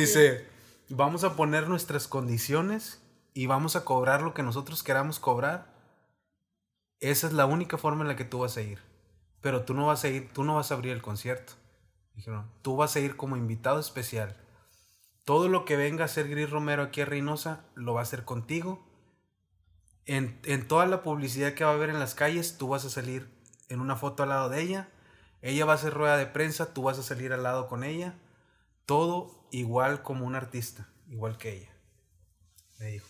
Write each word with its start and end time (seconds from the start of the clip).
Dice, 0.00 0.46
vamos 0.88 1.24
a 1.24 1.36
poner 1.36 1.68
nuestras 1.68 2.08
condiciones 2.08 3.02
y 3.34 3.44
vamos 3.44 3.76
a 3.76 3.84
cobrar 3.84 4.22
lo 4.22 4.32
que 4.32 4.42
nosotros 4.42 4.82
queramos 4.82 5.20
cobrar. 5.20 5.74
Esa 7.00 7.26
es 7.26 7.34
la 7.34 7.44
única 7.44 7.76
forma 7.76 8.00
en 8.00 8.08
la 8.08 8.16
que 8.16 8.24
tú 8.24 8.38
vas 8.38 8.56
a 8.56 8.62
ir. 8.62 8.78
Pero 9.42 9.66
tú 9.66 9.74
no 9.74 9.88
vas 9.88 10.02
a 10.04 10.08
ir, 10.08 10.32
tú 10.32 10.42
no 10.42 10.54
vas 10.54 10.70
a 10.70 10.74
abrir 10.74 10.94
el 10.94 11.02
concierto. 11.02 11.52
Dijeron, 12.14 12.50
tú 12.62 12.76
vas 12.76 12.96
a 12.96 13.00
ir 13.00 13.18
como 13.18 13.36
invitado 13.36 13.78
especial. 13.78 14.38
Todo 15.24 15.48
lo 15.48 15.66
que 15.66 15.76
venga 15.76 16.04
a 16.04 16.06
hacer 16.06 16.30
Gris 16.30 16.48
Romero 16.48 16.84
aquí 16.84 17.02
a 17.02 17.04
Reynosa 17.04 17.66
lo 17.74 17.92
va 17.92 18.00
a 18.00 18.04
hacer 18.04 18.24
contigo. 18.24 18.82
En, 20.06 20.40
en 20.44 20.66
toda 20.66 20.86
la 20.86 21.02
publicidad 21.02 21.52
que 21.52 21.64
va 21.64 21.72
a 21.72 21.74
haber 21.74 21.90
en 21.90 21.98
las 21.98 22.14
calles, 22.14 22.56
tú 22.56 22.68
vas 22.68 22.86
a 22.86 22.90
salir 22.90 23.28
en 23.68 23.80
una 23.80 23.96
foto 23.96 24.22
al 24.22 24.30
lado 24.30 24.48
de 24.48 24.62
ella. 24.62 24.88
Ella 25.42 25.66
va 25.66 25.72
a 25.72 25.76
hacer 25.76 25.92
rueda 25.92 26.16
de 26.16 26.24
prensa, 26.24 26.72
tú 26.72 26.84
vas 26.84 26.98
a 26.98 27.02
salir 27.02 27.34
al 27.34 27.42
lado 27.42 27.68
con 27.68 27.84
ella. 27.84 28.14
Todo 28.86 29.39
igual 29.50 30.02
como 30.02 30.26
un 30.26 30.34
artista, 30.34 30.88
igual 31.08 31.38
que 31.38 31.56
ella. 31.56 31.70
Me 32.78 32.86
dijo, 32.86 33.08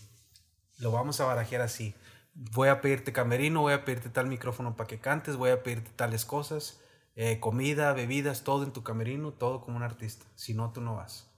lo 0.79 0.91
vamos 0.91 1.21
a 1.21 1.25
barajear 1.25 1.63
así. 1.63 1.95
Voy 2.35 2.69
a 2.69 2.81
pedirte 2.81 3.13
camerino, 3.13 3.61
voy 3.61 3.73
a 3.73 3.85
pedirte 3.85 4.09
tal 4.09 4.27
micrófono 4.27 4.77
para 4.77 4.89
que 4.89 4.99
cantes, 4.99 5.37
voy 5.37 5.51
a 5.51 5.63
pedirte 5.63 5.91
tales 5.95 6.25
cosas, 6.25 6.81
eh, 7.17 7.39
comida, 7.41 7.93
bebidas, 7.93 8.45
todo 8.45 8.65
en 8.65 8.73
tu 8.73 8.83
camerino, 8.83 9.33
todo 9.33 9.61
como 9.61 9.77
un 9.77 9.83
artista. 9.83 10.27
Si 10.35 10.55
no, 10.55 10.73
tú 10.73 10.81
no 10.81 10.97
vas. 10.97 11.31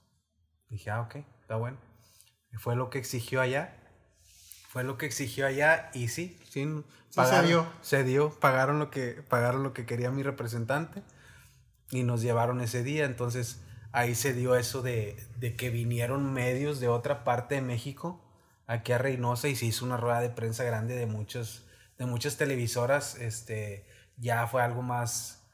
Dije, 0.69 0.89
ah, 0.89 1.01
ok, 1.01 1.15
está 1.41 1.55
bueno. 1.55 1.77
Fue 2.57 2.75
lo 2.75 2.89
que 2.89 2.99
exigió 2.99 3.41
allá. 3.41 3.79
Fue 4.69 4.83
lo 4.83 4.97
que 4.97 5.05
exigió 5.05 5.45
allá 5.45 5.91
y 5.93 6.07
sí, 6.07 6.39
sí, 6.49 6.65
pagaron, 7.13 7.41
se 7.41 7.47
dio. 7.47 7.73
Se 7.81 8.03
dio, 8.03 8.39
pagaron 8.39 8.79
lo 8.79 8.89
que, 8.89 9.23
pagaron 9.29 9.61
lo 9.61 9.73
que 9.73 9.85
quería 9.85 10.09
mi 10.09 10.23
representante 10.23 11.03
y 11.91 12.03
nos 12.03 12.21
llevaron 12.21 12.59
ese 12.61 12.83
día. 12.83 13.05
Entonces 13.05 13.61
ahí 13.93 14.15
se 14.15 14.33
dio 14.33 14.55
eso 14.55 14.81
de, 14.81 15.15
de 15.37 15.55
que 15.55 15.69
vinieron 15.69 16.33
medios 16.33 16.81
de 16.81 16.89
otra 16.89 17.23
parte 17.23 17.55
de 17.55 17.61
México 17.61 18.19
aquí 18.67 18.91
a 18.91 18.97
Reynosa 18.97 19.47
y 19.47 19.55
se 19.55 19.67
hizo 19.67 19.85
una 19.85 19.97
rueda 19.97 20.19
de 20.19 20.29
prensa 20.29 20.63
grande 20.63 20.95
de 20.95 21.05
muchos, 21.05 21.65
de 21.97 22.05
muchas 22.05 22.37
televisoras. 22.37 23.15
Este, 23.15 23.87
ya 24.17 24.47
fue 24.47 24.61
algo 24.61 24.81
más, 24.81 25.47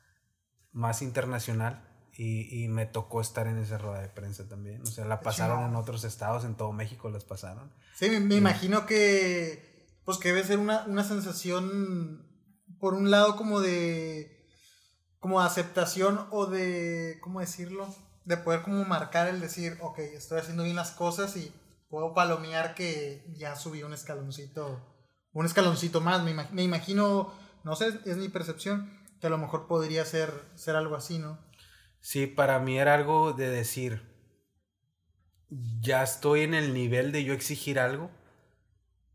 más 0.71 1.01
internacional. 1.01 1.85
Y, 2.13 2.63
y, 2.63 2.67
me 2.67 2.85
tocó 2.85 3.21
estar 3.21 3.47
en 3.47 3.57
esa 3.59 3.77
rueda 3.77 4.01
de 4.01 4.09
prensa 4.09 4.45
también. 4.49 4.81
O 4.81 4.85
sea, 4.85 5.05
la 5.05 5.21
pasaron 5.21 5.63
en 5.63 5.77
otros 5.77 6.03
estados, 6.03 6.43
en 6.43 6.55
todo 6.55 6.73
México 6.73 7.09
las 7.09 7.23
pasaron. 7.23 7.71
Sí, 7.95 8.09
me, 8.09 8.19
me 8.19 8.35
imagino 8.35 8.85
que, 8.85 9.87
pues 10.03 10.17
que 10.17 10.27
debe 10.29 10.43
ser 10.43 10.59
una, 10.59 10.83
una 10.83 11.05
sensación, 11.05 12.27
por 12.77 12.93
un 12.93 13.09
lado, 13.09 13.37
como 13.37 13.61
de, 13.61 14.45
como 15.21 15.39
aceptación 15.39 16.27
o 16.31 16.45
de, 16.45 17.19
¿cómo 17.21 17.39
decirlo? 17.39 17.87
De 18.29 18.37
poder 18.37 18.61
como 18.61 18.85
marcar 18.85 19.27
el 19.27 19.41
decir, 19.41 19.75
ok, 19.81 19.97
estoy 19.97 20.37
haciendo 20.37 20.63
bien 20.63 20.75
las 20.75 20.91
cosas 20.91 21.35
y 21.35 21.51
puedo 21.89 22.13
palomear 22.13 22.75
que 22.75 23.25
ya 23.35 23.55
subí 23.55 23.81
un 23.81 23.91
escaloncito, 23.91 24.79
un 25.33 25.47
escaloncito 25.47 25.99
más. 25.99 26.23
Me, 26.23 26.35
me 26.51 26.61
imagino, 26.61 27.33
no 27.63 27.75
sé, 27.75 27.99
es 28.05 28.17
mi 28.17 28.29
percepción, 28.29 28.99
que 29.19 29.25
a 29.25 29.31
lo 29.31 29.39
mejor 29.39 29.65
podría 29.65 30.05
ser, 30.05 30.31
ser 30.53 30.75
algo 30.75 30.95
así, 30.95 31.17
¿no? 31.17 31.39
Sí, 32.01 32.27
para 32.27 32.59
mí 32.59 32.77
era 32.77 32.93
algo 32.93 33.33
de 33.33 33.49
decir, 33.49 34.03
ya 35.81 36.03
estoy 36.03 36.41
en 36.41 36.53
el 36.53 36.75
nivel 36.75 37.11
de 37.11 37.23
yo 37.23 37.33
exigir 37.33 37.79
algo 37.79 38.11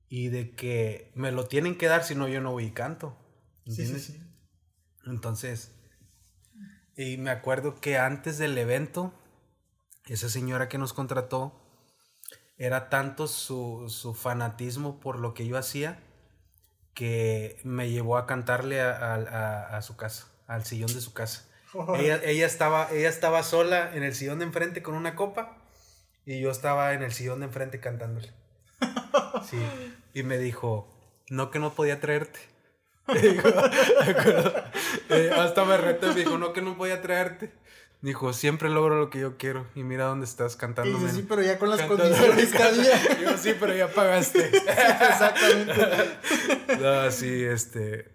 y 0.09 0.27
de 0.27 0.57
que 0.57 1.13
me 1.15 1.31
lo 1.31 1.47
tienen 1.47 1.79
que 1.79 1.87
dar, 1.87 2.03
si 2.03 2.17
no 2.17 2.27
yo 2.27 2.41
no 2.41 2.51
voy 2.51 2.65
y 2.65 2.71
canto. 2.73 3.17
¿entiendes? 3.65 4.03
Sí, 4.03 4.13
sí, 4.15 4.19
sí. 4.19 4.25
Entonces, 5.07 5.74
y 6.97 7.17
me 7.17 7.31
acuerdo 7.31 7.81
que 7.81 7.99
antes 7.99 8.39
del 8.39 8.57
evento, 8.57 9.13
esa 10.07 10.29
señora 10.29 10.69
que 10.69 10.79
nos 10.79 10.93
contrató, 10.93 11.61
era 12.57 12.89
tanto 12.89 13.27
su, 13.27 13.87
su 13.89 14.15
fanatismo 14.15 15.01
por 15.01 15.19
lo 15.19 15.35
que 15.35 15.47
yo 15.47 15.59
hacía, 15.59 16.01
que 16.95 17.61
me 17.65 17.91
llevó 17.91 18.17
a 18.17 18.27
cantarle 18.27 18.81
a, 18.81 19.15
a, 19.15 19.77
a 19.77 19.83
su 19.83 19.97
casa, 19.97 20.29
al 20.47 20.65
sillón 20.65 20.93
de 20.93 21.01
su 21.01 21.13
casa. 21.13 21.49
Ella, 21.99 22.21
ella, 22.23 22.47
estaba, 22.47 22.89
ella 22.93 23.09
estaba 23.09 23.43
sola 23.43 23.97
en 23.97 24.05
el 24.05 24.15
sillón 24.15 24.39
de 24.39 24.45
enfrente 24.45 24.81
con 24.81 24.95
una 24.95 25.17
copa 25.17 25.59
y 26.25 26.41
yo 26.41 26.53
estaba 26.53 26.93
en 26.93 27.03
el 27.03 27.13
sillón 27.13 27.41
de 27.41 27.47
enfrente 27.47 27.81
cantándole. 27.81 28.33
Sí. 29.51 29.59
Y 30.15 30.23
me 30.23 30.39
dijo, 30.39 30.89
no 31.29 31.51
que 31.51 31.59
no 31.59 31.75
podía 31.75 32.01
traerte. 32.01 32.39
Dijo, 33.07 33.49
eh, 35.11 35.31
hasta 35.37 35.65
me 35.65 35.77
retó 35.77 36.07
y 36.07 36.15
me 36.15 36.21
dijo, 36.21 36.39
no 36.39 36.53
que 36.53 36.63
no 36.63 36.77
podía 36.77 37.03
traerte. 37.03 37.53
Dijo, 38.01 38.33
siempre 38.35 38.69
logro 38.69 38.99
lo 38.99 39.09
que 39.09 39.19
yo 39.19 39.39
quiero. 39.39 39.67
Y 39.75 39.83
mira 39.83 40.05
dónde 40.05 40.27
estás 40.27 40.57
cantando. 40.57 41.07
Y 41.07 41.11
sí, 41.11 41.25
pero 41.27 41.43
ya 41.43 41.59
con 41.59 41.71
las 41.71 41.83
condiciones 41.83 42.53
que 42.53 42.63
había. 42.63 43.19
Yo, 43.19 43.39
sí, 43.39 43.55
pero 43.59 43.75
ya 43.75 43.89
pagaste. 43.89 44.47
Exactamente. 44.57 45.75
No, 46.81 47.11
sí, 47.11 47.45
este. 47.45 48.13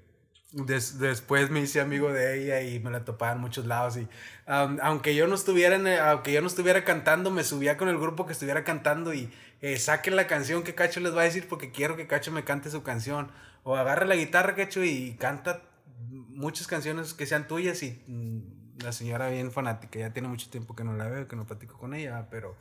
Des, 0.51 0.99
después 0.99 1.49
me 1.51 1.61
hice 1.61 1.79
amigo 1.79 2.11
de 2.11 2.39
ella 2.39 2.61
y 2.61 2.79
me 2.79 2.89
la 2.89 3.05
topaba 3.05 3.33
en 3.33 3.39
muchos 3.39 3.67
lados 3.67 3.97
y 3.97 4.07
um, 4.51 4.79
aunque 4.81 5.13
yo 5.13 5.27
no 5.27 5.35
estuviera 5.35 5.75
en, 5.75 5.87
aunque 5.87 6.33
yo 6.33 6.41
no 6.41 6.47
estuviera 6.47 6.83
cantando 6.83 7.29
me 7.29 7.43
subía 7.43 7.77
con 7.77 7.87
el 7.87 7.99
grupo 7.99 8.25
que 8.25 8.33
estuviera 8.33 8.63
cantando 8.63 9.13
y 9.13 9.31
eh, 9.61 9.77
saquen 9.77 10.15
la 10.15 10.25
canción 10.25 10.63
que 10.63 10.73
Cacho 10.73 11.01
les 11.01 11.15
va 11.15 11.21
a 11.21 11.25
decir 11.25 11.47
porque 11.47 11.71
quiero 11.71 11.95
que 11.97 12.07
Cacho 12.07 12.31
me 12.31 12.45
cante 12.45 12.71
su 12.71 12.81
canción 12.81 13.29
o 13.63 13.75
agarra 13.75 14.05
la 14.05 14.15
guitarra 14.15 14.55
Cacho 14.55 14.83
y 14.83 15.15
canta 15.19 15.61
muchas 16.09 16.67
canciones 16.67 17.13
que 17.13 17.25
sean 17.25 17.47
tuyas 17.47 17.83
y 17.83 18.03
mm, 18.07 18.83
la 18.83 18.91
señora 18.91 19.29
bien 19.29 19.51
fanática 19.51 19.99
ya 19.99 20.13
tiene 20.13 20.27
mucho 20.27 20.49
tiempo 20.49 20.75
que 20.75 20.83
no 20.83 20.93
la 20.93 21.07
veo 21.07 21.27
que 21.27 21.35
no 21.35 21.45
platico 21.45 21.77
con 21.77 21.93
ella 21.93 22.27
pero 22.29 22.55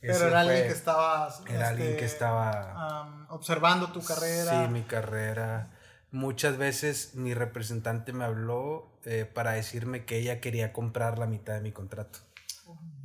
pero 0.00 0.28
era 0.28 0.40
alguien 0.40 0.62
que 0.68 0.72
estaba 0.72 1.34
era 1.46 1.52
este, 1.52 1.64
alguien 1.64 1.96
que 1.96 2.04
estaba 2.04 3.02
um, 3.02 3.26
observando 3.34 3.90
tu 3.90 4.04
carrera 4.04 4.66
sí 4.66 4.72
mi 4.72 4.82
carrera 4.82 5.70
muchas 6.16 6.56
veces 6.56 7.14
mi 7.14 7.34
representante 7.34 8.12
me 8.12 8.24
habló 8.24 8.98
eh, 9.04 9.24
para 9.24 9.52
decirme 9.52 10.04
que 10.04 10.18
ella 10.18 10.40
quería 10.40 10.72
comprar 10.72 11.18
la 11.18 11.26
mitad 11.26 11.54
de 11.54 11.60
mi 11.60 11.72
contrato. 11.72 12.20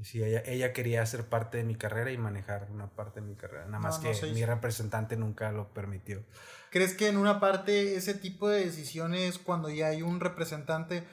Sí, 0.02 0.24
ella, 0.24 0.42
ella 0.46 0.74
quería 0.74 1.06
ser 1.06 1.28
parte 1.28 1.58
de 1.58 1.64
mi 1.64 1.76
carrera 1.76 2.12
y 2.12 2.18
manejar 2.18 2.68
una 2.72 2.88
parte 2.88 3.22
de 3.22 3.28
mi 3.28 3.36
carrera. 3.36 3.66
Nada 3.66 3.78
más 3.78 4.02
no, 4.02 4.12
no 4.12 4.20
que 4.20 4.28
mi 4.32 4.44
representante 4.44 5.16
nunca 5.16 5.52
lo 5.52 5.68
permitió. 5.74 6.24
¿Crees 6.72 6.96
que 6.96 7.08
en 7.08 7.18
una 7.18 7.40
parte 7.40 7.96
ese 7.96 8.16
tipo 8.16 8.50
de 8.50 8.66
decisiones, 8.66 9.38
cuando 9.38 9.70
ya 9.70 9.88
hay 9.88 10.02
un 10.02 10.20
representante, 10.20 11.08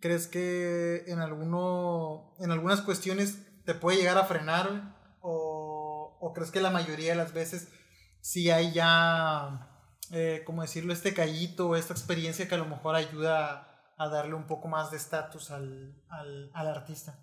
crees 0.00 0.26
que 0.26 1.04
en, 1.08 1.18
alguno, 1.18 2.32
en 2.38 2.50
algunas 2.50 2.80
cuestiones 2.80 3.38
te 3.66 3.74
puede 3.74 3.98
llegar 3.98 4.16
a 4.16 4.24
frenar? 4.24 4.96
¿O, 5.20 6.16
o 6.18 6.32
crees 6.32 6.50
que 6.50 6.62
la 6.62 6.70
mayoría 6.70 7.10
de 7.10 7.16
las 7.16 7.34
veces 7.34 7.68
sí 8.22 8.50
hay 8.50 8.72
ya 8.72 9.68
eh, 10.10 10.42
¿cómo 10.46 10.62
decirlo? 10.62 10.92
Este 10.92 11.12
callito, 11.12 11.76
esta 11.76 11.92
experiencia 11.92 12.48
que 12.48 12.54
a 12.54 12.58
lo 12.58 12.64
mejor 12.64 12.94
ayuda 12.94 13.92
a 13.96 14.08
darle 14.08 14.34
un 14.34 14.46
poco 14.46 14.68
más 14.68 14.90
de 14.90 14.96
estatus 14.96 15.50
al, 15.50 16.02
al, 16.08 16.50
al, 16.54 16.68
artista. 16.68 17.18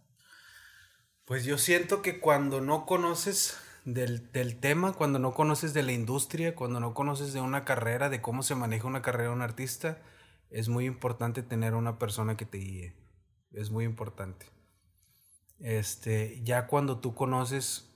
Pues 1.26 1.46
yo 1.46 1.58
siento 1.58 2.02
que 2.02 2.20
cuando 2.20 2.62
no 2.62 2.86
conoces 2.86 3.58
del, 3.86 4.32
del, 4.32 4.60
tema, 4.60 4.94
cuando 4.94 5.20
no 5.20 5.34
conoces 5.34 5.74
de 5.74 5.84
la 5.84 5.94
industria, 5.94 6.56
cuando 6.56 6.80
no 6.80 6.94
conoces 6.94 7.34
de 7.34 7.42
una 7.42 7.64
carrera, 7.64 8.10
de 8.10 8.22
cómo 8.22 8.44
se 8.44 8.56
maneja 8.56 8.88
una 8.88 9.02
carrera 9.02 9.30
de 9.30 9.36
un 9.36 9.42
artista, 9.42 10.00
es 10.50 10.70
muy 10.70 10.86
importante 10.86 11.44
tener 11.44 11.76
una 11.76 12.00
persona 12.00 12.36
que 12.36 12.46
te 12.46 12.58
guíe. 12.58 12.96
Es 13.52 13.72
muy 13.72 13.86
importante. 13.86 14.48
Este, 15.60 16.42
ya 16.44 16.68
cuando 16.68 17.00
tú 17.00 17.16
conoces 17.16 17.96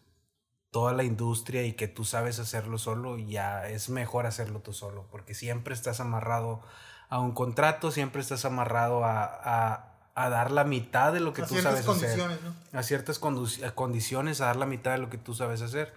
toda 0.72 0.94
la 0.94 1.04
industria 1.04 1.66
y 1.66 1.74
que 1.74 1.88
tú 1.88 2.06
sabes 2.06 2.40
hacerlo 2.40 2.78
solo, 2.78 3.18
ya 3.18 3.68
es 3.68 3.90
mejor 3.90 4.26
hacerlo 4.26 4.62
tú 4.62 4.74
solo, 4.74 5.08
porque 5.10 5.34
siempre 5.34 5.74
estás 5.74 6.00
amarrado 6.00 6.62
a 7.10 7.20
un 7.20 7.32
contrato, 7.32 7.92
siempre 7.92 8.22
estás 8.22 8.46
amarrado 8.46 9.04
a, 9.04 9.24
a, 9.24 9.89
a 10.20 10.30
dar 10.30 10.52
la 10.52 10.64
mitad 10.64 11.14
de 11.14 11.20
lo 11.20 11.34
que 11.34 11.44
a 11.44 11.46
tú 11.46 11.56
sabes 11.58 11.88
hacer. 11.88 12.18
¿no? 12.18 12.56
A 12.78 12.84
ciertas 12.84 13.20
condiciones, 13.20 14.42
a 14.42 14.48
dar 14.48 14.58
la 14.58 14.66
mitad 14.66 14.92
de 14.92 14.98
lo 14.98 15.10
que 15.10 15.18
tú 15.18 15.34
sabes 15.34 15.62
hacer. 15.62 15.94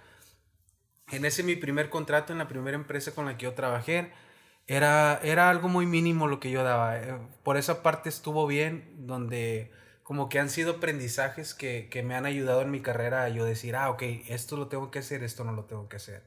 En 1.10 1.24
ese 1.24 1.42
mi 1.42 1.56
primer 1.56 1.90
contrato, 1.90 2.32
en 2.32 2.38
la 2.38 2.46
primera 2.46 2.76
empresa 2.76 3.12
con 3.14 3.26
la 3.26 3.36
que 3.36 3.44
yo 3.44 3.54
trabajé, 3.54 4.12
era, 4.66 5.18
era 5.22 5.50
algo 5.50 5.68
muy 5.68 5.86
mínimo 5.86 6.28
lo 6.28 6.38
que 6.38 6.50
yo 6.50 6.62
daba. 6.62 6.98
Eh, 6.98 7.18
por 7.42 7.56
esa 7.56 7.82
parte 7.82 8.08
estuvo 8.08 8.46
bien, 8.46 9.06
donde 9.06 9.72
como 10.04 10.28
que 10.28 10.38
han 10.38 10.50
sido 10.50 10.72
aprendizajes 10.74 11.54
que, 11.54 11.88
que, 11.90 12.02
me 12.02 12.14
han 12.14 12.26
ayudado 12.26 12.62
en 12.62 12.70
mi 12.70 12.80
carrera 12.80 13.24
a 13.24 13.28
yo 13.28 13.44
decir, 13.44 13.76
ah, 13.76 13.90
ok, 13.90 14.02
esto 14.28 14.56
lo 14.56 14.68
tengo 14.68 14.90
que 14.90 15.00
hacer, 15.00 15.24
esto 15.24 15.42
no 15.42 15.52
lo 15.52 15.64
tengo 15.64 15.88
que 15.88 15.96
hacer. 15.96 16.22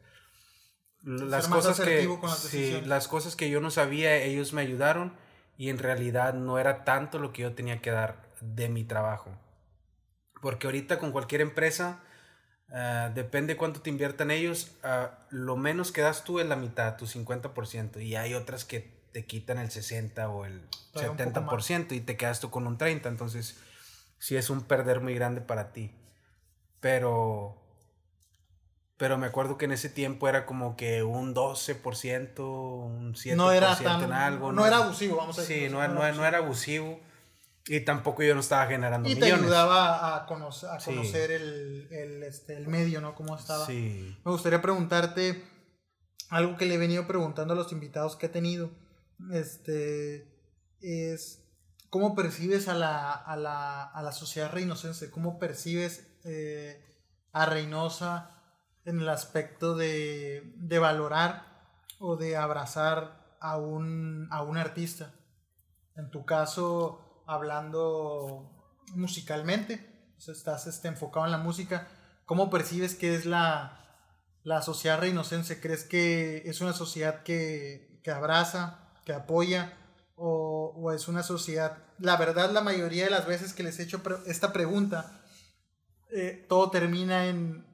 Las 1.04 1.48
cosas 1.48 1.80
que, 1.80 2.10
sí, 2.36 2.82
las 2.86 3.08
cosas 3.08 3.36
que 3.36 3.50
yo 3.50 3.62
no 3.62 3.72
sabía, 3.72 4.18
ellos 4.18 4.54
me 4.54 4.62
ayudaron 4.62 5.14
y 5.58 5.70
en 5.70 5.78
realidad 5.78 6.34
no 6.34 6.60
era 6.60 6.84
tanto 6.84 7.20
lo 7.20 7.32
que 7.32 7.44
yo 7.44 7.54
tenía 7.54 7.82
que 7.82 7.92
dar 7.92 8.24
de 8.42 8.70
mi 8.70 8.84
trabajo. 8.84 9.32
Porque 10.42 10.68
ahorita 10.68 11.00
con 11.00 11.12
cualquier 11.12 11.42
empresa, 11.42 12.02
uh, 12.70 13.14
depende 13.14 13.58
cuánto 13.58 13.82
te 13.82 13.90
inviertan 13.90 14.32
ellos, 14.32 14.76
uh, 14.84 15.08
lo 15.30 15.56
menos 15.56 15.92
que 15.92 16.02
das 16.02 16.24
tú 16.24 16.40
es 16.40 16.48
la 16.48 16.56
mitad, 16.56 16.98
tu 16.98 17.06
50%, 17.06 18.02
y 18.02 18.16
hay 18.16 18.34
otras 18.34 18.66
que 18.66 18.96
te 19.12 19.26
quitan 19.26 19.60
el 19.60 19.72
60 19.72 20.30
o 20.30 20.46
el 20.46 20.62
Pero 20.94 21.16
70% 21.16 21.94
y 21.94 22.02
te 22.02 22.18
quedas 22.18 22.42
tú 22.42 22.50
con 22.50 22.68
un 22.68 22.78
30%. 22.78 23.08
Entonces, 23.08 23.58
sí 24.20 24.36
es 24.36 24.50
un 24.50 24.64
perder 24.64 25.00
muy 25.00 25.16
grande 25.16 25.40
para 25.40 25.72
ti. 25.72 25.92
Pero 26.82 27.65
pero 28.98 29.18
me 29.18 29.28
acuerdo 29.28 29.58
que 29.58 29.66
en 29.66 29.72
ese 29.74 29.90
tiempo 29.90 30.28
era 30.28 30.46
como 30.46 30.76
que 30.78 31.04
un 31.04 31.34
12%, 31.36 32.40
un 32.40 33.14
7% 33.14 33.36
No 33.36 33.52
era 33.52 33.76
tan. 33.78 34.04
en 34.04 34.12
algo. 34.14 34.52
no, 34.52 34.66
era 34.66 34.78
abusivo, 34.78 35.18
vamos 35.18 35.38
a 35.40 35.44
Sí, 35.44 35.54
decir. 35.54 35.72
no, 35.72 35.84
era- 35.84 35.94
no 35.94 36.06
era- 36.06 36.16
no 36.16 36.26
era 36.26 36.38
abusivo. 36.40 37.00
Y 37.68 37.80
tampoco 37.80 38.22
yo 38.22 38.36
no 38.36 38.42
estaba 38.42 38.68
generando 38.68 39.10
Y 39.10 39.16
te 39.16 39.22
millones. 39.22 39.46
ayudaba 39.46 40.16
a 40.18 40.26
conocer, 40.28 40.70
a 40.70 40.80
Sí. 40.80 40.92
conocer 40.92 41.32
el, 41.32 41.88
el, 41.92 42.22
este, 42.24 42.56
el 42.56 42.68
medio, 42.68 43.02
¿no? 43.02 43.16
Cómo 43.16 43.36
estaba. 43.36 43.66
Sí. 43.66 44.16
Me 44.24 44.32
gustaría 44.32 44.62
preguntarte 44.62 45.44
algo 46.30 46.58
que 46.58 46.66
le 46.68 46.76
he 46.76 46.78
venido 46.78 47.08
preguntando 47.08 47.54
a 47.54 47.58
los 47.58 47.72
invitados 47.72 48.16
que 48.18 48.28
he 48.28 48.30
tenido. 48.30 48.70
Este 49.34 50.28
es 50.82 51.42
cómo 51.90 52.14
percibes 52.16 52.68
a 52.68 52.74
la, 52.76 53.12
a 53.12 53.36
la, 53.36 53.84
a 53.84 54.04
la 54.04 54.12
sociedad 54.12 54.52
reinocense, 54.52 55.10
cómo 55.10 55.40
percibes 55.40 56.06
eh, 56.24 56.84
a 57.32 57.46
Reynosa 57.48 58.35
en 58.86 59.00
el 59.00 59.10
aspecto 59.10 59.76
de, 59.76 60.54
de 60.56 60.80
valorar 60.80 61.56
o 62.00 62.16
de 62.16 62.38
abrazar 62.38 63.38
a 63.40 63.58
un, 63.58 64.28
a 64.32 64.44
un 64.44 64.58
artista. 64.58 65.14
En 65.96 66.10
tu 66.12 66.26
caso, 66.26 67.24
hablando 67.28 68.84
musicalmente, 68.96 70.14
estás 70.18 70.68
este, 70.68 70.88
enfocado 70.88 71.26
en 71.26 71.32
la 71.32 71.38
música, 71.38 71.88
¿cómo 72.26 72.50
percibes 72.50 72.96
que 72.96 73.16
es 73.16 73.26
la, 73.26 73.80
la 74.44 74.62
sociedad 74.62 75.00
reinocense? 75.00 75.60
¿Crees 75.60 75.84
que 75.84 76.44
es 76.46 76.62
una 76.62 76.74
sociedad 76.74 77.24
que, 77.24 78.00
que 78.04 78.12
abraza, 78.12 78.94
que 79.06 79.14
apoya, 79.14 79.78
o, 80.16 80.92
es 80.94 81.08
una 81.08 81.24
sociedad... 81.24 81.78
La 81.98 82.18
verdad, 82.18 82.52
la 82.52 82.62
mayoría 82.62 83.06
de 83.06 83.12
las 83.12 83.26
veces 83.26 83.54
que 83.54 83.64
les 83.64 83.80
he 83.80 83.84
hecho 83.84 84.02
esta 84.26 84.52
pregunta, 84.54 85.22
eh, 86.12 86.46
todo 86.48 86.70
termina 86.70 87.28
en 87.28 87.66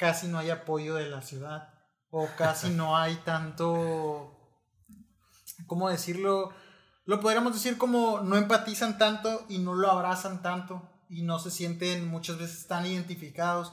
casi 0.00 0.26
no 0.28 0.38
hay 0.38 0.48
apoyo 0.50 0.94
de 0.96 1.08
la 1.10 1.20
ciudad, 1.22 1.68
o 2.10 2.26
casi 2.36 2.70
no 2.80 2.96
hay 2.96 3.14
tanto... 3.16 4.36
¿Cómo 5.66 5.88
decirlo? 5.90 6.52
Lo 7.04 7.20
podríamos 7.20 7.52
decir 7.52 7.76
como 7.76 8.20
no 8.20 8.36
empatizan 8.36 8.96
tanto 8.98 9.44
y 9.48 9.58
no 9.58 9.74
lo 9.74 9.90
abrazan 9.90 10.42
tanto 10.42 10.82
y 11.08 11.22
no 11.22 11.38
se 11.38 11.50
sienten 11.50 12.08
muchas 12.08 12.38
veces 12.38 12.66
tan 12.66 12.86
identificados 12.86 13.72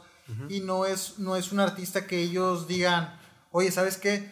y 0.50 0.60
no 0.60 0.86
es, 0.86 1.20
no 1.20 1.38
es 1.38 1.54
un 1.54 1.62
artista 1.62 2.06
que 2.06 2.20
ellos 2.22 2.68
digan, 2.68 3.18
oye, 3.52 3.72
¿sabes 3.72 3.96
qué? 3.98 4.30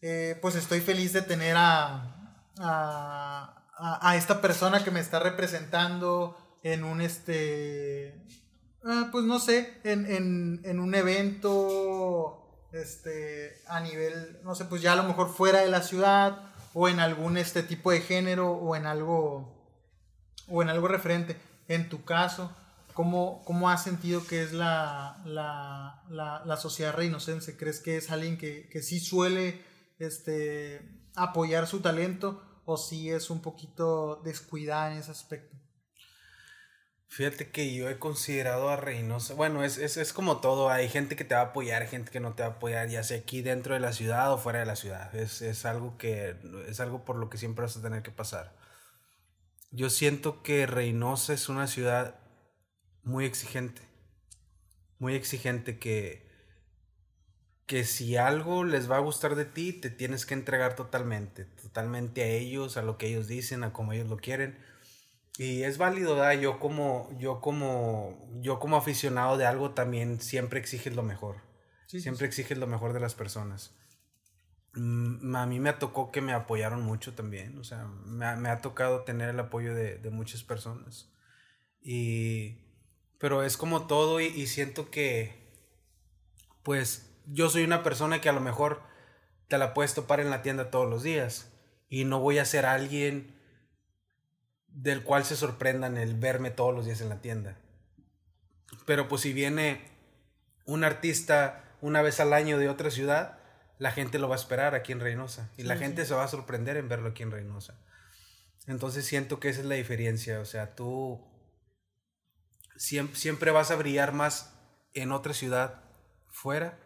Eh, 0.00 0.38
pues 0.40 0.54
estoy 0.54 0.80
feliz 0.80 1.12
de 1.12 1.22
tener 1.22 1.56
a, 1.56 2.38
a, 2.60 3.66
a- 3.76 4.08
a 4.10 4.16
esta 4.16 4.40
persona 4.40 4.84
que 4.84 4.92
me 4.92 5.00
está 5.00 5.18
representando 5.18 6.36
en 6.62 6.84
un, 6.84 7.00
este, 7.00 8.24
ah, 8.84 9.08
pues 9.12 9.24
no 9.24 9.38
sé, 9.38 9.80
en, 9.84 10.06
en, 10.06 10.60
en 10.64 10.80
un 10.80 10.94
evento, 10.94 12.68
este, 12.72 13.52
a 13.68 13.80
nivel, 13.80 14.40
no 14.44 14.54
sé, 14.54 14.64
pues 14.64 14.82
ya 14.82 14.92
a 14.92 14.96
lo 14.96 15.04
mejor 15.04 15.32
fuera 15.32 15.60
de 15.60 15.70
la 15.70 15.82
ciudad 15.82 16.52
o 16.74 16.88
en 16.88 17.00
algún 17.00 17.36
este 17.36 17.62
tipo 17.62 17.90
de 17.90 18.00
género 18.00 18.52
o 18.52 18.76
en 18.76 18.86
algo, 18.86 19.76
o 20.48 20.62
en 20.62 20.68
algo 20.68 20.88
referente. 20.88 21.36
En 21.68 21.88
tu 21.88 22.04
caso, 22.04 22.54
¿cómo, 22.94 23.42
cómo 23.44 23.70
has 23.70 23.82
sentido 23.82 24.26
que 24.26 24.42
es 24.42 24.52
la, 24.52 25.22
la, 25.24 26.02
la, 26.08 26.42
la 26.44 26.56
sociedad 26.56 26.94
reinocense? 26.94 27.56
¿Crees 27.56 27.80
que 27.80 27.96
es 27.96 28.10
alguien 28.10 28.38
que, 28.38 28.68
que 28.68 28.82
sí 28.82 29.00
suele 29.00 29.62
este, 29.98 31.08
apoyar 31.14 31.66
su 31.66 31.80
talento 31.80 32.42
o 32.64 32.76
sí 32.76 33.10
es 33.10 33.30
un 33.30 33.42
poquito 33.42 34.22
descuidada 34.24 34.92
en 34.92 34.98
ese 34.98 35.10
aspecto? 35.10 35.61
Fíjate 37.12 37.50
que 37.50 37.74
yo 37.74 37.90
he 37.90 37.98
considerado 37.98 38.70
a 38.70 38.76
Reynosa, 38.76 39.34
bueno, 39.34 39.62
es, 39.64 39.76
es, 39.76 39.98
es 39.98 40.14
como 40.14 40.40
todo, 40.40 40.70
hay 40.70 40.88
gente 40.88 41.14
que 41.14 41.24
te 41.24 41.34
va 41.34 41.42
a 41.42 41.44
apoyar, 41.44 41.86
gente 41.86 42.10
que 42.10 42.20
no 42.20 42.32
te 42.32 42.42
va 42.42 42.48
a 42.48 42.52
apoyar, 42.52 42.88
ya 42.88 43.02
sea 43.02 43.18
aquí 43.18 43.42
dentro 43.42 43.74
de 43.74 43.80
la 43.80 43.92
ciudad 43.92 44.32
o 44.32 44.38
fuera 44.38 44.60
de 44.60 44.64
la 44.64 44.76
ciudad. 44.76 45.14
Es, 45.14 45.42
es 45.42 45.66
algo 45.66 45.98
que, 45.98 46.36
es 46.68 46.80
algo 46.80 47.04
por 47.04 47.16
lo 47.16 47.28
que 47.28 47.36
siempre 47.36 47.64
vas 47.64 47.76
a 47.76 47.82
tener 47.82 48.02
que 48.02 48.12
pasar. 48.12 48.54
Yo 49.72 49.90
siento 49.90 50.42
que 50.42 50.66
Reynosa 50.66 51.34
es 51.34 51.50
una 51.50 51.66
ciudad 51.66 52.14
muy 53.02 53.26
exigente, 53.26 53.82
muy 54.98 55.14
exigente 55.14 55.78
que, 55.78 56.26
que 57.66 57.84
si 57.84 58.16
algo 58.16 58.64
les 58.64 58.90
va 58.90 58.96
a 58.96 59.00
gustar 59.00 59.34
de 59.34 59.44
ti, 59.44 59.74
te 59.74 59.90
tienes 59.90 60.24
que 60.24 60.32
entregar 60.32 60.76
totalmente, 60.76 61.44
totalmente 61.44 62.22
a 62.22 62.28
ellos, 62.28 62.78
a 62.78 62.82
lo 62.82 62.96
que 62.96 63.08
ellos 63.08 63.28
dicen, 63.28 63.64
a 63.64 63.74
como 63.74 63.92
ellos 63.92 64.08
lo 64.08 64.16
quieren. 64.16 64.71
Y 65.38 65.62
es 65.62 65.78
válido, 65.78 66.16
¿verdad? 66.16 66.40
Yo 66.40 66.58
como, 66.58 67.08
yo 67.18 67.40
como, 67.40 68.28
yo 68.40 68.58
como 68.60 68.76
aficionado 68.76 69.38
de 69.38 69.46
algo 69.46 69.72
también 69.72 70.20
siempre 70.20 70.60
exiges 70.60 70.94
lo 70.94 71.02
mejor. 71.02 71.36
Sí, 71.86 72.00
sí, 72.00 72.02
siempre 72.02 72.26
exiges 72.26 72.58
lo 72.58 72.66
mejor 72.66 72.92
de 72.92 73.00
las 73.00 73.14
personas. 73.14 73.74
Mm, 74.74 75.34
A 75.36 75.46
mí 75.46 75.60
me 75.60 75.72
tocó 75.74 76.10
que 76.10 76.20
me 76.20 76.32
apoyaron 76.32 76.82
mucho 76.82 77.14
también, 77.14 77.58
o 77.58 77.64
sea, 77.64 77.86
me 78.06 78.26
ha, 78.26 78.36
me 78.36 78.48
ha 78.48 78.60
tocado 78.60 79.02
tener 79.04 79.28
el 79.28 79.40
apoyo 79.40 79.74
de, 79.74 79.96
de 79.98 80.10
muchas 80.10 80.42
personas. 80.42 81.12
Y, 81.82 82.58
pero 83.18 83.42
es 83.42 83.56
como 83.56 83.86
todo 83.86 84.20
y, 84.20 84.26
y 84.26 84.46
siento 84.46 84.90
que, 84.90 85.50
pues, 86.62 87.10
yo 87.26 87.48
soy 87.50 87.64
una 87.64 87.82
persona 87.82 88.20
que 88.20 88.28
a 88.28 88.32
lo 88.32 88.40
mejor 88.40 88.82
te 89.48 89.58
la 89.58 89.74
puedes 89.74 89.94
topar 89.94 90.20
en 90.20 90.30
la 90.30 90.42
tienda 90.42 90.70
todos 90.70 90.88
los 90.88 91.02
días 91.02 91.52
y 91.88 92.04
no 92.04 92.20
voy 92.20 92.38
a 92.38 92.44
ser 92.44 92.66
alguien 92.66 93.34
del 94.74 95.02
cual 95.04 95.24
se 95.24 95.36
sorprendan 95.36 95.96
el 95.96 96.14
verme 96.14 96.50
todos 96.50 96.74
los 96.74 96.86
días 96.86 97.00
en 97.00 97.08
la 97.08 97.20
tienda. 97.20 97.58
Pero 98.86 99.08
pues 99.08 99.22
si 99.22 99.32
viene 99.32 99.90
un 100.64 100.84
artista 100.84 101.64
una 101.80 102.02
vez 102.02 102.20
al 102.20 102.32
año 102.32 102.58
de 102.58 102.68
otra 102.68 102.90
ciudad, 102.90 103.38
la 103.78 103.90
gente 103.90 104.18
lo 104.18 104.28
va 104.28 104.36
a 104.36 104.38
esperar 104.38 104.74
aquí 104.74 104.92
en 104.92 105.00
Reynosa 105.00 105.50
y 105.56 105.64
la 105.64 105.76
gente 105.76 106.02
sí. 106.02 106.08
se 106.08 106.14
va 106.14 106.24
a 106.24 106.28
sorprender 106.28 106.76
en 106.76 106.88
verlo 106.88 107.10
aquí 107.10 107.22
en 107.22 107.30
Reynosa. 107.30 107.74
Entonces 108.66 109.04
siento 109.04 109.40
que 109.40 109.48
esa 109.48 109.60
es 109.60 109.66
la 109.66 109.74
diferencia, 109.74 110.40
o 110.40 110.44
sea, 110.44 110.74
tú 110.74 111.20
siempre, 112.76 113.16
siempre 113.16 113.50
vas 113.50 113.70
a 113.70 113.76
brillar 113.76 114.12
más 114.12 114.54
en 114.94 115.10
otra 115.10 115.34
ciudad 115.34 115.82
fuera 116.28 116.78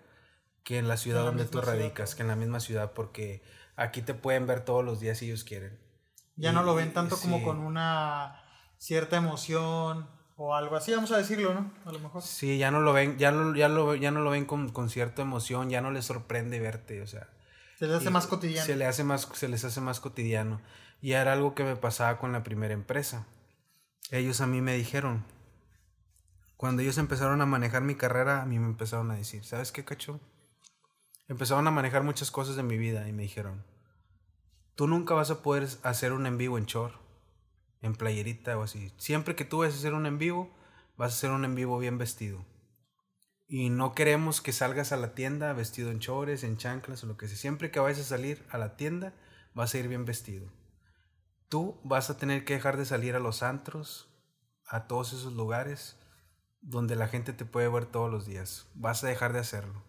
que 0.64 0.78
en 0.78 0.88
la 0.88 0.96
ciudad 0.96 1.20
En 1.20 1.24
la 1.24 1.30
donde 1.30 1.44
tú 1.44 1.58
ciudad, 1.60 1.74
radicas, 1.74 2.14
que 2.14 2.22
en 2.22 2.28
la 2.28 2.36
misma 2.36 2.60
ciudad, 2.60 2.92
porque 2.92 3.42
aquí 3.76 4.02
te 4.02 4.14
pueden 4.14 4.46
ver 4.46 4.64
todos 4.64 4.84
los 4.84 4.98
días 5.00 5.18
si 5.18 5.26
ellos 5.26 5.44
quieren. 5.44 5.78
Ya 6.36 6.52
no 6.52 6.62
lo 6.62 6.74
ven 6.74 6.92
tanto 6.92 7.18
como 7.18 7.38
sí. 7.38 7.44
con 7.44 7.58
una 7.58 8.42
cierta 8.78 9.16
emoción 9.16 10.06
o 10.36 10.54
algo 10.54 10.76
así, 10.76 10.92
vamos 10.92 11.10
a 11.12 11.16
decirlo, 11.16 11.54
¿no? 11.54 11.72
A 11.86 11.92
lo 11.92 11.98
mejor. 11.98 12.22
Sí, 12.22 12.58
ya 12.58 12.70
no 12.70 12.80
lo 12.80 12.92
ven, 12.92 13.16
ya, 13.16 13.30
lo, 13.30 13.54
ya, 13.54 13.68
lo, 13.68 13.94
ya 13.94 14.10
no 14.10 14.20
lo 14.20 14.30
ven 14.30 14.44
con, 14.44 14.68
con 14.68 14.90
cierta 14.90 15.22
emoción, 15.22 15.70
ya 15.70 15.80
no 15.80 15.90
les 15.90 16.04
sorprende 16.04 16.60
verte, 16.60 17.00
o 17.00 17.06
sea. 17.06 17.28
Se 17.78 17.86
les 17.86 17.96
hace 17.96 18.10
más 18.10 18.26
cotidiano. 18.26 18.66
Se, 18.66 18.76
le 18.76 18.86
hace 18.86 19.04
más, 19.04 19.28
se 19.32 19.48
les 19.48 19.64
hace 19.64 19.80
más 19.80 20.00
cotidiano. 20.00 20.60
Y 21.00 21.12
era 21.12 21.32
algo 21.32 21.54
que 21.54 21.64
me 21.64 21.76
pasaba 21.76 22.18
con 22.18 22.32
la 22.32 22.42
primera 22.42 22.74
empresa. 22.74 23.26
Ellos 24.10 24.40
a 24.40 24.46
mí 24.46 24.60
me 24.60 24.74
dijeron, 24.74 25.24
cuando 26.56 26.82
ellos 26.82 26.96
empezaron 26.98 27.40
a 27.42 27.46
manejar 27.46 27.82
mi 27.82 27.94
carrera, 27.94 28.42
a 28.42 28.46
mí 28.46 28.58
me 28.58 28.66
empezaron 28.66 29.10
a 29.10 29.16
decir, 29.16 29.44
¿sabes 29.44 29.72
qué, 29.72 29.84
cacho? 29.84 30.20
Empezaron 31.28 31.66
a 31.66 31.70
manejar 31.70 32.02
muchas 32.02 32.30
cosas 32.30 32.56
de 32.56 32.62
mi 32.62 32.78
vida 32.78 33.08
y 33.08 33.12
me 33.12 33.24
dijeron, 33.24 33.62
tú 34.76 34.86
nunca 34.86 35.14
vas 35.14 35.30
a 35.30 35.42
poder 35.42 35.66
hacer 35.82 36.12
un 36.12 36.26
en 36.26 36.38
vivo 36.38 36.58
en 36.58 36.66
short, 36.66 36.94
en 37.80 37.96
playerita 37.96 38.56
o 38.56 38.62
así. 38.62 38.92
Siempre 38.98 39.34
que 39.34 39.44
tú 39.44 39.58
vayas 39.58 39.74
a 39.74 39.78
hacer 39.78 39.94
un 39.94 40.06
en 40.06 40.18
vivo, 40.18 40.54
vas 40.96 41.12
a 41.12 41.16
hacer 41.16 41.30
un 41.30 41.44
en 41.44 41.54
vivo 41.54 41.78
bien 41.78 41.98
vestido. 41.98 42.44
Y 43.48 43.70
no 43.70 43.94
queremos 43.94 44.40
que 44.40 44.52
salgas 44.52 44.92
a 44.92 44.96
la 44.96 45.14
tienda 45.14 45.52
vestido 45.52 45.90
en 45.90 45.98
chores, 45.98 46.44
en 46.44 46.58
chanclas 46.58 47.02
o 47.02 47.06
lo 47.06 47.16
que 47.16 47.26
sea. 47.26 47.36
Siempre 47.36 47.70
que 47.70 47.80
vayas 47.80 48.00
a 48.00 48.04
salir 48.04 48.44
a 48.50 48.58
la 48.58 48.76
tienda, 48.76 49.14
vas 49.54 49.74
a 49.74 49.78
ir 49.78 49.88
bien 49.88 50.04
vestido. 50.04 50.52
Tú 51.48 51.80
vas 51.82 52.10
a 52.10 52.18
tener 52.18 52.44
que 52.44 52.54
dejar 52.54 52.76
de 52.76 52.84
salir 52.84 53.14
a 53.14 53.20
los 53.20 53.42
antros, 53.42 54.08
a 54.66 54.86
todos 54.86 55.12
esos 55.12 55.32
lugares 55.32 55.96
donde 56.60 56.96
la 56.96 57.08
gente 57.08 57.32
te 57.32 57.44
puede 57.44 57.68
ver 57.68 57.86
todos 57.86 58.10
los 58.10 58.26
días. 58.26 58.66
Vas 58.74 59.04
a 59.04 59.06
dejar 59.06 59.32
de 59.32 59.38
hacerlo. 59.38 59.84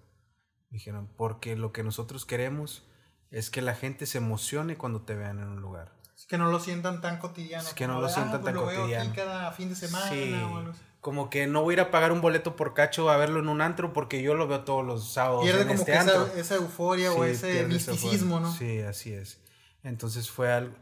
Dijeron, 0.69 1.09
porque 1.17 1.55
lo 1.55 1.73
que 1.73 1.83
nosotros 1.83 2.25
queremos 2.25 2.86
es 3.31 3.49
que 3.49 3.61
la 3.61 3.75
gente 3.75 4.05
se 4.05 4.17
emocione 4.19 4.77
cuando 4.77 5.01
te 5.01 5.15
vean 5.15 5.39
en 5.39 5.47
un 5.47 5.61
lugar. 5.61 5.91
Es 6.15 6.25
que 6.25 6.37
no 6.37 6.49
lo 6.51 6.59
sientan 6.59 7.01
tan 7.01 7.19
cotidiano. 7.19 7.67
Es 7.67 7.73
que 7.73 7.87
no 7.87 8.01
lo 8.01 8.09
sientan 8.09 8.41
pues 8.41 8.45
tan 8.45 8.55
lo 8.55 8.61
veo 8.65 8.69
aquí 8.69 8.77
cotidiano. 8.93 9.13
cada 9.15 9.51
fin 9.51 9.69
de 9.69 9.75
semana 9.75 10.09
Sí, 10.09 10.33
o 10.33 10.57
algo 10.57 10.71
así. 10.71 10.81
como 10.99 11.29
que 11.29 11.45
no 11.47 11.61
voy 11.61 11.73
a 11.73 11.75
ir 11.75 11.81
a 11.81 11.91
pagar 11.91 12.11
un 12.11 12.21
boleto 12.21 12.55
por 12.55 12.73
cacho 12.73 13.09
a 13.09 13.17
verlo 13.17 13.39
en 13.39 13.47
un 13.49 13.61
antro 13.61 13.93
porque 13.93 14.21
yo 14.21 14.33
lo 14.33 14.47
veo 14.47 14.61
todos 14.63 14.83
los 14.85 15.13
sábados 15.13 15.43
Pierde 15.43 15.61
en 15.61 15.67
como 15.67 15.79
este 15.79 15.91
que 15.91 15.97
antro. 15.97 16.25
esa, 16.27 16.39
esa 16.39 16.55
euforia 16.55 17.11
o 17.13 17.23
Sí, 17.23 17.29
ese 17.31 17.51
pierde 17.51 17.75
esa 17.77 17.91
misticismo. 17.91 18.39
¿no? 18.39 18.51
Sí, 18.53 18.79
así 18.81 19.13
es. 19.13 19.39
Entonces 19.83 20.29
fue 20.29 20.51
algo... 20.51 20.75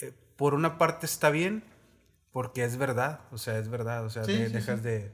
eh, 0.00 0.12
por 0.36 0.54
una 0.54 0.78
parte 0.78 1.06
está 1.06 1.30
bien, 1.30 1.64
porque 2.30 2.62
es 2.64 2.76
verdad, 2.76 3.20
o 3.32 3.38
sea, 3.38 3.58
es 3.58 3.68
verdad, 3.68 4.04
o 4.04 4.10
sea, 4.10 4.24
Sí, 4.24 4.32
de- 4.32 4.48
dejas 4.50 4.82
de... 4.82 5.12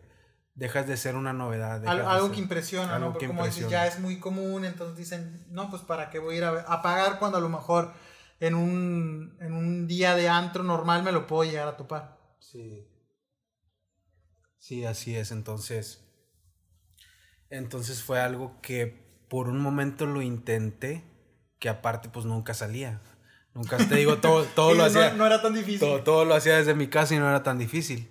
Dejas 0.55 0.87
de 0.87 0.97
ser 0.97 1.17
una 1.17 1.33
novedad. 1.33 1.87
Al- 1.87 2.03
algo 2.07 2.27
ser- 2.27 2.37
que 2.37 2.41
impresiona, 2.43 2.95
algo 2.97 3.11
¿no? 3.11 3.19
Que 3.19 3.27
como 3.27 3.45
dices, 3.45 3.69
ya 3.69 3.87
es 3.87 3.99
muy 3.99 4.21
común, 4.21 4.65
entonces 4.65 4.97
dicen, 4.97 5.45
no, 5.51 5.69
pues 5.69 5.83
para 5.83 6.11
qué 6.11 6.19
voy 6.21 6.37
a 6.37 6.39
ir 6.39 6.45
a, 6.45 6.81
pagar 6.83 7.19
cuando 7.19 7.39
a 7.39 7.41
lo 7.41 7.49
mejor 7.49 7.93
en 8.39 8.55
un, 8.55 9.37
en 9.41 9.53
un 9.53 9.87
día 9.89 10.15
de 10.15 10.29
antro 10.29 10.63
normal 10.63 11.03
me 11.03 11.11
lo 11.13 11.27
puedo 11.27 11.45
llegar 11.51 11.67
a 11.67 11.77
topar. 11.77 12.19
Sí. 12.39 12.87
Sí, 14.59 14.85
así 14.85 15.17
es. 15.17 15.31
Entonces, 15.33 16.01
Entonces 17.51 18.03
fue 18.03 18.21
algo 18.21 18.61
que 18.63 18.87
por 19.29 19.49
un 19.49 19.59
momento 19.61 20.07
lo 20.07 20.23
intenté, 20.23 21.05
que 21.59 21.69
aparte 21.69 22.09
pues 22.09 22.27
nunca 22.27 22.55
salía. 22.55 23.01
Nunca 23.55 23.77
te 23.77 23.95
digo, 23.97 24.19
todo, 24.19 24.45
todo 24.45 24.71
lo 24.75 24.79
no, 24.79 24.85
hacía. 24.85 25.13
no 25.15 25.27
era 25.27 25.43
tan 25.43 25.55
difícil. 25.55 25.81
Todo, 25.81 26.03
todo 26.03 26.25
lo 26.25 26.35
hacía 26.35 26.57
desde 26.57 26.75
mi 26.75 26.89
casa 26.89 27.15
y 27.15 27.19
no 27.19 27.29
era 27.29 27.43
tan 27.43 27.59
difícil. 27.59 28.09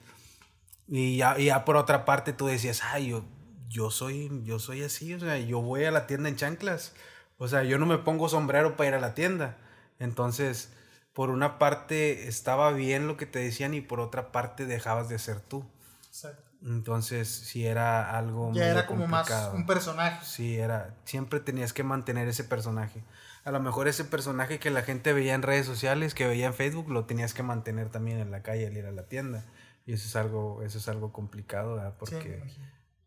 Y 0.95 1.17
ya, 1.17 1.39
y 1.39 1.45
ya 1.45 1.65
por 1.65 1.75
otra 1.75 2.05
parte 2.05 2.33
tú 2.33 2.45
decías, 2.45 2.83
ay, 2.83 3.07
yo, 3.07 3.25
yo, 3.67 3.89
soy, 3.89 4.29
yo 4.43 4.59
soy 4.59 4.83
así, 4.83 5.11
o 5.15 5.19
sea, 5.19 5.39
yo 5.39 5.59
voy 5.59 5.85
a 5.85 5.91
la 5.91 6.05
tienda 6.05 6.29
en 6.29 6.35
chanclas. 6.35 6.93
O 7.39 7.47
sea, 7.47 7.63
yo 7.63 7.79
no 7.79 7.87
me 7.87 7.97
pongo 7.97 8.29
sombrero 8.29 8.77
para 8.77 8.89
ir 8.89 8.93
a 8.93 8.99
la 8.99 9.15
tienda. 9.15 9.57
Entonces, 9.97 10.71
por 11.13 11.31
una 11.31 11.57
parte 11.57 12.27
estaba 12.27 12.71
bien 12.73 13.07
lo 13.07 13.17
que 13.17 13.25
te 13.25 13.39
decían 13.39 13.73
y 13.73 13.81
por 13.81 13.99
otra 13.99 14.31
parte 14.31 14.67
dejabas 14.67 15.09
de 15.09 15.17
ser 15.17 15.39
tú. 15.39 15.65
Exacto. 16.09 16.43
Entonces, 16.61 17.27
sí 17.27 17.65
era 17.65 18.15
algo 18.15 18.51
Ya 18.53 18.67
era 18.67 18.85
como 18.85 19.07
más 19.07 19.49
un 19.51 19.65
personaje. 19.65 20.23
Sí, 20.23 20.57
era. 20.57 20.93
Siempre 21.05 21.39
tenías 21.39 21.73
que 21.73 21.83
mantener 21.83 22.27
ese 22.27 22.43
personaje. 22.43 23.03
A 23.45 23.49
lo 23.49 23.59
mejor 23.59 23.87
ese 23.87 24.05
personaje 24.05 24.59
que 24.59 24.69
la 24.69 24.83
gente 24.83 25.11
veía 25.11 25.33
en 25.33 25.41
redes 25.41 25.65
sociales, 25.65 26.13
que 26.13 26.27
veía 26.27 26.45
en 26.45 26.53
Facebook, 26.53 26.91
lo 26.91 27.05
tenías 27.05 27.33
que 27.33 27.41
mantener 27.41 27.89
también 27.89 28.19
en 28.19 28.29
la 28.29 28.43
calle 28.43 28.67
al 28.67 28.77
ir 28.77 28.85
a 28.85 28.91
la 28.91 29.07
tienda. 29.07 29.43
Y 29.85 29.93
eso 29.93 30.07
es 30.07 30.15
algo, 30.15 30.61
eso 30.63 30.77
es 30.77 30.87
algo 30.87 31.11
complicado, 31.11 31.75
¿verdad? 31.75 31.93
Sí, 31.93 31.97
Porque, 31.99 32.43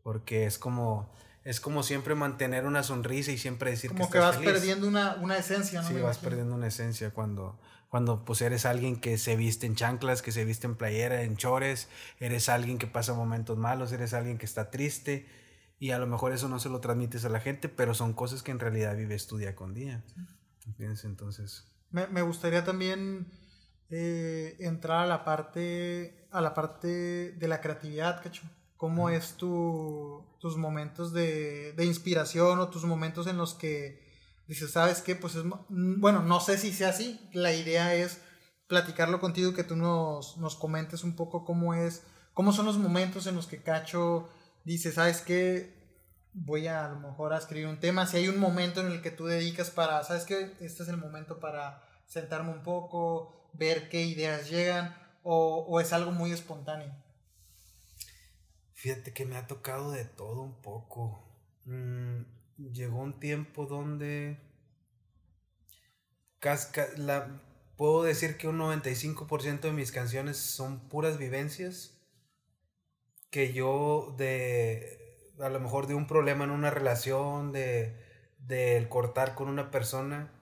porque 0.03 0.47
es 0.47 0.59
como, 0.59 1.11
es 1.45 1.61
como 1.61 1.83
siempre 1.83 2.15
mantener 2.15 2.67
una 2.67 2.83
sonrisa 2.83 3.33
y 3.33 3.39
siempre 3.39 3.71
decir 3.71 3.91
Como 3.93 4.07
que, 4.07 4.13
que 4.13 4.19
estás 4.19 4.37
vas 4.37 4.45
feliz. 4.45 4.53
perdiendo 4.61 4.87
una, 4.89 5.15
una 5.17 5.39
esencia, 5.39 5.81
¿no? 5.83 5.89
Sí, 5.89 5.95
Me 5.95 6.01
vas 6.03 6.17
imagino. 6.17 6.29
perdiendo 6.31 6.55
una 6.55 6.67
esencia 6.67 7.11
cuando, 7.13 7.59
cuando 7.89 8.25
pues 8.25 8.43
eres 8.43 8.67
alguien 8.67 9.01
que 9.01 9.17
se 9.17 9.37
viste 9.37 9.67
en 9.67 9.75
chanclas, 9.75 10.21
que 10.21 10.33
se 10.33 10.45
viste 10.45 10.67
en 10.67 10.75
playera, 10.77 11.23
en 11.23 11.37
chores, 11.37 11.89
eres 12.21 12.49
alguien 12.51 12.77
que 12.79 12.87
pasa 12.87 13.15
momentos 13.15 13.57
malos, 13.57 13.91
eres 13.93 14.13
alguien 14.13 14.37
que 14.37 14.45
está 14.47 14.71
triste 14.71 15.27
y 15.79 15.93
a 15.93 15.99
lo 15.99 16.07
mejor 16.07 16.33
eso 16.33 16.49
no 16.49 16.59
se 16.59 16.69
lo 16.69 16.81
transmites 16.81 17.25
a 17.25 17.29
la 17.31 17.41
gente, 17.41 17.69
pero 17.71 17.95
son 17.95 18.13
cosas 18.13 18.43
que 18.43 18.51
en 18.51 18.59
realidad 18.59 18.97
vives 18.97 19.27
tú 19.27 19.39
día 19.39 19.55
con 19.55 19.73
día. 19.73 20.05
¿Entiendes? 20.67 21.05
Entonces, 21.05 21.65
Me, 21.91 22.07
me 22.09 22.23
gustaría 22.23 22.65
también 22.65 23.29
eh, 23.89 24.57
entrar 24.61 25.05
a 25.05 25.07
la 25.07 25.25
parte 25.25 26.26
a 26.31 26.41
la 26.41 26.55
parte 26.55 27.33
de 27.33 27.49
la 27.49 27.61
creatividad, 27.61 28.23
cacho. 28.23 28.43
¿Cómo 28.77 29.09
es 29.09 29.35
tu, 29.37 30.23
tus 30.39 30.57
momentos 30.57 31.13
de, 31.13 31.73
de 31.73 31.85
inspiración 31.87 32.59
o 32.59 32.69
tus 32.69 32.85
momentos 32.85 33.27
en 33.27 33.39
los 33.39 33.55
que 33.55 34.05
dices, 34.47 34.71
¿sabes 34.71 35.01
qué? 35.01 35.15
Pues 35.15 35.35
es, 35.35 35.45
bueno, 35.69 36.23
no 36.23 36.41
sé 36.41 36.59
si 36.59 36.73
sea 36.73 36.91
así. 36.91 37.21
La 37.33 37.53
idea 37.53 37.95
es 37.95 38.21
platicarlo 38.69 39.21
contigo, 39.21 39.55
que 39.55 39.65
tú 39.65 39.77
nos, 39.77 40.37
nos 40.39 40.57
comentes 40.57 41.05
un 41.05 41.17
poco 41.17 41.45
cómo 41.45 41.75
es, 41.75 42.03
cómo 42.35 42.53
son 42.53 42.67
los 42.67 42.79
momentos 42.79 43.27
en 43.27 43.35
los 43.37 43.47
que 43.47 43.63
Cacho 43.63 44.29
dice, 44.65 44.93
¿sabes 44.93 45.21
qué? 45.21 45.75
Voy 46.33 46.67
a, 46.67 46.85
a 46.85 46.89
lo 46.89 47.01
mejor 47.01 47.33
a 47.33 47.39
escribir 47.39 47.69
un 47.69 47.81
tema. 47.81 48.07
Si 48.07 48.19
hay 48.19 48.29
un 48.29 48.39
momento 48.39 48.81
en 48.81 48.89
el 48.89 49.01
que 49.01 49.11
tú 49.11 49.27
dedicas 49.27 49.71
para, 49.71 50.03
¿sabes 50.05 50.25
qué? 50.25 50.55
Este 50.61 50.83
es 50.83 50.89
el 50.89 50.99
momento 50.99 51.41
para 51.41 51.83
sentarme 52.07 52.53
un 52.53 52.63
poco, 52.63 53.51
ver 53.55 53.89
qué 53.89 54.05
ideas 54.05 54.51
llegan, 54.51 54.95
o, 55.27 55.65
o 55.69 55.81
es 55.81 55.93
algo 55.93 56.13
muy 56.13 56.33
espontáneo. 56.33 56.93
fíjate 58.75 59.13
que 59.13 59.27
me 59.27 59.37
ha 59.37 59.47
tocado 59.49 59.91
de 59.91 60.05
todo 60.05 60.43
un 60.43 60.61
poco. 60.63 61.21
Mm, 61.65 62.23
llegó 62.73 62.99
un 63.01 63.19
tiempo 63.19 63.67
donde 63.67 64.39
la, 66.97 67.43
puedo 67.77 68.03
decir 68.03 68.37
que 68.39 68.49
un 68.49 68.57
95% 68.59 69.69
de 69.69 69.73
mis 69.75 69.93
canciones 69.93 70.37
son 70.39 70.89
puras 70.89 71.19
vivencias 71.19 71.93
que 73.31 73.53
yo 73.53 74.15
de 74.17 75.33
a 75.41 75.49
lo 75.49 75.61
mejor 75.61 75.87
de 75.87 75.95
un 75.95 76.07
problema 76.07 76.45
en 76.45 76.51
una 76.51 76.71
relación 76.71 77.53
de 77.53 77.97
del 78.39 78.89
cortar 78.89 79.35
con 79.35 79.49
una 79.49 79.71
persona 79.71 80.33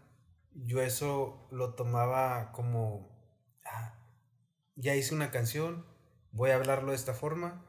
yo 0.54 0.82
eso 0.82 1.48
lo 1.50 1.74
tomaba 1.74 2.52
como 2.52 3.10
"Ah, 3.10 3.13
ya 4.76 4.94
hice 4.94 5.14
una 5.14 5.30
canción 5.32 5.84
voy 6.32 6.50
a 6.50 6.56
hablarlo 6.56 6.90
de 6.90 6.96
esta 6.96 7.14
forma 7.14 7.64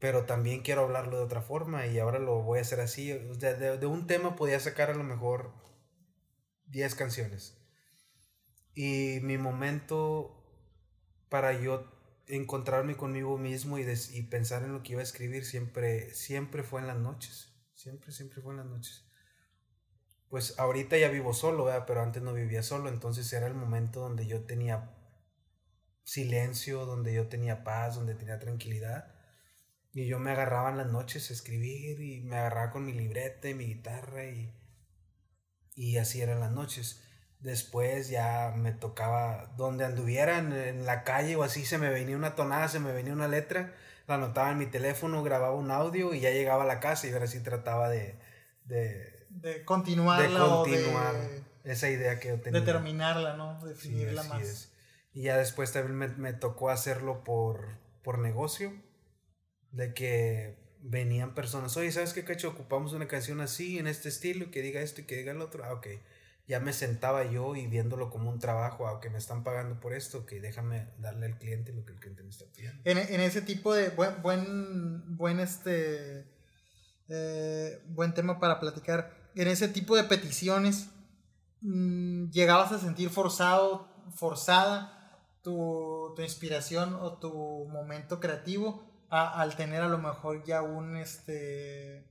pero 0.00 0.24
también 0.24 0.62
quiero 0.62 0.80
hablarlo 0.82 1.18
de 1.18 1.22
otra 1.24 1.42
forma 1.42 1.86
y 1.86 1.98
ahora 2.00 2.18
lo 2.18 2.42
voy 2.42 2.58
a 2.58 2.62
hacer 2.62 2.80
así 2.80 3.08
de, 3.12 3.76
de 3.78 3.86
un 3.86 4.06
tema 4.08 4.34
podía 4.34 4.58
sacar 4.58 4.90
a 4.90 4.94
lo 4.94 5.04
mejor 5.04 5.52
10 6.66 6.94
canciones 6.94 7.54
y 8.74 9.18
mi 9.22 9.38
momento 9.38 10.36
para 11.28 11.52
yo 11.60 11.84
encontrarme 12.28 12.96
conmigo 12.96 13.38
mismo 13.38 13.78
y, 13.78 13.84
des- 13.84 14.14
y 14.14 14.22
pensar 14.22 14.62
en 14.64 14.72
lo 14.72 14.82
que 14.82 14.92
iba 14.92 15.00
a 15.00 15.04
escribir 15.04 15.44
siempre, 15.44 16.14
siempre 16.14 16.62
fue 16.62 16.80
en 16.80 16.88
las 16.88 16.98
noches. 16.98 17.52
Siempre, 17.74 18.12
siempre 18.12 18.42
fue 18.42 18.52
en 18.52 18.58
las 18.58 18.66
noches. 18.66 19.04
Pues 20.30 20.58
ahorita 20.58 20.96
ya 20.96 21.08
vivo 21.10 21.34
solo, 21.34 21.64
¿verdad? 21.66 21.84
pero 21.86 22.00
antes 22.02 22.22
no 22.22 22.32
vivía 22.32 22.62
solo, 22.62 22.88
entonces 22.88 23.30
era 23.34 23.46
el 23.46 23.54
momento 23.54 24.00
donde 24.00 24.26
yo 24.26 24.44
tenía 24.44 24.90
silencio, 26.04 26.86
donde 26.86 27.14
yo 27.14 27.28
tenía 27.28 27.64
paz, 27.64 27.94
donde 27.96 28.14
tenía 28.14 28.38
tranquilidad. 28.38 29.14
Y 29.92 30.06
yo 30.06 30.18
me 30.20 30.30
agarraba 30.30 30.70
en 30.70 30.76
las 30.78 30.86
noches 30.86 31.30
a 31.30 31.32
escribir 31.32 32.00
y 32.00 32.20
me 32.22 32.36
agarraba 32.36 32.70
con 32.70 32.84
mi 32.84 32.92
libreta 32.92 33.48
y 33.48 33.54
mi 33.54 33.66
guitarra 33.66 34.24
y, 34.26 34.52
y 35.74 35.96
así 35.98 36.20
eran 36.20 36.40
las 36.40 36.52
noches. 36.52 37.02
Después 37.40 38.08
ya 38.08 38.52
me 38.56 38.72
tocaba, 38.72 39.52
donde 39.56 39.84
anduviera 39.84 40.38
en, 40.38 40.52
en 40.52 40.84
la 40.86 41.04
calle 41.04 41.36
o 41.36 41.42
así, 41.42 41.64
se 41.64 41.78
me 41.78 41.88
venía 41.90 42.16
una 42.16 42.34
tonada, 42.34 42.68
se 42.68 42.80
me 42.80 42.92
venía 42.92 43.12
una 43.14 43.28
letra, 43.28 43.74
la 44.06 44.16
anotaba 44.16 44.50
en 44.50 44.58
mi 44.58 44.66
teléfono, 44.66 45.22
grababa 45.22 45.54
un 45.54 45.70
audio 45.70 46.12
y 46.14 46.20
ya 46.20 46.30
llegaba 46.30 46.64
a 46.64 46.66
la 46.66 46.80
casa 46.80 47.06
y 47.08 47.12
ahora 47.12 47.26
sí 47.26 47.40
trataba 47.40 47.88
de, 47.88 48.18
de, 48.64 49.26
De 49.30 49.64
continuarla 49.64 50.28
de 50.28 50.46
continuar 50.48 51.14
o 51.16 51.18
de, 51.18 51.44
esa 51.64 51.88
idea 51.88 52.20
que 52.20 52.28
yo 52.28 52.40
tenía. 52.40 52.60
de 52.60 52.66
terminarla, 52.66 53.36
¿no? 53.36 53.60
Sí, 53.60 53.68
Definirla 53.68 54.20
así 54.20 54.30
más. 54.30 54.42
es. 54.42 54.69
Y 55.12 55.22
ya 55.22 55.36
después 55.36 55.72
también 55.72 56.20
me, 56.20 56.32
tocó 56.32 56.70
hacerlo 56.70 57.24
por, 57.24 57.78
por 58.02 58.18
negocio, 58.18 58.72
de 59.72 59.92
que 59.92 60.58
venían 60.82 61.34
personas, 61.34 61.76
oye, 61.76 61.92
¿sabes 61.92 62.12
qué, 62.12 62.24
Cacho? 62.24 62.50
Ocupamos 62.50 62.92
una 62.92 63.08
canción 63.08 63.40
así, 63.40 63.78
en 63.78 63.86
este 63.86 64.08
estilo, 64.08 64.50
que 64.50 64.62
diga 64.62 64.80
esto 64.80 65.00
y 65.00 65.04
que 65.04 65.16
diga 65.16 65.32
el 65.32 65.40
otro. 65.40 65.64
Ah, 65.64 65.72
ok. 65.72 65.88
Ya 66.46 66.58
me 66.58 66.72
sentaba 66.72 67.24
yo 67.30 67.54
y 67.54 67.66
viéndolo 67.66 68.10
como 68.10 68.30
un 68.30 68.40
trabajo, 68.40 68.86
aunque 68.86 69.10
me 69.10 69.18
están 69.18 69.44
pagando 69.44 69.78
por 69.78 69.94
esto, 69.94 70.26
que 70.26 70.40
déjame 70.40 70.88
darle 70.98 71.26
al 71.26 71.38
cliente 71.38 71.72
lo 71.72 71.84
que 71.84 71.92
el 71.92 72.00
cliente 72.00 72.22
me 72.22 72.30
está 72.30 72.44
pidiendo. 72.52 72.82
En, 72.84 72.98
en 72.98 73.20
ese 73.20 73.42
tipo 73.42 73.74
de 73.74 73.90
buen, 73.90 74.20
buen, 74.22 75.16
buen 75.16 75.38
este, 75.38 76.26
eh, 77.08 77.82
buen 77.88 78.14
tema 78.14 78.40
para 78.40 78.58
platicar. 78.58 79.30
En 79.34 79.48
ese 79.48 79.68
tipo 79.68 79.96
de 79.96 80.04
peticiones, 80.04 80.88
mm, 81.60 82.30
llegabas 82.30 82.72
a 82.72 82.80
sentir 82.80 83.10
forzado, 83.10 83.88
forzada 84.16 84.99
tu, 85.42 86.12
tu 86.16 86.22
inspiración 86.22 86.94
o 86.94 87.18
tu 87.18 87.66
momento 87.68 88.20
creativo 88.20 88.84
a- 89.08 89.40
al 89.40 89.56
tener 89.56 89.82
a 89.82 89.88
lo 89.88 89.98
mejor 89.98 90.44
ya 90.44 90.62
un, 90.62 90.96
este, 90.96 92.06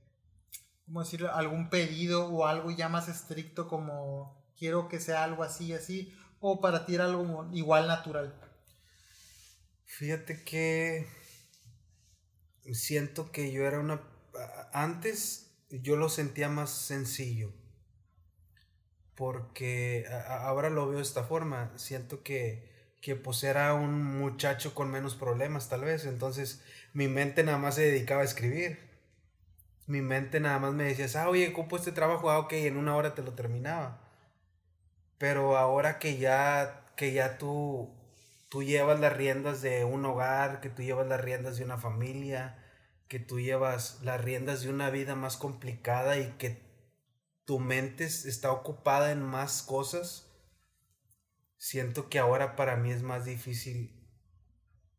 ¿cómo 0.86 1.00
decirlo? 1.02 1.32
Algún 1.34 1.70
pedido 1.70 2.26
o 2.28 2.46
algo 2.46 2.70
ya 2.70 2.88
más 2.88 3.08
estricto 3.08 3.68
como 3.68 4.44
quiero 4.58 4.88
que 4.88 5.00
sea 5.00 5.24
algo 5.24 5.42
así, 5.42 5.72
así, 5.72 6.14
o 6.40 6.60
para 6.60 6.86
ti 6.86 6.94
era 6.96 7.04
algo 7.06 7.48
igual 7.52 7.86
natural. 7.86 8.34
Fíjate 9.84 10.42
que 10.44 11.06
siento 12.72 13.30
que 13.32 13.52
yo 13.52 13.64
era 13.66 13.78
una... 13.80 14.00
Antes 14.72 15.50
yo 15.70 15.96
lo 15.96 16.08
sentía 16.08 16.48
más 16.48 16.70
sencillo. 16.70 17.52
Porque 19.14 20.06
ahora 20.28 20.70
lo 20.70 20.86
veo 20.88 20.96
de 20.96 21.02
esta 21.02 21.24
forma. 21.24 21.72
Siento 21.76 22.22
que, 22.22 22.69
que 23.00 23.16
pues 23.16 23.42
era 23.44 23.74
un 23.74 24.02
muchacho 24.18 24.74
con 24.74 24.90
menos 24.90 25.14
problemas 25.16 25.68
tal 25.68 25.82
vez. 25.82 26.04
Entonces 26.06 26.62
mi 26.92 27.08
mente 27.08 27.44
nada 27.44 27.58
más 27.58 27.76
se 27.76 27.82
dedicaba 27.82 28.22
a 28.22 28.24
escribir. 28.24 28.78
Mi 29.86 30.00
mente 30.00 30.40
nada 30.40 30.58
más 30.58 30.72
me 30.72 30.84
decía, 30.84 31.06
ah, 31.22 31.28
oye, 31.28 31.48
ocupo 31.50 31.76
este 31.76 31.92
trabajo, 31.92 32.30
ah, 32.30 32.38
ok, 32.38 32.52
en 32.54 32.78
una 32.78 32.96
hora 32.96 33.14
te 33.14 33.22
lo 33.22 33.34
terminaba. 33.34 34.00
Pero 35.18 35.56
ahora 35.56 35.98
que 35.98 36.18
ya, 36.18 36.84
que 36.96 37.12
ya 37.12 37.38
tú, 37.38 37.90
tú 38.48 38.62
llevas 38.62 38.98
las 39.00 39.12
riendas 39.16 39.60
de 39.62 39.84
un 39.84 40.04
hogar, 40.04 40.60
que 40.60 40.70
tú 40.70 40.82
llevas 40.82 41.06
las 41.08 41.20
riendas 41.20 41.56
de 41.58 41.64
una 41.64 41.78
familia, 41.78 42.58
que 43.08 43.18
tú 43.18 43.40
llevas 43.40 44.00
las 44.02 44.20
riendas 44.22 44.62
de 44.62 44.70
una 44.70 44.90
vida 44.90 45.14
más 45.16 45.36
complicada 45.36 46.16
y 46.18 46.32
que 46.38 46.62
tu 47.46 47.58
mente 47.60 48.04
es- 48.04 48.24
está 48.26 48.52
ocupada 48.52 49.12
en 49.12 49.22
más 49.22 49.62
cosas, 49.62 50.29
siento 51.60 52.10
que 52.10 52.18
ahora 52.18 52.56
para 52.56 52.76
mí 52.76 52.90
es 52.92 53.04
más 53.04 53.24
difícil 53.26 53.94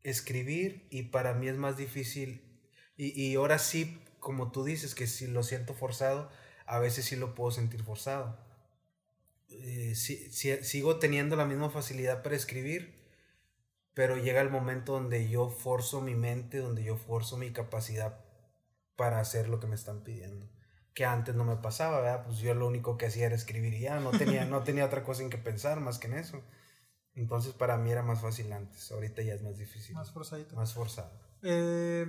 escribir 0.02 0.86
y 0.90 1.04
para 1.04 1.34
mí 1.34 1.48
es 1.48 1.56
más 1.56 1.76
difícil, 1.76 2.42
y, 2.96 3.20
y 3.20 3.34
ahora 3.36 3.58
sí, 3.58 4.00
como 4.20 4.52
tú 4.52 4.64
dices, 4.64 4.94
que 4.94 5.06
si 5.06 5.26
lo 5.26 5.42
siento 5.42 5.74
forzado, 5.74 6.30
a 6.66 6.78
veces 6.78 7.04
sí 7.06 7.16
lo 7.16 7.34
puedo 7.34 7.50
sentir 7.50 7.82
forzado 7.82 8.38
eh, 9.48 9.94
si- 9.94 10.30
si- 10.32 10.64
sigo 10.64 10.98
teniendo 10.98 11.36
la 11.36 11.44
misma 11.44 11.70
facilidad 11.70 12.22
para 12.22 12.34
escribir, 12.36 12.94
pero 13.94 14.16
llega 14.18 14.40
el 14.42 14.50
momento 14.50 14.92
donde 14.94 15.28
yo 15.30 15.50
forzo 15.50 16.00
mi 16.02 16.14
mente, 16.16 16.58
donde 16.58 16.84
yo 16.84 16.96
forzo 16.98 17.38
mi 17.38 17.52
capacidad 17.52 18.24
para 18.96 19.20
hacer 19.20 19.48
lo 19.50 19.60
que 19.60 19.68
me 19.68 19.76
están 19.76 20.04
pidiendo. 20.04 20.48
Que 20.94 21.04
antes 21.04 21.34
no 21.34 21.44
me 21.44 21.56
pasaba, 21.56 22.00
¿verdad? 22.00 22.24
Pues 22.26 22.38
yo 22.38 22.54
lo 22.54 22.66
único 22.66 22.96
que 22.96 23.06
hacía 23.06 23.26
era 23.26 23.34
escribir 23.34 23.74
y 23.74 23.80
ya, 23.80 23.98
no 24.00 24.10
tenía, 24.10 24.44
no 24.46 24.62
tenía 24.62 24.84
otra 24.84 25.04
cosa 25.04 25.22
en 25.22 25.30
que 25.30 25.38
pensar 25.38 25.80
más 25.80 25.98
que 25.98 26.08
en 26.08 26.14
eso. 26.14 26.42
Entonces 27.14 27.52
para 27.52 27.76
mí 27.76 27.90
era 27.90 28.02
más 28.02 28.20
fácil 28.20 28.52
antes, 28.52 28.90
ahorita 28.90 29.22
ya 29.22 29.34
es 29.34 29.42
más 29.42 29.58
difícil. 29.58 29.94
Más 29.94 30.10
forzadito. 30.10 30.56
Más 30.56 30.72
forzado. 30.72 31.12
Eh, 31.42 32.06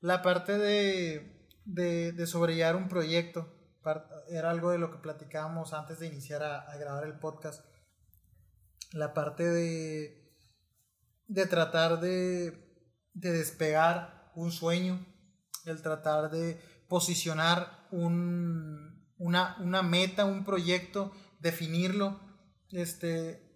la 0.00 0.22
parte 0.22 0.58
de, 0.58 1.48
de, 1.64 2.12
de 2.12 2.26
sobrellevar 2.26 2.76
un 2.76 2.88
proyecto 2.88 3.52
era 4.28 4.50
algo 4.50 4.70
de 4.70 4.78
lo 4.78 4.90
que 4.90 4.98
platicábamos 4.98 5.72
antes 5.72 6.00
de 6.00 6.08
iniciar 6.08 6.42
a, 6.42 6.60
a 6.60 6.76
grabar 6.76 7.04
el 7.04 7.18
podcast. 7.18 7.64
La 8.92 9.14
parte 9.14 9.44
de, 9.44 10.32
de 11.28 11.46
tratar 11.46 12.00
de, 12.00 12.82
de 13.14 13.32
despegar 13.32 14.30
un 14.34 14.52
sueño, 14.52 15.04
el 15.64 15.82
tratar 15.82 16.30
de 16.30 16.60
posicionar 16.88 17.86
un, 17.90 19.04
una, 19.18 19.56
una 19.60 19.82
meta, 19.82 20.24
un 20.24 20.44
proyecto, 20.44 21.12
definirlo, 21.40 22.20
este, 22.70 23.46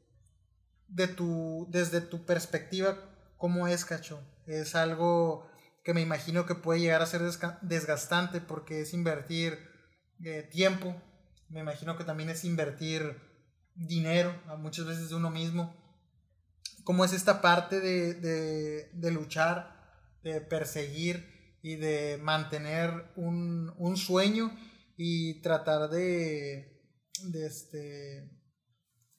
de 0.88 1.08
tu, 1.08 1.66
desde 1.70 2.00
tu 2.00 2.24
perspectiva, 2.24 2.98
¿cómo 3.36 3.66
es, 3.68 3.84
cacho? 3.84 4.20
Es 4.46 4.74
algo 4.74 5.48
que 5.84 5.94
me 5.94 6.00
imagino 6.00 6.46
que 6.46 6.54
puede 6.54 6.80
llegar 6.80 7.02
a 7.02 7.06
ser 7.06 7.22
desgastante 7.62 8.40
porque 8.40 8.82
es 8.82 8.92
invertir 8.92 9.58
eh, 10.24 10.42
tiempo, 10.42 11.00
me 11.48 11.60
imagino 11.60 11.96
que 11.96 12.04
también 12.04 12.28
es 12.28 12.44
invertir 12.44 13.16
dinero, 13.74 14.34
muchas 14.58 14.86
veces 14.86 15.08
de 15.08 15.16
uno 15.16 15.30
mismo. 15.30 15.74
¿Cómo 16.84 17.04
es 17.04 17.12
esta 17.12 17.40
parte 17.40 17.80
de, 17.80 18.14
de, 18.14 18.90
de 18.92 19.10
luchar, 19.10 19.76
de 20.22 20.40
perseguir 20.40 21.39
y 21.62 21.76
de 21.76 22.18
mantener 22.22 23.12
un, 23.16 23.72
un 23.76 23.96
sueño 23.96 24.50
y 24.96 25.40
tratar 25.40 25.88
de, 25.90 26.82
este, 27.34 28.30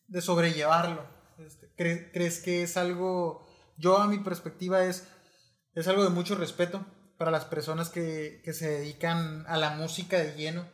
de 0.08 0.22
sobrellevarlo? 0.22 1.06
Este, 1.40 1.74
¿crees, 1.76 2.40
que 2.40 2.64
es 2.64 2.78
algo, 2.78 3.48
yo 3.78 3.98
a 3.98 4.08
mi 4.08 4.20
perspectiva 4.20 4.86
es, 4.86 5.08
es 5.74 5.88
algo 5.88 6.04
de 6.04 6.10
mucho 6.10 6.36
respeto 6.36 6.86
para 7.18 7.32
las 7.32 7.46
personas 7.46 7.90
que, 7.90 8.42
se 8.54 8.70
dedican 8.70 9.46
a 9.48 9.58
la 9.58 9.72
música 9.72 10.20
de 10.20 10.36
lleno? 10.36 10.68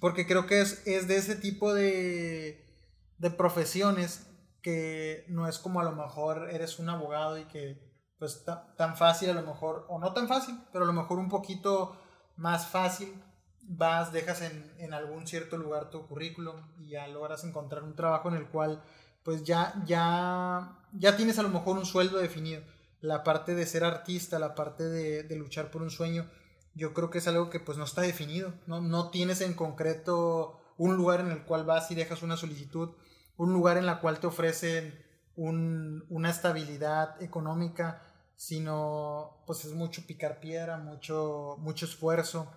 Porque 0.00 0.26
creo 0.26 0.46
que 0.46 0.60
es, 0.60 0.86
es 0.86 1.08
de 1.08 1.16
ese 1.16 1.36
tipo 1.36 1.72
de, 1.72 2.76
de 3.18 3.30
profesiones 3.30 4.26
que 4.62 5.24
no 5.28 5.48
es 5.48 5.58
como 5.58 5.80
a 5.80 5.84
lo 5.84 5.92
mejor 5.92 6.50
eres 6.50 6.78
un 6.78 6.88
abogado 6.88 7.38
y 7.38 7.44
que 7.44 7.91
pues 8.22 8.44
tan 8.76 8.96
fácil 8.96 9.30
a 9.30 9.34
lo 9.34 9.42
mejor, 9.42 9.84
o 9.88 9.98
no 9.98 10.12
tan 10.12 10.28
fácil, 10.28 10.56
pero 10.70 10.84
a 10.84 10.86
lo 10.86 10.92
mejor 10.92 11.18
un 11.18 11.28
poquito 11.28 11.96
más 12.36 12.68
fácil 12.68 13.20
vas, 13.62 14.12
dejas 14.12 14.42
en, 14.42 14.72
en, 14.78 14.94
algún 14.94 15.26
cierto 15.26 15.56
lugar 15.56 15.90
tu 15.90 16.06
currículum 16.06 16.54
y 16.78 16.90
ya 16.90 17.08
logras 17.08 17.42
encontrar 17.42 17.82
un 17.82 17.96
trabajo 17.96 18.28
en 18.28 18.36
el 18.36 18.46
cual 18.46 18.80
pues 19.24 19.42
ya, 19.42 19.74
ya, 19.86 20.78
ya 20.92 21.16
tienes 21.16 21.40
a 21.40 21.42
lo 21.42 21.48
mejor 21.48 21.76
un 21.76 21.84
sueldo 21.84 22.18
definido. 22.18 22.62
La 23.00 23.24
parte 23.24 23.56
de 23.56 23.66
ser 23.66 23.82
artista, 23.82 24.38
la 24.38 24.54
parte 24.54 24.84
de, 24.84 25.24
de 25.24 25.34
luchar 25.34 25.72
por 25.72 25.82
un 25.82 25.90
sueño, 25.90 26.30
yo 26.76 26.94
creo 26.94 27.10
que 27.10 27.18
es 27.18 27.26
algo 27.26 27.50
que 27.50 27.58
pues 27.58 27.76
no 27.76 27.82
está 27.82 28.02
definido, 28.02 28.54
¿no? 28.68 28.80
No 28.80 29.10
tienes 29.10 29.40
en 29.40 29.54
concreto 29.54 30.60
un 30.76 30.94
lugar 30.94 31.18
en 31.18 31.32
el 31.32 31.42
cual 31.42 31.64
vas 31.64 31.90
y 31.90 31.96
dejas 31.96 32.22
una 32.22 32.36
solicitud, 32.36 32.90
un 33.36 33.52
lugar 33.52 33.78
en 33.78 33.88
el 33.88 33.98
cual 33.98 34.20
te 34.20 34.28
ofrecen 34.28 35.10
un, 35.36 36.04
una 36.08 36.30
estabilidad 36.30 37.20
económica, 37.22 38.02
sino 38.42 39.44
pues 39.46 39.64
es 39.64 39.72
mucho 39.72 40.04
picar 40.04 40.40
piedra, 40.40 40.76
mucho, 40.76 41.54
mucho 41.60 41.86
esfuerzo. 41.86 42.52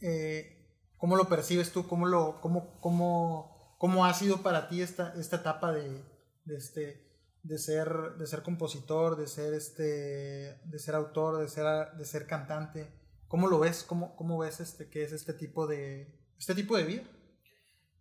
Eh, 0.00 0.56
¿Cómo 0.96 1.16
lo 1.16 1.28
percibes 1.28 1.70
tú? 1.70 1.86
¿Cómo, 1.86 2.06
lo, 2.06 2.40
cómo, 2.40 2.80
cómo, 2.80 3.76
¿Cómo 3.78 4.06
ha 4.06 4.14
sido 4.14 4.42
para 4.42 4.68
ti 4.68 4.80
esta, 4.80 5.12
esta 5.20 5.36
etapa 5.36 5.70
de, 5.72 6.02
de, 6.46 6.56
este, 6.56 7.06
de, 7.42 7.58
ser, 7.58 7.90
de 8.16 8.26
ser 8.26 8.42
compositor, 8.42 9.16
de 9.18 9.26
ser, 9.26 9.52
este, 9.52 9.82
de 10.64 10.78
ser 10.78 10.94
autor, 10.94 11.42
de 11.42 11.50
ser, 11.50 11.66
de 11.98 12.04
ser 12.06 12.26
cantante? 12.26 12.90
¿Cómo 13.28 13.48
lo 13.48 13.58
ves? 13.58 13.82
¿Cómo, 13.82 14.16
cómo 14.16 14.38
ves 14.38 14.60
este, 14.60 14.88
que 14.88 15.02
es 15.02 15.12
este 15.12 15.34
tipo 15.34 15.66
de, 15.66 16.10
este 16.38 16.54
tipo 16.54 16.74
de 16.78 16.84
vida? 16.84 17.02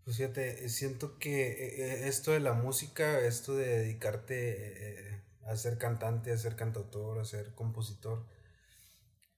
Pues 0.05 0.15
fíjate, 0.15 0.69
siento 0.69 1.19
que 1.19 1.51
eh, 1.51 1.81
eh, 1.81 2.07
esto 2.07 2.31
de 2.31 2.39
la 2.39 2.53
música, 2.53 3.19
esto 3.19 3.53
de 3.53 3.79
dedicarte 3.79 5.17
eh, 5.17 5.28
a 5.49 5.55
ser 5.55 5.77
cantante, 5.77 6.31
a 6.31 6.37
ser 6.37 6.55
cantautor, 6.55 7.19
a 7.19 7.25
ser 7.25 7.53
compositor, 7.55 8.27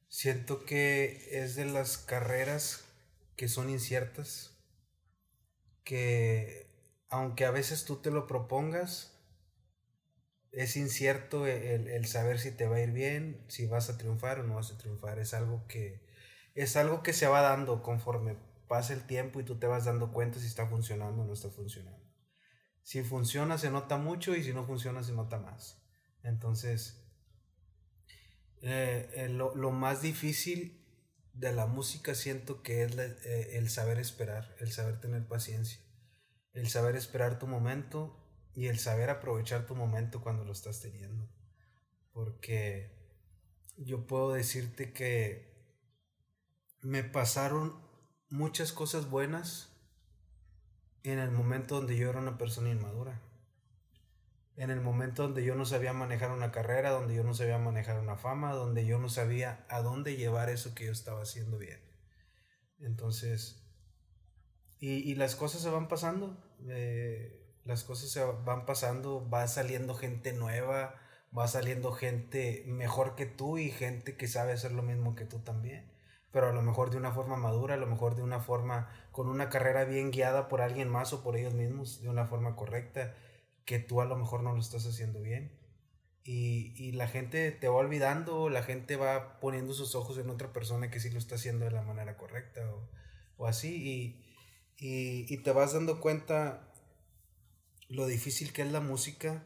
siento 0.07 0.65
que 0.65 1.43
es 1.43 1.55
de 1.55 1.65
las 1.65 1.97
carreras 1.97 2.85
que 3.35 3.47
son 3.47 3.69
inciertas 3.69 4.57
que 5.83 6.69
aunque 7.09 7.45
a 7.45 7.51
veces 7.51 7.85
tú 7.85 7.97
te 7.97 8.11
lo 8.11 8.27
propongas, 8.27 9.17
es 10.51 10.75
incierto 10.77 11.45
el, 11.47 12.05
saber 12.05 12.39
si 12.39 12.51
te 12.51 12.67
va 12.67 12.77
a 12.77 12.81
ir 12.81 12.91
bien, 12.91 13.45
si 13.47 13.65
vas 13.65 13.89
a 13.89 13.97
triunfar 13.97 14.39
o 14.39 14.43
no 14.43 14.55
vas 14.55 14.71
a 14.71 14.77
triunfar. 14.77 15.19
Es 15.19 15.33
algo 15.33 15.65
que, 15.67 16.05
es 16.55 16.75
algo 16.75 17.03
que 17.03 17.13
se 17.13 17.27
va 17.27 17.41
dando 17.41 17.83
conforme 17.83 18.37
pasa 18.67 18.93
el 18.93 19.05
tiempo 19.05 19.39
y 19.39 19.43
tú 19.43 19.59
te 19.59 19.67
vas 19.67 19.85
dando 19.85 20.13
cuenta 20.13 20.39
si 20.39 20.47
está 20.47 20.67
funcionando 20.67 21.23
o 21.23 21.25
no 21.25 21.33
está 21.33 21.49
funcionando. 21.49 22.01
Si 22.83 23.03
funciona 23.03 23.57
se 23.57 23.69
nota 23.71 23.97
mucho 23.97 24.35
y 24.35 24.43
si 24.43 24.53
no 24.53 24.65
funciona 24.65 25.03
se 25.03 25.13
nota 25.13 25.37
más. 25.37 25.80
Entonces, 26.23 27.01
eh, 28.61 29.27
lo, 29.31 29.55
lo, 29.55 29.71
más 29.71 30.01
difícil 30.01 30.85
de 31.33 31.51
la 31.51 31.65
música 31.65 32.13
siento 32.13 32.61
que 32.61 32.83
es 32.83 32.95
eh, 32.97 33.57
el 33.57 33.69
saber 33.69 33.97
esperar, 33.97 34.55
el 34.59 34.71
saber 34.71 34.99
tener 34.99 35.27
paciencia, 35.27 35.79
el 36.53 36.69
saber 36.69 36.95
esperar 36.95 37.39
tu 37.39 37.47
momento 37.47 38.17
y 38.53 38.67
el 38.67 38.77
saber 38.77 39.09
aprovechar 39.09 39.65
tu 39.65 39.75
momento 39.75 40.21
cuando 40.21 40.45
lo 40.45 40.51
estás 40.51 40.79
teniendo. 40.81 41.27
Porque 42.11 42.91
yo 43.77 44.05
puedo 44.05 44.33
decirte 44.33 44.93
que 44.93 45.49
me 46.81 47.03
pasaron 47.03 47.81
muchas 48.29 48.71
cosas 48.71 49.09
buenas 49.09 49.69
en 51.03 51.17
el 51.17 51.31
momento 51.31 51.75
donde 51.75 51.97
yo 51.97 52.09
era 52.09 52.19
una 52.19 52.37
persona 52.37 52.69
inmadura 52.69 53.21
en 54.57 54.69
el 54.69 54.81
momento 54.81 55.23
donde 55.23 55.43
yo 55.43 55.55
no 55.55 55.65
sabía 55.65 55.93
manejar 55.93 56.31
una 56.31 56.51
carrera, 56.51 56.91
donde 56.91 57.15
yo 57.15 57.23
no 57.23 57.33
sabía 57.33 57.57
manejar 57.57 57.99
una 57.99 58.17
fama, 58.17 58.53
donde 58.53 58.85
yo 58.85 58.99
no 58.99 59.09
sabía 59.09 59.65
a 59.69 59.81
dónde 59.81 60.17
llevar 60.17 60.49
eso 60.49 60.75
que 60.75 60.85
yo 60.85 60.91
estaba 60.91 61.21
haciendo 61.21 61.57
bien. 61.57 61.79
Entonces, 62.79 63.61
y, 64.79 65.13
las 65.15 65.35
cosas 65.35 65.61
se 65.61 65.69
van 65.69 65.87
pasando, 65.87 66.43
eh, 66.67 67.55
las 67.63 67.83
cosas 67.83 68.09
se 68.09 68.23
van 68.23 68.65
pasando, 68.65 69.29
va 69.29 69.47
saliendo 69.47 69.93
gente 69.93 70.33
nueva, 70.33 70.95
va 71.37 71.47
saliendo 71.47 71.91
gente 71.91 72.63
mejor 72.65 73.15
que 73.15 73.27
tú 73.27 73.59
y 73.59 73.69
gente 73.69 74.17
que 74.17 74.27
sabe 74.27 74.53
hacer 74.53 74.71
lo 74.71 74.81
mismo 74.81 75.15
que 75.15 75.25
tú 75.25 75.39
también, 75.39 75.91
pero 76.31 76.49
a 76.49 76.51
lo 76.51 76.63
mejor 76.63 76.89
de 76.89 76.97
una 76.97 77.11
forma 77.11 77.37
madura, 77.37 77.75
a 77.75 77.77
lo 77.77 77.85
mejor 77.85 78.15
de 78.15 78.23
una 78.23 78.39
forma 78.39 78.89
con 79.11 79.29
una 79.29 79.49
carrera 79.49 79.85
bien 79.85 80.09
guiada 80.09 80.47
por 80.47 80.61
alguien 80.61 80.89
más 80.89 81.13
o 81.13 81.23
por 81.23 81.37
ellos 81.37 81.53
mismos, 81.53 82.01
de 82.01 82.09
una 82.09 82.25
forma 82.25 82.55
correcta 82.55 83.13
que 83.71 83.79
tú 83.79 84.01
a 84.01 84.05
lo 84.05 84.17
mejor 84.17 84.43
no 84.43 84.53
lo 84.53 84.59
estás 84.59 84.85
haciendo 84.85 85.21
bien. 85.21 85.57
Y, 86.25 86.73
y, 86.75 86.91
la 86.91 87.07
gente 87.07 87.53
te 87.53 87.69
va 87.69 87.75
olvidando, 87.75 88.49
la 88.49 88.63
gente 88.63 88.97
va 88.97 89.39
poniendo 89.39 89.73
sus 89.73 89.95
ojos 89.95 90.17
en 90.17 90.29
otra 90.29 90.51
persona 90.51 90.91
que 90.91 90.99
sí 90.99 91.09
lo 91.09 91.17
está 91.17 91.35
haciendo 91.35 91.63
de 91.63 91.71
la 91.71 91.81
manera 91.81 92.17
correcta 92.17 92.69
o, 92.69 92.89
o 93.37 93.47
así. 93.47 94.21
Y, 94.77 95.25
y, 95.33 95.37
te 95.37 95.51
vas 95.53 95.71
dando 95.71 96.01
cuenta 96.01 96.69
lo 97.87 98.07
difícil 98.07 98.51
que 98.51 98.61
es 98.61 98.71
la 98.73 98.81
música. 98.81 99.45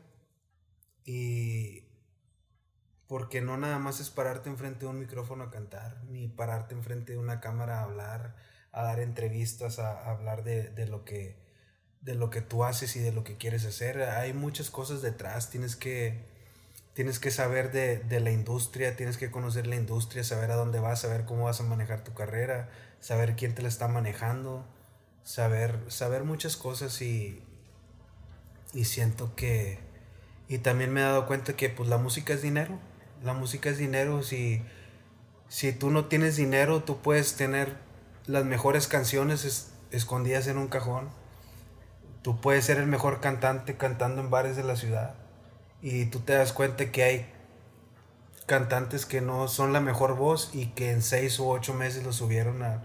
Y 1.03 1.83
porque 3.05 3.41
no 3.41 3.57
nada 3.57 3.77
más 3.77 3.99
es 3.99 4.09
pararte 4.09 4.49
enfrente 4.49 4.85
de 4.85 4.87
un 4.87 4.97
micrófono 4.97 5.43
a 5.43 5.51
cantar, 5.51 6.03
ni 6.05 6.27
pararte 6.29 6.73
enfrente 6.73 7.11
de 7.13 7.19
una 7.19 7.41
cámara 7.41 7.81
a 7.81 7.83
hablar, 7.83 8.37
a 8.71 8.81
dar 8.81 9.01
entrevistas, 9.01 9.77
a, 9.77 9.91
a 9.91 10.09
hablar 10.09 10.43
de, 10.43 10.69
de 10.71 10.87
lo 10.87 11.05
que 11.05 11.44
de 12.05 12.13
lo 12.13 12.29
que 12.29 12.41
tú 12.41 12.63
haces 12.63 12.95
y 12.95 12.99
de 12.99 13.11
lo 13.11 13.23
que 13.23 13.35
quieres 13.35 13.65
hacer. 13.65 14.01
Hay 14.03 14.31
muchas 14.33 14.69
cosas 14.69 15.01
detrás, 15.01 15.49
tienes 15.49 15.75
que, 15.75 16.19
tienes 16.93 17.19
que 17.19 17.31
saber 17.31 17.71
de, 17.71 17.97
de, 17.97 18.19
la 18.19 18.31
industria, 18.31 18.95
tienes 18.95 19.17
que 19.17 19.31
conocer 19.31 19.65
la 19.65 19.75
industria, 19.75 20.23
saber 20.23 20.51
a 20.51 20.55
dónde 20.55 20.79
vas, 20.79 21.01
saber 21.01 21.25
cómo 21.25 21.45
vas 21.45 21.59
a 21.59 21.63
manejar 21.63 22.03
tu 22.03 22.13
carrera, 22.13 22.69
saber 22.99 23.35
quién 23.35 23.55
te 23.55 23.63
la 23.63 23.69
está 23.69 23.87
manejando, 23.87 24.65
saber, 25.23 25.79
saber 25.87 26.23
muchas 26.23 26.55
cosas 26.55 27.01
y, 27.01 27.43
y 28.71 28.85
siento 28.85 29.35
que... 29.35 29.79
Y 30.47 30.59
también 30.59 30.93
me 30.93 31.01
he 31.01 31.03
dado 31.03 31.25
cuenta 31.25 31.55
que 31.55 31.69
pues 31.69 31.89
la 31.89 31.97
música 31.97 32.33
es 32.33 32.43
dinero, 32.43 32.77
la 33.23 33.33
música 33.33 33.71
es 33.71 33.79
dinero, 33.79 34.21
si, 34.21 34.61
si 35.49 35.73
tú 35.73 35.89
no 35.89 36.05
tienes 36.05 36.35
dinero, 36.35 36.83
tú 36.83 37.01
puedes 37.01 37.35
tener 37.35 37.77
las 38.27 38.45
mejores 38.45 38.87
canciones 38.87 39.71
escondidas 39.89 40.45
en 40.45 40.59
un 40.59 40.67
cajón 40.67 41.09
Tú 42.25 42.41
puedes 42.41 42.65
ser 42.65 42.79
el 42.79 42.87
mejor 42.87 43.19
cantante 43.21 43.77
cantando 43.77 44.19
en 44.19 44.31
bares 44.31 44.55
de 44.55 44.63
la 44.63 44.75
ciudad 44.75 45.13
y 45.79 46.05
tú 46.05 46.21
te 46.21 46.33
das 46.33 46.53
cuenta 46.53 46.91
que 46.91 47.03
hay 47.03 47.31
cantantes 48.47 49.05
que 49.05 49.21
no 49.21 49.47
son 49.47 49.73
la 49.73 49.79
mejor 49.79 50.15
voz 50.15 50.49
y 50.51 50.69
que 50.69 50.89
en 50.89 51.03
seis 51.03 51.37
u 51.37 51.47
ocho 51.47 51.75
meses 51.75 52.03
lo 52.03 52.13
subieron 52.13 52.63
a, 52.63 52.81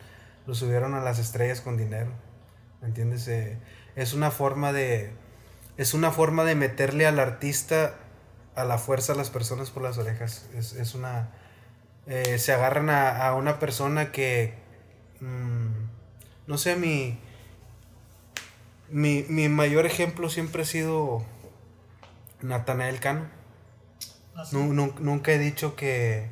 subieron 0.52 0.92
a 0.92 1.00
las 1.00 1.18
estrellas 1.18 1.62
con 1.62 1.78
dinero. 1.78 2.10
¿Me 2.82 2.88
entiendes? 2.88 3.26
Eh, 3.28 3.56
es 3.96 4.12
una 4.12 4.30
forma 4.30 4.74
de. 4.74 5.14
Es 5.78 5.94
una 5.94 6.10
forma 6.10 6.44
de 6.44 6.54
meterle 6.54 7.06
al 7.06 7.18
artista 7.18 7.94
a 8.54 8.64
la 8.64 8.76
fuerza 8.76 9.14
a 9.14 9.16
las 9.16 9.30
personas 9.30 9.70
por 9.70 9.82
las 9.82 9.96
orejas. 9.96 10.50
Es, 10.54 10.94
una. 10.94 11.30
Eh, 12.06 12.36
se 12.38 12.52
agarran 12.52 12.90
a, 12.90 13.32
una 13.32 13.58
persona 13.58 14.12
que. 14.12 14.52
Mm, 15.20 15.88
no 16.46 16.58
sé, 16.58 16.76
mi, 16.76 17.18
mi. 18.90 19.24
Mi 19.28 19.48
mayor 19.48 19.86
ejemplo 19.86 20.28
siempre 20.28 20.62
ha 20.62 20.66
sido 20.66 21.24
Natanael 22.42 23.00
Cano. 23.00 23.28
¿Ah, 24.34 24.44
nunca 24.52 25.32
he 25.32 25.38
dicho 25.38 25.76
que. 25.76 26.28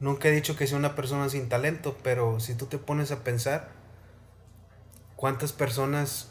Nunca 0.00 0.28
he 0.28 0.30
dicho 0.30 0.56
que 0.56 0.66
sea 0.66 0.78
una 0.78 0.94
persona 0.94 1.28
sin 1.28 1.48
talento, 1.48 1.96
pero 2.02 2.38
si 2.38 2.54
tú 2.54 2.66
te 2.66 2.78
pones 2.78 3.10
a 3.10 3.24
pensar, 3.24 3.70
¿cuántas 5.16 5.52
personas 5.52 6.30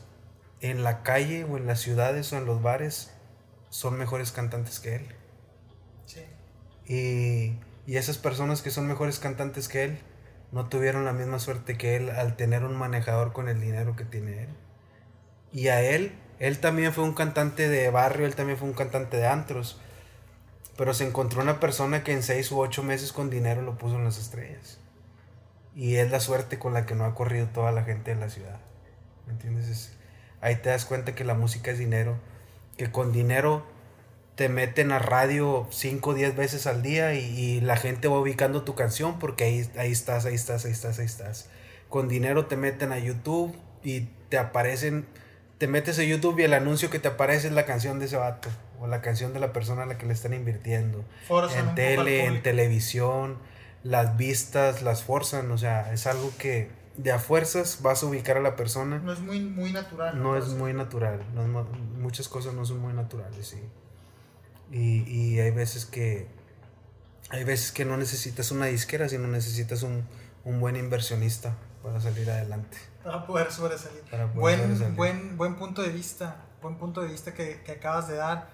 en 0.62 0.84
la 0.84 1.04
calle 1.04 1.44
o 1.44 1.58
en 1.58 1.68
las 1.68 1.82
ciudades 1.82 2.32
o 2.32 2.38
en 2.38 2.46
los 2.46 2.62
bares 2.62 3.12
son 3.70 3.98
mejores 3.98 4.32
cantantes 4.32 4.80
que 4.80 4.96
él? 4.96 5.08
Sí. 6.06 6.22
Y, 6.88 7.60
y 7.92 7.98
esas 7.98 8.18
personas 8.18 8.62
que 8.62 8.72
son 8.72 8.88
mejores 8.88 9.20
cantantes 9.20 9.68
que 9.68 9.84
él 9.84 10.00
no 10.52 10.70
tuvieron 10.70 11.04
la 11.04 11.14
misma 11.14 11.40
suerte 11.40 11.78
que 11.78 11.98
él 11.98 12.10
al 12.10 12.38
tener 12.38 12.64
un 12.64 12.76
manejador 12.78 13.34
con 13.34 13.50
el 13.50 13.60
dinero 13.60 13.96
que 13.96 14.06
tiene 14.06 14.44
él. 14.44 14.50
Y 15.52 15.70
a 15.70 15.82
él, 15.82 16.14
él 16.40 16.60
también 16.60 16.94
fue 16.94 17.04
un 17.04 17.14
cantante 17.14 17.70
de 17.70 17.90
barrio, 17.90 18.26
él 18.26 18.36
también 18.36 18.58
fue 18.58 18.68
un 18.68 18.74
cantante 18.74 19.18
de 19.18 19.28
antros 19.28 19.80
pero 20.78 20.94
se 20.94 21.06
encontró 21.06 21.42
una 21.42 21.60
persona 21.60 22.04
que 22.04 22.14
en 22.14 22.24
seis 22.24 22.52
u 22.52 22.60
ocho 22.60 22.84
meses 22.84 23.12
con 23.12 23.32
dinero 23.32 23.64
lo 23.64 23.78
puso 23.78 23.96
en 23.96 24.06
las 24.06 24.20
estrellas. 24.20 24.78
Y 25.76 25.96
es 25.96 26.10
la 26.12 26.20
suerte 26.20 26.60
con 26.60 26.74
la 26.74 26.86
que 26.86 26.96
no 26.96 27.06
ha 27.06 27.16
corrido 27.16 27.48
toda 27.48 27.72
la 27.72 27.84
gente 27.84 28.14
de 28.14 28.22
la 28.22 28.30
ciudad. 28.30 28.60
¿Me 29.26 29.34
entiendes? 29.34 29.94
ahí 30.40 30.56
te 30.58 30.70
das 30.70 30.86
cuenta 30.86 31.16
que 31.16 31.24
la 31.24 31.34
música 31.34 31.72
es 31.72 31.80
dinero. 31.80 32.18
Que 32.78 32.92
con 32.92 33.12
dinero 33.12 33.66
te 34.36 34.50
meten 34.50 34.92
a 34.92 35.00
radio 35.00 35.68
cinco 35.72 36.12
o 36.12 36.14
diez 36.14 36.36
veces 36.36 36.68
al 36.68 36.84
día 36.84 37.16
y, 37.16 37.60
la 37.62 37.76
gente 37.76 38.08
va 38.08 38.20
ubicando 38.20 38.64
tu 38.64 38.76
canción 38.76 39.18
porque 39.18 39.46
ahí, 39.46 39.70
ahí 39.78 39.92
estás, 39.92 40.26
ahí 40.26 40.36
estás, 40.36 40.66
ahí 40.66 40.72
estás, 40.72 41.00
ahí 41.00 41.06
estás. 41.06 41.50
Con 41.90 42.08
dinero 42.08 42.46
te 42.46 42.56
meten 42.56 42.92
a 42.92 43.00
YouTube 43.00 43.56
y 43.84 44.02
te 44.30 44.38
aparecen, 44.38 45.08
te 45.58 45.68
metes 45.68 45.98
a 46.00 46.04
YouTube 46.04 46.40
y 46.40 46.44
el 46.44 46.54
anuncio 46.54 46.90
que 46.90 47.00
te 47.00 47.08
aparece 47.08 47.48
es 47.48 47.54
la 47.54 47.66
canción 47.66 48.00
de 48.00 48.06
ese 48.06 48.18
vato 48.18 48.50
o 48.80 48.88
la 48.88 49.02
canción 49.02 49.34
de 49.34 49.40
la 49.40 49.54
persona 49.54 49.84
a 49.84 49.86
la 49.86 49.98
que 49.98 50.06
le 50.06 50.14
están 50.14 50.34
invirtiendo. 50.34 51.04
en 51.56 51.76
tele, 51.76 52.26
en 52.26 52.44
televisión, 52.44 53.38
las 53.84 54.18
vistas 54.18 54.82
las 54.84 55.04
forzan, 55.04 55.50
o 55.52 55.58
sea, 55.58 55.92
es 55.94 56.06
algo 56.06 56.32
que 56.38 56.70
de 56.98 57.12
a 57.12 57.20
fuerzas 57.20 57.80
vas 57.82 58.04
a 58.04 58.08
ubicar 58.08 58.38
a 58.38 58.42
la 58.42 58.56
persona. 58.56 59.00
No 59.00 59.14
es 59.14 59.20
muy, 59.20 59.40
muy 59.40 59.72
natural. 59.72 60.22
No, 60.22 60.38
es 60.38 60.48
muy 60.50 60.74
natural, 60.74 61.22
muchas 61.98 62.28
cosas 62.28 62.54
no 62.54 62.66
son 62.66 62.80
muy 62.80 62.94
naturales, 62.94 63.48
sí. 63.48 63.62
Y, 64.72 65.04
y, 65.10 65.40
hay 65.40 65.52
veces 65.52 65.86
que 65.86 66.28
hay 67.30 67.46
veces 67.46 67.72
que 67.72 67.86
no 67.86 67.96
necesitas 67.96 68.52
una 68.52 68.66
disquera, 68.66 69.08
sino 69.08 69.28
necesitas 69.28 69.82
un, 69.82 70.06
un 70.44 70.60
buen 70.60 70.76
inversionista 70.76 71.56
para 71.82 72.02
salir 72.02 72.30
adelante. 72.30 72.78
Para 73.08 73.26
poder 73.26 73.52
sobresalir. 73.52 74.04
buen, 74.36 74.96
Buen, 74.96 75.38
buen 75.38 75.56
punto 75.56 75.82
de 75.82 75.90
vista, 75.90 76.46
buen 76.62 76.78
punto 76.78 77.02
de 77.02 77.08
vista 77.08 77.34
que, 77.34 77.62
que 77.64 77.72
acabas 77.72 78.08
de 78.10 78.18
dar 78.18 78.50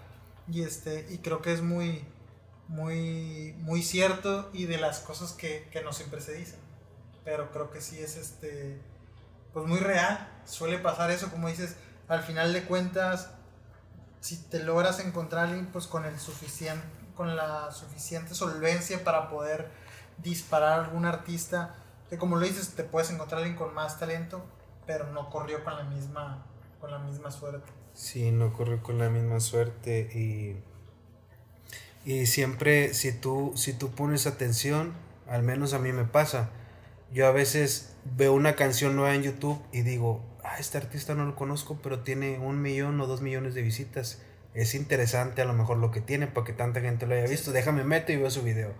y, 0.47 0.61
este, 0.61 1.07
y 1.09 1.17
creo 1.17 1.41
que 1.41 1.53
es 1.53 1.61
muy, 1.61 2.05
muy, 2.67 3.55
muy 3.59 3.81
cierto 3.81 4.49
y 4.53 4.65
de 4.65 4.77
las 4.77 4.99
cosas 4.99 5.33
que, 5.33 5.67
que 5.71 5.81
no 5.81 5.91
siempre 5.91 6.21
se 6.21 6.33
dicen. 6.33 6.59
Pero 7.25 7.51
creo 7.51 7.71
que 7.71 7.81
sí 7.81 7.99
es 7.99 8.15
este, 8.15 8.79
pues 9.53 9.65
muy 9.65 9.79
real. 9.79 10.29
Suele 10.45 10.77
pasar 10.77 11.09
eso, 11.11 11.31
como 11.31 11.47
dices, 11.47 11.75
al 12.07 12.21
final 12.21 12.53
de 12.53 12.63
cuentas, 12.65 13.31
si 14.19 14.37
te 14.37 14.59
logras 14.59 14.99
encontrar 14.99 15.45
alguien 15.45 15.67
pues 15.67 15.87
con, 15.87 16.05
el 16.05 16.19
suficiente, 16.19 16.85
con 17.15 17.35
la 17.35 17.71
suficiente 17.71 18.35
solvencia 18.35 19.03
para 19.03 19.29
poder 19.29 19.71
disparar 20.17 20.73
a 20.73 20.83
algún 20.85 21.05
artista, 21.05 21.75
que 22.09 22.17
como 22.17 22.35
lo 22.35 22.45
dices, 22.45 22.75
te 22.75 22.83
puedes 22.83 23.09
encontrar 23.11 23.39
alguien 23.39 23.57
con 23.57 23.73
más 23.73 23.99
talento, 23.99 24.43
pero 24.85 25.11
no 25.11 25.29
corrió 25.29 25.63
con 25.63 25.75
la 25.75 25.83
misma, 25.83 26.45
con 26.79 26.91
la 26.91 26.99
misma 26.99 27.31
suerte. 27.31 27.71
Sí, 27.93 28.31
no 28.31 28.53
corre 28.53 28.81
con 28.81 28.97
la 28.97 29.09
misma 29.09 29.39
suerte 29.39 30.09
y, 30.13 30.57
y 32.09 32.25
siempre 32.25 32.93
si 32.93 33.11
tú, 33.11 33.53
si 33.55 33.73
tú 33.73 33.91
pones 33.91 34.25
atención, 34.25 34.93
al 35.27 35.43
menos 35.43 35.73
a 35.73 35.79
mí 35.79 35.91
me 35.91 36.03
pasa, 36.03 36.49
yo 37.11 37.27
a 37.27 37.31
veces 37.31 37.95
veo 38.15 38.33
una 38.33 38.55
canción 38.55 38.95
nueva 38.95 39.13
en 39.13 39.21
YouTube 39.21 39.61
y 39.71 39.81
digo, 39.81 40.23
ah, 40.43 40.55
este 40.59 40.79
artista 40.79 41.13
no 41.13 41.25
lo 41.25 41.35
conozco, 41.35 41.79
pero 41.81 41.99
tiene 41.99 42.39
un 42.39 42.61
millón 42.61 42.99
o 42.99 43.07
dos 43.07 43.21
millones 43.21 43.53
de 43.53 43.61
visitas. 43.61 44.19
Es 44.55 44.75
interesante 44.75 45.41
a 45.41 45.45
lo 45.45 45.53
mejor 45.53 45.77
lo 45.77 45.91
que 45.91 46.01
tiene 46.01 46.27
para 46.27 46.45
que 46.45 46.53
tanta 46.53 46.81
gente 46.81 47.05
lo 47.05 47.13
haya 47.13 47.27
visto. 47.27 47.51
Déjame 47.51 47.83
meto 47.83 48.11
y 48.11 48.17
veo 48.17 48.29
su 48.29 48.41
video. 48.41 48.73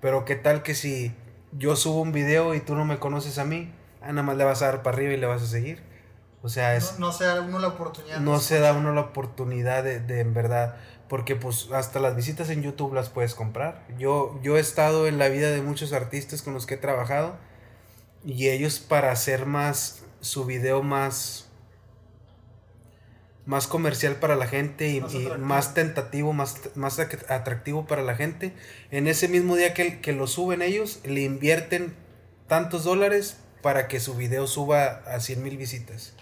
Pero 0.00 0.24
qué 0.24 0.36
tal 0.36 0.62
que 0.62 0.74
si 0.74 1.14
yo 1.58 1.76
subo 1.76 2.00
un 2.00 2.12
video 2.12 2.54
y 2.54 2.60
tú 2.60 2.74
no 2.74 2.84
me 2.84 2.98
conoces 2.98 3.38
a 3.38 3.44
mí, 3.44 3.72
ah, 4.02 4.08
nada 4.08 4.22
más 4.22 4.36
le 4.36 4.44
vas 4.44 4.62
a 4.62 4.66
dar 4.66 4.82
para 4.82 4.96
arriba 4.96 5.12
y 5.12 5.16
le 5.16 5.26
vas 5.26 5.42
a 5.42 5.46
seguir. 5.46 5.82
O 6.42 6.48
sea, 6.48 6.76
es... 6.76 6.98
No, 6.98 7.12
se 7.12 7.24
da 7.24 7.40
uno 7.40 7.58
la 7.58 7.68
oportunidad. 7.68 8.20
No 8.20 8.38
se 8.38 8.60
da 8.60 8.72
uno 8.72 8.92
la 8.92 9.00
oportunidad 9.00 9.82
de, 9.82 10.00
de, 10.00 10.20
en 10.20 10.32
verdad, 10.32 10.76
porque 11.08 11.34
pues 11.34 11.68
hasta 11.72 11.98
las 11.98 12.14
visitas 12.14 12.50
en 12.50 12.62
YouTube 12.62 12.94
las 12.94 13.08
puedes 13.08 13.34
comprar. 13.34 13.84
Yo, 13.98 14.38
yo 14.42 14.56
he 14.56 14.60
estado 14.60 15.08
en 15.08 15.18
la 15.18 15.28
vida 15.28 15.50
de 15.50 15.62
muchos 15.62 15.92
artistas 15.92 16.42
con 16.42 16.54
los 16.54 16.66
que 16.66 16.74
he 16.74 16.78
trabajado 16.78 17.36
y 18.24 18.48
ellos 18.48 18.78
para 18.78 19.10
hacer 19.10 19.46
más, 19.46 20.02
su 20.20 20.44
video 20.44 20.82
más, 20.82 21.45
más 23.46 23.68
comercial 23.68 24.16
para 24.16 24.34
la 24.34 24.48
gente 24.48 24.88
y 24.88 25.00
más, 25.38 25.72
tentativo, 25.72 26.32
más, 26.32 26.60
más 26.74 26.98
atractivo 26.98 27.86
para 27.86 28.02
la 28.02 28.16
gente, 28.16 28.52
en 28.90 29.06
ese 29.06 29.28
mismo 29.28 29.56
día 29.56 29.72
que, 29.72 30.00
que 30.00 30.12
lo 30.12 30.26
suben 30.26 30.62
ellos, 30.62 31.00
le 31.04 31.22
invierten 31.22 31.94
tantos 32.48 32.84
dólares 32.84 33.38
para 33.62 33.88
que 33.88 34.00
su 34.00 34.14
video 34.14 34.46
suba 34.46 35.02
a 35.06 35.20
100 35.20 35.42
mil 35.42 35.56
visitas 35.56 36.14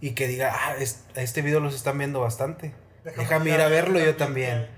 y 0.00 0.12
que 0.12 0.28
diga, 0.28 0.52
ah, 0.54 0.76
este 1.16 1.42
video 1.42 1.60
los 1.60 1.74
están 1.74 1.98
viendo 1.98 2.20
bastante. 2.20 2.72
Déjame, 3.04 3.50
ir 3.50 3.60
a 3.60 3.68
verlo 3.68 3.98
yo 3.98 4.16
también. 4.16 4.68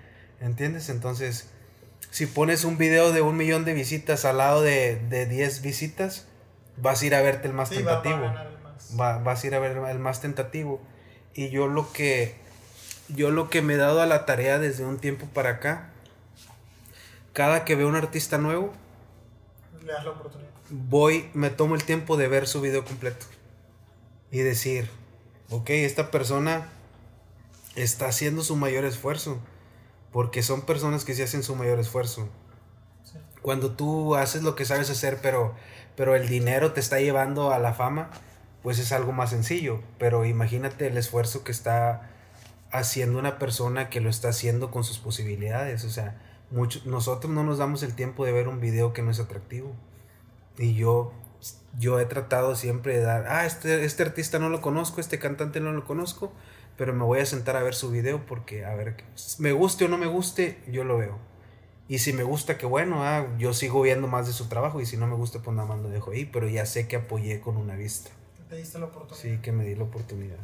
¿Entiendes? 0.41 0.89
Entonces, 0.89 1.49
si 2.11 2.27
pones 2.27 2.65
un 2.65 2.79
video 2.79 3.13
de 3.13 3.23
un 3.23 3.37
millón 3.37 3.65
de 3.65 3.75
visitas 3.75 4.25
al 4.25 4.39
lado 4.39 4.63
de, 4.63 4.97
de 4.97 5.27
10 5.27 5.63
visitas, 5.63 6.27
vas 6.77 7.03
a 7.03 7.07
ir 7.07 7.15
a 7.15 7.23
verte 7.23 7.49
el 7.49 7.55
más 7.55 7.71
tentativo. 7.71 8.33
Va 8.99 9.19
vas 9.19 9.43
a 9.43 9.47
ir 9.47 9.55
a 9.55 9.59
ver 9.59 9.77
el 9.77 9.99
más 9.99 10.21
tentativo. 10.21 10.81
Y 11.35 11.51
yo 11.51 11.69
lo 11.69 11.93
que 11.93 12.37
yo 13.09 13.31
lo 13.31 13.49
que 13.49 13.63
me 13.63 13.75
he 13.75 13.77
dado 13.77 14.01
a 14.01 14.07
la 14.07 14.27
tarea 14.27 14.59
desde 14.59 14.85
un 14.85 14.99
tiempo 14.99 15.27
para 15.33 15.51
acá, 15.51 15.91
cada 17.33 17.65
que 17.65 17.75
veo 17.75 17.89
un 17.89 17.97
artista 17.97 18.39
nuevo, 18.39 18.73
le 19.85 19.93
das 19.93 20.05
la 20.05 20.11
oportunidad. 20.11 20.51
Voy, 20.71 21.31
me 21.33 21.49
tomo 21.51 21.75
el 21.75 21.85
tiempo 21.85 22.17
de 22.17 22.29
ver 22.29 22.47
su 22.47 22.61
video 22.61 22.85
completo 22.85 23.25
y 24.31 24.41
decir, 24.41 24.91
ok, 25.51 25.71
esta 25.71 26.11
persona 26.11 26.69
está 27.75 28.09
haciendo 28.09 28.43
su 28.43 28.57
mayor 28.57 28.85
esfuerzo, 28.85 29.39
porque 30.13 30.43
son 30.43 30.63
personas 30.63 31.05
que 31.05 31.15
sí 31.15 31.23
hacen 31.23 31.43
su 31.43 31.57
mayor 31.57 31.79
esfuerzo. 31.79 32.29
Cuando 33.41 33.71
tú 33.71 34.17
haces 34.17 34.43
lo 34.43 34.55
que 34.57 34.67
sabes 34.67 34.91
hacer, 34.91 35.21
pero, 35.23 35.55
pero 35.97 36.15
el 36.15 36.29
dinero 36.29 36.73
te 36.73 36.81
está 36.81 37.01
llevando 37.01 37.53
a 37.53 37.59
la 37.59 37.73
fama, 37.73 38.11
pues 38.63 38.79
es 38.79 38.93
algo 38.93 39.13
más 39.13 39.31
sencillo. 39.31 39.81
Pero 39.99 40.25
imagínate 40.25 40.87
el 40.87 40.97
esfuerzo 40.97 41.45
que 41.45 41.53
está 41.53 42.11
haciendo 42.71 43.19
una 43.19 43.39
persona 43.39 43.89
que 43.89 44.01
lo 44.01 44.11
está 44.11 44.29
haciendo 44.29 44.71
con 44.71 44.85
sus 44.85 44.99
posibilidades. 44.99 45.85
O 45.85 45.91
sea, 45.91 46.21
nosotros 46.85 47.33
no 47.33 47.45
nos 47.45 47.59
damos 47.59 47.83
el 47.83 47.95
tiempo 47.95 48.25
de 48.25 48.33
ver 48.33 48.49
un 48.49 48.61
video 48.61 48.93
que 48.93 49.03
no 49.03 49.11
es 49.11 49.21
atractivo. 49.21 49.75
Y 50.59 50.75
yo 50.75 51.13
yo 51.79 52.01
he 52.01 52.07
tratado 52.07 52.55
siempre 52.57 52.97
de 52.97 53.03
dar, 53.03 53.27
ah, 53.29 53.47
este, 53.47 53.85
este 53.85 54.03
artista 54.03 54.39
no 54.39 54.49
lo 54.49 54.61
conozco, 54.61 55.01
este 55.01 55.19
cantante 55.19 55.61
no 55.61 55.73
lo 55.73 55.85
conozco, 55.85 56.33
pero 56.77 56.93
me 56.93 57.05
voy 57.05 57.21
a 57.21 57.27
sentar 57.27 57.57
a 57.57 57.63
ver 57.63 57.75
su 57.75 57.91
video 57.91 58.25
porque, 58.27 58.65
a 58.65 58.75
ver, 58.75 58.97
me 59.39 59.53
guste 59.53 59.85
o 59.85 59.89
no 59.89 59.99
me 59.99 60.07
guste, 60.07 60.59
yo 60.71 60.85
lo 60.85 60.99
veo. 60.99 61.19
Y 61.89 61.99
si 62.01 62.13
me 62.13 62.23
gusta, 62.23 62.59
qué 62.59 62.67
bueno, 62.67 63.03
ah, 63.05 63.27
yo 63.39 63.55
sigo 63.55 63.81
viendo 63.81 64.09
más 64.09 64.27
de 64.27 64.33
su 64.33 64.49
trabajo 64.49 64.81
y 64.81 64.87
si 64.87 64.97
no 64.97 65.07
me 65.07 65.15
gusta, 65.15 65.41
pues 65.41 65.57
nada 65.57 65.69
más 65.69 65.79
lo 65.81 65.89
dejo 65.89 66.11
ahí, 66.11 66.25
pero 66.27 66.49
ya 66.49 66.67
sé 66.67 66.87
que 66.87 66.97
apoyé 66.97 67.41
con 67.41 67.57
una 67.57 67.77
vista. 67.77 68.11
Te 68.49 68.57
diste 68.57 68.79
la 68.79 68.87
oportunidad. 68.87 69.21
Sí, 69.21 69.43
que 69.43 69.53
me 69.53 69.65
di 69.65 69.75
la 69.75 69.85
oportunidad. 69.85 70.39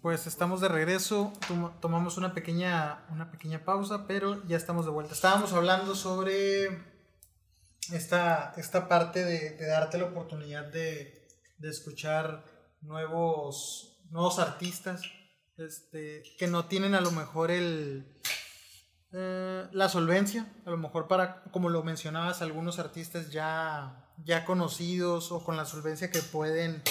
Pues 0.00 0.26
estamos 0.26 0.60
de 0.60 0.68
regreso, 0.68 1.32
tomamos 1.80 2.16
una 2.16 2.32
pequeña, 2.32 3.04
una 3.10 3.30
pequeña 3.30 3.64
pausa, 3.64 4.06
pero 4.06 4.46
ya 4.46 4.56
estamos 4.56 4.86
de 4.86 4.92
vuelta. 4.92 5.14
Estábamos 5.14 5.52
hablando 5.52 5.94
sobre 5.94 6.68
esta, 7.92 8.54
esta 8.56 8.88
parte 8.88 9.24
de, 9.24 9.56
darte 9.66 9.98
la 9.98 10.04
oportunidad 10.04 10.72
de, 10.72 11.26
escuchar 11.62 12.44
nuevos, 12.82 14.00
nuevos 14.10 14.38
artistas 14.38 15.02
este, 15.56 16.22
que 16.38 16.46
no 16.46 16.66
tienen 16.66 16.94
a 16.94 17.00
lo 17.00 17.10
mejor 17.10 17.50
el, 17.50 18.20
eh, 19.18 19.66
la 19.72 19.88
solvencia, 19.88 20.46
a 20.66 20.70
lo 20.70 20.76
mejor 20.76 21.08
para, 21.08 21.42
como 21.44 21.70
lo 21.70 21.82
mencionabas, 21.82 22.42
algunos 22.42 22.78
artistas 22.78 23.30
ya, 23.30 24.12
ya 24.22 24.44
conocidos 24.44 25.32
o 25.32 25.42
con 25.42 25.56
la 25.56 25.64
solvencia 25.64 26.10
que 26.10 26.20
pueden 26.20 26.82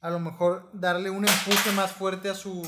a 0.00 0.10
lo 0.10 0.20
mejor 0.20 0.70
darle 0.72 1.10
un 1.10 1.26
empuje 1.26 1.72
más 1.72 1.90
fuerte 1.90 2.30
a 2.30 2.34
su, 2.34 2.62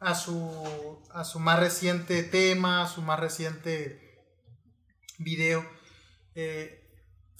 a 0.00 0.16
su, 0.16 1.00
a 1.12 1.22
su 1.22 1.38
más 1.38 1.60
reciente 1.60 2.24
tema, 2.24 2.82
a 2.82 2.88
su 2.88 3.02
más 3.02 3.20
reciente 3.20 4.26
video. 5.18 5.64
Eh, 6.34 6.82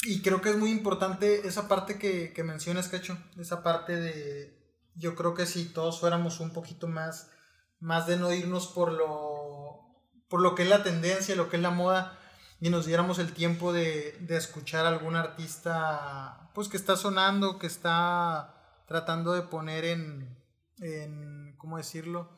y 0.04 0.22
creo 0.22 0.40
que 0.40 0.50
es 0.50 0.56
muy 0.56 0.70
importante 0.70 1.48
esa 1.48 1.66
parte 1.66 1.98
que, 1.98 2.32
que 2.32 2.44
mencionas, 2.44 2.86
Cacho, 2.86 3.18
esa 3.36 3.64
parte 3.64 3.96
de, 3.96 4.56
yo 4.94 5.16
creo 5.16 5.34
que 5.34 5.46
si 5.46 5.64
todos 5.64 5.98
fuéramos 5.98 6.38
un 6.38 6.52
poquito 6.52 6.86
más, 6.86 7.32
más 7.80 8.06
de 8.06 8.16
no 8.16 8.32
irnos 8.32 8.68
por 8.68 8.92
lo, 8.92 9.35
por 10.28 10.40
lo 10.40 10.54
que 10.54 10.62
es 10.64 10.68
la 10.68 10.82
tendencia, 10.82 11.36
lo 11.36 11.48
que 11.48 11.56
es 11.56 11.62
la 11.62 11.70
moda, 11.70 12.18
y 12.60 12.70
nos 12.70 12.86
diéramos 12.86 13.18
el 13.18 13.32
tiempo 13.32 13.72
de, 13.72 14.16
de 14.20 14.36
escuchar 14.36 14.86
a 14.86 14.88
algún 14.88 15.16
artista, 15.16 16.50
pues 16.54 16.68
que 16.68 16.76
está 16.76 16.96
sonando, 16.96 17.58
que 17.58 17.66
está 17.66 18.82
tratando 18.86 19.32
de 19.32 19.42
poner 19.42 19.84
en, 19.84 20.38
en 20.78 21.54
¿cómo 21.58 21.76
decirlo? 21.76 22.30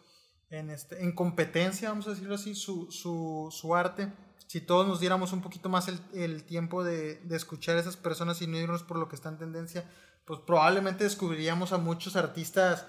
En, 0.50 0.70
este, 0.70 1.02
en 1.02 1.12
competencia, 1.12 1.90
vamos 1.90 2.06
a 2.06 2.10
decirlo 2.10 2.34
así, 2.34 2.54
su, 2.54 2.90
su, 2.90 3.48
su 3.52 3.76
arte. 3.76 4.12
Si 4.46 4.60
todos 4.62 4.88
nos 4.88 4.98
diéramos 4.98 5.32
un 5.32 5.42
poquito 5.42 5.68
más 5.68 5.88
el, 5.88 6.00
el 6.14 6.44
tiempo 6.44 6.82
de, 6.82 7.16
de, 7.16 7.36
escuchar 7.36 7.76
a 7.76 7.80
esas 7.80 7.96
personas 7.96 8.40
y 8.40 8.46
no 8.46 8.56
irnos 8.56 8.82
por 8.82 8.98
lo 8.98 9.08
que 9.08 9.14
está 9.14 9.28
en 9.28 9.38
tendencia, 9.38 9.84
pues 10.24 10.40
probablemente 10.40 11.04
descubriríamos 11.04 11.72
a 11.72 11.78
muchos 11.78 12.16
artistas 12.16 12.86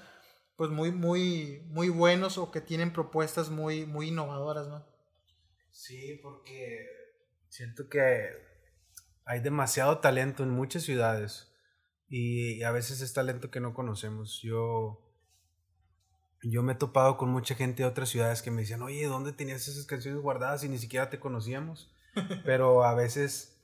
pues 0.59 0.71
muy, 0.71 0.91
muy, 0.91 1.63
muy 1.69 1.87
buenos 1.87 2.37
o 2.37 2.51
que 2.51 2.59
tienen 2.59 2.91
propuestas 2.91 3.49
muy, 3.49 3.85
muy 3.85 4.09
innovadoras, 4.09 4.67
¿no? 4.67 4.85
Sí, 5.71 6.19
porque 6.21 6.85
siento 7.47 7.87
que 7.87 8.27
hay 9.23 9.39
demasiado 9.39 9.99
talento 9.99 10.43
en 10.43 10.49
muchas 10.49 10.83
ciudades 10.83 11.49
y 12.09 12.61
a 12.63 12.71
veces 12.71 12.99
es 12.99 13.13
talento 13.13 13.49
que 13.49 13.61
no 13.61 13.73
conocemos. 13.73 14.41
Yo, 14.41 15.01
yo 16.43 16.61
me 16.61 16.73
he 16.73 16.75
topado 16.75 17.15
con 17.15 17.29
mucha 17.29 17.55
gente 17.55 17.83
de 17.83 17.87
otras 17.87 18.09
ciudades 18.09 18.41
que 18.41 18.51
me 18.51 18.63
decían, 18.63 18.81
oye, 18.81 19.05
¿dónde 19.05 19.31
tenías 19.31 19.65
esas 19.69 19.85
canciones 19.85 20.21
guardadas 20.21 20.65
y 20.65 20.67
ni 20.67 20.77
siquiera 20.77 21.09
te 21.09 21.21
conocíamos? 21.21 21.95
Pero 22.43 22.83
a 22.83 22.95
veces 22.95 23.55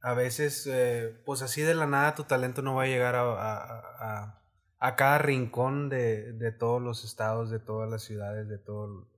a 0.00 0.14
veces, 0.14 0.66
eh, 0.66 1.20
pues 1.26 1.42
así 1.42 1.60
de 1.60 1.74
la 1.74 1.86
nada 1.86 2.14
tu 2.14 2.24
talento 2.24 2.62
no 2.62 2.76
va 2.76 2.84
a 2.84 2.86
llegar 2.86 3.14
a, 3.14 3.22
a, 3.22 3.78
a, 3.98 4.37
cada 4.78 5.18
rincón 5.18 5.88
de, 5.88 6.32
de, 6.32 6.52
todos 6.52 6.80
los 6.80 7.04
estados, 7.04 7.50
de 7.50 7.58
todas 7.58 7.90
las 7.90 8.02
ciudades, 8.02 8.48
de 8.48 8.58
todo, 8.58 9.10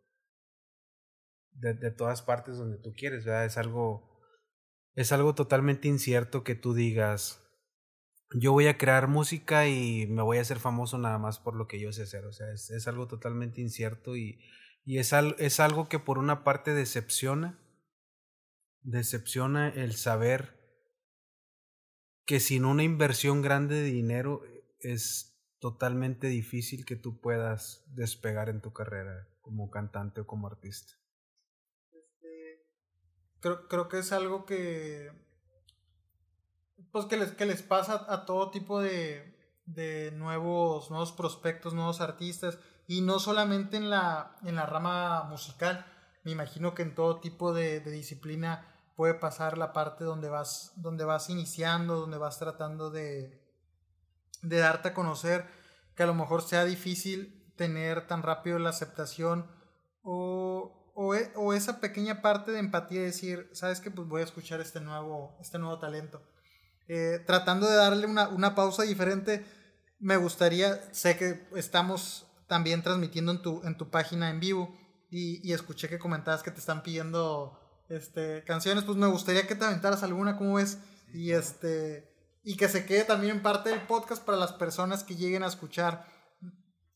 de, 1.52 1.74
de 1.74 1.90
todas 1.90 2.22
partes 2.22 2.56
donde 2.56 2.78
tú 2.78 2.94
quieres, 2.94 3.24
¿verdad? 3.24 3.44
Es 3.44 3.58
algo, 3.58 4.22
es 4.94 5.12
algo 5.12 5.34
totalmente 5.34 5.88
incierto 5.88 6.44
que 6.44 6.54
tú 6.54 6.72
digas, 6.72 7.42
yo 8.32 8.52
voy 8.52 8.68
a 8.68 8.78
crear 8.78 9.08
música 9.08 9.68
y 9.68 10.06
me 10.06 10.22
voy 10.22 10.38
a 10.38 10.42
hacer 10.42 10.58
famoso 10.58 10.98
nada 10.98 11.18
más 11.18 11.38
por 11.38 11.54
lo 11.54 11.66
que 11.66 11.80
yo 11.80 11.92
sé 11.92 12.04
hacer, 12.04 12.24
o 12.24 12.32
sea, 12.32 12.50
es, 12.52 12.70
es 12.70 12.86
algo 12.88 13.06
totalmente 13.06 13.60
incierto 13.60 14.16
y, 14.16 14.40
y 14.84 14.98
es, 14.98 15.12
al, 15.12 15.36
es 15.38 15.60
algo 15.60 15.88
que 15.88 15.98
por 15.98 16.18
una 16.18 16.42
parte 16.44 16.72
decepciona, 16.72 17.58
decepciona 18.82 19.68
el 19.68 19.94
saber 19.94 20.58
que 22.24 22.40
sin 22.40 22.64
una 22.64 22.82
inversión 22.82 23.42
grande 23.42 23.74
de 23.74 23.90
dinero 23.90 24.42
es 24.78 25.29
totalmente 25.60 26.26
difícil 26.26 26.84
que 26.84 26.96
tú 26.96 27.20
puedas 27.20 27.84
despegar 27.94 28.48
en 28.48 28.60
tu 28.60 28.72
carrera 28.72 29.28
como 29.40 29.70
cantante 29.70 30.22
o 30.22 30.26
como 30.26 30.46
artista. 30.46 30.94
Este, 31.92 32.66
creo, 33.40 33.68
creo 33.68 33.88
que 33.88 33.98
es 33.98 34.12
algo 34.12 34.46
que 34.46 35.12
pues 36.92 37.04
que 37.06 37.16
les, 37.16 37.32
que 37.32 37.46
les 37.46 37.62
pasa 37.62 38.06
a 38.08 38.24
todo 38.24 38.50
tipo 38.50 38.80
de, 38.80 39.36
de 39.66 40.10
nuevos, 40.12 40.90
nuevos 40.90 41.12
prospectos, 41.12 41.74
nuevos 41.74 42.00
artistas, 42.00 42.58
y 42.86 43.02
no 43.02 43.18
solamente 43.18 43.76
en 43.76 43.90
la, 43.90 44.36
en 44.42 44.56
la 44.56 44.66
rama 44.66 45.24
musical, 45.24 45.86
me 46.24 46.32
imagino 46.32 46.74
que 46.74 46.82
en 46.82 46.94
todo 46.94 47.20
tipo 47.20 47.52
de, 47.52 47.80
de 47.80 47.90
disciplina 47.90 48.66
puede 48.96 49.14
pasar 49.14 49.56
la 49.56 49.72
parte 49.72 50.04
donde 50.04 50.28
vas, 50.28 50.72
donde 50.76 51.04
vas 51.04 51.30
iniciando, 51.30 51.96
donde 51.96 52.18
vas 52.18 52.38
tratando 52.38 52.90
de, 52.90 53.39
de 54.42 54.58
darte 54.58 54.88
a 54.88 54.94
conocer, 54.94 55.46
que 55.94 56.02
a 56.02 56.06
lo 56.06 56.14
mejor 56.14 56.42
sea 56.42 56.64
difícil 56.64 57.52
tener 57.56 58.06
tan 58.06 58.22
rápido 58.22 58.58
la 58.58 58.70
aceptación 58.70 59.46
o, 60.02 60.92
o, 60.94 61.14
e, 61.14 61.30
o 61.36 61.52
esa 61.52 61.80
pequeña 61.80 62.22
parte 62.22 62.52
de 62.52 62.58
empatía 62.58 63.00
de 63.00 63.06
decir, 63.06 63.50
sabes 63.52 63.80
que 63.80 63.90
pues 63.90 64.08
voy 64.08 64.22
a 64.22 64.24
escuchar 64.24 64.60
este 64.60 64.80
nuevo, 64.80 65.36
este 65.40 65.58
nuevo 65.58 65.78
talento. 65.78 66.22
Eh, 66.88 67.22
tratando 67.26 67.68
de 67.68 67.76
darle 67.76 68.06
una, 68.06 68.28
una 68.28 68.54
pausa 68.54 68.82
diferente, 68.82 69.44
me 69.98 70.16
gustaría, 70.16 70.92
sé 70.92 71.16
que 71.16 71.46
estamos 71.54 72.26
también 72.48 72.82
transmitiendo 72.82 73.32
en 73.32 73.42
tu, 73.42 73.60
en 73.64 73.76
tu 73.76 73.90
página 73.90 74.30
en 74.30 74.40
vivo 74.40 74.74
y, 75.10 75.46
y 75.48 75.52
escuché 75.52 75.88
que 75.88 75.98
comentabas 75.98 76.42
que 76.42 76.50
te 76.50 76.58
están 76.58 76.82
pidiendo 76.82 77.60
este, 77.90 78.42
canciones, 78.44 78.84
pues 78.84 78.96
me 78.96 79.06
gustaría 79.06 79.46
que 79.46 79.54
te 79.54 79.64
aventaras 79.64 80.02
alguna, 80.02 80.36
como 80.36 80.54
ves? 80.54 80.78
Y 81.12 81.32
este, 81.32 82.09
y 82.42 82.56
que 82.56 82.68
se 82.68 82.86
quede 82.86 83.04
también 83.04 83.42
parte 83.42 83.70
del 83.70 83.82
podcast 83.82 84.24
para 84.24 84.38
las 84.38 84.52
personas 84.52 85.04
que 85.04 85.16
lleguen 85.16 85.42
a 85.42 85.48
escuchar 85.48 86.06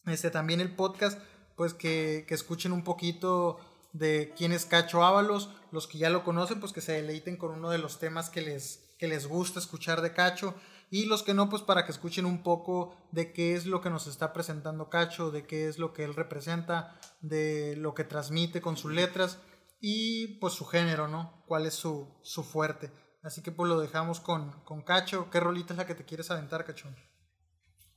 este, 0.07 0.30
también 0.30 0.61
el 0.61 0.74
podcast, 0.74 1.18
pues 1.57 1.74
que, 1.74 2.24
que 2.26 2.35
escuchen 2.35 2.72
un 2.72 2.85
poquito 2.85 3.59
de 3.92 4.35
quién 4.37 4.52
es 4.52 4.66
Cacho 4.66 5.04
Ábalos, 5.04 5.50
los 5.70 5.87
que 5.87 5.98
ya 5.98 6.11
lo 6.11 6.24
conocen, 6.24 6.61
pues 6.61 6.72
que 6.72 6.80
se 6.80 6.92
deleiten 6.92 7.37
con 7.37 7.52
uno 7.52 7.70
de 7.70 7.78
los 7.78 7.98
temas 7.98 8.28
que 8.28 8.42
les, 8.42 8.90
que 8.98 9.07
les 9.07 9.26
gusta 9.26 9.61
escuchar 9.61 10.02
de 10.02 10.12
Cacho, 10.12 10.54
y 10.90 11.07
los 11.07 11.22
que 11.22 11.35
no, 11.35 11.48
pues 11.48 11.62
para 11.62 11.85
que 11.85 11.92
escuchen 11.92 12.26
un 12.26 12.42
poco 12.42 12.94
de 13.11 13.33
qué 13.33 13.54
es 13.54 13.66
lo 13.66 13.80
que 13.80 13.90
nos 13.90 14.07
está 14.07 14.33
presentando 14.33 14.90
Cacho, 14.90 15.30
de 15.30 15.46
qué 15.46 15.68
es 15.68 15.78
lo 15.78 15.92
que 15.92 16.04
él 16.04 16.14
representa, 16.14 17.00
de 17.20 17.76
lo 17.76 17.94
que 17.94 18.04
transmite 18.04 18.61
con 18.61 18.76
sus 18.76 18.92
letras 18.92 19.38
y 19.80 20.38
pues 20.38 20.54
su 20.54 20.64
género, 20.66 21.09
¿no? 21.09 21.42
¿Cuál 21.46 21.66
es 21.66 21.74
su, 21.74 22.09
su 22.22 22.42
fuerte? 22.44 22.90
Así 23.25 23.43
que 23.43 23.51
pues 23.51 23.69
lo 23.69 23.81
dejamos 23.81 24.21
con, 24.21 24.53
con 24.65 24.83
Cacho. 24.83 25.31
¿Qué 25.31 25.41
rolita 25.41 25.73
es 25.73 25.79
la 25.79 25.87
que 25.87 25.95
te 25.95 26.05
quieres 26.05 26.31
aventar, 26.31 26.65
Cacho? 26.65 26.89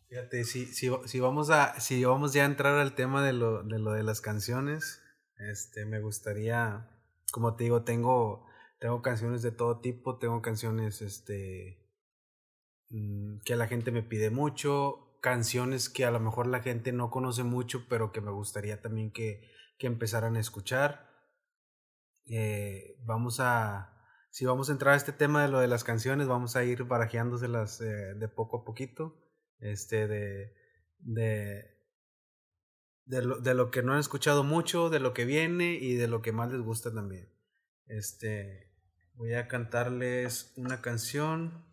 Fíjate, 0.07 0.45
si, 0.45 0.65
si, 0.67 0.89
si, 1.05 1.19
vamos 1.19 1.49
a, 1.49 1.79
si 1.81 2.03
vamos 2.05 2.31
ya 2.31 2.43
a 2.43 2.45
entrar 2.45 2.79
al 2.79 2.95
tema 2.95 3.23
de 3.23 3.33
lo, 3.33 3.61
de 3.63 3.77
lo 3.77 3.91
de 3.91 4.03
las 4.03 4.21
canciones, 4.21 5.01
este, 5.37 5.85
me 5.85 5.99
gustaría, 5.99 6.89
como 7.33 7.57
te 7.57 7.65
digo, 7.65 7.83
tengo, 7.83 8.45
tengo 8.79 9.01
canciones 9.01 9.41
de 9.41 9.51
todo 9.51 9.81
tipo, 9.81 10.17
tengo 10.17 10.41
canciones 10.41 11.01
este, 11.01 11.85
mm, 12.89 13.39
que 13.43 13.57
la 13.57 13.67
gente 13.67 13.91
me 13.91 14.03
pide 14.03 14.29
mucho, 14.29 15.19
canciones 15.21 15.89
que 15.89 16.05
a 16.05 16.11
lo 16.11 16.21
mejor 16.21 16.47
la 16.47 16.61
gente 16.61 16.93
no 16.93 17.11
conoce 17.11 17.43
mucho, 17.43 17.85
pero 17.89 18.13
que 18.13 18.21
me 18.21 18.31
gustaría 18.31 18.81
también 18.81 19.11
que, 19.11 19.51
que 19.77 19.87
empezaran 19.87 20.37
a 20.37 20.39
escuchar 20.39 21.07
eh, 22.29 22.97
vamos 23.05 23.39
a, 23.39 23.96
si 24.29 24.45
vamos 24.45 24.69
a 24.69 24.73
entrar 24.73 24.93
a 24.93 24.97
este 24.97 25.13
tema 25.13 25.41
de 25.41 25.49
lo 25.49 25.59
de 25.59 25.67
las 25.67 25.83
canciones, 25.83 26.27
vamos 26.27 26.55
a 26.55 26.63
ir 26.63 26.83
barajeándoselas 26.83 27.81
eh, 27.81 28.13
de 28.15 28.27
poco 28.27 28.57
a 28.57 28.63
poquito, 28.65 29.17
este, 29.59 30.07
de, 30.07 30.53
de, 30.99 31.77
de, 33.05 33.21
lo, 33.21 33.39
de 33.39 33.53
lo 33.53 33.71
que 33.71 33.81
no 33.81 33.93
han 33.93 33.99
escuchado 33.99 34.43
mucho, 34.43 34.89
de 34.89 34.99
lo 34.99 35.13
que 35.13 35.25
viene 35.25 35.73
y 35.75 35.95
de 35.95 36.07
lo 36.07 36.21
que 36.21 36.31
más 36.31 36.51
les 36.51 36.61
gusta 36.61 36.93
también. 36.93 37.33
Este, 37.87 38.71
voy 39.15 39.33
a 39.33 39.47
cantarles 39.47 40.53
una 40.57 40.81
canción, 40.81 41.65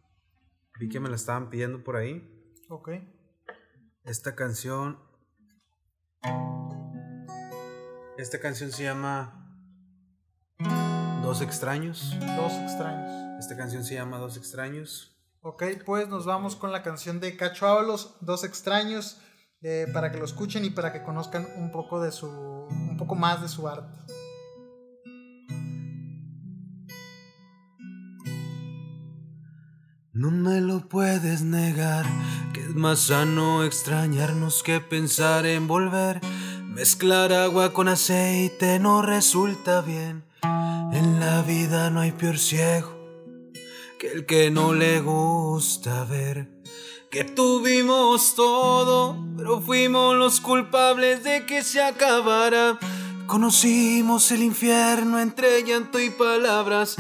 vi 0.79 0.89
que 0.89 1.01
me 1.01 1.09
la 1.09 1.17
estaban 1.17 1.51
pidiendo 1.51 1.85
por 1.85 1.97
ahí. 1.97 2.31
Ok. 2.69 2.91
Esta 4.05 4.35
canción, 4.35 4.99
esta 8.17 8.39
canción 8.41 8.71
se 8.71 8.85
llama 8.85 9.44
Dos 11.25 11.41
extraños. 11.41 12.15
Dos 12.37 12.53
extraños. 12.53 13.41
Esta 13.41 13.57
canción 13.57 13.83
se 13.83 13.95
llama 13.95 14.19
Dos 14.19 14.37
extraños. 14.37 15.17
Ok, 15.41 15.65
pues 15.87 16.07
nos 16.07 16.27
vamos 16.27 16.55
con 16.55 16.71
la 16.71 16.83
canción 16.83 17.19
de 17.19 17.35
Cacho 17.35 17.67
Ábalos, 17.67 18.17
Dos 18.21 18.45
extraños, 18.45 19.21
eh, 19.63 19.87
para 19.95 20.13
que 20.13 20.19
lo 20.19 20.27
escuchen 20.27 20.67
y 20.67 20.71
para 20.71 20.93
que 20.93 21.03
conozcan 21.03 21.49
un 21.57 21.73
poco 21.73 22.03
de 22.03 22.13
su, 22.13 22.29
un 22.29 22.97
poco 22.99 23.15
más 23.15 23.41
de 23.41 23.49
su 23.49 23.67
arte. 23.67 23.99
No 30.13 30.31
me 30.31 30.61
lo 30.61 30.89
puedes 30.91 31.41
negar, 31.41 32.05
que 32.53 32.61
es 32.61 32.75
más 32.75 32.99
sano 33.01 33.65
extrañarnos 33.65 34.63
que 34.63 34.79
pensar 34.79 35.47
en 35.47 35.67
volver. 35.69 36.21
Mezclar 36.65 37.33
agua 37.33 37.73
con 37.73 37.89
aceite 37.89 38.79
no 38.79 39.01
resulta 39.01 39.81
bien. 39.81 40.25
En 40.93 41.19
la 41.21 41.43
vida 41.43 41.91
no 41.91 42.01
hay 42.01 42.13
peor 42.13 42.39
ciego 42.39 42.95
que 43.99 44.13
el 44.13 44.27
que 44.27 44.51
no 44.51 44.73
le 44.73 45.01
gusta 45.01 46.05
ver 46.05 46.55
que 47.15 47.23
tuvimos 47.23 48.35
todo, 48.35 49.17
pero 49.37 49.61
fuimos 49.61 50.17
los 50.17 50.41
culpables 50.41 51.23
de 51.23 51.47
que 51.47 51.63
se 51.63 51.81
acabara. 51.81 52.77
Conocimos 53.29 54.33
el 54.33 54.43
infierno 54.43 55.21
entre 55.21 55.63
llanto 55.63 56.01
y 56.01 56.11
palabras 56.11 56.97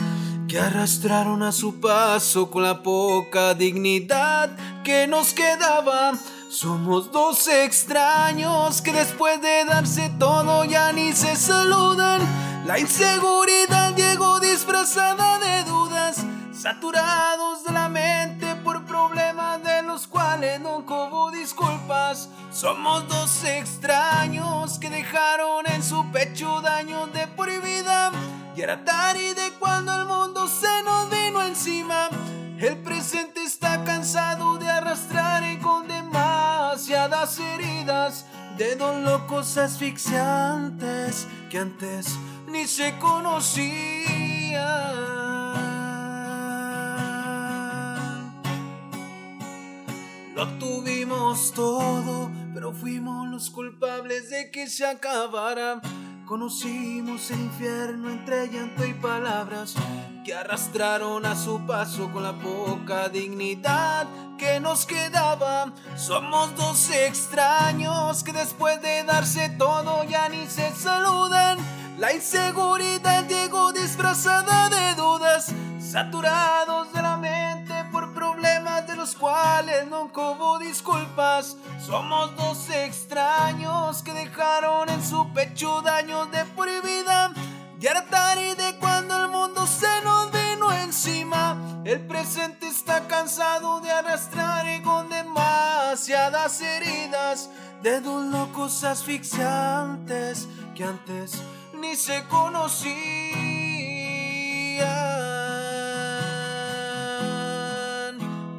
que 0.46 0.61
arrastraron 0.61 1.42
a 1.42 1.50
su 1.50 1.80
paso 1.80 2.48
con 2.48 2.62
la 2.62 2.80
poca 2.80 3.54
dignidad 3.54 4.57
que 4.85 5.09
nos 5.09 5.33
quedaba. 5.33 6.12
Somos 6.55 7.11
dos 7.11 7.49
extraños 7.49 8.81
que 8.81 8.93
después 8.93 9.43
de 9.43 9.64
darse 9.64 10.09
todo 10.21 10.64
ya 10.64 10.93
ni 10.93 11.12
se 11.12 11.35
saludan. 11.35 12.21
La 12.64 12.79
inseguridad 12.79 13.93
llegó 13.97 14.38
disfrazada 14.38 15.40
de 15.40 15.64
dudas, 15.64 16.25
saturados 16.53 17.64
de 17.64 17.73
la 17.73 17.88
mente 17.88 18.55
por 18.62 18.85
problemas 18.85 19.64
de 19.64 19.83
los 19.83 20.07
cuales 20.07 20.61
no 20.61 20.77
hubo 20.77 21.33
disculpas. 21.33 22.29
Somos 22.53 23.09
dos 23.09 23.43
extraños 23.43 24.79
que 24.79 24.90
dejaron 24.90 25.67
en 25.67 25.83
su 25.83 26.09
pecho 26.12 26.61
daños 26.61 27.12
de 27.12 27.27
por 27.27 27.49
vida. 27.62 28.12
Y 28.55 28.61
era 28.61 28.85
tarde 28.85 29.53
cuando 29.59 29.93
el 29.93 30.07
mundo 30.07 30.47
se 30.47 30.83
nos 30.85 31.11
vino 31.11 31.43
encima. 31.43 32.11
El 32.64 32.79
presente 32.79 33.42
está 33.42 33.85
cansado 33.85 34.57
de 34.57 34.66
arrastrar 34.66 35.42
y 35.42 35.59
con 35.59 35.87
demasiadas 35.87 37.38
heridas 37.38 38.24
de 38.57 38.74
dos 38.77 39.03
locos 39.03 39.59
asfixiantes 39.59 41.29
que 41.50 41.59
antes 41.59 42.18
ni 42.48 42.66
se 42.66 42.98
conocían. 42.98 44.55
Lo 50.35 50.48
tuvimos 50.59 51.53
todo, 51.53 52.31
pero 52.55 52.72
fuimos 52.72 53.29
los 53.29 53.50
culpables 53.50 54.31
de 54.31 54.50
que 54.50 54.70
se 54.70 54.87
acabara. 54.87 55.83
Conocimos 56.26 57.30
el 57.32 57.40
infierno 57.40 58.08
entre 58.08 58.48
llanto 58.48 58.82
y 58.87 58.94
palabras 58.94 59.74
que 60.24 60.34
arrastraron 60.34 61.26
a 61.26 61.37
su 61.37 61.60
paso 61.66 62.10
con 62.10 62.22
la 62.22 62.32
poca 62.32 63.10
dignidad 63.10 64.06
que 64.38 64.58
nos 64.58 64.87
quedaba. 64.87 65.70
Somos 65.96 66.56
dos 66.56 66.88
extraños 66.90 68.24
que 68.24 68.32
después 68.32 68.80
de 68.80 69.04
darse 69.04 69.50
todo 69.50 70.02
ya 70.04 70.30
ni 70.30 70.46
se 70.46 70.70
saludan. 70.72 71.58
La 71.98 72.14
inseguridad 72.14 73.28
llegó 73.28 73.72
disfrazada 73.72 74.70
de 74.70 74.94
dudas, 74.94 75.52
saturados 75.78 76.90
de 76.94 77.02
la 77.02 77.18
mente 77.18 77.74
por 77.92 78.14
problemas 78.14 78.87
de 78.87 78.96
los 78.96 79.14
cuales 79.14 79.87
no 79.88 80.04
hubo 80.04 80.58
disculpas. 80.58 81.58
Somos 81.78 82.34
dos 82.34 82.70
extraños 82.70 83.04
que 84.02 84.12
dejaron 84.12 84.88
en 84.88 85.02
su 85.04 85.33
pecho 85.35 85.83
daños 85.83 86.30
de 86.30 86.44
por 86.57 86.66
vida. 86.83 87.33
Y 87.78 87.87
era 87.87 88.07
tarde 88.07 88.76
cuando 88.80 89.24
el 89.24 89.30
mundo 89.30 89.66
se 89.66 90.00
nos 90.02 90.33
vino 90.33 90.72
encima. 90.72 91.83
El 91.85 92.00
presente 92.07 92.66
está 92.66 93.07
cansado 93.07 93.80
de 93.80 93.90
arrastrar 93.90 94.66
y 94.66 94.83
con 94.83 95.11
demasiadas 95.11 96.61
heridas 96.62 97.50
de 97.83 98.00
dos 98.00 98.24
locos 98.24 98.83
asfixiantes 98.83 100.48
que 100.74 100.85
antes 100.85 101.42
ni 101.78 101.94
se 101.96 102.24
conocían. 102.24 102.88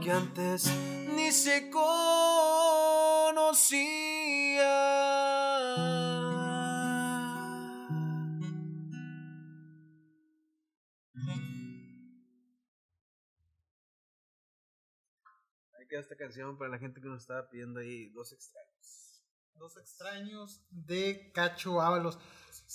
Que 0.01 0.11
antes 0.11 0.71
se 1.35 1.69
conocían. 1.69 1.85
Ahí 15.77 15.87
queda 15.89 15.99
esta 15.99 16.15
canción 16.15 16.57
para 16.57 16.71
la 16.71 16.79
gente 16.79 17.01
que 17.01 17.07
nos 17.07 17.21
estaba 17.21 17.49
pidiendo 17.49 17.81
ahí 17.81 18.09
dos 18.11 18.31
extraños. 18.31 19.21
Dos 19.55 19.77
extraños 19.77 20.65
de 20.69 21.31
Cacho 21.33 21.81
Ábalos. 21.81 22.17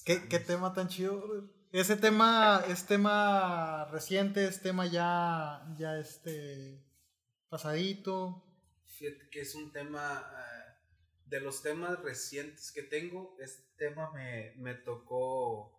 ¿Qué, 0.04 0.28
qué 0.28 0.38
tema 0.38 0.74
tan 0.74 0.88
chido, 0.88 1.18
brother? 1.18 1.44
Ese 1.72 1.96
tema 1.96 2.62
es 2.68 2.84
tema 2.84 3.86
reciente, 3.90 4.44
es 4.46 4.60
tema 4.60 4.86
ya, 4.86 5.62
ya 5.78 5.98
este, 5.98 6.84
pasadito. 7.48 8.49
Que 9.00 9.40
es 9.40 9.54
un 9.54 9.72
tema, 9.72 10.30
eh, 10.30 10.74
de 11.24 11.40
los 11.40 11.62
temas 11.62 12.02
recientes 12.02 12.70
que 12.70 12.82
tengo, 12.82 13.34
este 13.40 13.62
tema 13.78 14.10
me, 14.12 14.52
me 14.56 14.74
tocó, 14.74 15.72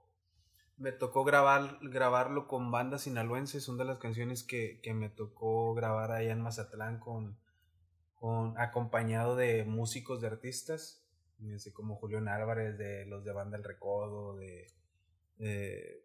me 0.78 0.92
tocó 0.92 1.24
grabar, 1.24 1.78
grabarlo 1.84 2.48
con 2.48 2.72
banda 2.72 2.98
sinaloense, 2.98 3.62
son 3.62 3.78
de 3.78 3.86
las 3.86 4.00
canciones 4.00 4.44
que, 4.44 4.80
que 4.82 4.96
me 4.96 5.10
tocó 5.10 5.76
grabar 5.76 6.12
allá 6.12 6.32
en 6.32 6.42
Mazatlán 6.42 7.00
con, 7.00 7.38
con, 8.16 8.58
acompañado 8.58 9.36
de 9.36 9.66
músicos 9.66 10.20
de 10.20 10.28
artistas, 10.28 11.06
así 11.54 11.72
como 11.72 11.98
Julián 11.98 12.28
Álvarez, 12.28 12.76
de 12.80 13.06
los 13.06 13.24
de 13.24 13.34
Banda 13.34 13.58
El 13.58 13.64
Recodo, 13.64 14.36
de, 14.38 14.66
de, 15.38 16.04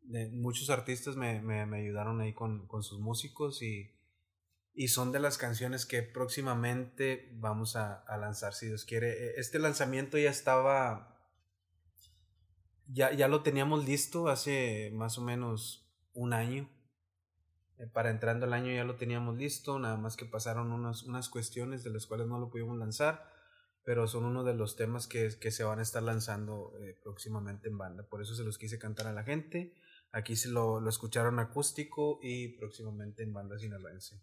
de 0.00 0.30
muchos 0.30 0.70
artistas 0.70 1.14
me, 1.14 1.42
me, 1.42 1.66
me 1.66 1.80
ayudaron 1.80 2.22
ahí 2.22 2.32
con, 2.32 2.66
con 2.68 2.82
sus 2.82 3.00
músicos 3.00 3.60
y, 3.60 3.93
y 4.74 4.88
son 4.88 5.12
de 5.12 5.20
las 5.20 5.38
canciones 5.38 5.86
que 5.86 6.02
próximamente 6.02 7.30
vamos 7.34 7.76
a, 7.76 7.94
a, 7.94 8.18
lanzar, 8.18 8.54
si 8.54 8.66
Dios 8.66 8.84
quiere. 8.84 9.12
E, 9.12 9.40
Este 9.40 9.60
lanzamiento 9.60 10.18
ya 10.18 10.30
estaba, 10.30 11.16
ya, 12.88 13.12
ya 13.12 13.28
lo 13.28 13.42
teníamos 13.42 13.86
listo 13.86 14.28
hace 14.28 14.90
más 14.92 15.16
o 15.16 15.22
menos 15.22 15.88
un 16.12 16.32
año. 16.32 16.68
Eh, 17.78 17.86
Para 17.86 18.10
entrando 18.10 18.46
el 18.46 18.52
año 18.52 18.72
ya 18.72 18.84
lo 18.84 18.96
teníamos 18.96 19.36
listo, 19.36 19.78
nada 19.78 19.96
más 19.96 20.16
que 20.16 20.26
pasaron 20.26 20.72
unas, 20.72 21.04
unas 21.04 21.28
cuestiones 21.28 21.84
de 21.84 21.90
las 21.90 22.06
cuales 22.06 22.26
no 22.26 22.40
lo 22.40 22.50
pudimos 22.50 22.76
lanzar, 22.76 23.30
pero 23.84 24.08
son 24.08 24.24
uno 24.24 24.42
de 24.42 24.54
los 24.54 24.74
temas 24.74 25.06
que, 25.06 25.28
que 25.40 25.52
se 25.52 25.62
van 25.62 25.78
a 25.78 25.82
estar 25.82 26.02
lanzando 26.02 26.72
eh, 26.80 26.98
próximamente 27.00 27.68
en 27.68 27.78
banda. 27.78 28.08
Por 28.08 28.22
eso 28.22 28.34
se 28.34 28.42
los 28.42 28.58
quise 28.58 28.80
cantar 28.80 29.06
a 29.06 29.12
la 29.12 29.22
gente. 29.22 29.72
Aquí 30.10 30.34
se 30.34 30.48
lo, 30.48 30.80
lo 30.80 30.88
escucharon 30.88 31.38
acústico 31.38 32.18
y 32.22 32.56
próximamente 32.56 33.22
en 33.22 33.32
banda 33.32 33.58
sinaloense. 33.58 34.20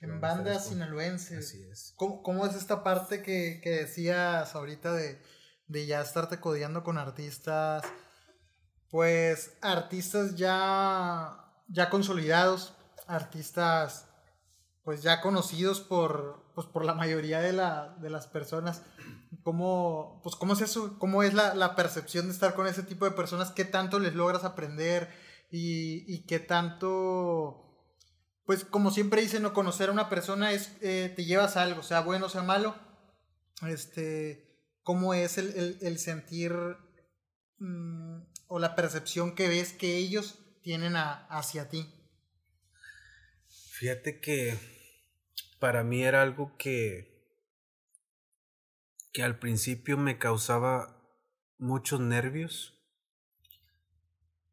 En 0.00 0.20
banda 0.20 0.58
sinaloense. 0.60 1.38
Así 1.38 1.62
es. 1.70 1.92
¿Cómo, 1.96 2.22
cómo 2.22 2.46
es 2.46 2.54
esta 2.54 2.82
parte 2.82 3.22
que, 3.22 3.60
que 3.62 3.70
decías 3.70 4.54
ahorita 4.54 4.92
de, 4.92 5.20
de, 5.66 5.86
ya 5.86 6.00
estarte 6.00 6.40
codeando 6.40 6.84
con 6.84 6.98
artistas? 6.98 7.82
Pues 8.90 9.52
artistas 9.60 10.36
ya, 10.36 11.52
ya 11.68 11.90
consolidados, 11.90 12.74
artistas 13.06 14.06
pues 14.88 15.02
ya 15.02 15.20
conocidos 15.20 15.80
por, 15.80 16.50
pues, 16.54 16.66
por 16.66 16.82
la 16.82 16.94
mayoría 16.94 17.40
de, 17.40 17.52
la, 17.52 17.94
de 18.00 18.08
las 18.08 18.26
personas. 18.26 18.82
¿Cómo, 19.42 20.20
pues, 20.22 20.34
¿Cómo 20.34 20.54
es 20.54 20.62
eso? 20.62 20.98
¿Cómo 20.98 21.22
es 21.22 21.34
la, 21.34 21.54
la, 21.54 21.76
percepción 21.76 22.24
de 22.24 22.32
estar 22.32 22.54
con 22.54 22.66
ese 22.66 22.82
tipo 22.82 23.04
de 23.04 23.10
personas? 23.10 23.50
¿Qué 23.50 23.66
tanto 23.66 23.98
les 23.98 24.14
logras 24.14 24.44
aprender? 24.44 25.10
¿Y, 25.50 26.10
y 26.10 26.24
qué 26.24 26.38
tanto 26.38 27.67
pues 28.48 28.64
como 28.64 28.90
siempre 28.90 29.20
dicen, 29.20 29.42
no 29.42 29.52
conocer 29.52 29.90
a 29.90 29.92
una 29.92 30.08
persona 30.08 30.52
es, 30.52 30.72
eh, 30.80 31.12
te 31.14 31.26
llevas 31.26 31.58
a 31.58 31.62
algo, 31.64 31.82
sea 31.82 32.00
bueno, 32.00 32.30
sea 32.30 32.42
malo. 32.42 32.74
Este, 33.68 34.72
cómo 34.82 35.12
es 35.12 35.36
el, 35.36 35.76
el, 35.82 35.98
sentir 35.98 36.54
mmm, 37.58 38.20
o 38.46 38.58
la 38.58 38.74
percepción 38.74 39.34
que 39.34 39.48
ves 39.48 39.74
que 39.74 39.98
ellos 39.98 40.38
tienen 40.62 40.96
a, 40.96 41.26
hacia 41.26 41.68
ti. 41.68 41.92
Fíjate 43.72 44.18
que 44.18 44.58
para 45.60 45.84
mí 45.84 46.02
era 46.02 46.22
algo 46.22 46.56
que, 46.56 47.28
que 49.12 49.22
al 49.22 49.38
principio 49.38 49.98
me 49.98 50.16
causaba 50.16 51.06
muchos 51.58 52.00
nervios, 52.00 52.82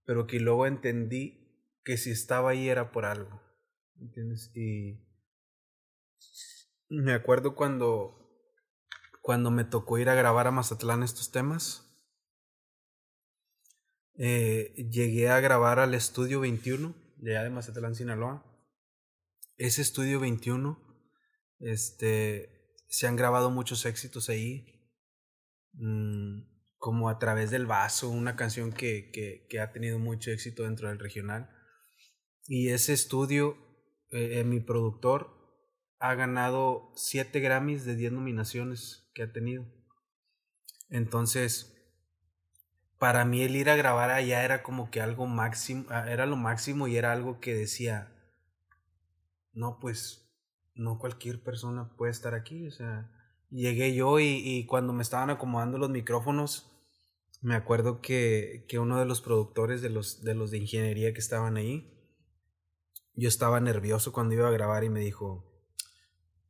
pero 0.03 0.27
que 0.27 0.41
luego 0.41 0.67
entendí 0.67 1.63
que 1.85 1.95
si 1.95 2.11
estaba 2.11 2.49
ahí 2.49 2.67
era 2.67 2.91
por 2.91 3.05
algo. 3.05 3.44
¿Entiendes? 3.99 4.51
Y 4.55 4.99
me 6.89 7.13
acuerdo 7.13 7.55
cuando, 7.55 8.29
cuando 9.21 9.51
me 9.51 9.63
tocó 9.63 9.97
ir 9.97 10.09
a 10.09 10.15
grabar 10.15 10.47
a 10.47 10.51
Mazatlán 10.51 11.03
estos 11.03 11.31
temas. 11.31 11.81
Eh, 14.17 14.73
llegué 14.91 15.29
a 15.29 15.39
grabar 15.39 15.79
al 15.79 15.93
estudio 15.93 16.39
21 16.39 16.95
de 17.17 17.31
allá 17.31 17.43
de 17.43 17.49
Mazatlán, 17.49 17.95
Sinaloa. 17.95 18.45
Ese 19.57 19.81
estudio 19.81 20.19
21, 20.19 20.79
este, 21.59 22.73
se 22.87 23.07
han 23.07 23.15
grabado 23.15 23.49
muchos 23.49 23.85
éxitos 23.85 24.29
ahí. 24.29 24.65
Mm, 25.73 26.55
como 26.77 27.09
a 27.09 27.17
través 27.17 27.49
del 27.49 27.65
vaso, 27.65 28.09
una 28.09 28.35
canción 28.35 28.71
que, 28.71 29.09
que, 29.11 29.47
que 29.49 29.59
ha 29.59 29.71
tenido 29.71 29.97
mucho 29.97 30.29
éxito 30.29 30.63
dentro 30.63 30.89
del 30.89 30.99
regional. 30.99 31.49
Y 32.47 32.69
ese 32.69 32.93
estudio 32.93 33.64
eh, 34.15 34.43
mi 34.43 34.59
productor 34.59 35.35
ha 35.99 36.15
ganado 36.15 36.91
7 36.95 37.39
Grammys 37.39 37.85
de 37.85 37.95
10 37.95 38.11
nominaciones 38.13 39.09
que 39.13 39.23
ha 39.23 39.31
tenido. 39.31 39.65
Entonces, 40.89 41.75
para 42.97 43.25
mí 43.25 43.41
el 43.41 43.55
ir 43.55 43.69
a 43.69 43.75
grabar 43.75 44.09
allá 44.11 44.43
era 44.43 44.63
como 44.63 44.89
que 44.91 45.01
algo 45.01 45.27
máximo, 45.27 45.85
ah, 45.89 46.09
era 46.09 46.25
lo 46.25 46.35
máximo 46.35 46.87
y 46.87 46.95
era 46.97 47.11
algo 47.11 47.39
que 47.39 47.53
decía, 47.53 48.13
no, 49.53 49.79
pues, 49.79 50.31
no 50.75 50.99
cualquier 50.99 51.43
persona 51.43 51.95
puede 51.97 52.11
estar 52.11 52.33
aquí, 52.33 52.67
o 52.67 52.71
sea, 52.71 53.11
llegué 53.49 53.93
yo 53.95 54.19
y, 54.19 54.41
y 54.43 54.65
cuando 54.65 54.93
me 54.93 55.03
estaban 55.03 55.29
acomodando 55.29 55.77
los 55.77 55.89
micrófonos, 55.89 56.71
me 57.41 57.55
acuerdo 57.55 58.01
que, 58.01 58.65
que 58.67 58.79
uno 58.79 58.99
de 58.99 59.05
los 59.05 59.21
productores 59.21 59.81
de 59.81 59.89
los, 59.89 60.23
de 60.23 60.35
los 60.35 60.51
de 60.51 60.57
ingeniería 60.57 61.13
que 61.13 61.19
estaban 61.19 61.57
ahí, 61.57 61.94
yo 63.15 63.27
estaba 63.27 63.59
nervioso 63.59 64.11
cuando 64.11 64.33
iba 64.33 64.47
a 64.47 64.51
grabar 64.51 64.83
y 64.83 64.89
me 64.89 64.99
dijo, 64.99 65.45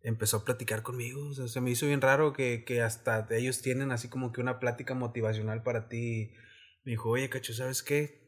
empezó 0.02 0.38
a 0.38 0.46
platicar 0.46 0.84
conmigo. 0.84 1.28
O 1.28 1.34
sea, 1.34 1.48
se 1.48 1.62
me 1.62 1.72
hizo 1.72 1.88
bien 1.88 2.02
raro 2.02 2.34
que, 2.34 2.64
que, 2.66 2.82
hasta 2.82 3.28
ellos 3.32 3.62
tienen 3.62 3.92
así 3.92 4.10
como 4.10 4.32
que 4.32 4.42
una 4.42 4.60
plática 4.60 4.94
motivacional 4.94 5.64
para 5.64 5.88
ti. 5.90 6.34
Me 6.84 6.92
dijo, 6.92 7.10
oye, 7.10 7.30
cacho, 7.30 7.54
¿sabes 7.54 7.84
qué? 7.84 8.24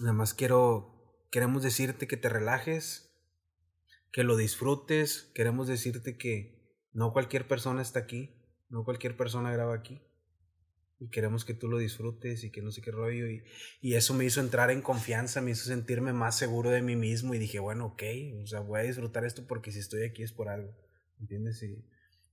Nada 0.00 0.12
más 0.12 0.34
quiero, 0.34 1.26
queremos 1.30 1.62
decirte 1.62 2.06
que 2.06 2.16
te 2.16 2.28
relajes, 2.28 3.14
que 4.10 4.24
lo 4.24 4.36
disfrutes, 4.36 5.30
queremos 5.34 5.68
decirte 5.68 6.16
que 6.16 6.62
no 6.92 7.12
cualquier 7.12 7.48
persona 7.48 7.82
está 7.82 8.00
aquí, 8.00 8.42
no 8.68 8.84
cualquier 8.84 9.16
persona 9.16 9.52
graba 9.52 9.74
aquí 9.74 10.02
y 11.02 11.08
queremos 11.08 11.44
que 11.44 11.54
tú 11.54 11.68
lo 11.68 11.78
disfrutes 11.78 12.44
y 12.44 12.50
que 12.50 12.62
no 12.62 12.70
sé 12.70 12.80
qué 12.80 12.92
rollo. 12.92 13.28
Y, 13.28 13.42
y, 13.80 13.94
eso 13.94 14.14
me 14.14 14.24
hizo 14.24 14.40
entrar 14.40 14.70
en 14.70 14.82
confianza, 14.82 15.40
me 15.40 15.50
hizo 15.50 15.64
sentirme 15.64 16.12
más 16.12 16.38
seguro 16.38 16.70
de 16.70 16.80
mí 16.80 16.94
mismo 16.94 17.34
y 17.34 17.38
dije, 17.38 17.58
bueno, 17.58 17.86
ok, 17.86 18.02
o 18.42 18.46
sea, 18.46 18.60
voy 18.60 18.80
a 18.80 18.84
disfrutar 18.84 19.24
esto 19.24 19.44
porque 19.48 19.72
si 19.72 19.80
estoy 19.80 20.04
aquí 20.04 20.22
es 20.22 20.32
por 20.32 20.48
algo, 20.48 20.72
¿entiendes? 21.18 21.60
Y, 21.64 21.84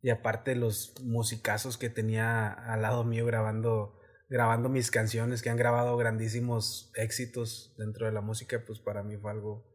y 0.04 0.12
aparte 0.12 0.56
los 0.56 0.94
musicazos 1.04 1.78
que 1.78 1.90
tenía 1.90 2.48
al 2.48 2.84
lado 2.84 3.04
mío 3.04 3.26
grabando, 3.26 4.00
grabando 4.30 4.70
mis 4.70 4.92
canciones, 4.92 5.42
que 5.42 5.50
han 5.50 5.58
grabado 5.58 5.98
grandísimos 5.98 6.92
éxitos 6.96 7.74
dentro 7.78 8.06
de 8.06 8.12
la 8.12 8.22
música, 8.22 8.64
pues 8.68 8.80
para 8.80 9.02
mí 9.02 9.18
fue 9.18 9.32
algo, 9.32 9.66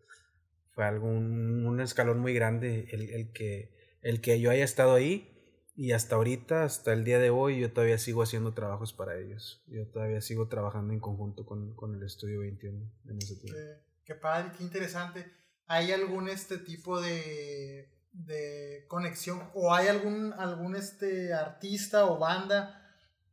fue 0.70 0.84
algo, 0.84 1.09
un, 1.09 1.66
un 1.66 1.80
escalón 1.80 2.20
muy 2.20 2.32
grande 2.32 2.86
el, 2.92 3.11
el, 3.11 3.32
que, 3.32 3.99
el 4.03 4.20
que 4.20 4.38
yo 4.40 4.51
haya 4.51 4.64
estado 4.64 4.95
ahí 4.95 5.34
y 5.77 5.93
hasta 5.93 6.14
ahorita, 6.14 6.62
hasta 6.62 6.93
el 6.93 7.05
día 7.05 7.18
de 7.18 7.31
hoy, 7.31 7.59
yo 7.61 7.72
todavía 7.72 7.99
sigo 7.99 8.22
haciendo 8.22 8.55
trabajos 8.55 8.93
para 8.93 9.18
ellos. 9.18 9.62
Yo 9.66 9.87
todavía 9.89 10.20
sigo 10.20 10.49
trabajando 10.49 10.93
en 10.93 11.01
conjunto 11.01 11.45
con, 11.45 11.75
con 11.75 11.95
el 11.97 12.03
Estudio 12.05 12.41
21 12.41 12.93
en 13.09 13.18
ese 13.18 13.37
tiempo. 13.37 13.59
Qué, 13.59 14.05
qué, 14.05 14.14
padre, 14.14 14.53
qué 14.57 14.62
interesante. 14.62 15.33
¿Hay 15.66 15.91
algún 15.91 16.29
este 16.29 16.59
tipo 16.59 17.01
de, 17.01 17.93
de 18.12 18.85
conexión 18.87 19.51
o 19.55 19.75
hay 19.75 19.89
algún, 19.89 20.33
algún 20.35 20.77
este 20.77 21.35
artista 21.35 22.05
o 22.05 22.18
banda 22.18 22.81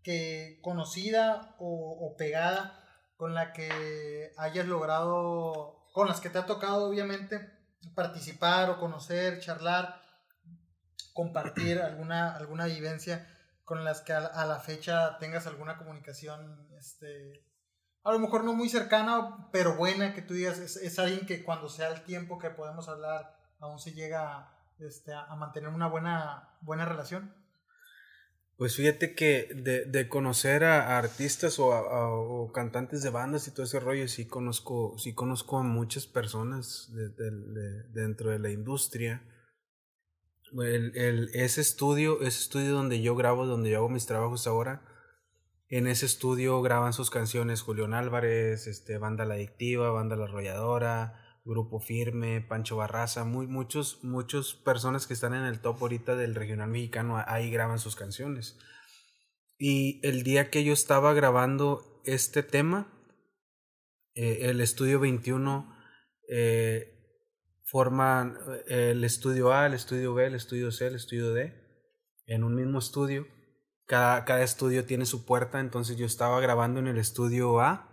que 0.01 0.59
conocida 0.63 1.55
o, 1.59 2.07
o 2.07 2.15
pegada 2.17 2.83
con 3.17 3.35
la 3.35 3.53
que 3.53 4.31
hayas 4.37 4.65
logrado, 4.65 5.85
con 5.93 6.07
las 6.07 6.19
que 6.19 6.31
te 6.31 6.39
ha 6.39 6.47
tocado 6.47 6.89
obviamente 6.89 7.51
participar 7.93 8.71
o 8.71 8.79
conocer, 8.79 9.39
charlar? 9.39 10.00
Compartir 11.13 11.79
alguna, 11.79 12.35
alguna 12.35 12.65
vivencia 12.65 13.27
con 13.63 13.83
las 13.83 14.01
que 14.01 14.13
a, 14.13 14.45
la 14.45 14.59
fecha 14.59 15.17
tengas 15.19 15.47
alguna 15.47 15.77
comunicación, 15.77 16.67
este, 16.77 17.45
a 18.03 18.11
lo 18.11 18.19
mejor 18.19 18.43
no 18.43 18.53
muy 18.53 18.69
cercana, 18.69 19.47
pero 19.51 19.77
buena, 19.77 20.13
que 20.13 20.21
tú 20.21 20.33
digas, 20.33 20.59
es, 20.59 20.99
alguien 20.99 21.25
que 21.25 21.43
cuando 21.43 21.69
sea 21.69 21.89
el 21.89 22.03
tiempo 22.03 22.37
que 22.37 22.49
podemos 22.49 22.89
hablar, 22.89 23.33
aún 23.59 23.79
se 23.79 23.93
llega 23.93 24.51
este, 24.79 25.13
a 25.13 25.33
mantener 25.35 25.69
una 25.69 25.87
buena, 25.87 26.57
buena 26.61 26.85
relación. 26.85 27.33
Pues 28.57 28.75
fíjate 28.75 29.15
que 29.15 29.49
de, 29.55 29.85
de 29.85 30.07
conocer 30.07 30.63
a, 30.63 30.97
artistas 30.97 31.57
o, 31.57 31.69
o, 31.69 32.51
cantantes 32.51 33.01
de 33.01 33.09
bandas 33.09 33.47
y 33.47 33.51
todo 33.51 33.65
ese 33.65 33.79
rollo, 33.79 34.07
sí 34.07 34.27
conozco, 34.27 34.95
sí 34.99 35.15
conozco 35.15 35.57
a 35.57 35.63
muchas 35.63 36.05
personas 36.05 36.91
de, 36.93 37.09
de, 37.09 37.83
dentro 37.89 38.29
de 38.29 38.37
la 38.37 38.49
industria 38.51 39.23
el, 40.59 41.29
ese 41.33 41.61
estudio, 41.61 42.21
ese 42.21 42.39
estudio 42.39 42.73
donde 42.73 43.01
yo 43.01 43.15
grabo, 43.15 43.45
donde 43.45 43.69
yo 43.69 43.77
hago 43.77 43.89
mis 43.89 44.05
trabajos 44.05 44.47
ahora, 44.47 44.83
en 45.69 45.87
ese 45.87 46.05
estudio 46.05 46.61
graban 46.61 46.91
sus 46.91 47.09
canciones 47.09 47.61
Julián 47.61 47.93
Álvarez, 47.93 48.67
este, 48.67 48.97
Banda 48.97 49.23
La 49.23 49.35
Adictiva, 49.35 49.89
Banda 49.91 50.17
La 50.17 50.25
Arrolladora, 50.25 51.39
Grupo 51.45 51.79
Firme, 51.79 52.41
Pancho 52.41 52.75
Barraza, 52.75 53.23
muy, 53.23 53.47
muchos, 53.47 54.03
muchas 54.03 54.53
personas 54.53 55.07
que 55.07 55.13
están 55.13 55.33
en 55.33 55.45
el 55.45 55.61
top 55.61 55.77
ahorita 55.81 56.15
del 56.15 56.35
regional 56.35 56.69
mexicano, 56.69 57.23
ahí 57.25 57.49
graban 57.49 57.79
sus 57.79 57.95
canciones. 57.95 58.59
Y 59.57 60.05
el 60.05 60.23
día 60.23 60.49
que 60.49 60.63
yo 60.63 60.73
estaba 60.73 61.13
grabando 61.13 62.01
este 62.05 62.43
tema, 62.43 62.91
eh, 64.13 64.49
el 64.49 64.59
estudio 64.59 64.99
21 64.99 65.73
eh, 66.29 67.00
forman 67.71 68.37
eh, 68.67 68.91
el 68.91 69.03
estudio 69.05 69.53
A, 69.53 69.65
el 69.65 69.73
estudio 69.73 70.13
B, 70.13 70.25
el 70.25 70.35
estudio 70.35 70.71
C, 70.73 70.87
el 70.87 70.95
estudio 70.95 71.33
D 71.33 71.55
en 72.25 72.43
un 72.43 72.53
mismo 72.53 72.79
estudio. 72.79 73.27
Cada, 73.85 74.25
cada 74.25 74.43
estudio 74.43 74.85
tiene 74.85 75.05
su 75.05 75.25
puerta, 75.25 75.59
entonces 75.59 75.95
yo 75.95 76.05
estaba 76.05 76.41
grabando 76.41 76.81
en 76.81 76.87
el 76.87 76.97
estudio 76.97 77.61
A 77.61 77.87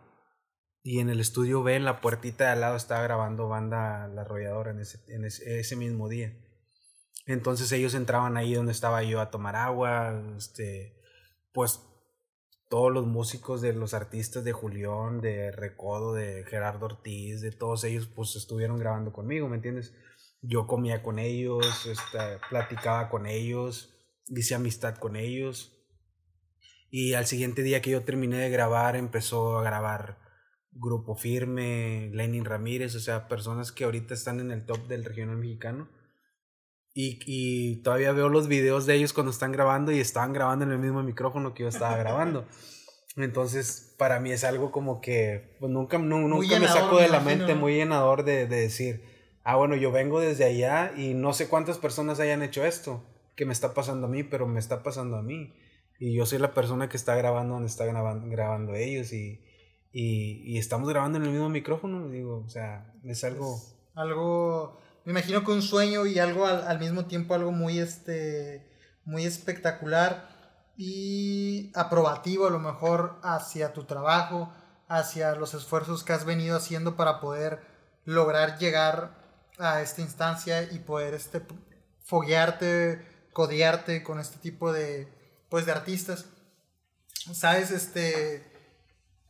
y 0.83 0.99
en 0.99 1.11
el 1.11 1.21
estudio 1.21 1.63
B, 1.63 1.77
en 1.77 1.85
la 1.85 2.01
puertita 2.01 2.45
de 2.45 2.51
al 2.51 2.61
lado, 2.61 2.77
estaba 2.77 3.03
grabando 3.03 3.49
banda 3.49 4.09
La 4.09 4.23
Arrolladora 4.23 4.73
en 4.73 4.81
ese, 4.81 4.99
en 5.09 5.25
ese, 5.25 5.61
ese 5.61 5.77
mismo 5.77 6.09
día. 6.09 6.37
Entonces 7.27 7.71
ellos 7.71 7.95
entraban 7.95 8.37
ahí 8.37 8.55
donde 8.55 8.73
estaba 8.73 9.03
yo 9.05 9.21
a 9.21 9.31
tomar 9.31 9.55
agua, 9.55 10.21
este, 10.37 10.97
pues 11.53 11.81
todos 12.69 12.93
los 12.93 13.07
músicos 13.07 13.61
de 13.61 13.73
los 13.73 13.95
artistas 13.95 14.45
de 14.45 14.53
Julián, 14.53 15.21
de 15.21 15.51
Recodo, 15.51 16.13
de 16.13 16.45
Gerardo 16.45 16.87
Ortiz, 16.87 17.41
de 17.41 17.51
todos 17.51 17.85
ellos, 17.85 18.07
pues 18.07 18.37
estuvieron 18.37 18.79
grabando 18.79 19.13
conmigo, 19.13 19.49
¿me 19.49 19.57
entiendes? 19.57 19.95
Yo 20.43 20.67
comía 20.67 21.03
con 21.03 21.19
ellos, 21.19 21.87
este, 21.87 22.19
platicaba 22.49 23.09
con 23.09 23.27
ellos, 23.27 23.95
hice 24.29 24.55
amistad 24.55 24.97
con 24.97 25.17
ellos. 25.17 25.75
Y 26.91 27.15
al 27.15 27.27
siguiente 27.27 27.63
día 27.63 27.83
que 27.83 27.91
yo 27.91 28.05
terminé 28.05 28.39
de 28.39 28.51
grabar, 28.51 28.97
empezó 28.97 29.59
a 29.59 29.63
grabar 29.63 30.19
Grupo 30.71 31.17
Firme, 31.17 32.11
Lenin 32.13 32.45
Ramírez, 32.45 32.95
o 32.95 33.01
sea, 33.01 33.29
personas 33.29 33.73
que 33.73 33.85
ahorita 33.85 34.15
están 34.15 34.41
en 34.41 34.51
el 34.51 34.65
top 34.65 34.87
del 34.87 35.05
regional 35.05 35.37
mexicano. 35.37 35.89
Y, 37.01 37.21
y, 37.27 37.77
todavía 37.83 38.11
veo 38.11 38.29
los 38.29 38.49
videos 38.49 38.85
de 38.85 38.97
ellos 38.97 39.13
cuando 39.13 39.31
están 39.31 39.53
grabando 39.53 39.93
y 39.93 40.01
estaban 40.01 40.33
grabando 40.33 40.65
en 40.65 40.73
el 40.73 40.81
mismo 40.81 41.01
micrófono 41.05 41.55
que 41.55 41.63
yo 41.63 41.69
estaba 41.69 41.97
grabando. 41.97 42.45
Entonces, 43.17 43.95
para 43.97 44.19
mí 44.19 44.33
es 44.33 44.43
algo 44.43 44.73
como 44.73 45.01
que 45.01 45.55
pues, 45.61 45.71
nunca, 45.71 45.99
nunca 45.99 46.59
me 46.59 46.67
saco 46.67 46.99
de 46.99 47.07
la 47.07 47.21
mente, 47.21 47.55
muy 47.55 47.77
llenador 47.77 48.25
de, 48.25 48.49
de, 48.49 48.57
decir, 48.63 49.05
ah, 49.45 49.55
bueno, 49.55 49.77
yo 49.77 49.93
vengo 49.93 50.19
desde 50.19 50.45
allá 50.45 50.93
y 50.97 51.15
no 51.15 51.35
sé 51.35 51.47
cuántas 51.47 51.79
personas 51.79 52.19
hayan 52.19 52.43
hecho 52.43 52.65
esto, 52.65 53.05
que 53.37 53.47
me 53.47 53.53
está 53.53 53.75
pasando 53.75 54.09
a 54.09 54.11
mí, 54.11 54.25
pero 54.25 54.49
me 54.49 54.59
está 54.59 54.83
pasando 54.83 55.19
a 55.19 55.23
mí. 55.23 55.55
Y 56.01 56.17
yo 56.17 56.27
soy 56.27 56.41
la 56.41 56.53
persona 56.53 56.89
que 56.89 56.97
está 56.97 57.15
grabando 57.15 57.55
donde 57.55 57.69
están 57.69 57.91
grabando, 57.91 58.29
grabando 58.29 58.75
ellos 58.75 59.13
y, 59.13 59.41
y, 59.93 60.43
y, 60.53 60.59
estamos 60.59 60.89
grabando 60.89 61.19
en 61.19 61.27
el 61.27 61.31
mismo 61.31 61.49
micrófono, 61.49 62.09
digo, 62.09 62.43
o 62.45 62.49
sea, 62.49 62.93
es 63.05 63.23
algo... 63.23 63.57
algo 63.95 64.88
me 65.09 65.13
imagino 65.13 65.43
que 65.43 65.53
un 65.53 65.63
sueño 65.63 66.05
y 66.05 66.19
algo 66.19 66.47
al, 66.47 66.79
mismo 66.79 67.07
tiempo 67.07 67.33
algo 67.33 67.51
muy, 67.51 67.79
este, 67.79 68.71
muy 69.07 69.25
espectacular 69.25 70.29
y 70.77 71.73
aprobativo 71.75 72.47
a 72.47 72.51
lo 72.51 72.59
mejor 72.59 73.19
hacia 73.23 73.73
tu 73.73 73.85
trabajo, 73.85 74.53
hacia 74.87 75.35
los 75.35 75.55
esfuerzos 75.55 76.05
que 76.05 76.13
has 76.13 76.27
venido 76.27 76.59
haciendo 76.59 76.95
para 76.95 77.21
poder 77.21 77.63
lograr 78.05 78.59
llegar 78.59 79.15
a 79.59 79.81
esta 79.81 80.03
instancia 80.03 80.65
y 80.65 80.81
poder 80.81 81.15
este, 81.15 81.41
foguearte, 82.05 83.03
codearte 83.33 84.03
con 84.03 84.21
este 84.21 84.37
tipo 84.37 84.75
de, 84.75 85.09
pues, 85.49 85.65
de 85.65 85.73
artistas. 85.73 86.27
Sabes, 87.33 87.71
este, 87.71 88.48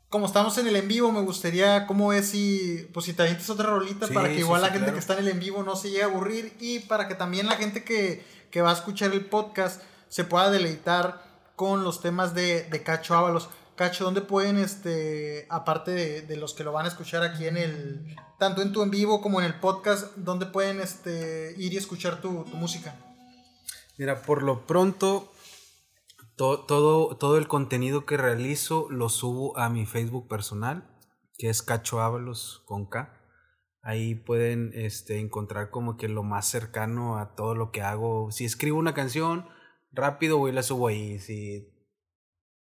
como 0.09 0.25
estamos 0.25 0.57
en 0.57 0.67
el 0.67 0.77
en 0.77 0.89
vivo, 0.89 1.13
me 1.13 1.21
gustaría, 1.21 1.87
¿cómo 1.87 2.13
es 2.13 2.31
si, 2.31 2.89
pues 2.95 3.05
si 3.07 3.13
te 3.13 3.23
avientes 3.23 3.51
otra 3.51 3.67
rolita 3.67 4.07
para 4.09 4.29
que 4.29 4.39
igual 4.39 4.63
la 4.63 4.71
gente 4.71 4.93
que 4.93 4.99
está 4.99 5.13
en 5.15 5.21
el 5.21 5.29
en 5.29 5.41
vivo 5.41 5.63
no 5.63 5.77
se 5.77 5.91
llegue 5.91 6.03
a 6.03 6.07
aburrir 6.07 6.57
y 6.61 6.81
para 6.81 7.09
que 7.09 7.15
también 7.15 7.47
la 7.47 7.57
gente 7.57 7.85
que, 7.85 8.25
que 8.51 8.63
va 8.63 8.71
a 8.71 8.75
escuchar 8.75 9.13
el 9.13 9.27
podcast 9.27 9.83
se 10.09 10.25
pueda 10.25 10.51
deleitar 10.51 11.23
con 11.57 11.85
los 11.85 12.01
temas 12.01 12.35
de, 12.35 12.65
de 12.65 12.83
Cacho 12.83 13.17
Ábalos. 13.17 13.51
Cacho, 13.77 14.05
¿dónde 14.05 14.23
pueden, 14.23 14.57
este, 14.57 15.47
aparte 15.51 15.91
de, 15.91 16.23
de, 16.23 16.37
los 16.37 16.55
que 16.55 16.65
lo 16.65 16.73
van 16.73 16.87
a 16.87 16.89
escuchar 16.89 17.23
aquí 17.23 17.47
en 17.47 17.57
el, 17.57 18.17
tanto 18.39 18.63
en 18.63 18.73
tu 18.73 18.83
en 18.83 18.91
vivo 18.91 19.21
como 19.21 19.41
en 19.41 19.47
el 19.47 19.55
podcast, 19.55 20.17
¿dónde 20.17 20.47
pueden 20.47 20.81
este, 20.81 21.55
ir 21.59 21.75
y 21.75 21.77
escuchar 21.77 22.21
tu, 22.21 22.45
tu 22.45 22.57
música? 22.57 22.97
Mira, 23.99 24.23
por 24.23 24.43
lo 24.43 24.67
pronto 24.67 25.31
todo, 26.39 27.17
todo, 27.17 27.37
el 27.37 27.49
contenido 27.49 28.07
que 28.07 28.17
realizo 28.17 28.87
lo 28.91 29.09
subo 29.09 29.59
a 29.59 29.69
mi 29.69 29.87
Facebook 29.87 30.29
personal, 30.29 30.89
que 31.37 31.51
es 31.51 31.63
Cacho 31.63 32.01
Ábalos 32.01 32.63
con 32.65 32.87
K. 32.87 33.13
Ahí 33.83 34.15
pueden 34.15 34.71
este, 34.75 35.19
encontrar 35.19 35.71
como 35.71 35.97
que 35.97 36.09
lo 36.09 36.23
más 36.23 36.47
cercano 36.47 37.19
a 37.19 37.35
todo 37.35 37.55
lo 37.55 37.73
que 37.73 37.83
hago. 37.83 38.31
Si 38.31 38.45
escribo 38.45 38.79
una 38.79 38.95
canción, 38.95 39.47
rápido 39.91 40.39
voy 40.39 40.53
y 40.53 40.55
la 40.55 40.63
subo 40.63 40.89
ahí. 40.89 41.19
Si 41.19 41.75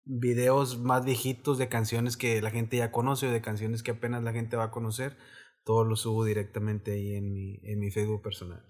videos 0.05 0.79
más 0.79 1.05
viejitos 1.05 1.57
de 1.59 1.68
canciones 1.68 2.16
que 2.16 2.43
la 2.43 2.51
gente 2.51 2.79
ya 2.79 2.91
conoce 2.91 3.29
o 3.29 3.31
de 3.31 3.43
canciones 3.43 3.83
que 3.83 3.93
apenas 3.93 4.24
la 4.24 4.33
gente 4.33 4.57
va 4.57 4.64
a 4.64 4.70
conocer, 4.70 5.16
todo 5.64 5.85
lo 5.85 5.95
subo 5.95 6.24
directamente 6.24 6.93
ahí 6.93 7.14
en 7.14 7.33
mi, 7.33 7.61
en 7.62 7.79
mi 7.79 7.91
Facebook 7.91 8.22
personal. 8.22 8.64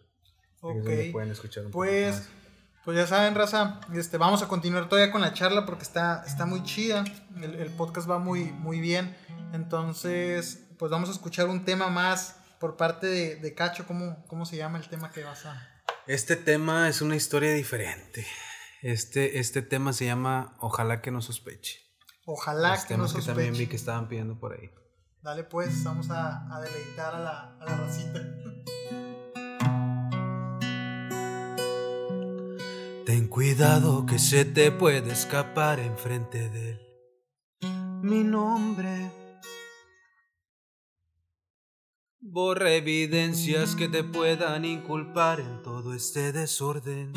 Ok. 0.61 1.13
Pueden 1.13 1.31
escuchar 1.31 1.65
un 1.65 1.71
pues, 1.71 2.29
pues 2.89 2.97
ya 2.97 3.07
saben, 3.07 3.35
raza, 3.35 3.81
este, 3.93 4.17
vamos 4.17 4.43
a 4.43 4.49
continuar 4.49 4.89
todavía 4.89 5.13
con 5.13 5.21
la 5.21 5.35
charla 5.35 5.67
porque 5.67 5.83
está, 5.83 6.25
está 6.27 6.47
muy 6.47 6.63
chida. 6.63 7.05
El, 7.37 7.57
el, 7.57 7.71
podcast 7.73 8.09
va 8.09 8.19
muy, 8.19 8.45
muy 8.45 8.81
bien. 8.81 9.15
Entonces, 9.53 10.65
pues 10.79 10.91
vamos 10.91 11.11
a 11.11 11.13
escuchar 11.13 11.49
un 11.49 11.67
tema 11.67 11.91
más 11.91 12.37
por 12.59 12.79
parte 12.79 13.07
de, 13.07 13.37
de 13.37 13.55
Cacho. 13.55 13.87
¿Cómo, 13.87 14.25
¿Cómo 14.27 14.47
se 14.47 14.57
llama 14.57 14.79
el 14.79 14.89
tema 14.89 15.11
que 15.11 15.23
vas 15.23 15.45
a...? 15.45 15.69
Este 16.07 16.35
tema 16.35 16.89
es 16.89 17.03
una 17.03 17.15
historia 17.15 17.53
diferente. 17.53 18.27
Este, 18.81 19.39
este 19.39 19.61
tema 19.61 19.93
se 19.93 20.07
llama 20.07 20.57
Ojalá 20.59 21.03
que 21.03 21.11
no 21.11 21.21
sospeche. 21.21 21.81
Ojalá 22.25 22.83
que 22.89 22.97
no 22.97 23.07
sospeche. 23.07 23.27
que 23.27 23.33
también 23.35 23.53
vi 23.53 23.67
que 23.67 23.77
estaban 23.77 24.09
pidiendo 24.09 24.41
por 24.41 24.55
ahí. 24.55 24.71
Dale 25.21 25.45
pues, 25.45 25.85
vamos 25.85 26.09
a, 26.09 26.57
a 26.57 26.63
deleitar 26.63 27.15
a 27.15 27.19
la, 27.19 27.59
a 27.61 27.65
la 27.67 27.77
racita. 27.77 28.19
Ten 33.09 33.27
cuidado 33.27 34.05
que 34.05 34.19
se 34.19 34.45
te 34.45 34.71
puede 34.71 35.13
escapar 35.13 35.81
enfrente 35.81 36.51
de 36.51 36.73
él. 36.73 36.81
Mi 38.03 38.23
nombre. 38.23 39.11
Borra 42.21 42.71
evidencias 42.73 43.75
que 43.77 43.89
te 43.89 44.05
puedan 44.05 44.67
inculpar 44.67 45.41
en 45.41 45.63
todo 45.63 45.95
este 45.95 46.33
desorden. 46.33 47.15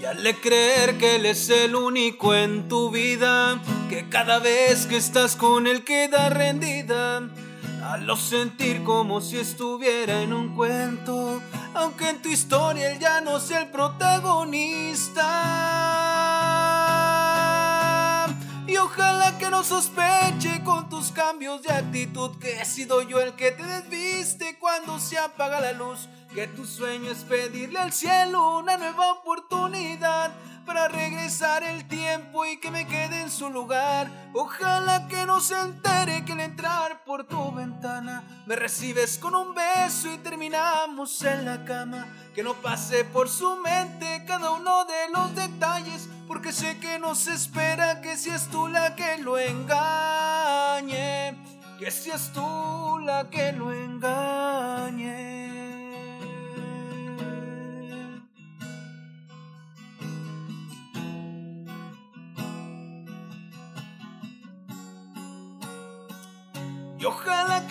Y 0.00 0.04
al 0.04 0.40
creer 0.40 0.98
que 0.98 1.14
él 1.14 1.26
es 1.26 1.50
el 1.50 1.76
único 1.76 2.34
en 2.34 2.66
tu 2.68 2.90
vida, 2.90 3.62
que 3.88 4.08
cada 4.08 4.40
vez 4.40 4.86
que 4.86 4.96
estás 4.96 5.36
con 5.36 5.68
él 5.68 5.84
queda 5.84 6.28
rendida, 6.28 7.18
al 7.84 8.04
lo 8.04 8.16
sentir 8.16 8.82
como 8.82 9.20
si 9.20 9.36
estuviera 9.36 10.22
en 10.22 10.32
un 10.32 10.56
cuento, 10.56 11.40
aunque 11.74 12.08
en 12.08 12.22
tu 12.22 12.28
historia 12.28 12.92
él 12.92 12.98
ya 12.98 13.20
no 13.20 13.40
sea 13.40 13.60
el 13.62 13.70
protagonista. 13.70 15.24
Y 18.66 18.76
ojalá 18.76 19.36
que 19.38 19.50
no 19.50 19.62
sospeche 19.62 20.62
con 20.64 20.88
tus 20.88 21.10
cambios 21.12 21.62
de 21.62 21.72
actitud 21.72 22.38
que 22.38 22.60
he 22.60 22.64
sido 22.64 23.02
yo 23.02 23.20
el 23.20 23.34
que 23.34 23.50
te 23.50 23.62
desviste 23.62 24.58
cuando 24.58 24.98
se 24.98 25.18
apaga 25.18 25.60
la 25.60 25.72
luz 25.72 26.08
que 26.34 26.46
tu 26.48 26.64
sueño 26.64 27.10
es 27.12 27.18
pedirle 27.18 27.78
al 27.78 27.92
cielo 27.92 28.58
una 28.58 28.76
nueva 28.76 29.12
oportunidad 29.12 30.32
para 30.64 30.88
regresar 30.88 31.62
el 31.62 31.86
tiempo 31.86 32.44
y 32.46 32.58
que 32.58 32.70
me 32.70 32.86
quede 32.86 33.22
en 33.22 33.30
su 33.30 33.50
lugar. 33.50 34.10
Ojalá 34.32 35.06
que 35.08 35.26
no 35.26 35.40
se 35.40 35.58
entere 35.60 36.24
que 36.24 36.32
al 36.32 36.40
entrar 36.40 37.04
por 37.04 37.24
tu 37.24 37.52
ventana 37.52 38.22
me 38.46 38.56
recibes 38.56 39.18
con 39.18 39.34
un 39.34 39.54
beso 39.54 40.12
y 40.12 40.18
terminamos 40.18 41.22
en 41.22 41.44
la 41.44 41.64
cama. 41.64 42.06
Que 42.34 42.42
no 42.42 42.54
pase 42.54 43.04
por 43.04 43.28
su 43.28 43.56
mente 43.56 44.24
cada 44.26 44.50
uno 44.50 44.84
de 44.84 45.08
los 45.12 45.34
detalles, 45.34 46.08
porque 46.26 46.52
sé 46.52 46.78
que 46.78 46.98
no 46.98 47.14
se 47.14 47.34
espera 47.34 48.00
que 48.00 48.16
seas 48.16 48.48
tú 48.48 48.66
la 48.68 48.96
que 48.96 49.18
lo 49.18 49.38
engañe. 49.38 51.36
Que 51.78 51.90
seas 51.90 52.32
tú 52.32 52.98
la 53.00 53.28
que 53.30 53.52
lo 53.52 53.72
engañe. 53.72 55.43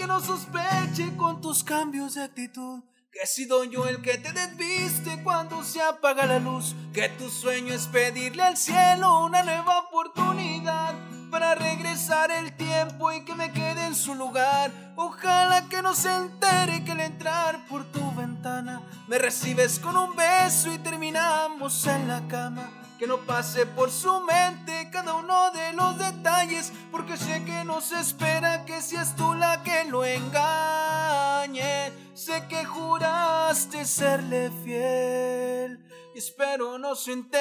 Que 0.04 0.08
no 0.08 0.20
sospeche 0.20 1.16
con 1.16 1.40
tus 1.40 1.64
cambios 1.64 2.16
de 2.16 2.24
actitud. 2.24 2.84
Que 3.10 3.20
he 3.24 3.28
sido 3.28 3.64
el 3.64 4.02
que 4.02 4.18
te 4.18 4.34
desviste 4.34 5.24
cuando 5.24 5.64
se 5.64 5.82
apaga 5.82 6.26
la 6.26 6.40
luz. 6.40 6.76
Que 6.94 7.08
tu 7.08 7.30
sueño 7.30 7.74
es 7.74 7.88
pedirle 7.88 8.44
al 8.44 8.58
cielo 8.58 9.24
una 9.24 9.44
nueva 9.44 9.80
oportunidad 9.80 10.94
para 11.32 11.56
regresar 11.56 12.32
el 12.32 12.54
tiempo 12.58 13.14
y 13.14 13.24
que 13.24 13.34
me 13.34 13.54
quede 13.54 13.86
en 13.86 13.96
su 13.96 14.14
lugar. 14.14 14.72
Ojalá 14.98 15.70
que 15.70 15.82
no 15.82 15.96
se 15.96 16.14
entere 16.14 16.84
que 16.84 16.92
al 16.92 17.00
entrar 17.00 17.66
por 17.68 17.86
tu 17.86 18.14
ventana 18.14 18.82
me 19.08 19.18
recibes 19.18 19.80
con 19.80 19.96
un 19.96 20.18
beso 20.18 20.70
y 20.74 20.80
terminamos 20.80 21.88
en 21.88 22.10
la 22.10 22.28
cama 22.28 22.83
que 23.04 23.08
no 23.08 23.20
pase 23.26 23.66
por 23.66 23.92
su 23.92 24.22
mente 24.22 24.90
cada 24.90 25.16
uno 25.16 25.52
de 25.52 25.74
los 25.74 25.98
detalles, 25.98 26.72
porque 26.90 27.18
sé 27.18 27.44
que 27.44 27.66
no 27.66 27.82
se 27.82 28.00
espera 28.00 28.64
que 28.64 28.82
seas 28.82 29.14
tú 29.18 29.34
la 29.34 29.62
que 29.62 29.84
lo 29.90 30.06
engañe. 30.06 31.92
Sé 32.14 32.48
que 32.48 32.64
juraste 32.64 33.84
serle 33.84 34.50
fiel 34.64 35.86
y 36.16 36.20
espero 36.20 36.78
no 36.78 36.96
se 36.96 37.12
entere 37.12 37.34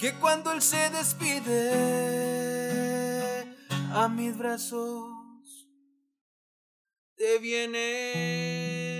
que 0.00 0.12
cuando 0.14 0.50
él 0.50 0.60
se 0.60 0.90
despide 0.90 1.62
a 3.94 4.08
mis 4.08 4.36
brazos 4.36 5.68
te 7.14 7.38
viene 7.38 8.95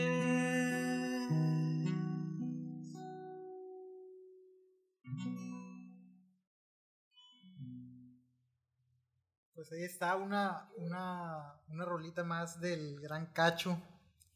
Pues 9.69 9.81
ahí 9.81 9.85
está 9.85 10.15
una, 10.15 10.69
una, 10.77 11.55
una 11.71 11.85
rolita 11.85 12.23
más 12.23 12.61
del 12.61 13.01
gran 13.01 13.27
Cacho. 13.33 13.77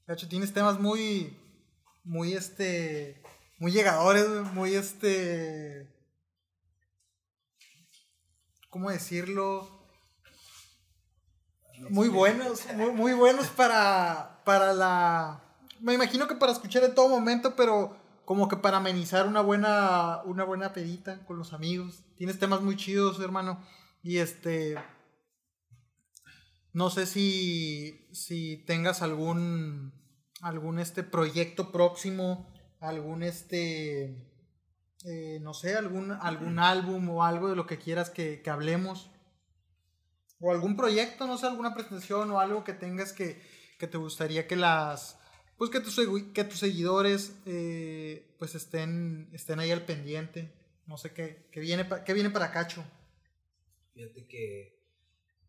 Cacho, 0.05 0.27
tienes 0.27 0.53
temas 0.53 0.81
muy, 0.81 1.39
muy, 2.03 2.33
este, 2.33 3.23
muy 3.61 3.71
llegadores, 3.71 4.27
muy, 4.53 4.75
este, 4.75 5.89
¿cómo 8.71 8.91
decirlo? 8.91 9.87
Muy 11.91 12.09
buenos, 12.09 12.67
muy, 12.75 12.91
muy 12.91 13.13
buenos 13.13 13.47
para, 13.51 14.43
para 14.45 14.73
la, 14.73 15.41
me 15.79 15.95
imagino 15.95 16.27
que 16.27 16.35
para 16.35 16.51
escuchar 16.51 16.83
en 16.83 16.95
todo 16.97 17.09
momento, 17.09 17.55
pero 17.55 17.97
como 18.25 18.49
que 18.49 18.57
para 18.57 18.79
amenizar 18.79 19.29
una 19.29 19.43
buena, 19.43 20.23
una 20.25 20.43
buena 20.43 20.73
pedita 20.73 21.25
con 21.25 21.39
los 21.39 21.53
amigos. 21.53 22.03
Tienes 22.17 22.41
temas 22.41 22.63
muy 22.63 22.77
chidos, 22.77 23.21
hermano. 23.21 23.65
Y 24.03 24.17
este, 24.17 24.77
no 26.73 26.91
sé 26.91 27.07
si, 27.07 28.09
si 28.13 28.59
tengas 28.67 29.03
algún, 29.03 29.93
algún 30.41 30.79
este 30.79 31.03
proyecto 31.03 31.73
próximo, 31.73 32.53
algún 32.79 33.23
este, 33.23 34.17
eh, 35.05 35.39
no 35.43 35.53
sé, 35.53 35.77
algún, 35.77 36.13
algún 36.13 36.59
álbum 36.59 37.09
o 37.11 37.25
algo 37.25 37.49
de 37.49 37.57
lo 37.57 37.67
que 37.67 37.79
quieras 37.79 38.11
que, 38.11 38.43
hablemos. 38.47 39.11
O 40.39 40.53
algún 40.53 40.77
proyecto, 40.77 41.27
no 41.27 41.37
sé, 41.37 41.47
alguna 41.47 41.75
presentación 41.75 42.31
o 42.31 42.41
algo 42.41 42.65
que 42.65 42.73
tengas 42.73 43.13
que, 43.13 43.43
que 43.79 43.87
te 43.87 43.99
gustaría 43.99 44.47
que 44.47 44.57
las, 44.57 45.19
pues 45.59 45.71
que 45.71 45.81
tus, 45.81 46.01
que 46.33 46.45
tus 46.45 46.59
seguidores 46.59 47.37
eh, 47.45 48.35
pues 48.39 48.55
estén, 48.55 49.29
estén 49.33 49.59
ahí 49.59 49.71
al 49.71 49.85
pendiente. 49.85 50.55
No 50.87 50.97
sé 50.97 51.13
qué, 51.13 51.49
qué 51.53 51.61
viene, 51.61 51.87
qué 52.07 52.15
viene 52.15 52.31
para 52.31 52.53
Cacho. 52.53 52.85
Fíjate 53.93 54.27
que 54.27 54.80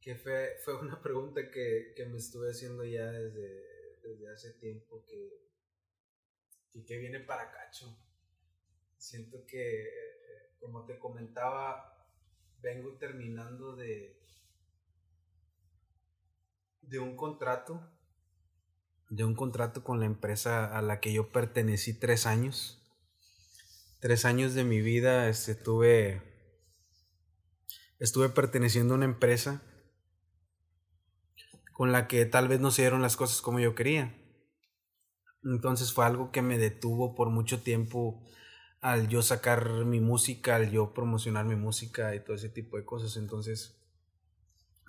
que 0.01 0.15
fue, 0.15 0.57
fue 0.65 0.79
una 0.79 0.99
pregunta 1.01 1.49
que, 1.51 1.93
que, 1.95 2.05
me 2.05 2.17
estuve 2.17 2.49
haciendo 2.49 2.83
ya 2.83 3.05
desde, 3.11 3.99
desde 4.01 4.33
hace 4.33 4.51
tiempo 4.53 5.05
que, 5.05 6.83
que, 6.83 6.97
viene 6.97 7.19
para 7.19 7.51
Cacho. 7.51 7.95
Siento 8.97 9.45
que, 9.45 9.87
como 10.59 10.85
te 10.85 10.97
comentaba, 10.97 12.07
vengo 12.61 12.97
terminando 12.97 13.75
de, 13.75 14.19
de 16.81 16.99
un 16.99 17.15
contrato, 17.15 17.87
de 19.09 19.23
un 19.23 19.35
contrato 19.35 19.83
con 19.83 19.99
la 19.99 20.05
empresa 20.07 20.75
a 20.77 20.81
la 20.81 20.99
que 20.99 21.13
yo 21.13 21.31
pertenecí 21.31 21.93
tres 21.93 22.25
años. 22.25 22.79
Tres 23.99 24.25
años 24.25 24.55
de 24.55 24.63
mi 24.63 24.81
vida 24.81 25.29
estuve, 25.29 26.23
estuve 27.99 28.29
perteneciendo 28.29 28.95
a 28.95 28.97
una 28.97 29.05
empresa 29.05 29.61
con 31.81 31.91
la 31.91 32.07
que 32.07 32.27
tal 32.27 32.47
vez 32.47 32.59
no 32.59 32.69
se 32.69 32.83
dieron 32.83 33.01
las 33.01 33.17
cosas 33.17 33.41
como 33.41 33.59
yo 33.59 33.73
quería. 33.73 34.15
Entonces 35.43 35.91
fue 35.91 36.05
algo 36.05 36.31
que 36.31 36.43
me 36.43 36.59
detuvo 36.59 37.15
por 37.15 37.31
mucho 37.31 37.63
tiempo 37.63 38.23
al 38.81 39.07
yo 39.07 39.23
sacar 39.23 39.67
mi 39.83 39.99
música, 39.99 40.57
al 40.57 40.69
yo 40.69 40.93
promocionar 40.93 41.45
mi 41.45 41.55
música 41.55 42.13
y 42.13 42.19
todo 42.23 42.35
ese 42.35 42.49
tipo 42.49 42.77
de 42.77 42.85
cosas. 42.85 43.17
Entonces 43.17 43.81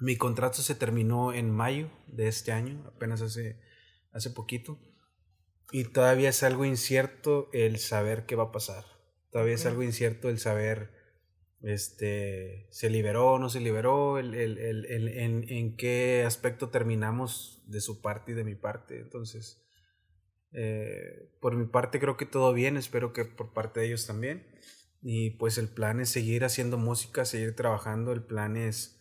Mi 0.00 0.18
contrato 0.18 0.60
se 0.60 0.74
terminó 0.74 1.32
en 1.32 1.50
mayo 1.50 1.90
de 2.08 2.28
este 2.28 2.52
año, 2.52 2.84
apenas 2.86 3.22
hace, 3.22 3.58
hace 4.12 4.28
poquito. 4.28 4.78
Y 5.70 5.84
todavía 5.84 6.28
es 6.28 6.42
algo 6.42 6.66
incierto 6.66 7.48
el 7.54 7.78
saber 7.78 8.26
qué 8.26 8.36
va 8.36 8.44
a 8.44 8.52
pasar. 8.52 8.84
Todavía 9.30 9.54
es 9.54 9.64
algo 9.64 9.82
incierto 9.82 10.28
el 10.28 10.38
saber 10.38 10.92
este, 11.62 12.66
se 12.70 12.90
liberó 12.90 13.38
no 13.38 13.48
se 13.48 13.60
liberó, 13.60 14.18
el, 14.18 14.34
el, 14.34 14.58
el, 14.58 15.08
en, 15.08 15.44
en, 15.48 15.76
qué 15.76 16.24
aspecto 16.26 16.70
terminamos 16.70 17.62
de 17.66 17.80
su 17.80 18.00
parte 18.00 18.32
y 18.32 18.34
de 18.34 18.44
mi 18.44 18.56
parte. 18.56 19.00
Entonces, 19.00 19.62
eh, 20.52 21.30
por 21.40 21.56
mi 21.56 21.66
parte 21.66 22.00
creo 22.00 22.16
que 22.16 22.26
todo 22.26 22.52
bien, 22.52 22.76
espero 22.76 23.12
que 23.12 23.24
por 23.24 23.52
parte 23.52 23.80
de 23.80 23.86
ellos 23.86 24.06
también. 24.06 24.46
Y 25.02 25.30
pues 25.30 25.58
el 25.58 25.68
plan 25.68 26.00
es 26.00 26.10
seguir 26.10 26.44
haciendo 26.44 26.78
música, 26.78 27.24
seguir 27.24 27.56
trabajando, 27.56 28.12
el 28.12 28.22
plan 28.22 28.56
es 28.56 28.98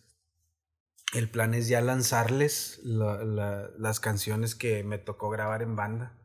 el 1.14 1.28
plan 1.28 1.52
es 1.52 1.68
ya 1.68 1.82
lanzarles 1.82 2.80
las 2.84 4.00
canciones 4.00 4.54
que 4.54 4.82
me 4.82 4.96
tocó 4.96 5.28
grabar 5.28 5.60
en 5.60 5.76
banda, 5.76 6.18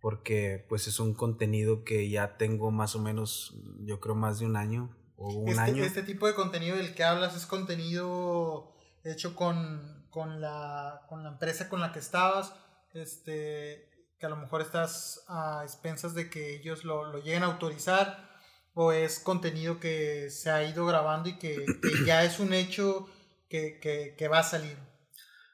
porque 0.00 0.64
pues 0.68 0.86
es 0.86 1.00
un 1.00 1.14
contenido 1.14 1.82
que 1.82 2.08
ya 2.08 2.36
tengo 2.36 2.70
más 2.70 2.94
o 2.94 3.00
menos, 3.00 3.60
yo 3.80 3.98
creo 3.98 4.14
más 4.14 4.38
de 4.38 4.46
un 4.46 4.56
año 4.56 4.96
o 5.22 5.28
un 5.28 5.48
este, 5.48 5.60
año. 5.60 5.84
Este 5.84 6.02
tipo 6.02 6.26
de 6.26 6.34
contenido 6.34 6.76
del 6.76 6.94
que 6.94 7.04
hablas 7.04 7.36
es 7.36 7.46
contenido 7.46 8.74
hecho 9.04 9.34
con, 9.34 10.06
con, 10.10 10.40
la, 10.40 11.02
con 11.08 11.22
la 11.22 11.30
empresa 11.30 11.68
con 11.68 11.80
la 11.80 11.92
que 11.92 11.98
estabas, 11.98 12.54
este, 12.92 13.88
que 14.18 14.26
a 14.26 14.28
lo 14.28 14.36
mejor 14.36 14.60
estás 14.60 15.24
a 15.28 15.62
expensas 15.64 16.14
de 16.14 16.28
que 16.28 16.56
ellos 16.56 16.84
lo, 16.84 17.04
lo 17.04 17.18
lleguen 17.18 17.42
a 17.42 17.46
autorizar, 17.46 18.30
o 18.74 18.92
es 18.92 19.18
contenido 19.18 19.80
que 19.80 20.30
se 20.30 20.50
ha 20.50 20.64
ido 20.64 20.86
grabando 20.86 21.28
y 21.28 21.38
que, 21.38 21.64
que 21.82 22.04
ya 22.06 22.24
es 22.24 22.40
un 22.40 22.52
hecho 22.52 23.08
que, 23.48 24.14
que, 24.16 24.28
va 24.28 24.38
a 24.38 24.44
salir. 24.44 24.78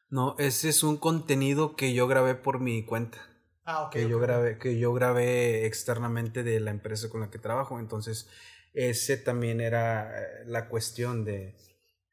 No, 0.09 0.37
ese 0.39 0.69
es 0.69 0.83
un 0.83 0.99
contenido 0.99 1.75
que 1.75 1.93
yo 1.93 2.07
grabé 2.07 2.35
por 2.35 2.61
mi 2.61 2.85
cuenta. 2.85 3.19
Ah, 3.65 3.83
ok. 3.83 3.93
Que, 3.93 4.09
Yo 4.09 4.19
grabé, 4.19 4.57
que 4.59 4.79
yo 4.79 4.95
grabé 4.95 5.67
externamente 5.67 6.43
de 6.43 6.59
la 6.61 6.71
empresa 6.71 7.11
con 7.11 7.21
la 7.21 7.29
que 7.29 7.39
trabajo. 7.39 7.79
Entonces, 7.79 8.31
ese 8.75 9.17
también 9.17 9.61
era 9.61 10.21
eh, 10.21 10.45
la 10.47 10.69
cuestión 10.69 11.25
de, 11.25 11.57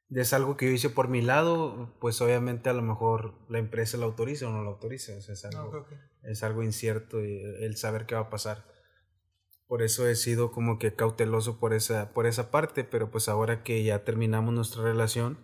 de 0.09 0.21
es 0.21 0.33
algo 0.33 0.57
que 0.57 0.67
yo 0.67 0.71
hice 0.71 0.89
por 0.89 1.07
mi 1.07 1.21
lado, 1.21 1.95
pues 1.99 2.21
obviamente 2.21 2.69
a 2.69 2.73
lo 2.73 2.81
mejor 2.81 3.35
la 3.49 3.59
empresa 3.59 3.97
lo 3.97 4.05
autoriza 4.05 4.47
o 4.47 4.51
no 4.51 4.63
lo 4.63 4.71
autoriza. 4.71 5.15
O 5.17 5.21
sea, 5.21 5.33
es, 5.33 5.45
algo, 5.45 5.87
es 6.23 6.43
algo 6.43 6.63
incierto 6.63 7.23
y 7.23 7.41
el 7.41 7.75
saber 7.77 8.05
qué 8.05 8.15
va 8.15 8.21
a 8.21 8.29
pasar. 8.29 8.65
Por 9.67 9.81
eso 9.81 10.07
he 10.07 10.15
sido 10.15 10.51
como 10.51 10.77
que 10.77 10.93
cauteloso 10.93 11.59
por 11.59 11.73
esa, 11.73 12.13
por 12.13 12.27
esa 12.27 12.51
parte, 12.51 12.83
pero 12.83 13.09
pues 13.09 13.27
ahora 13.27 13.63
que 13.63 13.83
ya 13.83 14.03
terminamos 14.03 14.53
nuestra 14.53 14.83
relación, 14.83 15.39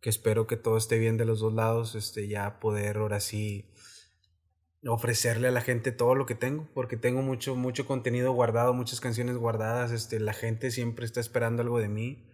que 0.00 0.10
espero 0.10 0.46
que 0.46 0.56
todo 0.56 0.76
esté 0.76 0.98
bien 0.98 1.16
de 1.16 1.24
los 1.24 1.40
dos 1.40 1.54
lados, 1.54 1.94
este, 1.94 2.28
ya 2.28 2.60
poder 2.60 2.98
ahora 2.98 3.20
sí 3.20 3.71
ofrecerle 4.86 5.48
a 5.48 5.52
la 5.52 5.60
gente 5.60 5.92
todo 5.92 6.14
lo 6.14 6.26
que 6.26 6.34
tengo, 6.34 6.68
porque 6.74 6.96
tengo 6.96 7.22
mucho, 7.22 7.54
mucho 7.54 7.86
contenido 7.86 8.32
guardado, 8.32 8.74
muchas 8.74 9.00
canciones 9.00 9.36
guardadas, 9.36 9.92
este, 9.92 10.18
la 10.18 10.32
gente 10.32 10.70
siempre 10.70 11.04
está 11.04 11.20
esperando 11.20 11.62
algo 11.62 11.78
de 11.78 11.88
mí, 11.88 12.28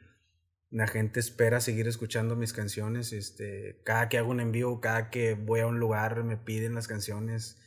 la 0.71 0.87
gente 0.87 1.21
espera 1.21 1.61
seguir 1.61 1.89
escuchando 1.89 2.37
mis 2.37 2.53
canciones, 2.53 3.13
este, 3.13 3.81
cada 3.85 4.09
que 4.09 4.19
hago 4.19 4.31
un 4.31 4.41
envío, 4.41 4.81
cada 4.81 5.11
que 5.11 5.35
voy 5.35 5.61
a 5.61 5.67
un 5.67 5.79
lugar 5.79 6.25
me 6.25 6.37
piden 6.37 6.75
las 6.75 6.89
canciones, 6.89 7.59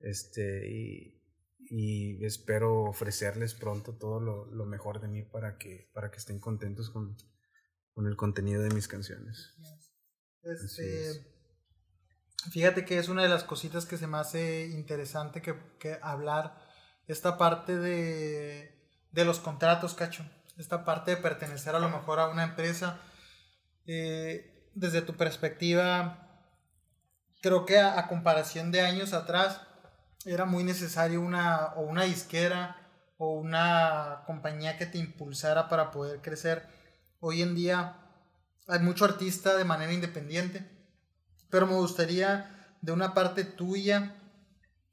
este, 0.00 0.68
y, 0.70 1.22
y 1.58 2.24
espero 2.24 2.82
ofrecerles 2.84 3.54
pronto 3.54 3.96
todo 3.96 4.20
lo, 4.20 4.46
lo, 4.46 4.64
mejor 4.64 5.00
de 5.00 5.08
mí 5.08 5.22
para 5.22 5.58
que, 5.58 5.90
para 5.92 6.10
que 6.10 6.18
estén 6.18 6.40
contentos 6.40 6.90
con, 6.90 7.16
con 7.92 8.06
el 8.06 8.16
contenido 8.16 8.62
de 8.62 8.70
mis 8.70 8.88
canciones. 8.88 9.54
Este, 10.42 11.29
fíjate 12.50 12.84
que 12.84 12.98
es 12.98 13.08
una 13.08 13.22
de 13.22 13.28
las 13.28 13.44
cositas 13.44 13.86
que 13.86 13.98
se 13.98 14.06
me 14.06 14.18
hace 14.18 14.68
interesante 14.68 15.42
que, 15.42 15.54
que 15.78 15.98
hablar, 16.02 16.56
esta 17.06 17.36
parte 17.36 17.76
de, 17.76 18.88
de, 19.10 19.24
los 19.24 19.40
contratos, 19.40 19.94
cacho, 19.94 20.24
esta 20.56 20.84
parte 20.84 21.12
de 21.12 21.16
pertenecer 21.16 21.74
a 21.74 21.80
lo 21.80 21.88
mejor 21.88 22.20
a 22.20 22.28
una 22.28 22.44
empresa. 22.44 23.00
Eh, 23.86 24.70
desde 24.74 25.02
tu 25.02 25.16
perspectiva, 25.16 26.46
creo 27.42 27.66
que 27.66 27.78
a, 27.78 27.98
a, 27.98 28.06
comparación 28.08 28.70
de 28.70 28.82
años 28.82 29.12
atrás, 29.12 29.60
era 30.24 30.44
muy 30.44 30.64
necesario 30.64 31.20
una, 31.20 31.72
o 31.76 31.82
una 31.82 32.04
disquera 32.04 32.76
o 33.16 33.34
una 33.34 34.22
compañía 34.26 34.76
que 34.76 34.86
te 34.86 34.98
impulsara 34.98 35.68
para 35.68 35.90
poder 35.90 36.20
crecer. 36.20 36.66
Hoy 37.20 37.42
en 37.42 37.54
día 37.54 37.96
hay 38.68 38.80
mucho 38.80 39.04
artista 39.04 39.56
de 39.56 39.64
manera 39.64 39.92
independiente, 39.92 40.79
pero 41.50 41.66
me 41.66 41.74
gustaría 41.74 42.76
de 42.80 42.92
una 42.92 43.14
parte 43.14 43.44
tuya, 43.44 44.16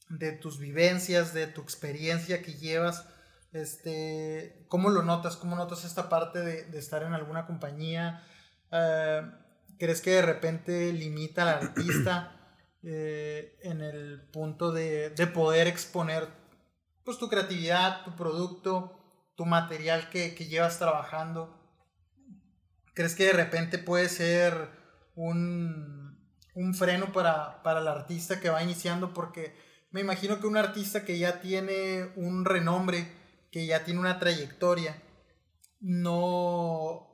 de 0.10 0.32
tus 0.32 0.60
vivencias, 0.60 1.34
de 1.34 1.48
tu 1.48 1.62
experiencia 1.62 2.42
que 2.42 2.54
llevas, 2.54 3.06
este, 3.54 4.66
¿cómo 4.68 4.90
lo 4.90 5.04
notas? 5.04 5.38
¿Cómo 5.38 5.56
notas 5.56 5.86
esta 5.86 6.10
parte 6.10 6.40
de, 6.40 6.78
estar 6.78 7.04
en 7.04 7.14
alguna 7.14 7.46
compañía? 7.46 8.24
Eh, 8.72 9.22
¿Crees 9.80 10.02
que 10.02 10.12
de 10.12 10.22
repente 10.22 10.92
limita 10.94 11.44
al 11.44 11.68
artista 11.68 12.36
eh, 12.84 13.58
en 13.62 13.82
el 13.82 14.22
punto 14.32 14.72
de, 14.72 15.12
de, 15.12 15.28
poder 15.28 15.68
exponer 15.68 16.28
pues, 17.04 17.18
tu 17.18 17.30
creatividad, 17.30 18.04
tu 18.04 18.16
producto, 18.16 19.32
tu 19.36 19.46
material 19.46 20.10
que, 20.10 20.36
que 20.36 20.48
llevas 20.48 20.80
trabajando? 20.80 21.54
¿Crees 22.94 23.16
que 23.16 23.26
de 23.26 23.34
repente 23.34 23.78
puede 23.78 24.10
ser 24.10 24.70
un, 25.16 26.07
un 26.58 26.74
freno 26.74 27.12
para, 27.12 27.62
para 27.64 27.80
el 27.80 27.88
artista 27.88 28.40
que 28.40 28.50
va 28.50 28.64
iniciando? 28.64 29.14
Porque 29.14 29.56
me 29.92 30.02
imagino 30.02 30.40
que 30.40 30.48
un 30.48 30.58
artista 30.58 31.06
que 31.06 31.18
ya 31.18 31.40
tiene 31.40 32.12
un 32.16 32.46
renombre, 32.46 33.12
que 33.52 33.66
ya 33.66 33.84
tiene 33.84 34.00
una 34.00 34.20
trayectoria, 34.20 35.02
no, 35.80 37.08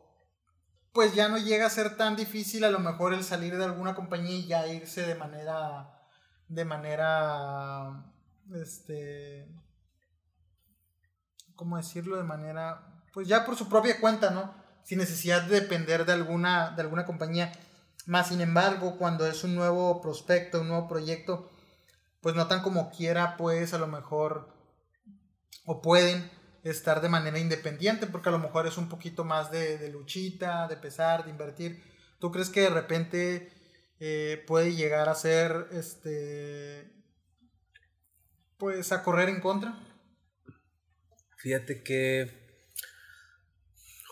pues 0.94 1.14
ya 1.14 1.28
no 1.28 1.38
llega 1.38 1.66
a 1.66 1.70
ser 1.70 1.98
tan 1.98 2.16
difícil 2.16 2.64
a 2.64 2.72
lo 2.72 2.80
mejor 2.80 3.14
el 3.14 3.24
salir 3.24 3.58
de 3.58 3.66
alguna 3.66 3.96
compañía 3.96 4.38
y 4.38 4.48
ya 4.48 4.68
irse 4.68 5.06
de 5.06 5.16
manera, 5.16 6.02
de 6.48 6.66
manera, 6.66 8.14
este, 8.56 9.48
¿cómo 11.56 11.78
decirlo? 11.78 12.18
De 12.18 12.24
manera, 12.24 13.04
pues 13.14 13.28
ya 13.28 13.46
por 13.46 13.58
su 13.58 13.68
propia 13.70 14.00
cuenta, 14.00 14.32
¿no? 14.32 14.64
sin 14.84 15.00
necesidad 15.00 15.44
de 15.44 15.62
depender 15.62 16.06
de 16.06 16.14
alguna, 16.14 16.72
de 16.72 16.82
alguna 16.82 17.06
compañía. 17.06 17.52
Más 18.06 18.28
sin 18.30 18.42
embargo, 18.42 18.98
cuando 18.98 19.26
es 19.26 19.44
un 19.44 19.56
nuevo 19.56 20.02
prospecto, 20.02 20.62
un 20.62 20.68
nuevo 20.68 20.88
proyecto, 20.88 21.50
pues 22.22 22.36
no 22.36 22.48
tan 22.48 22.62
como 22.62 22.92
quiera, 22.92 23.38
pues 23.38 23.74
a 23.74 23.78
lo 23.78 23.88
mejor 23.88 24.54
o 25.66 25.82
pueden 25.82 26.30
estar 26.64 27.02
de 27.02 27.10
manera 27.10 27.40
independiente, 27.40 28.08
porque 28.08 28.30
a 28.30 28.32
lo 28.32 28.40
mejor 28.40 28.68
es 28.68 28.78
un 28.78 28.90
poquito 28.90 29.24
más 29.24 29.52
de, 29.52 29.78
de 29.78 29.90
luchita, 29.90 30.68
de 30.68 30.78
pesar, 30.78 31.24
de 31.24 31.32
invertir. 31.32 31.84
¿Tú 32.20 32.32
crees 32.32 32.50
que 32.50 32.62
de 32.62 32.70
repente 32.70 33.52
eh, 34.00 34.44
puede 34.48 34.74
llegar 34.74 35.10
a 35.10 35.16
ser, 35.16 35.68
este, 35.72 36.92
pues 38.58 38.92
a 38.92 39.04
correr 39.04 39.30
en 39.30 39.42
contra? 39.42 39.78
Fíjate 41.38 41.84
que 41.84 42.43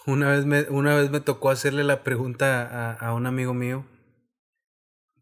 una 0.08 0.32
vez 0.32 0.45
me, 0.45 0.64
una 0.70 0.95
vez 0.95 1.12
me 1.12 1.20
tocó 1.20 1.49
hacerle 1.49 1.84
la 1.84 2.04
pregunta 2.04 2.68
a, 2.68 2.93
a 2.93 3.14
un 3.14 3.26
amigo 3.26 3.54
mío 3.54 3.86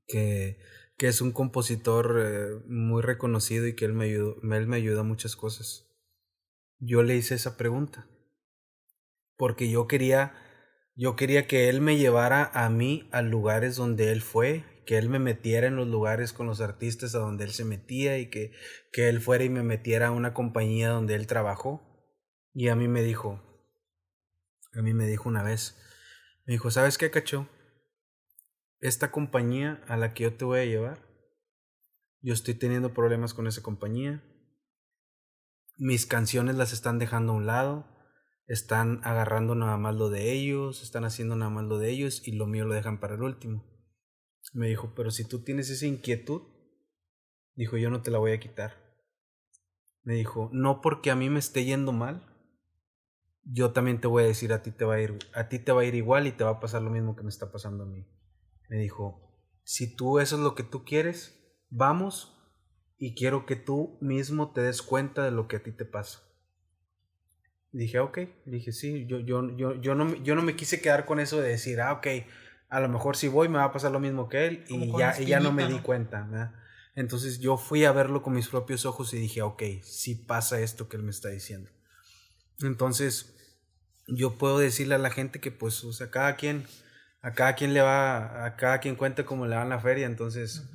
que, 0.08 0.58
que 1.00 1.08
es 1.08 1.22
un 1.22 1.32
compositor 1.32 2.20
eh, 2.22 2.62
muy 2.68 3.02
reconocido 3.02 3.66
y 3.66 3.74
que 3.74 3.86
él 3.86 3.94
me, 3.94 4.06
ayudó, 4.06 4.36
él 4.42 4.68
me 4.68 4.76
ayuda 4.76 5.00
a 5.00 5.04
muchas 5.04 5.38
cosas. 5.38 5.88
Yo 6.78 7.04
le 7.04 7.16
hice 7.16 7.36
esa 7.36 7.56
pregunta 7.56 8.06
porque 9.38 9.70
yo 9.70 9.88
quería, 9.88 10.34
yo 10.96 11.16
quería 11.16 11.48
que 11.48 11.70
él 11.70 11.80
me 11.80 11.98
llevara 11.98 12.52
a 12.54 12.70
mí 12.70 13.08
a 13.14 13.22
lugares 13.22 13.78
donde 13.78 14.12
él 14.12 14.22
fue, 14.22 14.66
que 14.86 14.98
él 14.98 15.08
me 15.08 15.20
metiera 15.20 15.68
en 15.68 15.78
los 15.78 15.88
lugares 15.88 16.34
con 16.34 16.48
los 16.48 16.60
artistas 16.60 17.16
a 17.16 17.20
donde 17.20 17.46
él 17.46 17.52
se 17.52 17.64
metía 17.64 18.18
y 18.18 18.30
que, 18.30 18.52
que 18.92 19.08
él 19.08 19.22
fuera 19.22 19.46
y 19.46 19.50
me 19.50 19.64
metiera 19.64 20.08
a 20.08 20.12
una 20.12 20.34
compañía 20.34 20.90
donde 20.90 21.16
él 21.16 21.28
trabajó. 21.28 21.82
Y 22.54 22.68
a 22.68 22.76
mí 22.76 22.90
me 22.90 23.04
dijo, 23.04 23.42
a 24.74 24.82
mí 24.82 24.94
me 24.94 25.08
dijo 25.08 25.30
una 25.30 25.44
vez, 25.44 25.78
me 26.46 26.54
dijo, 26.54 26.72
¿sabes 26.72 26.98
qué, 26.98 27.12
cacho? 27.12 27.48
Esta 28.80 29.12
compañía 29.12 29.84
a 29.88 29.98
la 29.98 30.14
que 30.14 30.24
yo 30.24 30.34
te 30.36 30.46
voy 30.46 30.60
a 30.60 30.66
llevar, 30.66 31.10
yo 32.22 32.34
estoy 32.34 32.54
teniendo 32.54 32.94
problemas 32.94 33.34
con 33.34 33.48
esa 33.48 33.62
compañía. 33.62 34.24
Mis 35.78 36.06
canciones 36.06 36.56
las 36.56 36.74
están 36.74 37.00
dejando 37.00 37.34
a 37.34 37.36
un 37.36 37.46
lado, 37.46 37.88
están 38.48 39.00
agarrando 39.04 39.56
nada 39.56 39.78
más 39.78 39.96
lo 39.96 40.10
de 40.10 40.34
ellos, 40.34 40.82
están 40.84 41.06
haciendo 41.06 41.36
nada 41.36 41.52
más 41.52 41.66
lo 41.66 41.78
de 41.78 41.90
ellos 41.92 42.28
y 42.28 42.34
lo 42.34 42.46
mío 42.46 42.66
lo 42.66 42.74
dejan 42.74 43.00
para 43.00 43.16
el 43.16 43.22
último. 43.22 43.66
Me 44.54 44.68
dijo, 44.68 44.94
pero 44.96 45.12
si 45.12 45.28
tú 45.28 45.44
tienes 45.44 45.70
esa 45.70 45.86
inquietud, 45.86 46.42
dijo, 47.56 47.78
yo 47.78 47.90
no 47.90 48.02
te 48.02 48.12
la 48.12 48.18
voy 48.18 48.32
a 48.32 48.40
quitar. 48.40 48.74
Me 50.04 50.16
dijo, 50.16 50.50
no 50.52 50.82
porque 50.82 51.12
a 51.12 51.16
mí 51.16 51.30
me 51.30 51.40
esté 51.40 51.64
yendo 51.66 51.92
mal, 51.92 52.29
yo 53.52 53.72
también 53.72 54.00
te 54.00 54.08
voy 54.08 54.24
a 54.24 54.28
decir 54.28 54.54
a 54.54 54.62
ti 54.62 54.72
te 54.72 54.86
va 54.86 54.95
a 54.95 55.02
ir 55.02 55.18
a 55.34 55.50
ti 55.50 55.60
te 55.60 55.72
va 55.72 55.82
a 55.82 55.86
ir 55.86 55.95
igual 55.95 56.28
y 56.28 56.32
te 56.32 56.43
va 56.43 56.52
a 56.52 56.60
pasar 56.60 56.82
lo 56.82 56.89
mismo 56.89 57.16
que 57.16 57.24
me 57.24 57.30
está 57.30 57.52
pasando 57.52 57.84
a 57.84 57.88
mí. 57.88 58.06
Me 58.70 58.78
dijo, 58.78 59.30
si 59.64 59.95
tú 59.95 60.20
eso 60.20 60.36
es 60.36 60.41
lo 60.41 60.56
que 60.56 60.64
tú 60.64 60.86
quieres, 60.86 61.39
vamos 61.70 62.36
y 62.97 63.16
quiero 63.16 63.45
que 63.45 63.56
tú 63.56 63.97
mismo 64.02 64.52
te 64.52 64.62
des 64.62 64.82
cuenta 64.82 65.24
de 65.24 65.32
lo 65.32 65.47
que 65.47 65.58
a 65.58 65.64
ti 65.64 65.72
te 65.72 65.86
pasa. 65.86 66.20
Dije, 67.72 68.00
ok, 68.00 68.20
dije, 68.45 68.72
sí, 68.72 69.06
yo, 69.08 69.20
yo, 69.20 69.56
yo, 69.56 69.80
yo, 69.80 69.95
no, 69.95 70.16
yo 70.16 70.36
no 70.36 70.41
me 70.41 70.56
quise 70.56 70.82
quedar 70.82 71.06
con 71.06 71.20
eso 71.20 71.39
de 71.39 71.50
decir, 71.50 71.82
ah, 71.82 71.93
ok, 71.93 72.08
a 72.68 72.80
lo 72.80 72.89
mejor 72.89 73.16
si 73.16 73.28
voy 73.28 73.47
me 73.47 73.58
va 73.58 73.66
a 73.66 73.72
pasar 73.72 73.91
lo 73.91 74.00
mismo 74.00 74.28
que 74.28 74.47
él 74.47 74.66
y 74.68 74.91
ya, 74.97 75.20
y 75.20 75.26
ya 75.26 75.39
no 75.39 75.52
me 75.52 75.68
di 75.68 75.80
cuenta. 75.80 76.54
Entonces 76.95 77.39
yo 77.39 77.58
fui 77.58 77.86
a 77.86 77.91
verlo 77.91 78.22
con 78.22 78.34
mis 78.34 78.47
propios 78.47 78.86
ojos 78.86 79.14
y 79.14 79.18
dije, 79.18 79.41
ok, 79.41 79.64
sí 79.82 80.16
pasa 80.16 80.60
esto 80.60 80.89
que 80.89 80.97
él 80.97 81.04
me 81.04 81.12
está 81.12 81.30
diciendo. 81.30 81.72
Entonces 82.62 83.39
yo 84.14 84.38
puedo 84.38 84.60
decirle 84.60 84.95
a 84.95 84.99
la 84.99 85.12
gente 85.12 85.39
que 85.39 85.51
pues, 85.51 85.84
o 85.84 85.93
sea, 85.93 86.10
cada 86.10 86.36
quien, 86.36 86.66
a 87.22 87.34
cada 87.34 87.55
quien 87.55 87.74
le 87.74 87.82
va, 87.82 88.45
a 88.45 88.55
cada 88.55 88.80
quien 88.80 88.95
cuenta 88.95 89.26
como 89.26 89.45
le 89.45 89.55
va 89.55 89.64
en 89.64 89.70
la 89.70 89.80
feria, 89.80 90.05
entonces 90.05 90.70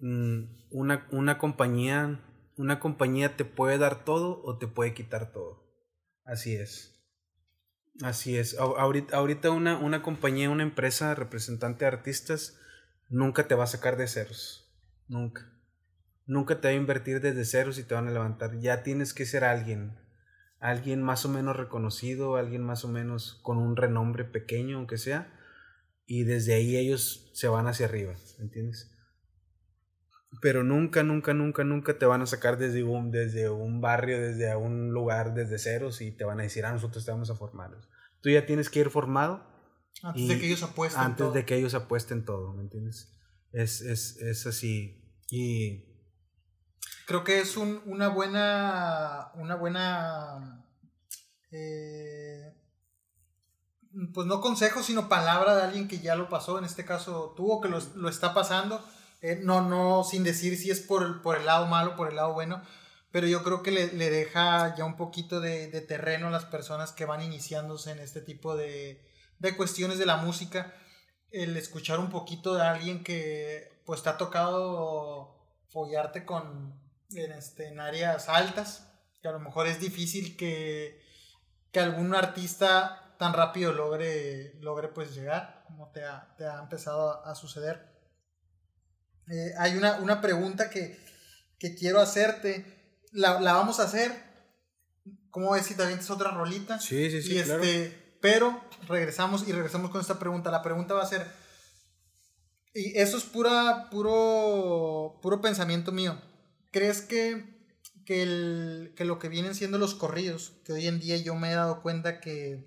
mm, 0.00 0.42
una, 0.70 1.06
una 1.10 1.38
compañía, 1.38 2.20
una 2.56 2.80
compañía 2.80 3.36
te 3.36 3.44
puede 3.44 3.78
dar 3.78 4.04
todo 4.04 4.42
o 4.44 4.58
te 4.58 4.66
puede 4.66 4.94
quitar 4.94 5.32
todo. 5.32 5.62
Así 6.24 6.54
es. 6.54 6.92
Así 8.00 8.36
es. 8.36 8.56
Ahorita, 8.58 9.16
ahorita 9.16 9.50
una, 9.50 9.78
una 9.78 10.02
compañía, 10.02 10.50
una 10.50 10.62
empresa 10.62 11.14
representante 11.14 11.84
de 11.84 11.90
artistas, 11.90 12.58
nunca 13.08 13.46
te 13.46 13.54
va 13.54 13.64
a 13.64 13.68
sacar 13.68 13.96
de 13.96 14.08
ceros. 14.08 14.72
Nunca. 15.08 15.52
Nunca 16.24 16.60
te 16.60 16.68
va 16.68 16.72
a 16.72 16.76
invertir 16.76 17.20
desde 17.20 17.44
ceros 17.44 17.78
y 17.78 17.84
te 17.84 17.94
van 17.94 18.08
a 18.08 18.12
levantar. 18.12 18.58
Ya 18.60 18.82
tienes 18.82 19.12
que 19.12 19.26
ser 19.26 19.44
alguien. 19.44 19.98
Alguien 20.62 21.02
más 21.02 21.26
o 21.26 21.28
menos 21.28 21.56
reconocido, 21.56 22.36
alguien 22.36 22.62
más 22.62 22.84
o 22.84 22.88
menos 22.88 23.40
con 23.42 23.58
un 23.58 23.76
renombre 23.76 24.24
pequeño, 24.24 24.78
aunque 24.78 24.96
sea. 24.96 25.38
Y 26.06 26.24
desde 26.24 26.54
ahí 26.54 26.76
ellos 26.76 27.30
se 27.34 27.48
van 27.48 27.66
hacia 27.66 27.86
arriba. 27.86 28.14
¿Entiendes? 28.38 28.92
pero 30.40 30.64
nunca, 30.64 31.02
nunca, 31.02 31.34
nunca, 31.34 31.64
nunca 31.64 31.98
te 31.98 32.06
van 32.06 32.22
a 32.22 32.26
sacar 32.26 32.56
desde 32.56 32.82
un, 32.82 33.10
desde 33.10 33.50
un 33.50 33.80
barrio, 33.80 34.20
desde 34.20 34.54
un 34.56 34.90
lugar, 34.92 35.34
desde 35.34 35.58
ceros 35.58 36.00
y 36.00 36.10
te 36.10 36.24
van 36.24 36.40
a 36.40 36.44
decir, 36.44 36.64
ah, 36.64 36.72
nosotros 36.72 37.04
te 37.04 37.10
vamos 37.10 37.30
a 37.30 37.34
formar. 37.34 37.70
Tú 38.22 38.30
ya 38.30 38.46
tienes 38.46 38.70
que 38.70 38.80
ir 38.80 38.90
formado. 38.90 39.46
Antes 40.02 40.28
de 40.28 40.38
que 40.38 40.46
ellos 40.46 40.62
apuesten 40.62 41.00
Antes 41.02 41.18
todo. 41.18 41.32
de 41.32 41.44
que 41.44 41.56
ellos 41.56 41.74
apuesten 41.74 42.24
todo, 42.24 42.54
¿me 42.54 42.62
entiendes? 42.62 43.14
Es, 43.52 43.82
es, 43.82 44.16
es 44.16 44.46
así. 44.46 45.04
Y... 45.30 45.91
Creo 47.06 47.24
que 47.24 47.40
es 47.40 47.56
un, 47.56 47.82
una 47.86 48.08
buena, 48.08 49.32
una 49.34 49.56
buena, 49.56 50.64
eh, 51.50 52.54
pues 54.14 54.26
no 54.26 54.40
consejo, 54.40 54.82
sino 54.82 55.08
palabra 55.08 55.56
de 55.56 55.62
alguien 55.62 55.88
que 55.88 55.98
ya 55.98 56.14
lo 56.14 56.28
pasó, 56.28 56.58
en 56.58 56.64
este 56.64 56.84
caso 56.84 57.34
tú, 57.36 57.50
o 57.50 57.60
que 57.60 57.68
lo, 57.68 57.80
lo 57.96 58.08
está 58.08 58.34
pasando. 58.34 58.84
Eh, 59.22 59.40
no, 59.40 59.62
no, 59.62 60.02
sin 60.02 60.24
decir 60.24 60.58
si 60.58 60.70
es 60.70 60.80
por, 60.80 61.22
por 61.22 61.36
el 61.36 61.46
lado 61.46 61.66
malo, 61.66 61.94
por 61.94 62.08
el 62.08 62.16
lado 62.16 62.34
bueno, 62.34 62.60
pero 63.12 63.28
yo 63.28 63.44
creo 63.44 63.62
que 63.62 63.70
le, 63.70 63.88
deja 63.88 64.74
ya 64.74 64.84
un 64.84 64.96
poquito 64.96 65.40
de, 65.40 65.68
terreno 65.82 66.26
a 66.26 66.30
las 66.30 66.46
personas 66.46 66.92
que 66.92 67.04
van 67.04 67.22
iniciándose 67.22 67.92
en 67.92 68.00
este 68.00 68.20
tipo 68.20 68.56
de, 68.56 69.06
cuestiones 69.56 69.98
de 69.98 70.06
la 70.06 70.16
música, 70.16 70.74
el 71.30 71.56
escuchar 71.56 72.00
un 72.00 72.10
poquito 72.10 72.54
de 72.54 72.62
alguien 72.62 73.04
que 73.04 73.82
pues 73.86 74.02
te 74.02 74.08
ha 74.10 74.16
tocado 74.16 75.36
follarte 75.68 76.24
con, 76.24 76.81
en, 77.16 77.32
este, 77.32 77.68
en 77.68 77.80
áreas 77.80 78.28
altas, 78.28 78.88
que 79.20 79.28
a 79.28 79.32
lo 79.32 79.40
mejor 79.40 79.66
es 79.66 79.80
difícil 79.80 80.36
que, 80.36 81.00
que 81.70 81.80
algún 81.80 82.14
artista 82.14 83.14
tan 83.18 83.32
rápido 83.32 83.72
logre, 83.72 84.54
logre 84.60 84.88
pues 84.88 85.14
llegar, 85.14 85.62
como 85.66 85.90
te 85.92 86.04
ha, 86.04 86.34
te 86.36 86.44
ha 86.44 86.58
empezado 86.58 87.24
a 87.24 87.34
suceder. 87.34 87.92
Eh, 89.30 89.52
hay 89.58 89.76
una, 89.76 90.20
pregunta 90.20 90.68
que, 90.70 90.98
quiero 91.78 92.00
hacerte. 92.00 92.98
La, 93.12 93.38
vamos 93.38 93.80
a 93.80 93.84
hacer. 93.84 94.12
¿Cómo 95.30 95.52
ves 95.52 95.66
si 95.66 95.74
también 95.74 96.00
es 96.00 96.10
otra 96.10 96.30
rolita? 96.30 96.78
Sí, 96.78 97.10
sí, 97.10 97.22
sí. 97.22 97.38
este, 97.38 98.18
Pero 98.20 98.60
regresamos 98.88 99.46
y 99.46 99.52
regresamos 99.52 99.90
con 99.90 100.00
esta 100.00 100.18
pregunta. 100.18 100.50
La 100.50 100.62
pregunta 100.62 100.94
va 100.94 101.02
a 101.02 101.06
ser. 101.06 101.26
Y 102.74 102.98
eso 102.98 103.16
es 103.18 103.24
pura, 103.24 103.88
puro, 103.90 105.20
puro 105.22 105.40
pensamiento 105.40 105.92
mío. 105.92 106.20
¿Crees 106.72 107.02
que, 107.02 107.44
que, 108.06 109.04
lo 109.04 109.18
que 109.18 109.28
vienen 109.28 109.54
siendo 109.54 109.78
los 109.78 109.94
corridos, 109.94 110.54
que 110.64 110.72
hoy 110.72 110.88
en 110.88 110.98
día 110.98 111.18
yo 111.18 111.34
me 111.34 111.52
he 111.52 111.54
dado 111.54 111.82
cuenta 111.82 112.20
que, 112.20 112.66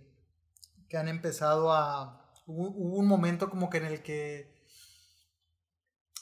que 0.88 0.97
han 0.97 1.08
empezado 1.08 1.74
a... 1.74 2.32
hubo 2.45 2.97
un 2.97 3.08
momento 3.08 3.49
como 3.49 3.70
que 3.70 3.78
en 3.78 3.86
el 3.86 4.03
que 4.03 4.64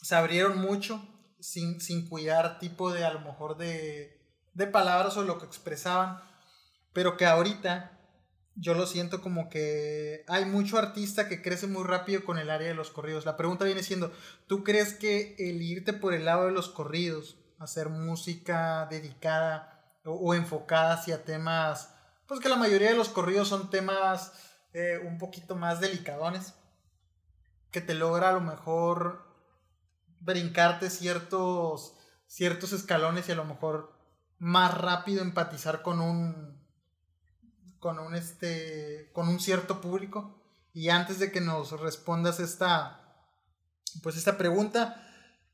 se 0.01 0.15
abrieron 0.15 0.59
mucho 0.59 1.05
sin, 1.39 1.81
sin 1.81 2.07
cuidar 2.07 2.57
tipo 2.57 2.91
de 2.91 3.03
a 3.03 3.13
lo 3.13 3.19
mejor 3.19 3.57
de, 3.57 4.21
de 4.53 4.67
palabras 4.67 5.17
o 5.17 5.23
lo 5.23 5.37
que 5.37 5.45
expresaban, 5.45 6.19
pero 6.93 7.17
que 7.17 7.25
ahorita 7.25 7.99
yo 8.55 8.75
lo 8.75 8.85
siento 8.85 9.21
como 9.21 9.49
que 9.49 10.23
hay 10.27 10.45
mucho 10.45 10.77
artista 10.77 11.27
que 11.27 11.41
crece 11.41 11.67
muy 11.67 11.83
rápido 11.83 12.23
con 12.23 12.37
el 12.37 12.49
área 12.49 12.67
de 12.69 12.75
los 12.75 12.91
corridos. 12.91 13.25
La 13.25 13.35
pregunta 13.35 13.65
viene 13.65 13.83
siendo, 13.83 14.13
¿tú 14.47 14.63
crees 14.63 14.93
que 14.93 15.35
el 15.37 15.61
irte 15.61 15.91
por 15.91 16.13
el 16.13 16.25
lado 16.25 16.45
de 16.45 16.51
los 16.51 16.69
corridos, 16.69 17.42
hacer 17.63 17.89
música 17.89 18.87
dedicada 18.89 19.81
o, 20.05 20.33
enfocada 20.33 20.93
hacia 20.93 21.23
temas, 21.23 21.93
pues 22.27 22.39
que 22.39 22.49
la 22.49 22.57
mayoría 22.57 22.89
de 22.89 22.97
los 22.97 23.09
corridos 23.09 23.47
son 23.47 23.69
temas 23.69 24.33
eh, 24.73 24.99
un 25.05 25.17
poquito 25.17 25.55
más 25.55 25.79
delicadones, 25.79 26.53
que 27.71 27.81
te 27.81 27.93
logra 27.93 28.29
a 28.29 28.33
lo 28.33 28.41
mejor 28.41 29.25
brincarte 30.19 30.89
ciertos, 30.89 31.95
ciertos 32.27 32.71
escalones 32.73 33.27
y 33.29 33.31
a 33.31 33.35
lo 33.35 33.45
mejor 33.45 33.93
más 34.39 34.77
rápido 34.77 35.21
empatizar 35.21 35.81
con 35.81 36.01
un 36.01 36.61
con 37.79 37.99
un 37.99 38.15
este 38.15 39.11
con 39.13 39.27
un 39.27 39.39
cierto 39.39 39.81
público. 39.81 40.39
Y 40.73 40.89
antes 40.89 41.19
de 41.19 41.31
que 41.31 41.41
nos 41.41 41.79
respondas 41.79 42.39
esta 42.39 43.03
pues 44.01 44.17
esta 44.17 44.37
pregunta 44.37 45.02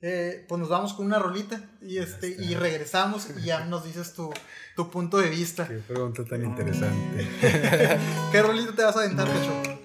eh, 0.02 0.46
pues 0.48 0.60
nos 0.60 0.70
vamos 0.70 0.94
con 0.94 1.06
una 1.06 1.20
rolita 1.20 1.62
y 1.82 1.98
este 1.98 2.30
y 2.30 2.56
regresamos 2.56 3.28
y 3.38 3.44
ya 3.44 3.66
nos 3.66 3.84
dices 3.84 4.14
tu, 4.14 4.32
tu 4.76 4.90
punto 4.90 5.18
de 5.18 5.30
vista 5.30 5.68
qué 5.68 5.80
pregunta 5.80 6.24
tan 6.24 6.44
interesante 6.44 7.28
qué 8.32 8.42
rolita 8.42 8.74
te 8.74 8.84
vas 8.84 8.96
a 8.96 9.00
aventar 9.00 9.28
Pecho? 9.28 9.80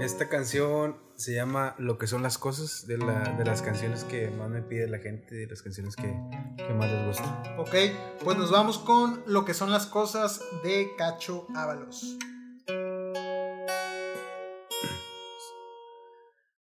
esta 0.00 0.28
canción 0.28 0.96
se 1.16 1.34
llama 1.34 1.74
Lo 1.78 1.98
que 1.98 2.06
son 2.06 2.22
las 2.22 2.38
cosas, 2.38 2.86
de, 2.86 2.96
la, 2.98 3.34
de 3.36 3.44
las 3.44 3.62
canciones 3.62 4.04
que 4.04 4.30
más 4.30 4.48
me 4.48 4.62
pide 4.62 4.88
la 4.88 4.98
gente, 4.98 5.34
de 5.34 5.46
las 5.48 5.62
canciones 5.62 5.96
que, 5.96 6.14
que 6.56 6.74
más 6.74 6.88
les 6.90 7.06
gusta. 7.06 7.56
Ok, 7.58 7.74
pues 8.22 8.38
nos 8.38 8.52
vamos 8.52 8.78
con 8.78 9.22
Lo 9.26 9.44
que 9.44 9.54
son 9.54 9.72
las 9.72 9.86
cosas 9.86 10.40
de 10.62 10.90
Cacho 10.96 11.46
Ábalos. 11.56 12.16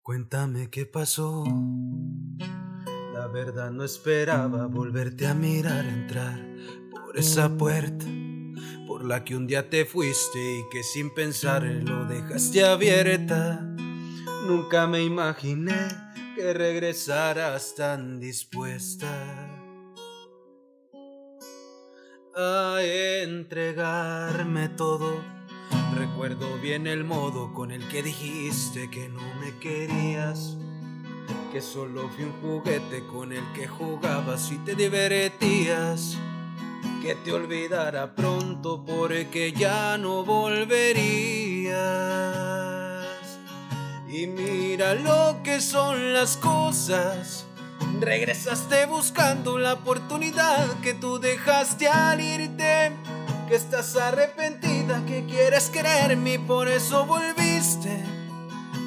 Cuéntame 0.02 0.70
qué 0.70 0.86
pasó. 0.86 1.46
La 3.22 3.28
verdad 3.28 3.70
no 3.70 3.84
esperaba 3.84 4.66
volverte 4.66 5.28
a 5.28 5.36
mirar 5.36 5.86
entrar 5.86 6.44
por 6.90 7.20
esa 7.20 7.56
puerta 7.56 8.04
por 8.88 9.06
la 9.06 9.24
que 9.24 9.36
un 9.36 9.46
día 9.46 9.70
te 9.70 9.86
fuiste 9.86 10.40
y 10.40 10.64
que 10.72 10.82
sin 10.82 11.14
pensar 11.14 11.62
lo 11.62 12.06
dejaste 12.06 12.66
abierta. 12.66 13.62
Nunca 14.48 14.88
me 14.88 15.04
imaginé 15.04 15.88
que 16.36 16.52
regresaras 16.52 17.76
tan 17.76 18.20
dispuesta 18.20 19.08
a 22.36 22.78
entregarme 22.82 24.70
todo. 24.70 25.24
Recuerdo 25.94 26.58
bien 26.58 26.88
el 26.88 27.04
modo 27.04 27.54
con 27.54 27.70
el 27.70 27.88
que 27.90 28.02
dijiste 28.02 28.90
que 28.90 29.10
no 29.10 29.22
me 29.40 29.56
querías, 29.60 30.58
que 31.52 31.62
solo 31.62 32.10
fui 32.10 32.24
un 32.26 32.34
juguete 32.42 33.06
con 33.08 33.32
el 33.34 33.44
que 33.54 33.68
jugabas 33.68 34.52
y 34.52 34.58
te 34.60 34.76
divertías, 34.76 36.18
que 37.02 37.16
te 37.16 37.34
olvidara 37.34 38.16
pronto 38.16 38.84
porque 38.86 39.52
ya 39.52 39.98
no 39.98 40.24
volvería. 40.24 41.78
Y 44.08 44.28
mira 44.28 44.94
lo 44.96 45.42
que 45.44 45.62
son 45.62 46.14
las 46.14 46.38
cosas. 46.38 47.46
Regresaste 48.00 48.86
buscando 48.86 49.58
la 49.58 49.74
oportunidad 49.74 50.80
que 50.82 50.94
tú 50.94 51.20
dejaste 51.20 51.88
al 51.88 52.22
irte. 52.22 52.92
Que 53.48 53.56
estás 53.56 53.96
arrepentida, 53.98 55.04
que 55.06 55.26
quieres 55.26 55.70
quererme 55.70 56.36
y 56.36 56.38
por 56.38 56.68
eso 56.68 57.06
volviste. 57.06 58.21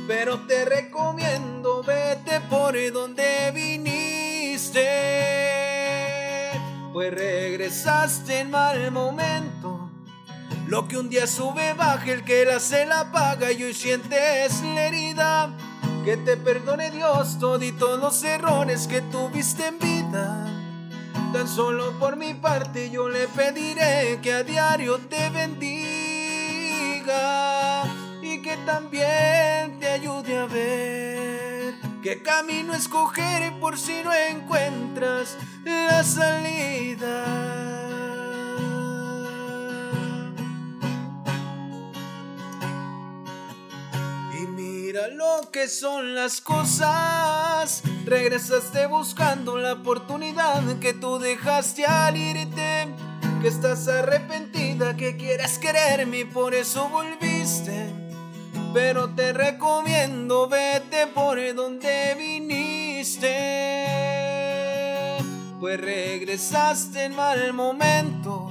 Pero 0.06 0.40
te 0.40 0.64
recomiendo, 0.66 1.82
vete 1.82 2.40
por 2.42 2.74
donde 2.92 3.50
viniste. 3.54 4.88
Pues 6.92 7.12
regresaste 7.12 8.40
en 8.40 8.50
mal 8.50 8.92
momento 8.92 9.90
lo 10.66 10.86
que 10.88 10.98
un 10.98 11.08
día 11.08 11.26
sube 11.26 11.72
baja, 11.74 12.12
el 12.12 12.22
que 12.24 12.44
la 12.44 12.60
se 12.60 12.84
la 12.86 13.10
paga 13.12 13.50
y 13.52 13.62
hoy 13.62 13.74
sientes 13.74 14.62
la 14.62 14.86
herida 14.86 15.50
Que 16.04 16.16
te 16.16 16.36
perdone 16.36 16.90
Dios 16.90 17.38
todos 17.38 17.98
los 17.98 18.22
errores 18.24 18.86
que 18.86 19.00
tuviste 19.00 19.66
en 19.66 19.78
vida. 19.78 20.46
Tan 21.32 21.48
solo 21.48 21.98
por 21.98 22.16
mi 22.16 22.34
parte 22.34 22.90
yo 22.90 23.08
le 23.08 23.26
pediré 23.28 24.20
que 24.22 24.34
a 24.34 24.42
diario 24.42 24.98
te 24.98 25.30
bendiga 25.30 25.94
que 28.44 28.58
también 28.58 29.80
te 29.80 29.88
ayude 29.88 30.38
a 30.38 30.44
ver 30.44 31.74
qué 32.02 32.22
camino 32.22 32.74
escoger 32.74 33.58
por 33.58 33.78
si 33.78 34.02
no 34.04 34.12
encuentras 34.12 35.38
la 35.64 36.04
salida. 36.04 37.64
lo 45.16 45.50
que 45.50 45.68
son 45.68 46.14
las 46.14 46.40
cosas. 46.40 47.82
Regresaste 48.04 48.86
buscando 48.86 49.56
la 49.58 49.72
oportunidad 49.72 50.62
que 50.78 50.94
tú 50.94 51.18
dejaste 51.18 51.84
al 51.84 52.16
irte. 52.16 52.88
Que 53.42 53.48
estás 53.48 53.88
arrepentida, 53.88 54.96
que 54.96 55.16
quieres 55.16 55.58
quererme 55.58 56.20
y 56.20 56.24
por 56.24 56.54
eso 56.54 56.88
volviste. 56.88 58.03
Pero 58.74 59.08
te 59.10 59.32
recomiendo, 59.32 60.48
vete 60.48 61.06
por 61.06 61.38
donde 61.54 62.16
viniste. 62.18 63.28
Pues 65.60 65.80
regresaste 65.80 67.04
en 67.04 67.14
mal 67.14 67.52
momento. 67.52 68.50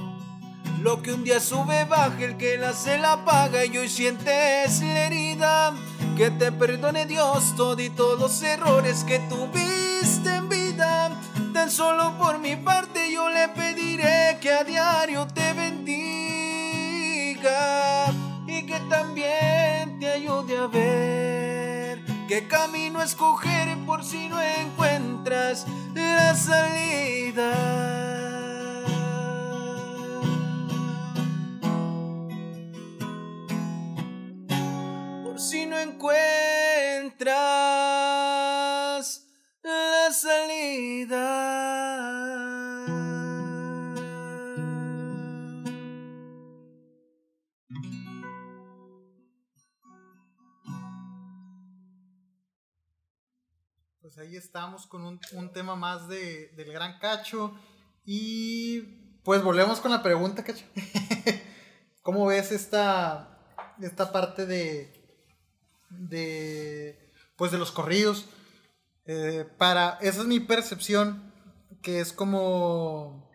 Lo 0.80 1.02
que 1.02 1.12
un 1.12 1.24
día 1.24 1.40
sube 1.40 1.84
baja, 1.84 2.24
el 2.24 2.38
que 2.38 2.56
la 2.56 2.72
se 2.72 2.96
la 2.96 3.22
paga 3.26 3.66
y 3.66 3.76
hoy 3.76 3.90
sientes 3.90 4.80
la 4.80 5.06
herida. 5.06 5.74
Que 6.16 6.30
te 6.30 6.50
perdone 6.52 7.04
Dios 7.04 7.54
todos 7.54 8.18
los 8.18 8.42
errores 8.42 9.04
que 9.04 9.18
tuviste 9.28 10.36
en 10.36 10.48
vida. 10.48 11.10
Tan 11.52 11.70
solo 11.70 12.16
por 12.16 12.38
mi 12.38 12.56
parte 12.56 13.12
yo 13.12 13.28
le 13.28 13.48
pediré 13.48 14.38
que 14.40 14.50
a 14.50 14.64
diario 14.64 15.26
te 15.26 15.52
bendiga 15.52 16.14
y 17.26 18.23
que 18.74 18.80
también 18.90 20.00
te 20.00 20.10
ayude 20.10 20.58
a 20.58 20.66
ver 20.66 22.00
qué 22.26 22.48
camino 22.48 23.00
escoger 23.02 23.68
por 23.86 24.04
si 24.04 24.28
no 24.28 24.40
encuentras 24.40 25.64
la 25.94 26.34
salida. 26.34 27.52
si 35.36 35.66
no 35.66 35.78
encuentras 35.78 37.26
la 39.62 40.10
salida. 40.10 41.14
Estamos 54.36 54.86
con 54.86 55.04
un, 55.04 55.52
tema 55.52 55.76
más 55.76 56.08
de, 56.08 56.48
del 56.56 56.72
gran 56.72 56.98
cacho. 56.98 57.54
Y 58.04 58.80
pues 59.22 59.42
volvemos 59.42 59.80
con 59.80 59.90
la 59.90 60.02
pregunta, 60.02 60.44
cacho. 60.44 60.64
¿Cómo 62.02 62.26
ves 62.26 62.52
esta, 62.52 63.38
esta 63.80 64.12
parte 64.12 64.46
de, 64.46 64.92
de, 65.90 67.12
pues 67.36 67.52
de 67.52 67.58
los 67.58 67.72
corridos. 67.72 68.26
Eh, 69.06 69.46
para, 69.58 69.98
esa 70.00 70.20
es 70.22 70.26
mi 70.26 70.40
percepción, 70.40 71.32
que 71.82 72.00
es 72.00 72.12
como, 72.12 73.30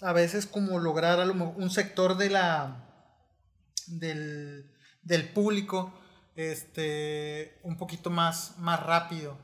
a 0.00 0.12
veces 0.12 0.46
como 0.46 0.78
lograr 0.78 1.28
un 1.30 1.70
sector 1.70 2.16
de 2.16 2.30
la, 2.30 2.88
del, 3.86 4.70
del 5.02 5.28
público, 5.32 5.92
este, 6.36 7.58
un 7.62 7.76
poquito 7.76 8.08
más, 8.08 8.56
más 8.58 8.82
rápido, 8.82 9.36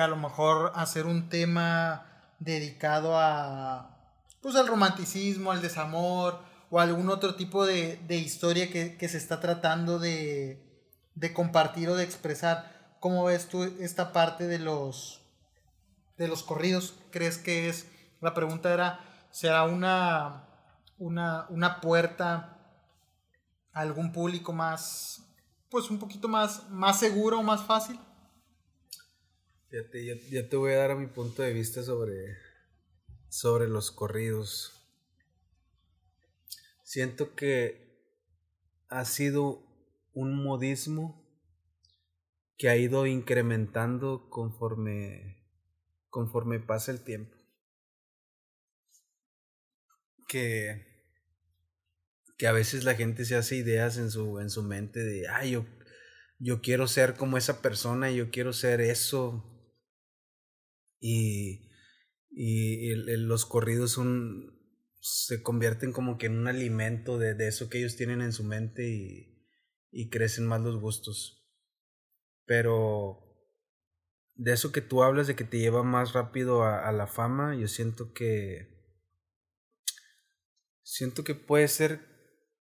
a 0.00 0.08
lo 0.08 0.16
mejor 0.16 0.72
hacer 0.74 1.06
un 1.06 1.28
tema 1.28 2.06
dedicado 2.38 3.18
a, 3.18 3.98
pues 4.40 4.54
al 4.56 4.66
romanticismo, 4.66 5.52
al 5.52 5.62
desamor, 5.62 6.40
o 6.70 6.80
algún 6.80 7.08
otro 7.08 7.34
tipo 7.34 7.66
de, 7.66 7.96
de 8.06 8.16
historia 8.16 8.70
que, 8.70 8.96
que, 8.96 9.08
se 9.08 9.16
está 9.16 9.40
tratando 9.40 9.98
de, 9.98 10.86
de 11.14 11.32
compartir 11.32 11.88
o 11.88 11.96
de 11.96 12.04
expresar. 12.04 12.96
¿Cómo 13.00 13.24
ves 13.24 13.48
tú 13.48 13.62
esta 13.62 14.12
parte 14.12 14.46
de 14.46 14.58
los, 14.58 15.20
de 16.16 16.28
los 16.28 16.42
corridos? 16.42 16.94
¿Crees 17.10 17.38
que 17.38 17.68
es, 17.68 17.86
la 18.20 18.34
pregunta 18.34 18.72
era, 18.72 19.00
será 19.30 19.64
una, 19.64 20.44
una, 20.98 21.46
una 21.48 21.80
puerta 21.80 22.58
a 23.72 23.80
algún 23.80 24.12
público 24.12 24.52
más, 24.52 25.22
pues 25.70 25.90
un 25.90 25.98
poquito 25.98 26.28
más, 26.28 26.68
más 26.68 26.98
seguro 26.98 27.38
o 27.38 27.42
más 27.42 27.62
fácil? 27.62 27.98
Ya 29.70 29.80
ya 30.30 30.48
te 30.48 30.56
voy 30.56 30.72
a 30.72 30.78
dar 30.78 30.92
a 30.92 30.96
mi 30.96 31.08
punto 31.08 31.42
de 31.42 31.52
vista 31.52 31.82
sobre, 31.82 32.38
sobre 33.28 33.68
los 33.68 33.90
corridos. 33.90 34.72
Siento 36.82 37.34
que 37.34 37.86
ha 38.88 39.04
sido 39.04 39.62
un 40.14 40.42
modismo 40.42 41.22
que 42.56 42.70
ha 42.70 42.76
ido 42.78 43.06
incrementando 43.06 44.30
conforme, 44.30 45.36
conforme 46.08 46.60
pasa 46.60 46.90
el 46.90 47.04
tiempo. 47.04 47.36
Que, 50.26 50.86
que 52.38 52.46
a 52.46 52.52
veces 52.52 52.84
la 52.84 52.94
gente 52.94 53.26
se 53.26 53.36
hace 53.36 53.56
ideas 53.56 53.98
en 53.98 54.10
su, 54.10 54.40
en 54.40 54.48
su 54.48 54.62
mente 54.62 55.00
de, 55.00 55.28
ay, 55.28 55.50
yo, 55.50 55.66
yo 56.38 56.62
quiero 56.62 56.88
ser 56.88 57.16
como 57.16 57.36
esa 57.36 57.60
persona, 57.60 58.10
yo 58.10 58.30
quiero 58.30 58.54
ser 58.54 58.80
eso. 58.80 59.57
Y, 61.00 61.68
y 62.30 62.94
los 62.94 63.46
corridos 63.46 63.92
son, 63.92 64.58
se 65.00 65.42
convierten 65.42 65.92
como 65.92 66.18
que 66.18 66.26
en 66.26 66.38
un 66.38 66.48
alimento 66.48 67.18
de, 67.18 67.34
de 67.34 67.48
eso 67.48 67.68
que 67.68 67.78
ellos 67.78 67.96
tienen 67.96 68.20
en 68.20 68.32
su 68.32 68.44
mente 68.44 68.88
y, 68.88 69.38
y 69.90 70.10
crecen 70.10 70.46
más 70.46 70.60
los 70.60 70.80
gustos. 70.80 71.46
Pero 72.44 73.28
de 74.34 74.52
eso 74.52 74.72
que 74.72 74.80
tú 74.80 75.02
hablas, 75.02 75.26
de 75.26 75.36
que 75.36 75.44
te 75.44 75.58
lleva 75.58 75.82
más 75.82 76.12
rápido 76.12 76.64
a, 76.64 76.90
la 76.92 77.06
fama, 77.06 77.56
yo 77.56 77.68
siento 77.68 78.12
que... 78.12 78.78
Siento 80.82 81.22
que 81.22 81.34
puede 81.34 81.68
ser 81.68 82.00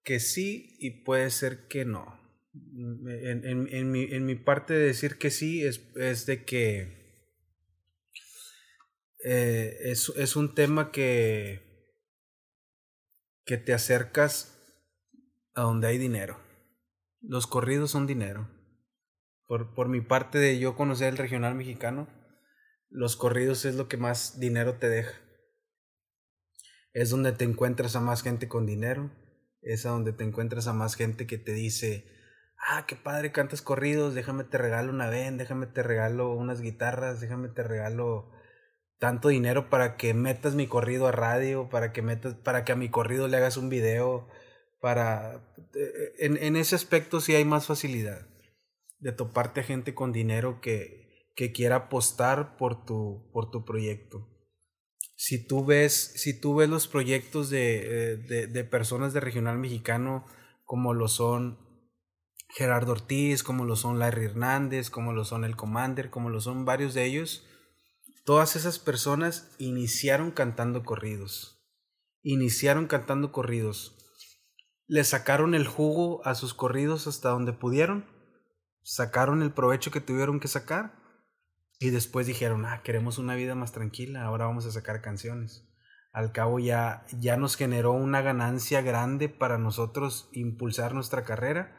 que 0.03 0.19
sí 0.19 0.77
y 0.79 1.03
puede 1.03 1.29
ser 1.32 1.67
que 1.67 1.86
no. 1.86 2.19
En, 2.53 3.45
en, 3.45 3.67
en, 3.71 3.91
mi, 3.91 4.03
en 4.03 4.25
mi, 4.25 4.36
parte 4.36 4.73
de 4.73 4.86
decir 4.86 5.17
que 5.17 5.32
sí 5.32 5.65
es, 5.65 5.82
es 5.95 6.25
de 6.25 6.43
que 6.43 7.00
eh, 9.24 9.78
es, 9.84 10.09
es, 10.15 10.36
un 10.36 10.55
tema 10.55 10.91
que, 10.91 11.95
que 13.45 13.57
te 13.57 13.74
acercas 13.74 14.57
a 15.53 15.61
donde 15.61 15.88
hay 15.88 15.97
dinero. 15.97 16.39
Los 17.22 17.47
corridos 17.47 17.91
son 17.91 18.07
dinero. 18.07 18.49
Por, 19.47 19.74
por 19.76 19.89
mi 19.89 20.01
parte 20.01 20.39
de 20.39 20.59
yo 20.59 20.76
conocer 20.76 21.09
el 21.09 21.17
regional 21.17 21.55
mexicano, 21.55 22.07
los 22.89 23.15
corridos 23.15 23.65
es 23.65 23.76
lo 23.76 23.88
que 23.88 23.97
más 23.97 24.39
dinero 24.39 24.78
te 24.78 24.89
deja. 24.89 25.19
Es 26.93 27.09
donde 27.09 27.32
te 27.32 27.45
encuentras 27.45 27.95
a 27.95 28.01
más 28.01 28.24
gente 28.24 28.47
con 28.47 28.65
dinero. 28.65 29.11
Es 29.61 29.86
a 29.86 29.89
donde 29.89 30.13
te 30.13 30.24
encuentras 30.24 30.67
a 30.67 30.74
más 30.74 30.95
gente 30.95 31.28
que 31.28 31.38
te 31.38 31.53
dice, 31.53 32.07
ah, 32.57 32.86
qué 32.88 32.95
padre, 32.95 33.32
cantas 33.32 33.61
corridos, 33.61 34.15
déjame 34.15 34.43
te 34.43 34.57
regalo 34.57 34.91
una 34.91 35.09
ven, 35.09 35.38
déjame 35.38 35.67
te 35.67 35.84
regalo 35.84 36.34
unas 36.34 36.61
guitarras, 36.61 37.22
déjame 37.22 37.49
te 37.49 37.63
regalo 37.63 38.32
tanto 39.01 39.29
dinero 39.29 39.71
para 39.71 39.97
que 39.97 40.13
metas 40.13 40.53
mi 40.53 40.67
corrido 40.67 41.07
a 41.07 41.11
radio, 41.11 41.69
para 41.69 41.91
que 41.91 42.03
metas, 42.03 42.35
para 42.35 42.63
que 42.63 42.71
a 42.71 42.75
mi 42.75 42.89
corrido 42.89 43.27
le 43.27 43.37
hagas 43.37 43.57
un 43.57 43.67
video, 43.67 44.27
para... 44.79 45.55
Eh, 45.73 46.13
en, 46.19 46.37
en 46.37 46.55
ese 46.55 46.75
aspecto 46.75 47.19
sí 47.19 47.33
hay 47.33 47.43
más 47.43 47.65
facilidad 47.65 48.27
de 48.99 49.11
toparte 49.11 49.61
a 49.61 49.63
gente 49.63 49.95
con 49.95 50.11
dinero 50.11 50.61
que, 50.61 51.31
que 51.35 51.51
quiera 51.51 51.77
apostar 51.77 52.57
por 52.57 52.85
tu, 52.85 53.27
por 53.33 53.49
tu 53.49 53.65
proyecto. 53.65 54.29
Si 55.15 55.47
tú 55.47 55.65
ves, 55.65 56.13
si 56.15 56.39
tú 56.39 56.53
ves 56.53 56.69
los 56.69 56.87
proyectos 56.87 57.49
de, 57.49 57.79
eh, 58.13 58.17
de, 58.17 58.45
de 58.45 58.63
personas 58.65 59.13
de 59.13 59.19
regional 59.19 59.57
mexicano 59.57 60.27
como 60.63 60.93
lo 60.93 61.07
son 61.07 61.57
Gerardo 62.49 62.91
Ortiz, 62.91 63.41
como 63.41 63.65
lo 63.65 63.75
son 63.75 63.97
Larry 63.97 64.25
Hernández, 64.25 64.91
como 64.91 65.11
lo 65.11 65.25
son 65.25 65.43
el 65.43 65.55
Commander, 65.55 66.11
como 66.11 66.29
lo 66.29 66.39
son 66.39 66.65
varios 66.65 66.93
de 66.93 67.05
ellos, 67.05 67.47
todas 68.24 68.55
esas 68.55 68.80
personas 68.80 69.55
iniciaron 69.57 70.32
cantando 70.32 70.84
corridos. 70.84 71.63
Iniciaron 72.24 72.88
cantando 72.88 73.32
corridos 73.32 73.97
le 74.91 75.05
sacaron 75.05 75.55
el 75.55 75.67
jugo 75.67 76.19
a 76.26 76.36
sus 76.36 76.53
corridos 76.53 77.07
hasta 77.07 77.30
donde 77.30 77.53
pudieron 77.53 78.05
sacaron 78.84 79.41
el 79.41 79.53
provecho 79.53 79.89
que 79.89 80.01
tuvieron 80.01 80.41
que 80.41 80.49
sacar 80.49 80.99
y 81.80 81.91
después 81.91 82.28
dijeron, 82.28 82.65
ah, 82.65 82.82
queremos 82.84 83.17
una 83.17 83.36
vida 83.36 83.55
más 83.55 83.72
tranquila, 83.72 84.24
ahora 84.24 84.47
vamos 84.47 84.65
a 84.65 84.72
sacar 84.72 85.01
canciones. 85.01 85.65
Al 86.11 86.34
cabo 86.34 86.59
ya, 86.59 87.05
ya 87.17 87.38
nos 87.38 87.55
generó 87.55 87.93
una 87.93 88.22
ganancia 88.22 88.82
grande 88.82 89.30
para 89.30 89.57
nosotros 89.57 90.28
impulsar 90.34 90.93
nuestra 90.93 91.24
carrera 91.24 91.78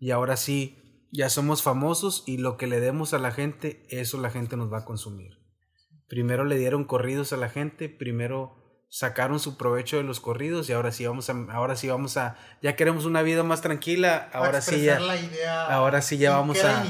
y 0.00 0.10
ahora 0.10 0.36
sí, 0.36 1.06
ya 1.12 1.30
somos 1.30 1.62
famosos 1.62 2.24
y 2.26 2.38
lo 2.38 2.56
que 2.56 2.66
le 2.66 2.80
demos 2.80 3.14
a 3.14 3.20
la 3.20 3.30
gente, 3.30 3.86
eso 3.88 4.20
la 4.20 4.30
gente 4.30 4.56
nos 4.56 4.72
va 4.72 4.78
a 4.78 4.84
consumir. 4.84 5.38
Primero 6.08 6.44
le 6.44 6.56
dieron 6.56 6.84
corridos 6.84 7.32
a 7.32 7.36
la 7.36 7.48
gente, 7.48 7.88
primero 7.88 8.58
sacaron 8.90 9.38
su 9.38 9.58
provecho 9.58 9.98
de 9.98 10.02
los 10.02 10.18
corridos 10.18 10.70
y 10.70 10.72
ahora 10.72 10.92
sí 10.92 11.06
vamos 11.06 11.28
a 11.28 11.34
ahora 11.50 11.76
sí 11.76 11.88
vamos 11.88 12.16
a 12.16 12.36
ya 12.62 12.74
queremos 12.74 13.04
una 13.04 13.20
vida 13.20 13.42
más 13.42 13.60
tranquila 13.60 14.30
ahora 14.32 14.62
sí 14.62 14.82
ya 14.82 14.98
ahora 15.66 16.00
sí 16.00 16.16
ya 16.16 16.30
vamos 16.30 16.64
a, 16.64 16.86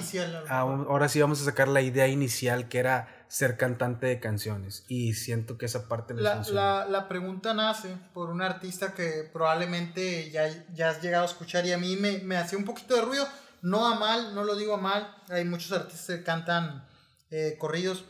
ahora 0.49 1.09
sí 1.09 1.21
vamos 1.21 1.43
a 1.43 1.45
sacar 1.45 1.67
la 1.67 1.81
idea 1.81 2.07
inicial 2.07 2.69
que 2.69 2.79
era 2.79 3.25
ser 3.27 3.57
cantante 3.57 4.07
de 4.07 4.21
canciones 4.21 4.85
y 4.87 5.15
siento 5.15 5.59
que 5.59 5.67
esa 5.67 5.89
parte 5.89 6.15
la, 6.15 6.45
la, 6.51 6.87
la, 6.89 7.09
pregunta 7.09 7.53
nace 7.53 7.97
por 8.15 8.31
un 8.31 8.43
artista 8.43 8.95
que 8.95 9.29
probablemente 9.33 10.31
ya, 10.31 10.49
ya 10.73 10.91
has 10.91 11.03
llegado 11.03 11.25
a 11.25 11.27
escuchar 11.27 11.67
y 11.67 11.73
a 11.73 11.79
mí 11.79 11.97
me, 11.97 12.19
me 12.19 12.37
hacía 12.37 12.59
un 12.59 12.65
poquito 12.65 12.95
de 12.95 13.03
ruido 13.03 13.27
no 13.61 13.89
a 13.89 13.99
mal 13.99 14.37
no 14.37 14.45
lo 14.45 14.55
digo 14.55 14.75
a 14.75 14.79
mal 14.79 15.17
hay 15.31 15.45
muchos 15.45 15.73
artistas 15.73 16.19
que 16.19 16.23
cantan 16.23 16.87
eh, 17.33 17.57
corridos 17.59 18.05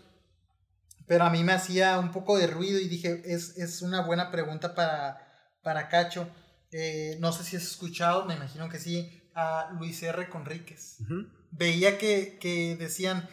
pero 1.08 1.24
a 1.24 1.30
mí 1.30 1.42
me 1.42 1.52
hacía 1.52 1.98
un 1.98 2.12
poco 2.12 2.38
de 2.38 2.46
ruido 2.46 2.78
y 2.78 2.86
dije, 2.86 3.22
es, 3.24 3.82
una 3.82 4.02
buena 4.02 4.30
pregunta 4.30 4.74
para, 4.74 5.26
para 5.62 5.88
Cacho. 5.88 6.28
Eh, 6.70 7.16
no 7.18 7.32
sé 7.32 7.44
si 7.44 7.56
has 7.56 7.62
escuchado, 7.62 8.26
me 8.26 8.34
imagino 8.34 8.68
que 8.68 8.78
sí, 8.78 9.30
a 9.34 9.70
Luis 9.78 10.02
R. 10.02 10.28
Conríquez. 10.28 10.98
Veía 11.50 11.96
que, 11.96 12.76
decían 12.78 13.26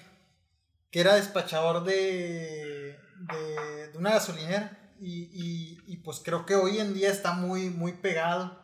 que 0.90 1.02
era 1.02 1.16
despachador 1.16 1.84
de, 1.84 2.98
de, 3.20 3.98
una 3.98 4.12
gasolinera 4.12 4.96
y, 5.02 5.98
pues 5.98 6.22
creo 6.24 6.46
que 6.46 6.56
hoy 6.56 6.80
en 6.80 6.94
día 6.94 7.12
está 7.12 7.34
muy, 7.34 7.70
muy 7.70 7.92
pegado. 7.92 8.64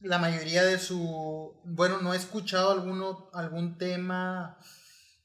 La 0.00 0.18
mayoría 0.18 0.64
de 0.64 0.78
su, 0.78 1.60
bueno, 1.64 2.00
no 2.00 2.14
he 2.14 2.16
escuchado 2.16 2.70
alguno, 2.70 3.28
algún 3.34 3.76
tema 3.76 4.58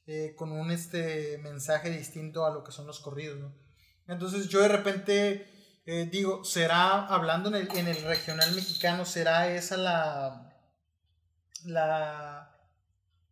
eh, 0.06 0.34
con 0.36 0.52
un 0.52 0.70
este, 0.70 1.38
mensaje 1.38 1.90
distinto 1.90 2.44
a 2.44 2.50
lo 2.50 2.64
que 2.64 2.72
son 2.72 2.86
los 2.86 3.00
corridos. 3.00 3.52
Entonces 4.06 4.48
yo 4.48 4.60
de 4.60 4.68
repente 4.68 5.54
eh, 5.86 6.08
digo, 6.10 6.44
será, 6.44 7.06
hablando 7.06 7.50
en 7.50 7.56
el, 7.56 7.76
en 7.76 7.88
el, 7.88 8.02
regional 8.04 8.54
mexicano, 8.54 9.04
será 9.04 9.50
esa 9.50 9.76
la, 9.76 10.56
la, 11.66 12.56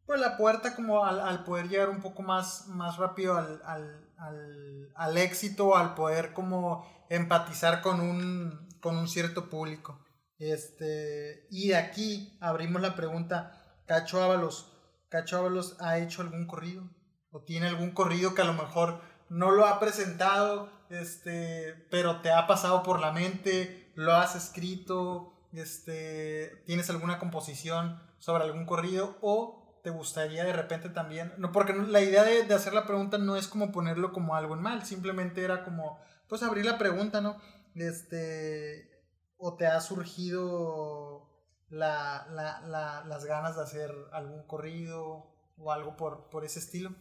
pues 0.04 0.20
la 0.20 0.36
puerta 0.36 0.76
como 0.76 1.04
al, 1.04 1.20
al 1.20 1.44
poder 1.44 1.68
llegar 1.68 1.88
un 1.88 2.02
poco 2.02 2.22
más, 2.22 2.68
más 2.68 2.98
rápido 2.98 3.38
al, 3.38 3.62
al, 3.64 4.12
al, 4.18 4.92
al, 4.94 5.16
éxito, 5.16 5.76
al 5.76 5.94
poder 5.94 6.34
como 6.34 6.86
empatizar 7.08 7.80
con 7.80 8.00
un, 8.00 8.68
con 8.80 8.98
un 8.98 9.08
cierto 9.08 9.48
público. 9.48 10.04
Este, 10.38 11.46
y 11.50 11.68
de 11.68 11.76
aquí 11.76 12.36
abrimos 12.40 12.82
la 12.82 12.94
pregunta, 12.94 13.82
Cacho 13.86 14.22
Ábalos, 14.22 14.71
Cacho 15.12 15.46
ha 15.80 15.98
hecho 15.98 16.22
algún 16.22 16.46
corrido 16.46 16.88
o 17.30 17.42
tiene 17.42 17.66
algún 17.68 17.90
corrido 17.90 18.34
que 18.34 18.40
a 18.40 18.46
lo 18.46 18.54
mejor 18.54 19.02
no 19.28 19.50
lo 19.50 19.66
ha 19.66 19.78
presentado, 19.78 20.72
este, 20.88 21.86
pero 21.90 22.22
te 22.22 22.32
ha 22.32 22.46
pasado 22.46 22.82
por 22.82 22.98
la 22.98 23.12
mente, 23.12 23.92
lo 23.94 24.14
has 24.14 24.34
escrito, 24.36 25.34
este, 25.52 26.62
tienes 26.64 26.88
alguna 26.88 27.18
composición 27.18 28.02
sobre 28.18 28.44
algún 28.44 28.64
corrido 28.64 29.18
o 29.20 29.80
te 29.84 29.90
gustaría 29.90 30.44
de 30.44 30.52
repente 30.54 30.88
también, 30.88 31.34
no, 31.36 31.52
porque 31.52 31.74
la 31.74 32.00
idea 32.00 32.24
de, 32.24 32.44
de 32.44 32.54
hacer 32.54 32.72
la 32.72 32.86
pregunta 32.86 33.18
no 33.18 33.36
es 33.36 33.48
como 33.48 33.70
ponerlo 33.70 34.12
como 34.12 34.34
algo 34.34 34.54
en 34.54 34.62
mal, 34.62 34.86
simplemente 34.86 35.44
era 35.44 35.62
como, 35.62 35.98
pues 36.26 36.42
abrir 36.42 36.64
la 36.64 36.78
pregunta, 36.78 37.20
¿no? 37.20 37.36
Este, 37.74 38.88
o 39.36 39.56
te 39.56 39.66
ha 39.66 39.78
surgido 39.82 41.31
la, 41.72 42.26
la, 42.30 42.60
la, 42.68 43.04
las 43.06 43.24
ganas 43.24 43.56
de 43.56 43.62
hacer 43.62 43.90
algún 44.12 44.46
corrido 44.46 45.26
o 45.56 45.72
algo 45.72 45.96
por, 45.96 46.28
por 46.28 46.44
ese 46.44 46.58
estilo. 46.58 46.94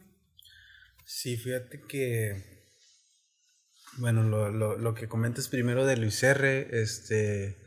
Sí, 1.06 1.36
fíjate 1.36 1.82
que, 1.90 2.72
bueno, 3.98 4.24
lo, 4.24 4.50
lo, 4.50 4.78
lo, 4.78 4.94
que 4.94 5.10
comentas 5.10 5.50
primero 5.50 5.86
de 5.86 5.98
Luis 5.98 6.24
R., 6.24 6.70
este, 6.72 7.58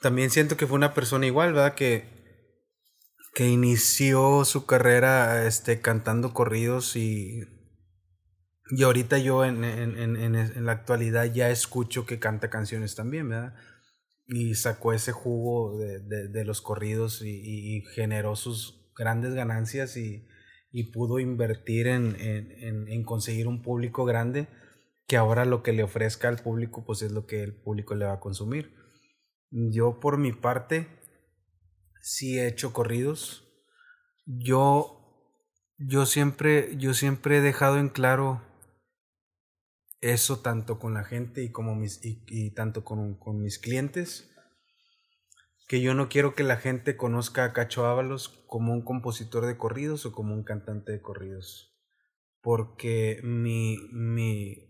también 0.00 0.30
siento 0.30 0.56
que 0.56 0.66
fue 0.66 0.76
una 0.76 0.94
persona 0.94 1.26
igual, 1.26 1.52
¿verdad? 1.52 1.74
Que, 1.74 2.08
que 3.34 3.46
inició 3.46 4.46
su 4.46 4.64
carrera 4.64 5.46
este, 5.46 5.82
cantando 5.82 6.32
corridos 6.32 6.96
y, 6.96 7.42
y 8.70 8.82
ahorita 8.82 9.18
yo 9.18 9.44
en, 9.44 9.62
en, 9.62 9.98
en, 9.98 10.34
en 10.36 10.64
la 10.64 10.72
actualidad 10.72 11.26
ya 11.26 11.50
escucho 11.50 12.06
que 12.06 12.18
canta 12.18 12.48
canciones 12.48 12.94
también, 12.94 13.28
¿verdad? 13.28 13.54
Y 14.26 14.54
sacó 14.54 14.92
ese 14.92 15.12
jugo 15.12 15.76
de, 15.78 16.28
de, 16.28 16.44
los 16.44 16.62
corridos 16.62 17.22
y, 17.22 17.82
generó 17.94 18.36
sus 18.36 18.90
grandes 18.96 19.34
ganancias 19.34 19.96
y, 19.96 20.26
y 20.70 20.92
pudo 20.92 21.18
invertir 21.18 21.86
en, 21.88 22.16
en, 22.18 22.88
en, 22.88 23.04
conseguir 23.04 23.46
un 23.48 23.62
público 23.62 24.04
grande 24.04 24.48
que 25.06 25.16
ahora 25.16 25.44
lo 25.44 25.62
que 25.62 25.72
le 25.72 25.82
ofrezca 25.82 26.28
al 26.28 26.38
público 26.38 26.84
pues 26.84 27.02
es 27.02 27.12
lo 27.12 27.26
que 27.26 27.42
el 27.42 27.54
público 27.54 27.94
le 27.94 28.06
va 28.06 28.14
a 28.14 28.20
consumir. 28.20 28.74
Yo 29.50 30.00
por 30.00 30.16
mi 30.16 30.32
parte 30.32 30.88
sí 32.00 32.38
he 32.38 32.46
hecho 32.46 32.72
corridos. 32.72 33.44
Yo, 34.24 35.36
yo, 35.76 36.06
siempre, 36.06 36.76
yo 36.78 36.94
siempre 36.94 37.38
he 37.38 37.40
dejado 37.42 37.78
en 37.78 37.90
claro 37.90 38.42
eso 40.04 40.40
tanto 40.40 40.78
con 40.78 40.92
la 40.92 41.02
gente 41.02 41.42
y, 41.42 41.50
como 41.50 41.74
mis, 41.74 42.00
y, 42.02 42.50
tanto 42.50 42.84
con, 42.84 43.14
con, 43.18 43.40
mis 43.40 43.58
clientes, 43.58 44.30
que 45.66 45.80
yo 45.80 45.94
no 45.94 46.10
quiero 46.10 46.34
que 46.34 46.42
la 46.42 46.58
gente 46.58 46.96
conozca 46.96 47.44
a 47.44 47.52
Cacho 47.54 47.86
Ábalos 47.86 48.28
como 48.46 48.74
un 48.74 48.84
compositor 48.84 49.46
de 49.46 49.56
corridos 49.56 50.04
o 50.04 50.12
como 50.12 50.34
un 50.34 50.44
cantante 50.44 50.92
de 50.92 51.00
corridos, 51.00 51.74
porque 52.42 53.20
mi, 53.22 53.78
mi, 53.92 54.68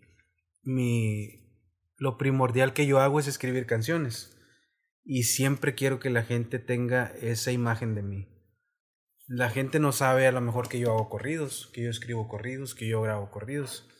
mi, 0.62 1.51
lo 1.97 2.16
primordial 2.16 2.72
que 2.72 2.87
yo 2.87 3.01
hago 3.01 3.18
es 3.18 3.26
escribir 3.26 3.66
canciones. 3.66 4.30
Y 5.07 5.24
siempre 5.24 5.74
quiero 5.74 5.99
que 5.99 6.09
la 6.09 6.22
gente 6.22 6.59
tenga 6.61 7.12
esa 7.20 7.53
imagen 7.53 7.95
de 7.95 8.03
mí. 8.03 8.28
La 9.26 9.51
gente 9.51 9.78
no 9.78 9.93
sabe 9.93 10.26
a 10.26 10.32
lo 10.32 10.41
mejor 10.41 10.68
que 10.68 10.78
yo 10.78 10.93
hago 10.93 11.11
corridos, 11.11 11.70
que 11.74 11.82
yo 11.82 11.91
escribo 11.91 12.26
corridos, 12.28 12.74
que 12.74 12.87
yo 12.89 13.03
grabo 13.03 13.30
corridos 13.30 13.91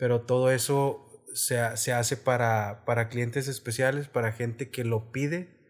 pero 0.00 0.22
todo 0.22 0.50
eso 0.50 1.26
se, 1.34 1.76
se 1.76 1.92
hace 1.92 2.16
para, 2.16 2.86
para, 2.86 3.10
clientes 3.10 3.48
especiales, 3.48 4.08
para 4.08 4.32
gente 4.32 4.70
que 4.70 4.82
lo 4.82 5.12
pide 5.12 5.60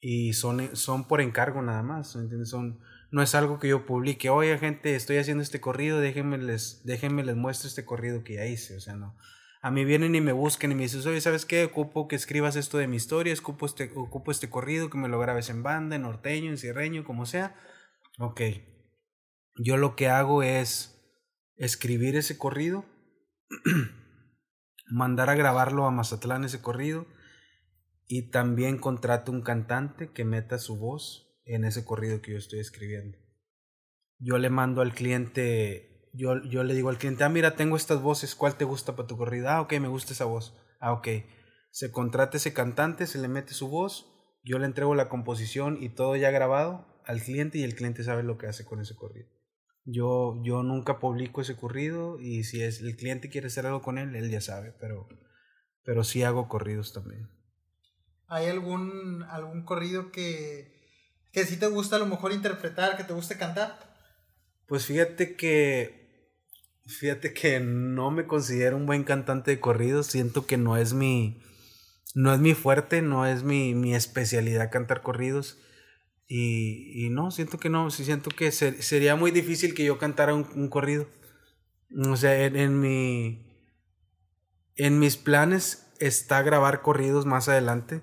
y 0.00 0.34
son, 0.34 0.76
son 0.76 1.08
por 1.08 1.22
encargo 1.22 1.62
nada 1.62 1.82
más, 1.82 2.14
¿entiendes? 2.14 2.50
Son, 2.50 2.80
no 3.10 3.22
es 3.22 3.34
algo 3.34 3.58
que 3.58 3.68
yo 3.68 3.86
publique, 3.86 4.28
oye 4.28 4.58
gente, 4.58 4.94
estoy 4.94 5.16
haciendo 5.16 5.42
este 5.42 5.62
corrido, 5.62 5.98
déjenme 5.98 6.36
les, 6.36 6.82
déjenme 6.84 7.24
les 7.24 7.36
muestro 7.36 7.66
este 7.66 7.86
corrido 7.86 8.22
que 8.22 8.34
ya 8.34 8.44
hice, 8.44 8.76
o 8.76 8.80
sea, 8.80 8.96
no. 8.96 9.16
A 9.62 9.70
mí 9.70 9.86
vienen 9.86 10.14
y 10.14 10.20
me 10.20 10.32
buscan 10.32 10.70
y 10.70 10.74
me 10.74 10.82
dicen, 10.82 11.00
oye, 11.08 11.22
¿sabes 11.22 11.46
qué? 11.46 11.64
Ocupo 11.64 12.06
que 12.06 12.16
escribas 12.16 12.56
esto 12.56 12.76
de 12.76 12.86
mi 12.86 12.96
historia, 12.96 13.32
ocupo 13.32 13.64
este, 13.64 13.92
ocupo 13.96 14.30
este 14.30 14.50
corrido, 14.50 14.90
que 14.90 14.98
me 14.98 15.08
lo 15.08 15.18
grabes 15.18 15.48
en 15.48 15.62
banda, 15.62 15.96
en 15.96 16.02
norteño, 16.02 16.50
en 16.50 16.58
sierreño, 16.58 17.02
como 17.02 17.24
sea. 17.24 17.56
Ok. 18.18 18.42
Yo 19.56 19.78
lo 19.78 19.96
que 19.96 20.10
hago 20.10 20.42
es 20.42 21.02
escribir 21.56 22.14
ese 22.16 22.36
corrido 22.36 22.84
mandar 24.90 25.30
a 25.30 25.34
grabarlo 25.34 25.86
a 25.86 25.90
Mazatlán 25.90 26.44
ese 26.44 26.60
corrido 26.60 27.06
y 28.06 28.30
también 28.30 28.78
contrato 28.78 29.32
un 29.32 29.42
cantante 29.42 30.12
que 30.12 30.24
meta 30.24 30.58
su 30.58 30.76
voz 30.76 31.40
en 31.44 31.64
ese 31.64 31.84
corrido 31.84 32.20
que 32.20 32.32
yo 32.32 32.38
estoy 32.38 32.60
escribiendo. 32.60 33.18
Yo 34.18 34.38
le 34.38 34.50
mando 34.50 34.82
al 34.82 34.94
cliente, 34.94 36.10
yo, 36.12 36.42
yo 36.44 36.64
le 36.64 36.74
digo 36.74 36.88
al 36.88 36.98
cliente, 36.98 37.24
ah, 37.24 37.28
mira, 37.28 37.56
tengo 37.56 37.76
estas 37.76 38.00
voces, 38.00 38.34
¿cuál 38.34 38.56
te 38.56 38.64
gusta 38.64 38.96
para 38.96 39.08
tu 39.08 39.16
corrido? 39.16 39.48
Ah, 39.48 39.60
ok, 39.60 39.72
me 39.80 39.88
gusta 39.88 40.12
esa 40.12 40.24
voz. 40.24 40.56
Ah, 40.80 40.92
ok. 40.92 41.08
Se 41.70 41.90
contrata 41.90 42.36
ese 42.36 42.52
cantante, 42.52 43.06
se 43.06 43.18
le 43.18 43.28
mete 43.28 43.52
su 43.52 43.68
voz, 43.68 44.10
yo 44.44 44.58
le 44.58 44.66
entrego 44.66 44.94
la 44.94 45.08
composición 45.08 45.82
y 45.82 45.88
todo 45.88 46.16
ya 46.16 46.30
grabado 46.30 46.86
al 47.04 47.20
cliente 47.20 47.58
y 47.58 47.64
el 47.64 47.74
cliente 47.74 48.04
sabe 48.04 48.22
lo 48.22 48.38
que 48.38 48.46
hace 48.46 48.64
con 48.64 48.80
ese 48.80 48.94
corrido. 48.94 49.28
Yo, 49.84 50.40
yo 50.42 50.62
nunca 50.62 50.98
publico 50.98 51.42
ese 51.42 51.56
corrido 51.56 52.18
y 52.18 52.44
si 52.44 52.62
es, 52.62 52.80
el 52.80 52.96
cliente 52.96 53.28
quiere 53.28 53.48
hacer 53.48 53.66
algo 53.66 53.82
con 53.82 53.98
él, 53.98 54.14
él 54.16 54.30
ya 54.30 54.40
sabe, 54.40 54.72
pero, 54.80 55.08
pero 55.84 56.04
sí 56.04 56.22
hago 56.22 56.48
corridos 56.48 56.92
también. 56.92 57.28
¿Hay 58.26 58.46
algún, 58.46 59.22
algún 59.24 59.64
corrido 59.64 60.10
que, 60.10 60.72
que 61.32 61.44
sí 61.44 61.58
te 61.58 61.66
gusta 61.66 61.96
a 61.96 61.98
lo 61.98 62.06
mejor 62.06 62.32
interpretar, 62.32 62.96
que 62.96 63.04
te 63.04 63.12
guste 63.12 63.36
cantar? 63.36 63.78
Pues 64.66 64.86
fíjate 64.86 65.36
que, 65.36 66.32
fíjate 66.86 67.34
que 67.34 67.60
no 67.60 68.10
me 68.10 68.26
considero 68.26 68.78
un 68.78 68.86
buen 68.86 69.04
cantante 69.04 69.50
de 69.50 69.60
corridos, 69.60 70.06
siento 70.06 70.46
que 70.46 70.56
no 70.56 70.78
es 70.78 70.94
mi, 70.94 71.42
no 72.14 72.32
es 72.32 72.40
mi 72.40 72.54
fuerte, 72.54 73.02
no 73.02 73.26
es 73.26 73.42
mi, 73.42 73.74
mi 73.74 73.94
especialidad 73.94 74.70
cantar 74.70 75.02
corridos 75.02 75.58
Y, 76.26 77.04
y 77.04 77.10
no, 77.10 77.30
siento 77.30 77.58
que 77.58 77.68
no, 77.68 77.90
sí 77.90 78.04
siento 78.04 78.30
que 78.30 78.50
sería 78.50 79.16
muy 79.16 79.30
difícil 79.30 79.74
que 79.74 79.84
yo 79.84 79.98
cantara 79.98 80.34
un, 80.34 80.68
corrido. 80.68 81.06
O 81.96 82.16
sea, 82.16 82.44
en, 82.44 82.56
en, 82.56 82.80
mi, 82.80 83.46
en 84.76 84.98
mis 84.98 85.16
planes 85.16 85.92
está 85.98 86.42
grabar 86.42 86.82
corridos 86.82 87.26
más 87.26 87.48
adelante, 87.48 88.00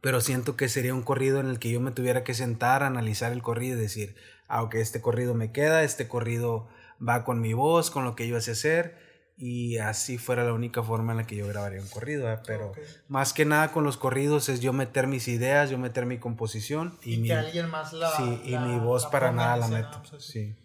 pero 0.00 0.20
siento 0.20 0.56
que 0.56 0.68
sería 0.68 0.94
un 0.94 1.02
corrido 1.02 1.40
en 1.40 1.48
el 1.48 1.58
que 1.58 1.70
yo 1.70 1.80
me 1.80 1.90
tuviera 1.90 2.24
que 2.24 2.34
sentar, 2.34 2.82
analizar 2.82 3.32
el 3.32 3.42
corrido 3.42 3.78
y 3.78 3.82
decir, 3.82 4.16
ah, 4.46 4.62
ok, 4.62 4.76
este 4.76 5.00
corrido 5.00 5.34
me 5.34 5.52
queda, 5.52 5.82
este 5.82 6.06
corrido 6.08 6.68
va 7.06 7.24
con 7.24 7.40
mi 7.40 7.52
voz, 7.52 7.90
con 7.90 8.04
lo 8.04 8.14
que 8.14 8.28
yo 8.28 8.40
sé 8.40 8.52
hacer 8.52 9.07
y 9.38 9.78
así 9.78 10.18
fuera 10.18 10.42
la 10.42 10.52
única 10.52 10.82
forma 10.82 11.12
en 11.12 11.18
la 11.18 11.26
que 11.26 11.36
yo 11.36 11.46
grabaría 11.46 11.80
un 11.80 11.86
corrido, 11.86 12.26
pero 12.44 12.72
más 13.06 13.32
que 13.32 13.44
nada 13.44 13.70
con 13.70 13.84
los 13.84 13.96
corridos 13.96 14.48
es 14.48 14.60
yo 14.60 14.72
meter 14.72 15.06
mis 15.06 15.28
ideas, 15.28 15.70
yo 15.70 15.78
meter 15.78 16.06
mi 16.06 16.18
composición 16.18 16.98
y, 17.04 17.18
mi, 17.18 17.30
alguien 17.30 17.70
más 17.70 17.92
la 17.92 18.10
sí, 18.16 18.42
y 18.44 18.58
mi 18.58 18.80
voz 18.80 19.06
para 19.06 19.30
nada 19.30 19.56
la 19.56 19.68
meto, 19.68 20.02
sí. 20.18 20.56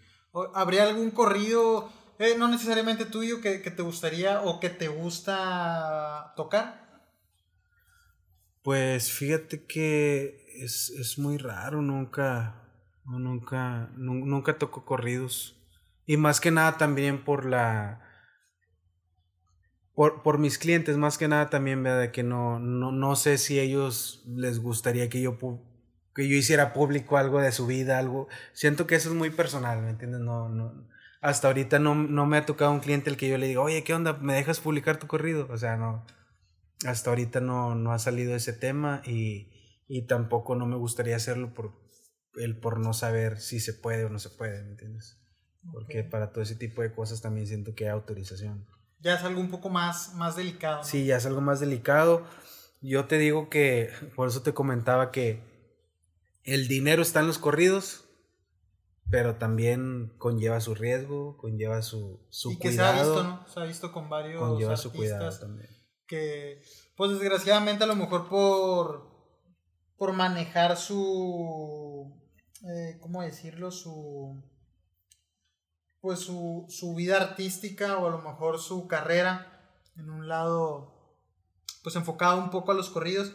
¿Habría 0.56 0.84
algún 0.84 1.12
corrido, 1.12 1.92
eh, 2.18 2.34
no 2.36 2.48
necesariamente 2.48 3.06
tuyo, 3.06 3.42
que, 3.42 3.60
te 3.60 3.84
gustaría 3.84 4.42
o 4.42 4.60
que 4.60 4.72
te 4.72 4.88
gusta 4.88 6.34
tocar? 6.36 7.04
Pues 8.64 9.12
fíjate 9.12 9.66
que 9.66 10.48
es, 10.58 10.90
es 10.90 11.20
muy 11.20 11.38
raro, 11.38 11.84
nunca, 11.84 12.56
nunca, 13.06 13.92
nunca 13.96 14.58
toco 14.58 14.84
corridos. 14.84 15.56
Y 16.08 16.18
más 16.18 16.42
que 16.42 16.50
nada 16.50 16.78
también 16.78 17.24
por 17.24 17.46
la 17.46 18.02
por, 19.96 20.24
por, 20.24 20.38
mis 20.40 20.58
clientes 20.58 20.98
más 20.98 21.18
que 21.18 21.28
nada 21.28 21.50
también, 21.50 21.84
¿verdad? 21.84 22.12
Que 22.12 22.24
no, 22.24 22.60
no, 22.60 22.92
no 22.92 23.16
sé 23.16 23.38
si 23.38 23.60
ellos 23.60 24.24
les 24.28 24.60
gustaría 24.60 25.10
que 25.10 25.22
yo, 25.22 25.38
que 26.16 26.28
yo 26.28 26.36
hiciera 26.36 26.74
público 26.74 27.18
algo 27.18 27.40
de 27.40 27.52
su 27.52 27.68
vida, 27.68 28.00
algo. 28.00 28.28
Siento 28.54 28.88
que 28.88 28.96
eso 28.96 29.10
es 29.10 29.16
muy 29.16 29.30
personal, 29.30 29.82
¿me 29.82 29.92
entiendes? 29.92 30.22
No, 30.22 30.50
no, 30.50 30.88
hasta 31.24 31.48
ahorita 31.48 31.80
no, 31.80 31.96
no 31.96 32.26
me 32.26 32.38
ha 32.38 32.46
tocado 32.46 32.72
un 32.72 32.82
cliente 32.82 33.10
el 33.10 33.16
que 33.16 33.30
yo 33.30 33.38
le 33.38 33.48
diga, 33.48 33.62
oye, 33.62 33.84
¿qué 33.86 33.94
onda? 33.94 34.14
¿Me 34.14 34.34
dejas 34.34 34.60
publicar 34.60 34.98
tu 34.98 35.08
corrido? 35.08 35.48
O 35.50 35.58
sea, 35.58 35.78
no. 35.78 36.06
Hasta 36.86 37.12
ahorita 37.12 37.40
no, 37.40 37.76
no 37.76 37.94
ha 37.94 38.00
salido 38.00 38.36
ese 38.36 38.52
tema 38.52 39.02
y, 39.06 39.50
y 39.88 40.06
tampoco 40.06 40.56
no 40.56 40.66
me 40.66 40.76
gustaría 40.76 41.16
hacerlo 41.16 41.54
por 41.54 41.82
el 42.36 42.60
por 42.60 42.80
no 42.80 42.94
saber 42.94 43.40
si 43.40 43.60
se 43.60 43.74
puede 43.74 44.04
o 44.04 44.10
no 44.10 44.20
se 44.20 44.32
puede, 44.32 44.64
¿me 44.64 44.72
entiendes? 44.72 45.18
Porque 45.72 46.04
para 46.04 46.32
todo 46.34 46.44
ese 46.44 46.56
tipo 46.56 46.82
de 46.82 46.94
cosas 46.94 47.22
también 47.22 47.48
siento 47.48 47.74
que 47.74 47.86
hay 47.86 47.92
autorización. 47.92 48.66
Ya 49.04 49.16
es 49.16 49.24
algo 49.24 49.42
un 49.42 49.50
poco 49.50 49.70
más, 49.70 50.14
más 50.16 50.38
delicado. 50.38 50.84
Sí, 50.84 51.06
ya 51.06 51.18
es 51.18 51.26
algo 51.26 51.42
más 51.42 51.60
delicado. 51.60 52.26
Yo 52.82 53.06
te 53.06 53.18
digo 53.18 53.50
que, 53.50 53.92
por 54.16 54.30
eso 54.30 54.42
te 54.44 54.54
comentaba 54.54 55.12
que 55.12 55.42
el 56.44 56.70
dinero 56.70 57.02
está 57.02 57.20
en 57.20 57.28
los 57.28 57.38
corridos, 57.38 58.06
pero 59.10 59.36
también 59.36 60.14
conlleva 60.18 60.62
su 60.62 60.74
riesgo, 60.74 61.38
conlleva 61.38 61.82
su, 61.82 62.26
su 62.30 62.54
y 62.54 62.60
que 62.60 62.72
se 62.72 62.82
ha 62.82 62.94
visto, 62.94 63.24
¿no? 63.24 63.46
Se 63.48 63.60
ha 63.60 63.64
visto 63.66 63.92
con 63.92 64.10
varios 64.10 64.40
conlleva 64.40 64.78
su 64.78 64.92
cuidado 64.92 65.38
también. 65.38 65.70
Que, 66.08 66.62
pues 66.96 67.12
desgraciadamente 67.12 67.84
a 67.84 67.88
lo 67.88 67.96
mejor 67.96 68.30
por, 68.30 69.10
por 69.98 70.14
manejar 70.14 70.78
su, 70.78 72.14
eh, 72.66 72.98
¿cómo 73.02 73.22
decirlo? 73.22 73.70
Su 73.70 74.42
pues 76.04 76.20
su, 76.20 76.66
su, 76.68 76.96
vida 76.96 77.16
artística 77.16 77.98
o 77.98 78.08
a 78.08 78.10
lo 78.10 78.18
mejor 78.18 78.60
su 78.60 78.90
carrera 78.90 79.48
en 79.96 80.10
un 80.10 80.28
lado 80.28 81.18
pues 81.82 81.96
enfocado 81.96 82.44
un 82.44 82.50
poco 82.50 82.74
a 82.74 82.76
los 82.76 82.90
corridos 82.90 83.32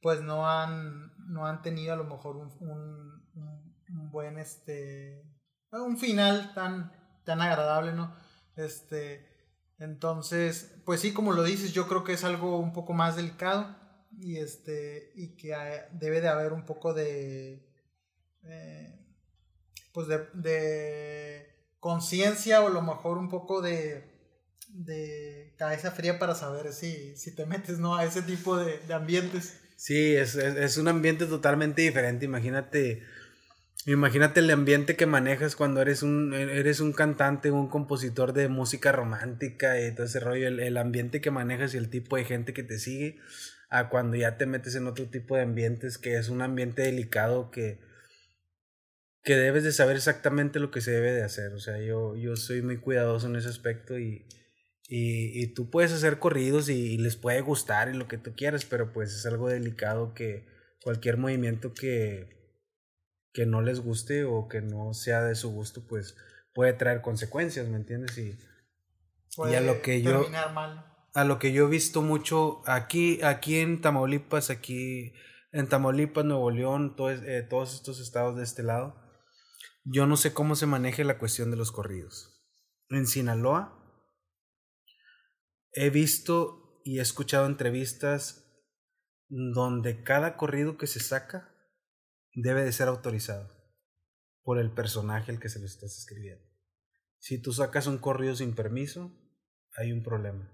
pues 0.00 0.20
no 0.20 0.48
han 0.48 1.12
no 1.26 1.44
han 1.44 1.60
tenido 1.60 1.92
a 1.92 1.96
lo 1.96 2.04
mejor 2.04 2.36
un, 2.36 2.52
un, 2.60 4.10
buen 4.12 4.38
este 4.38 5.24
un 5.72 5.98
final 5.98 6.54
tan 6.54 6.92
tan 7.24 7.42
agradable 7.42 7.92
no 7.92 8.14
este 8.54 9.50
entonces 9.80 10.72
pues 10.84 11.00
sí 11.00 11.12
como 11.12 11.32
lo 11.32 11.42
dices 11.42 11.72
yo 11.72 11.88
creo 11.88 12.04
que 12.04 12.12
es 12.12 12.22
algo 12.22 12.60
un 12.60 12.72
poco 12.72 12.92
más 12.92 13.16
delicado 13.16 13.74
y 14.20 14.36
este 14.36 15.10
y 15.16 15.34
que 15.34 15.52
debe 15.90 16.20
de 16.20 16.28
haber 16.28 16.52
un 16.52 16.64
poco 16.64 16.94
de 16.94 17.68
eh, 18.44 19.04
pues 19.92 20.06
de 20.06 21.53
conciencia 21.84 22.62
o 22.62 22.68
a 22.68 22.70
lo 22.70 22.80
mejor 22.80 23.18
un 23.18 23.28
poco 23.28 23.60
de, 23.60 24.04
de 24.70 25.54
cabeza 25.58 25.90
fría 25.90 26.18
para 26.18 26.34
saber 26.34 26.72
si, 26.72 27.14
si 27.14 27.34
te 27.34 27.44
metes 27.44 27.78
¿no? 27.78 27.94
a 27.94 28.06
ese 28.06 28.22
tipo 28.22 28.56
de, 28.56 28.80
ambientes. 28.90 29.60
Sí, 29.76 30.16
es, 30.16 30.34
es, 30.34 30.78
un 30.78 30.88
ambiente 30.88 31.26
totalmente 31.26 31.82
diferente. 31.82 32.24
Imagínate, 32.24 33.02
imagínate 33.84 34.40
el 34.40 34.50
ambiente 34.50 34.96
que 34.96 35.04
manejas 35.04 35.56
cuando 35.56 35.82
eres 35.82 36.02
un, 36.02 36.32
eres 36.32 36.80
un 36.80 36.94
cantante, 36.94 37.50
un 37.50 37.68
compositor 37.68 38.32
de 38.32 38.48
música 38.48 38.90
romántica 38.90 39.78
y 39.78 39.94
todo 39.94 40.06
ese 40.06 40.20
rollo. 40.20 40.48
El, 40.48 40.60
el 40.60 40.78
ambiente 40.78 41.20
que 41.20 41.30
manejas 41.30 41.74
y 41.74 41.76
el 41.76 41.90
tipo 41.90 42.16
de 42.16 42.24
gente 42.24 42.54
que 42.54 42.62
te 42.62 42.78
sigue, 42.78 43.18
a 43.68 43.90
cuando 43.90 44.16
ya 44.16 44.38
te 44.38 44.46
metes 44.46 44.74
en 44.74 44.86
otro 44.86 45.04
tipo 45.10 45.36
de 45.36 45.42
ambientes, 45.42 45.98
que 45.98 46.16
es 46.16 46.30
un 46.30 46.40
ambiente 46.40 46.80
delicado 46.80 47.50
que 47.50 47.78
que 49.24 49.36
debes 49.36 49.64
de 49.64 49.72
saber 49.72 49.96
exactamente 49.96 50.60
lo 50.60 50.70
que 50.70 50.82
se 50.82 50.90
debe 50.90 51.12
de 51.12 51.24
hacer. 51.24 51.54
O 51.54 51.58
sea, 51.58 51.78
yo, 51.78 52.14
yo 52.14 52.36
soy 52.36 52.60
muy 52.60 52.76
cuidadoso 52.76 53.26
en 53.26 53.36
ese 53.36 53.48
aspecto 53.48 53.98
y, 53.98 54.26
y, 54.86 55.42
y 55.42 55.54
tú 55.54 55.70
puedes 55.70 55.92
hacer 55.92 56.18
corridos 56.18 56.68
y, 56.68 56.98
les 56.98 57.16
puede 57.16 57.40
gustar 57.40 57.88
y 57.88 57.94
lo 57.94 58.06
que 58.06 58.18
tú 58.18 58.34
quieras, 58.36 58.66
pero 58.66 58.92
pues 58.92 59.14
es 59.14 59.24
algo 59.24 59.48
delicado 59.48 60.12
que 60.12 60.46
cualquier 60.82 61.16
movimiento 61.16 61.72
que, 61.72 62.60
que 63.32 63.46
no 63.46 63.62
les 63.62 63.80
guste 63.80 64.24
o 64.24 64.46
que 64.46 64.60
no 64.60 64.92
sea 64.92 65.24
de 65.24 65.34
su 65.34 65.50
gusto, 65.50 65.86
pues 65.88 66.16
puede 66.52 66.74
traer 66.74 67.00
consecuencias, 67.00 67.66
¿me 67.66 67.76
entiendes? 67.76 68.18
Y, 68.18 68.38
y 69.50 69.54
a 69.54 69.60
lo 69.62 69.80
que 69.80 70.02
yo... 70.02 70.26
A 71.16 71.22
lo 71.22 71.38
que 71.38 71.52
yo 71.52 71.68
he 71.68 71.70
visto 71.70 72.02
mucho 72.02 72.60
aquí, 72.66 73.22
aquí 73.22 73.58
en 73.58 73.80
Tamaulipas, 73.80 74.50
aquí 74.50 75.12
en 75.52 75.68
Tamaulipas, 75.68 76.24
Nuevo 76.24 76.50
León, 76.50 76.96
eh, 76.98 77.46
todos 77.48 77.72
estos 77.72 78.00
estados 78.00 78.36
de 78.36 78.42
este 78.42 78.64
lado, 78.64 79.03
yo 79.84 80.06
no 80.06 80.16
sé 80.16 80.32
cómo 80.32 80.56
se 80.56 80.66
maneja 80.66 81.04
la 81.04 81.18
cuestión 81.18 81.50
de 81.50 81.56
los 81.56 81.70
corridos. 81.70 82.42
En 82.88 83.06
Sinaloa 83.06 83.80
he 85.72 85.90
visto 85.90 86.80
y 86.84 86.98
he 86.98 87.02
escuchado 87.02 87.46
entrevistas 87.46 88.44
donde 89.28 90.02
cada 90.02 90.36
corrido 90.36 90.76
que 90.78 90.86
se 90.86 91.00
saca 91.00 91.54
debe 92.34 92.64
de 92.64 92.72
ser 92.72 92.88
autorizado 92.88 93.50
por 94.42 94.58
el 94.58 94.72
personaje 94.72 95.32
al 95.32 95.40
que 95.40 95.48
se 95.48 95.60
lo 95.60 95.66
estás 95.66 95.98
escribiendo. 95.98 96.44
Si 97.18 97.40
tú 97.40 97.52
sacas 97.52 97.86
un 97.86 97.98
corrido 97.98 98.36
sin 98.36 98.54
permiso, 98.54 99.12
hay 99.76 99.92
un 99.92 100.02
problema. 100.02 100.50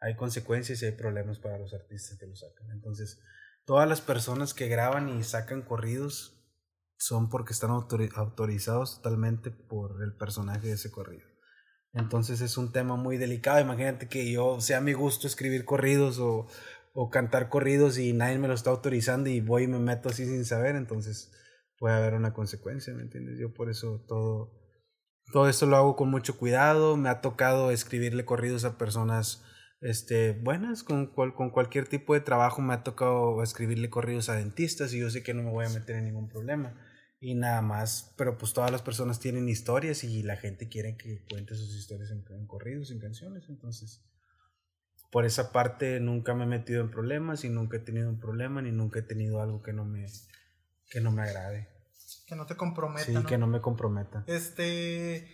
Hay 0.00 0.16
consecuencias 0.16 0.82
y 0.82 0.86
hay 0.86 0.92
problemas 0.92 1.38
para 1.38 1.58
los 1.58 1.72
artistas 1.74 2.18
que 2.18 2.26
lo 2.26 2.36
sacan. 2.36 2.70
Entonces, 2.72 3.22
todas 3.64 3.88
las 3.88 4.00
personas 4.00 4.54
que 4.54 4.68
graban 4.68 5.08
y 5.08 5.22
sacan 5.22 5.62
corridos 5.62 6.43
son 6.96 7.28
porque 7.28 7.52
están 7.52 7.70
autorizados 7.70 8.96
totalmente 8.96 9.50
por 9.50 10.02
el 10.02 10.16
personaje 10.16 10.68
de 10.68 10.74
ese 10.74 10.90
corrido. 10.90 11.26
Entonces 11.92 12.40
es 12.40 12.56
un 12.56 12.72
tema 12.72 12.96
muy 12.96 13.18
delicado. 13.18 13.60
Imagínate 13.60 14.08
que 14.08 14.30
yo 14.30 14.60
sea 14.60 14.80
mi 14.80 14.92
gusto 14.92 15.26
escribir 15.26 15.64
corridos 15.64 16.18
o, 16.18 16.48
o 16.92 17.10
cantar 17.10 17.48
corridos 17.48 17.98
y 17.98 18.12
nadie 18.12 18.38
me 18.38 18.48
lo 18.48 18.54
está 18.54 18.70
autorizando 18.70 19.28
y 19.28 19.40
voy 19.40 19.64
y 19.64 19.68
me 19.68 19.78
meto 19.78 20.08
así 20.08 20.24
sin 20.26 20.44
saber, 20.44 20.76
entonces 20.76 21.32
puede 21.78 21.96
haber 21.96 22.14
una 22.14 22.32
consecuencia, 22.32 22.94
¿me 22.94 23.02
entiendes? 23.02 23.38
Yo 23.38 23.52
por 23.52 23.68
eso 23.68 24.04
todo, 24.08 24.52
todo 25.32 25.48
esto 25.48 25.66
lo 25.66 25.76
hago 25.76 25.96
con 25.96 26.10
mucho 26.10 26.38
cuidado. 26.38 26.96
Me 26.96 27.08
ha 27.08 27.20
tocado 27.20 27.70
escribirle 27.70 28.24
corridos 28.24 28.64
a 28.64 28.78
personas 28.78 29.44
este, 29.80 30.32
buenas, 30.32 30.82
con, 30.82 31.08
con 31.08 31.50
cualquier 31.50 31.88
tipo 31.88 32.14
de 32.14 32.20
trabajo 32.20 32.62
me 32.62 32.74
ha 32.74 32.82
tocado 32.82 33.42
escribirle 33.42 33.90
corridos 33.90 34.28
a 34.28 34.34
dentistas 34.34 34.94
y 34.94 35.00
yo 35.00 35.10
sé 35.10 35.22
que 35.22 35.34
no 35.34 35.42
me 35.42 35.50
voy 35.50 35.66
a 35.66 35.70
meter 35.70 35.96
en 35.96 36.06
ningún 36.06 36.28
problema. 36.28 36.74
Y 37.20 37.34
nada 37.34 37.62
más, 37.62 38.14
pero 38.18 38.36
pues 38.36 38.52
todas 38.52 38.70
las 38.70 38.82
personas 38.82 39.18
tienen 39.18 39.48
historias 39.48 40.04
y 40.04 40.22
la 40.22 40.36
gente 40.36 40.68
quiere 40.68 40.96
que 40.96 41.24
cuente 41.30 41.54
sus 41.54 41.74
historias 41.74 42.10
en, 42.10 42.46
corridos, 42.46 42.90
en 42.90 42.98
canciones. 42.98 43.48
Entonces, 43.48 44.04
por 45.10 45.24
esa 45.24 45.50
parte 45.50 46.00
nunca 46.00 46.34
me 46.34 46.44
he 46.44 46.46
metido 46.46 46.82
en 46.82 46.90
problemas 46.90 47.44
y 47.44 47.48
nunca 47.48 47.78
he 47.78 47.80
tenido 47.80 48.10
un 48.10 48.20
problema 48.20 48.60
ni 48.60 48.72
nunca 48.72 48.98
he 48.98 49.02
tenido 49.02 49.40
algo 49.40 49.62
que 49.62 49.72
no 49.72 49.86
me, 49.86 50.06
que 50.90 51.00
no 51.00 51.12
me 51.12 51.22
agrade. 51.22 51.68
Que 52.26 52.36
no 52.36 52.44
te 52.46 52.56
comprometa. 52.56 53.06
Sí, 53.06 53.14
que 53.26 53.38
no 53.38 53.46
me 53.46 53.60
comprometa. 53.60 54.24
Este, 54.26 55.26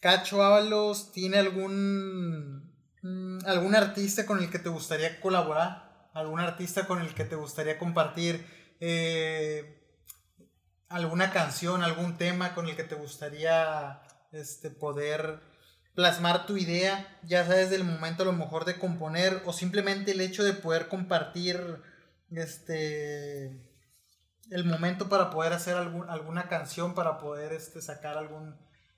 Cacho 0.00 0.42
Ábalos, 0.42 1.12
¿tiene 1.12 1.38
algún 1.38 2.67
¿Algún 3.02 3.74
artista 3.74 4.26
con 4.26 4.40
el 4.40 4.50
que 4.50 4.58
te 4.58 4.68
gustaría 4.68 5.20
colaborar? 5.20 6.08
¿Algún 6.14 6.40
artista 6.40 6.86
con 6.86 7.00
el 7.00 7.14
que 7.14 7.24
te 7.24 7.36
gustaría 7.36 7.78
compartir 7.78 8.44
eh, 8.80 9.78
alguna 10.88 11.30
canción, 11.32 11.82
algún 11.82 12.16
tema 12.16 12.54
con 12.54 12.68
el 12.68 12.76
que 12.76 12.84
te 12.84 12.94
gustaría 12.94 14.00
este, 14.32 14.70
poder 14.70 15.40
plasmar 15.94 16.46
tu 16.46 16.56
idea, 16.56 17.18
ya 17.24 17.44
sea 17.44 17.56
desde 17.56 17.76
el 17.76 17.84
momento 17.84 18.22
a 18.22 18.26
lo 18.26 18.32
mejor 18.32 18.64
de 18.64 18.78
componer 18.78 19.42
o 19.46 19.52
simplemente 19.52 20.12
el 20.12 20.20
hecho 20.20 20.44
de 20.44 20.52
poder 20.52 20.88
compartir 20.88 21.82
este 22.30 23.68
el 24.50 24.64
momento 24.64 25.08
para 25.08 25.30
poder 25.30 25.52
hacer 25.52 25.76
algún, 25.76 26.08
alguna 26.08 26.48
canción, 26.48 26.94
para 26.94 27.18
poder 27.18 27.52
este, 27.52 27.82
sacar 27.82 28.16
algún, 28.16 28.56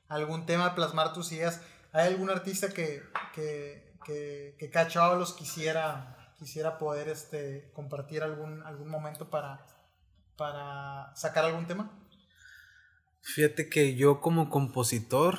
algún 0.09 0.47
tema, 0.47 0.74
plasmar 0.74 1.12
tus 1.12 1.32
ideas. 1.32 1.60
¿Hay 1.93 2.06
algún 2.06 2.31
artista 2.31 2.68
que, 2.68 3.02
que, 3.35 3.90
que, 4.05 4.56
que 4.59 4.70
Cacho 4.70 5.01
quisiera, 5.36 6.35
quisiera 6.39 6.78
poder 6.78 7.09
este, 7.09 7.70
compartir 7.72 8.22
algún, 8.22 8.62
algún 8.62 8.89
momento 8.89 9.31
para, 9.31 9.66
para 10.36 11.14
sacar 11.14 11.44
algún 11.44 11.66
tema? 11.66 11.90
Fíjate 13.22 13.68
que 13.68 13.94
yo 13.94 14.20
como 14.20 14.48
compositor 14.48 15.39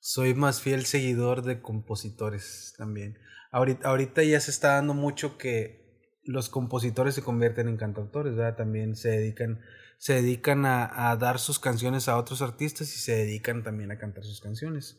soy 0.00 0.34
más 0.34 0.60
fiel 0.60 0.86
seguidor 0.86 1.42
de 1.42 1.60
compositores 1.60 2.74
también. 2.78 3.18
Ahorita, 3.50 3.88
ahorita 3.88 4.22
ya 4.22 4.40
se 4.40 4.50
está 4.50 4.74
dando 4.74 4.94
mucho 4.94 5.38
que 5.38 5.84
los 6.24 6.48
compositores 6.48 7.14
se 7.14 7.22
convierten 7.22 7.68
en 7.68 7.76
cantautores. 7.76 8.34
También 8.56 8.96
se 8.96 9.10
dedican, 9.10 9.60
se 9.98 10.14
dedican 10.14 10.66
a, 10.66 11.10
a, 11.10 11.16
dar 11.16 11.38
sus 11.38 11.58
canciones 11.58 12.08
a 12.08 12.16
otros 12.16 12.42
artistas 12.42 12.94
y 12.94 12.98
se 12.98 13.16
dedican 13.16 13.62
también 13.62 13.90
a 13.90 13.98
cantar 13.98 14.24
sus 14.24 14.40
canciones. 14.40 14.98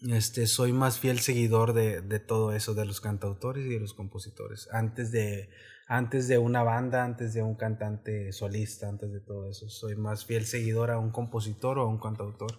Este, 0.00 0.46
soy 0.46 0.72
más 0.72 0.98
fiel 0.98 1.20
seguidor 1.20 1.72
de, 1.72 2.00
de 2.02 2.20
todo 2.20 2.52
eso, 2.52 2.74
de 2.74 2.84
los 2.84 3.00
cantautores 3.00 3.64
y 3.64 3.70
de 3.70 3.80
los 3.80 3.94
compositores. 3.94 4.68
Antes 4.72 5.10
de, 5.12 5.48
antes 5.86 6.28
de 6.28 6.38
una 6.38 6.62
banda, 6.62 7.04
antes 7.04 7.34
de 7.34 7.42
un 7.42 7.56
cantante 7.56 8.32
solista, 8.32 8.88
antes 8.88 9.12
de 9.12 9.20
todo 9.20 9.50
eso. 9.50 9.68
Soy 9.68 9.96
más 9.96 10.24
fiel 10.24 10.46
seguidor 10.46 10.90
a 10.90 10.98
un 10.98 11.10
compositor 11.10 11.78
o 11.78 11.82
a 11.82 11.88
un 11.88 12.00
cantautor. 12.00 12.58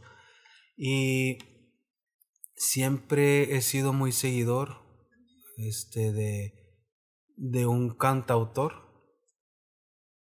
Y 0.77 1.37
siempre 2.55 3.55
he 3.55 3.61
sido 3.61 3.93
muy 3.93 4.11
seguidor 4.11 4.77
este, 5.57 6.11
de, 6.11 6.53
de 7.35 7.65
un 7.65 7.95
cantautor 7.95 8.85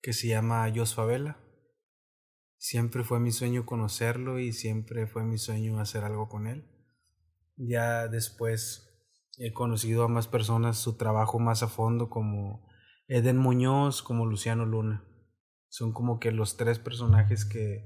que 0.00 0.12
se 0.12 0.28
llama 0.28 0.70
Jos 0.74 0.94
Favela. 0.94 1.38
Siempre 2.58 3.02
fue 3.02 3.18
mi 3.18 3.32
sueño 3.32 3.66
conocerlo 3.66 4.38
y 4.38 4.52
siempre 4.52 5.06
fue 5.06 5.24
mi 5.24 5.38
sueño 5.38 5.80
hacer 5.80 6.04
algo 6.04 6.28
con 6.28 6.46
él. 6.46 6.71
Ya 7.56 8.08
después 8.08 8.88
he 9.38 9.52
conocido 9.52 10.04
a 10.04 10.08
más 10.08 10.28
personas 10.28 10.78
su 10.78 10.96
trabajo 10.96 11.38
más 11.38 11.62
a 11.62 11.68
fondo 11.68 12.10
como 12.10 12.66
Eden 13.08 13.38
Muñoz, 13.38 14.02
como 14.02 14.26
Luciano 14.26 14.66
Luna. 14.66 15.04
Son 15.68 15.92
como 15.92 16.18
que 16.18 16.32
los 16.32 16.56
tres 16.56 16.78
personajes 16.78 17.44
que, 17.44 17.84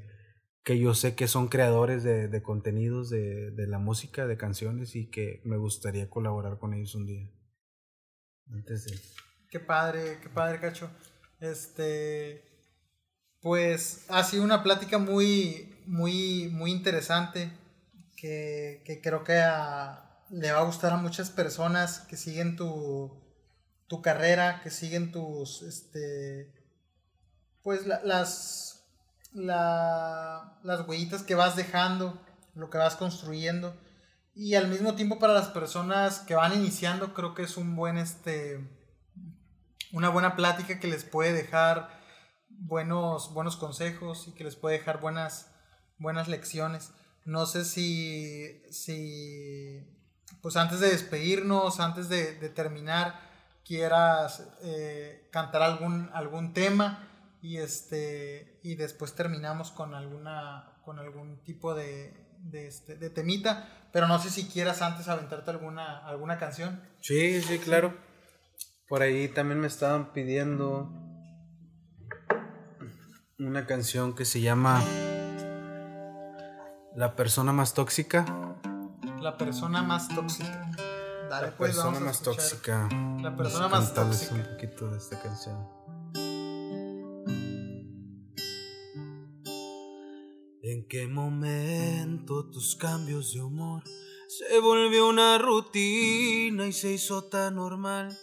que 0.64 0.78
yo 0.78 0.94
sé 0.94 1.14
que 1.14 1.28
son 1.28 1.48
creadores 1.48 2.02
de, 2.02 2.28
de 2.28 2.42
contenidos 2.42 3.10
de, 3.10 3.52
de 3.52 3.66
la 3.66 3.78
música, 3.78 4.26
de 4.26 4.36
canciones 4.36 4.96
y 4.96 5.08
que 5.08 5.40
me 5.44 5.56
gustaría 5.56 6.10
colaborar 6.10 6.58
con 6.58 6.74
ellos 6.74 6.94
un 6.94 7.06
día. 7.06 7.30
Antes 8.50 8.84
de... 8.86 8.98
Qué 9.48 9.60
padre, 9.60 10.18
qué 10.20 10.28
padre, 10.28 10.60
Cacho. 10.60 10.90
Este, 11.40 12.44
pues 13.40 14.06
ha 14.08 14.24
sido 14.24 14.42
una 14.42 14.62
plática 14.62 14.98
muy, 14.98 15.82
muy, 15.86 16.48
muy 16.48 16.72
interesante 16.72 17.50
que, 18.16 19.00
creo 19.02 19.22
que 19.22 19.34
le 20.30 20.52
va 20.52 20.58
a 20.58 20.64
gustar 20.64 20.92
a 20.92 20.96
muchas 20.96 21.30
personas 21.30 22.00
que 22.00 22.16
siguen 22.16 22.56
tu, 22.56 23.22
tu 23.86 24.02
carrera, 24.02 24.60
que 24.62 24.70
siguen 24.70 25.12
tus, 25.12 25.62
este, 25.62 26.52
pues 27.62 27.86
la, 27.86 28.02
las, 28.02 28.86
la, 29.32 30.58
las 30.62 30.88
huellitas 30.88 31.22
que 31.22 31.34
vas 31.34 31.56
dejando, 31.56 32.20
lo 32.54 32.70
que 32.70 32.78
vas 32.78 32.96
construyendo. 32.96 33.76
Y 34.34 34.54
al 34.54 34.68
mismo 34.68 34.94
tiempo 34.94 35.18
para 35.18 35.32
las 35.32 35.48
personas 35.48 36.20
que 36.20 36.34
van 36.34 36.54
iniciando, 36.54 37.14
creo 37.14 37.34
que 37.34 37.42
es 37.42 37.56
un 37.56 37.74
buen, 37.76 37.96
este, 37.96 38.68
una 39.92 40.10
buena 40.10 40.36
plática 40.36 40.78
que 40.78 40.88
les 40.88 41.04
puede 41.04 41.32
dejar 41.32 41.88
buenos, 42.48 43.32
buenos 43.32 43.56
consejos 43.56 44.28
y 44.28 44.32
que 44.32 44.44
les 44.44 44.56
puede 44.56 44.78
dejar 44.78 45.00
buenas, 45.00 45.50
buenas 45.98 46.28
lecciones. 46.28 46.92
No 47.26 47.44
sé 47.44 47.64
si, 47.64 48.62
si, 48.70 49.84
pues 50.40 50.56
antes 50.56 50.78
de 50.78 50.90
despedirnos, 50.90 51.80
antes 51.80 52.08
de, 52.08 52.34
terminar, 52.50 53.20
quieras 53.64 54.48
eh, 54.62 55.28
cantar 55.32 55.62
algún, 55.62 56.08
algún 56.14 56.54
tema 56.54 57.08
y, 57.42 57.56
este, 57.56 58.60
y 58.62 58.76
después 58.76 59.16
terminamos 59.16 59.72
con, 59.72 59.94
alguna, 59.94 60.78
con 60.84 61.00
algún 61.00 61.42
tipo 61.42 61.74
de, 61.74 62.28
de, 62.38 62.68
este, 62.68 62.94
de 62.94 63.10
temita, 63.10 63.88
pero 63.92 64.06
no 64.06 64.20
sé 64.20 64.30
si 64.30 64.46
quieras 64.46 64.80
antes 64.80 65.08
aventarte 65.08 65.50
alguna, 65.50 65.98
alguna 66.06 66.38
canción. 66.38 66.80
Sí, 67.00 67.42
sí, 67.42 67.58
claro. 67.58 67.92
Por 68.88 69.02
ahí 69.02 69.26
también 69.26 69.58
me 69.58 69.66
estaban 69.66 70.12
pidiendo 70.12 70.92
una 73.36 73.66
canción 73.66 74.14
que 74.14 74.24
se 74.24 74.40
llama 74.40 74.80
La 76.96 77.14
persona 77.14 77.52
más 77.52 77.74
tóxica. 77.74 78.24
La 79.20 79.36
persona 79.36 79.82
más 79.82 80.08
tóxica. 80.08 80.70
Dale, 81.28 81.48
La 81.48 81.56
pues, 81.58 81.72
persona 81.72 82.00
más 82.00 82.22
tóxica. 82.22 82.88
La 83.20 83.36
persona 83.36 83.68
Vamos 83.68 83.78
a 83.78 83.80
más 83.80 83.94
tóxica. 83.94 84.34
un 84.34 84.42
poquito 84.44 84.90
de 84.90 84.96
esta 84.96 85.20
canción. 85.20 85.68
¿En 90.62 90.88
qué 90.88 91.06
momento 91.06 92.48
tus 92.50 92.74
cambios 92.76 93.34
de 93.34 93.42
humor 93.42 93.82
se 94.26 94.58
volvió 94.58 95.06
una 95.10 95.36
rutina 95.36 96.66
y 96.66 96.72
se 96.72 96.92
hizo 96.92 97.24
tan 97.24 97.56
normal? 97.56 98.16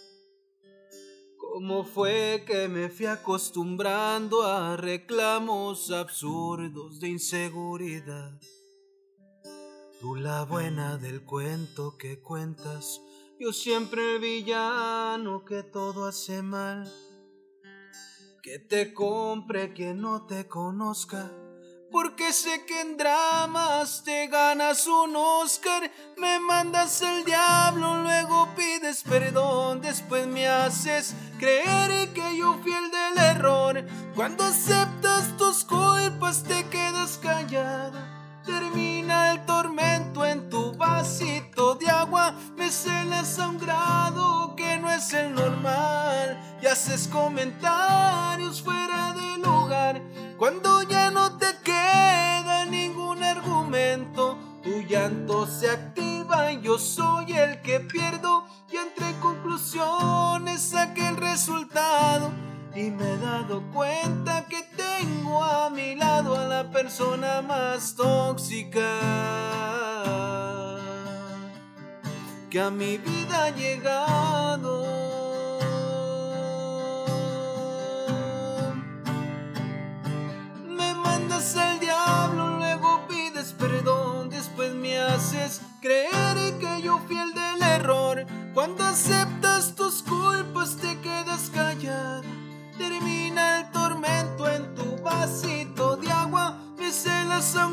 ¿Cómo 1.38 1.84
fue 1.84 2.42
que 2.44 2.66
me 2.66 2.88
fui 2.88 3.06
acostumbrando 3.06 4.42
a 4.42 4.76
reclamos 4.76 5.92
absurdos 5.92 6.98
de 6.98 7.10
inseguridad? 7.10 8.32
Tú 10.04 10.16
la 10.16 10.44
buena 10.44 10.98
del 10.98 11.24
cuento 11.24 11.96
que 11.96 12.20
cuentas, 12.20 13.00
yo 13.40 13.54
siempre 13.54 14.16
el 14.16 14.20
villano 14.20 15.46
que 15.46 15.62
todo 15.62 16.04
hace 16.04 16.42
mal. 16.42 16.92
Que 18.42 18.58
te 18.58 18.92
compre 18.92 19.72
quien 19.72 20.02
no 20.02 20.26
te 20.26 20.46
conozca, 20.46 21.32
porque 21.90 22.34
sé 22.34 22.66
que 22.66 22.82
en 22.82 22.98
dramas 22.98 24.04
te 24.04 24.26
ganas 24.26 24.86
un 24.86 25.16
Oscar. 25.16 25.90
Me 26.18 26.38
mandas 26.38 27.00
el 27.00 27.24
diablo, 27.24 28.02
luego 28.02 28.50
pides 28.54 29.02
perdón, 29.04 29.80
después 29.80 30.26
me 30.26 30.46
haces 30.46 31.14
creer 31.38 32.12
que 32.12 32.36
yo 32.36 32.58
fui 32.62 32.74
el 32.74 32.90
del 32.90 33.24
error. 33.24 33.82
Cuando 34.14 34.44
aceptas 34.44 35.34
tus 35.38 35.64
culpas 35.64 36.42
te 36.42 36.62
quedas 36.68 37.16
callada. 37.16 38.13
Termina 38.44 39.32
el 39.32 39.46
tormento 39.46 40.24
en 40.26 40.50
tu 40.50 40.74
vasito 40.74 41.74
de 41.76 41.88
agua. 41.88 42.34
Me 42.56 42.70
celas 42.70 43.38
a 43.38 43.48
un 43.48 43.58
grado 43.58 44.54
que 44.54 44.78
no 44.78 44.90
es 44.90 45.12
el 45.14 45.34
normal. 45.34 46.58
Y 46.60 46.66
haces 46.66 47.08
comentarios 47.08 48.62
fuera 48.62 49.14
de 49.14 49.38
lugar. 49.38 50.02
Cuando 50.36 50.82
ya 50.82 51.10
no 51.10 51.38
te 51.38 51.46
queda 51.62 52.66
ningún 52.66 53.22
argumento, 53.22 54.38
tu 54.62 54.82
llanto 54.82 55.46
se 55.46 55.70
activa 55.70 56.52
y 56.52 56.60
yo 56.60 56.78
soy 56.78 57.32
el 57.32 57.62
que 57.62 57.80
pierdo. 57.80 58.46
Y 58.70 58.76
entre 58.76 59.12
conclusiones 59.20 60.60
saqué 60.60 61.08
el 61.08 61.16
resultado. 61.16 62.30
Y 62.76 62.90
me 62.90 63.12
he 63.12 63.18
dado 63.18 63.62
cuenta 63.72 64.46
que 64.46 64.62
tengo 64.76 65.44
a 65.44 65.70
mi 65.70 65.94
lado 65.94 66.36
a 66.36 66.44
la 66.44 66.70
persona 66.70 67.40
más 67.40 67.94
tóxica 67.94 69.00
que 72.50 72.60
a 72.60 72.70
mi 72.70 72.98
vida 72.98 73.44
ha 73.44 73.50
llegado. 73.50 74.84
Me 80.68 80.94
mandas 80.94 81.56
al 81.56 81.78
diablo, 81.78 82.58
luego 82.58 83.06
pides 83.06 83.52
perdón, 83.52 84.30
después 84.30 84.74
me 84.74 84.98
haces 84.98 85.60
creer 85.80 86.58
que 86.58 86.82
yo 86.82 86.98
fui 87.06 87.18
el 87.18 87.34
del 87.34 87.62
error. 87.62 88.26
Cuando 88.52 88.82
aceptas 88.82 89.76
tus 89.76 90.02
culpas 90.02 90.76
te 90.76 90.98
quedas 91.00 91.50
callada. 91.54 92.33
Vasito 95.16 95.96
de 95.96 96.10
agua. 96.10 96.58
Me 96.78 96.90
celas 96.90 97.56
a 97.56 97.70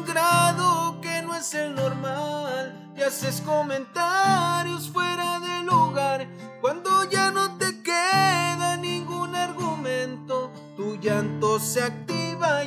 que 1.02 1.22
no 1.22 1.36
es 1.36 1.54
el 1.54 1.76
normal. 1.76 2.94
Y 2.96 3.02
haces 3.02 3.42
comentarios 3.42 4.90
fuera 4.90 5.40
de 5.40 5.64
lugar. 5.64 6.28
Cuando 6.62 7.10
ya 7.10 7.32
no 7.32 7.58
te 7.58 7.82
queda 7.82 8.78
ningún 8.78 9.36
argumento, 9.36 10.52
tu 10.78 10.96
llanto 10.98 11.60
se 11.60 11.82
activa 11.84 12.12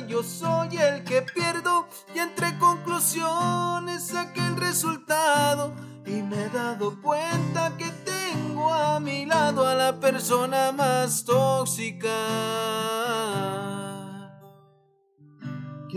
yo 0.07 0.23
soy 0.23 0.77
el 0.77 1.03
que 1.03 1.21
pierdo. 1.21 1.87
Y 2.13 2.19
entre 2.19 2.57
conclusiones 2.57 4.07
saqué 4.07 4.41
el 4.45 4.57
resultado. 4.57 5.73
Y 6.05 6.21
me 6.21 6.45
he 6.45 6.49
dado 6.49 7.01
cuenta 7.01 7.75
que 7.77 7.89
tengo 7.89 8.73
a 8.73 8.99
mi 8.99 9.25
lado 9.25 9.65
a 9.67 9.73
la 9.73 9.99
persona 9.99 10.71
más 10.71 11.25
tóxica. 11.25 12.11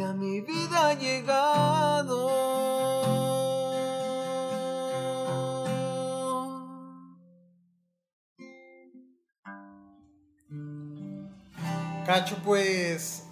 A 0.02 0.12
mi 0.12 0.40
vida 0.40 0.88
ha 0.88 0.94
llegado. 0.94 2.28
Cacho, 12.06 12.36
pues 12.44 13.24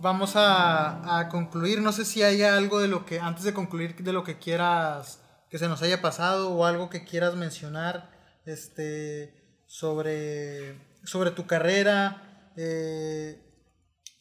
vamos 0.00 0.32
a, 0.34 1.28
concluir. 1.30 1.80
No 1.80 1.92
sé 1.92 2.04
si 2.04 2.22
hay 2.22 2.42
algo 2.42 2.78
de 2.78 2.88
lo 2.88 3.06
que, 3.06 3.20
antes 3.20 3.44
de 3.44 3.54
concluir, 3.54 3.96
de 3.96 4.12
lo 4.12 4.24
que 4.24 4.38
quieras 4.38 5.20
que 5.48 5.58
se 5.58 5.68
nos 5.68 5.80
haya 5.82 6.02
pasado 6.02 6.50
o 6.50 6.64
algo 6.64 6.90
que 6.90 7.04
quieras 7.04 7.36
mencionar 7.36 8.10
este, 8.44 9.60
sobre, 9.66 10.78
sobre 11.04 11.30
tu 11.30 11.46
carrera 11.46 12.50
eh, 12.56 13.45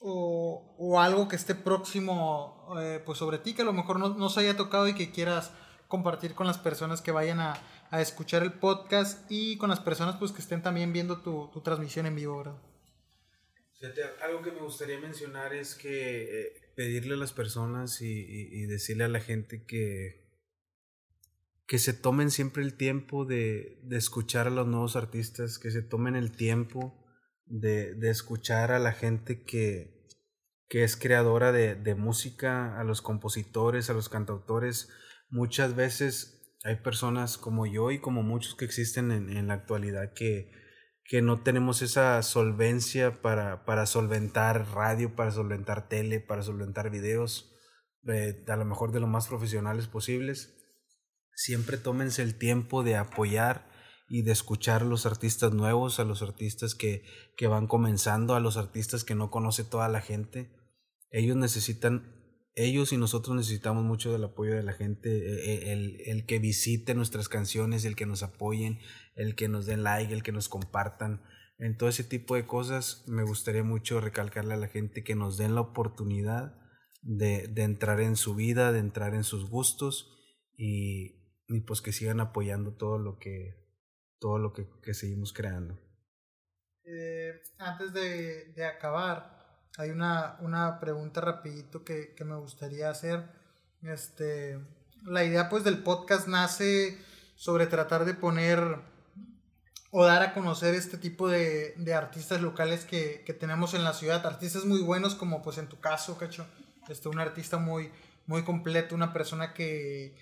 o, 0.08 1.00
algo 1.00 1.28
que 1.28 1.36
esté 1.36 1.56
próximo 1.56 2.76
eh, 2.80 3.02
pues 3.06 3.18
sobre 3.18 3.40
ti 3.40 3.54
que 3.54 3.64
a 3.64 3.66
lo 3.66 3.74
mejor 3.74 4.00
no, 4.00 4.30
se 4.30 4.40
haya 4.42 4.56
tocado 4.56 4.88
y 4.88 4.94
que 4.94 5.12
quieras 5.12 5.52
compartir 5.88 6.36
con 6.36 6.46
las 6.48 6.58
personas 6.58 7.02
que 7.02 7.12
vayan 7.12 7.40
a, 7.40 7.60
escuchar 7.92 8.44
el 8.44 8.52
podcast 8.52 9.26
y 9.32 9.56
con 9.56 9.70
las 9.70 9.80
personas 9.80 10.18
pues 10.18 10.34
que 10.34 10.42
estén 10.42 10.62
también 10.62 10.92
viendo 10.92 11.22
tu, 11.22 11.50
tu 11.54 11.62
transmisión 11.62 12.06
en 12.06 12.16
vivo, 12.18 12.38
¿verdad? 12.40 12.58
algo 14.22 14.42
que 14.42 14.52
me 14.52 14.60
gustaría 14.60 15.00
mencionar 15.00 15.54
es 15.54 15.76
que 15.76 16.42
eh, 16.42 16.54
pedirle 16.76 17.14
a 17.14 17.18
las 17.18 17.34
personas 17.34 18.02
y, 18.02 18.66
decirle 18.66 19.04
a 19.04 19.10
la 19.10 19.20
gente 19.20 19.66
que, 19.66 20.26
que 21.68 21.80
se 21.80 21.94
tomen 21.94 22.32
siempre 22.32 22.64
el 22.64 22.76
tiempo 22.76 23.26
de, 23.26 23.80
escuchar 23.92 24.48
a 24.48 24.52
los 24.52 24.68
nuevos 24.68 24.96
artistas, 24.96 25.60
que 25.60 25.72
se 25.72 25.82
tomen 25.82 26.16
el 26.16 26.32
tiempo 26.32 27.05
de, 27.46 27.96
escuchar 28.10 28.72
a 28.72 28.80
la 28.80 28.92
gente 28.92 29.44
que, 29.44 30.08
que 30.68 30.84
es 30.84 30.98
creadora 30.98 31.52
de, 31.52 31.96
música, 31.96 32.80
a 32.80 32.84
los 32.84 33.02
compositores, 33.02 33.90
a 33.90 33.94
los 33.94 34.10
cantautores. 34.10 34.90
Muchas 35.30 35.76
veces 35.76 36.42
hay 36.64 36.78
personas 36.78 37.38
como 37.38 37.66
yo 37.66 37.92
y 37.92 38.00
como 38.00 38.24
muchos 38.24 38.56
que 38.56 38.66
existen 38.66 39.12
en 39.12 39.48
la 39.48 39.54
actualidad 39.54 40.14
que, 40.14 40.52
que 41.06 41.22
no 41.22 41.42
tenemos 41.44 41.84
esa 41.84 42.22
solvencia 42.24 43.22
para, 43.22 43.64
para 43.64 43.86
solventar 43.86 44.68
radio, 44.74 45.16
para 45.16 45.32
solventar 45.32 45.88
tele, 45.88 46.20
para 46.20 46.42
solventar 46.42 46.90
videos, 46.90 47.56
eh, 48.08 48.44
a 48.48 48.56
lo 48.56 48.66
mejor 48.66 48.92
de 48.92 49.00
lo 49.00 49.08
más 49.08 49.28
profesionales 49.28 49.88
posibles. 49.88 50.58
Siempre 51.36 51.78
tómense 51.78 52.24
el 52.24 52.38
tiempo 52.38 52.84
de 52.84 52.96
apoyar 52.96 53.70
y 54.08 54.22
de 54.22 54.32
escuchar 54.32 54.84
a 54.84 54.86
los 54.86 55.06
artistas 55.06 55.54
nuevos, 55.54 56.00
a 56.00 56.04
los 56.04 56.22
artistas 56.22 56.76
que, 56.76 57.04
que 57.38 57.48
van 57.48 57.68
comenzando, 57.68 58.36
a 58.36 58.40
los 58.40 58.58
artistas 58.58 59.04
que 59.04 59.16
no 59.16 59.32
conoce 59.32 59.64
toda 59.64 59.90
la 59.90 60.02
gente. 60.02 60.52
Ellos 61.10 61.36
necesitan 61.36 62.16
ellos 62.56 62.94
y 62.94 62.98
nosotros 62.98 63.36
necesitamos 63.36 63.84
mucho 63.84 64.12
del 64.12 64.24
apoyo 64.24 64.56
de 64.56 64.64
la 64.64 64.74
gente, 64.74 65.10
e, 65.10 65.54
e, 65.54 65.74
el, 65.74 65.98
el, 66.06 66.26
que 66.26 66.40
visite 66.40 66.96
nuestras 66.96 67.28
canciones, 67.28 67.84
el 67.84 67.96
que 67.96 68.06
nos 68.06 68.24
apoyen, 68.24 68.80
el 69.16 69.36
que 69.36 69.50
nos 69.50 69.66
den 69.66 69.84
like, 69.84 70.14
el 70.14 70.24
que 70.24 70.32
nos 70.32 70.48
compartan. 70.48 71.22
En 71.58 71.78
todo 71.78 71.90
ese 71.90 72.04
tipo 72.04 72.36
de 72.36 72.46
cosas 72.46 73.04
me 73.08 73.24
gustaría 73.24 73.64
mucho 73.64 74.00
recalcarle 74.00 74.54
a 74.54 74.58
la 74.58 74.68
gente 74.68 75.04
que 75.04 75.16
nos 75.16 75.38
den 75.38 75.56
la 75.56 75.62
oportunidad 75.62 76.58
de, 77.02 77.48
de 77.48 77.64
entrar 77.64 78.00
en 78.00 78.16
su 78.16 78.36
vida, 78.36 78.72
de 78.72 78.80
entrar 78.80 79.16
en 79.16 79.24
sus 79.24 79.50
gustos 79.50 80.12
y, 80.58 81.44
y, 81.48 81.62
pues 81.62 81.82
que 81.82 81.92
sigan 81.92 82.20
apoyando 82.20 82.76
todo 82.76 82.98
lo 82.98 83.18
que, 83.20 83.65
todo 84.20 84.38
lo 84.40 84.54
que, 84.54 84.68
que 84.82 84.94
seguimos 84.94 85.34
creando. 85.34 85.80
Eh, 86.86 87.42
antes 87.58 87.94
de, 87.94 88.54
de 88.54 88.66
acabar, 88.66 89.36
hay 89.78 89.90
una, 89.90 90.38
una 90.42 90.80
pregunta 90.80 91.22
rapidito 91.22 91.84
que, 91.84 92.14
que, 92.16 92.24
me 92.24 92.36
gustaría 92.36 92.90
hacer. 92.90 93.24
Este, 93.82 94.60
la 95.04 95.24
idea 95.24 95.50
pues 95.50 95.64
del 95.64 95.84
podcast 95.84 96.28
nace 96.28 96.98
sobre 97.36 97.68
tratar 97.68 98.06
de 98.06 98.14
poner 98.14 98.80
o 99.92 100.06
dar 100.06 100.22
a 100.24 100.34
conocer 100.34 100.76
este 100.76 100.98
tipo 100.98 101.28
de, 101.28 101.74
de 101.78 101.94
artistas 101.94 102.42
locales 102.42 102.86
que, 102.86 103.24
que, 103.26 103.34
tenemos 103.34 103.74
en 103.74 103.84
la 103.84 103.94
ciudad. 103.94 104.26
Artistas 104.26 104.66
muy 104.66 104.82
buenos 104.82 105.16
como 105.16 105.42
pues 105.42 105.58
en 105.58 105.68
tu 105.68 105.80
caso, 105.80 106.18
Cacho. 106.18 106.46
Este, 106.90 107.10
un 107.10 107.20
artista 107.20 107.58
muy, 107.58 107.92
muy 108.28 108.44
completo, 108.44 108.94
una 108.96 109.14
persona 109.14 109.54
que 109.54 110.16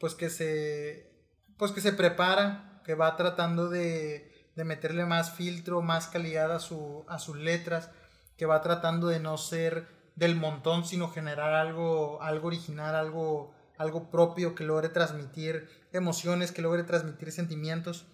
pues 0.00 0.14
que 0.14 0.30
se, 0.30 1.10
pues 1.56 1.72
que 1.72 1.80
se 1.80 1.92
prepara, 1.92 2.67
que 2.88 2.94
va 2.94 3.16
tratando 3.16 3.68
de, 3.68 4.32
de 4.56 4.64
meterle 4.64 5.04
más 5.04 5.32
filtro, 5.32 5.82
más 5.82 6.06
calidad 6.06 6.50
a, 6.50 6.58
su, 6.58 7.04
a 7.06 7.18
sus 7.18 7.36
letras 7.36 7.90
que 8.38 8.46
va 8.46 8.62
tratando 8.62 9.08
de 9.08 9.20
no 9.20 9.36
ser 9.36 9.86
del 10.16 10.36
montón, 10.36 10.86
sino 10.86 11.10
generar 11.10 11.52
algo, 11.52 12.22
algo 12.22 12.46
original, 12.46 12.94
algo, 12.94 13.52
algo 13.76 14.10
propio 14.10 14.54
que 14.54 14.64
logre 14.64 14.88
transmitir 14.88 15.68
emociones, 15.92 16.50
que 16.50 16.62
logre 16.62 16.82
transmitir 16.82 17.30
sentimientos. 17.30 18.06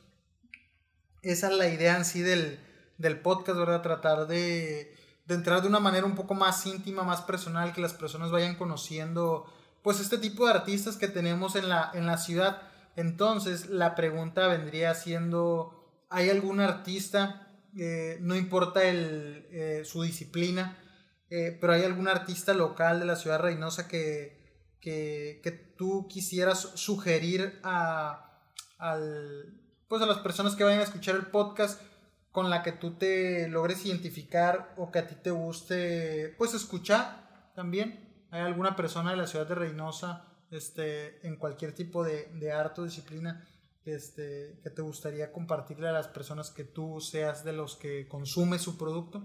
Esa 1.22 1.52
es 1.52 1.56
la 1.56 1.68
idea 1.68 1.96
en 1.96 2.04
sí 2.04 2.22
del, 2.22 2.58
del 2.98 3.20
podcast, 3.20 3.56
¿verdad? 3.56 3.80
Tratar 3.80 4.26
de, 4.26 4.92
de, 5.24 5.34
entrar 5.36 5.62
de 5.62 5.68
una 5.68 5.78
manera 5.78 6.04
un 6.04 6.16
poco 6.16 6.34
más 6.34 6.66
íntima, 6.66 7.04
más 7.04 7.20
personal, 7.20 7.72
que 7.72 7.80
las 7.80 7.94
personas 7.94 8.32
vayan 8.32 8.56
conociendo, 8.56 9.46
pues, 9.84 10.00
este 10.00 10.18
tipo 10.18 10.46
de 10.46 10.52
artistas 10.52 10.96
que 10.96 11.06
tenemos 11.06 11.54
en 11.54 11.68
la, 11.68 11.92
en 11.94 12.06
la 12.06 12.18
ciudad. 12.18 12.73
Entonces, 12.96 13.68
la 13.68 13.94
pregunta 13.94 14.46
vendría 14.48 14.94
siendo, 14.94 16.04
¿hay 16.10 16.30
algún 16.30 16.60
artista 16.60 17.44
eh, 17.76 18.18
no 18.20 18.36
importa 18.36 18.84
el, 18.84 19.48
eh, 19.50 19.82
su 19.84 20.02
disciplina, 20.02 20.78
eh, 21.28 21.58
pero 21.60 21.72
hay 21.72 21.82
algún 21.82 22.06
artista 22.06 22.54
local 22.54 23.00
de 23.00 23.06
la 23.06 23.16
ciudad 23.16 23.38
de 23.38 23.42
Reynosa 23.42 23.88
que, 23.88 24.76
que, 24.80 25.40
que 25.42 25.50
tú 25.50 26.06
quisieras 26.08 26.60
sugerir 26.76 27.58
a, 27.64 28.44
al, 28.78 29.60
pues 29.88 30.02
a 30.02 30.06
las 30.06 30.18
personas 30.18 30.54
que 30.54 30.62
vayan 30.62 30.80
a 30.80 30.84
escuchar 30.84 31.16
el 31.16 31.26
podcast 31.26 31.82
con 32.30 32.48
la 32.48 32.62
que 32.62 32.72
tú 32.72 32.96
te 32.96 33.48
logres 33.48 33.84
identificar 33.84 34.72
o 34.76 34.92
que 34.92 35.00
a 35.00 35.06
ti 35.08 35.16
te 35.16 35.30
guste 35.32 36.34
pues 36.38 36.54
escuchar 36.54 37.52
también. 37.56 38.26
¿Hay 38.30 38.42
alguna 38.42 38.76
persona 38.76 39.10
de 39.10 39.16
la 39.16 39.26
ciudad 39.26 39.48
de 39.48 39.54
Reynosa 39.54 40.26
este, 40.50 41.26
en 41.26 41.36
cualquier 41.36 41.72
tipo 41.72 42.04
de, 42.04 42.26
de 42.34 42.52
arte 42.52 42.80
o 42.80 42.84
disciplina 42.84 43.48
este, 43.84 44.58
que 44.62 44.70
te 44.70 44.82
gustaría 44.82 45.32
compartirle 45.32 45.88
a 45.88 45.92
las 45.92 46.08
personas 46.08 46.50
que 46.50 46.64
tú 46.64 47.00
seas 47.00 47.44
de 47.44 47.52
los 47.52 47.76
que 47.76 48.08
consume 48.08 48.58
su 48.58 48.78
producto? 48.78 49.22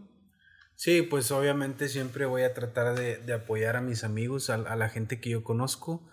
Sí, 0.76 1.02
pues 1.02 1.32
obviamente 1.32 1.90
siempre 1.90 2.26
voy 2.26 2.44
a 2.44 2.54
tratar 2.54 2.98
de, 2.98 3.18
de 3.18 3.34
apoyar 3.34 3.76
a 3.76 3.82
mis 3.82 4.04
amigos, 4.04 4.50
a, 4.50 4.56
a, 4.56 4.76
la 4.76 4.90
gente 4.90 5.20
que 5.20 5.30
yo 5.30 5.44
conozco 5.44 6.10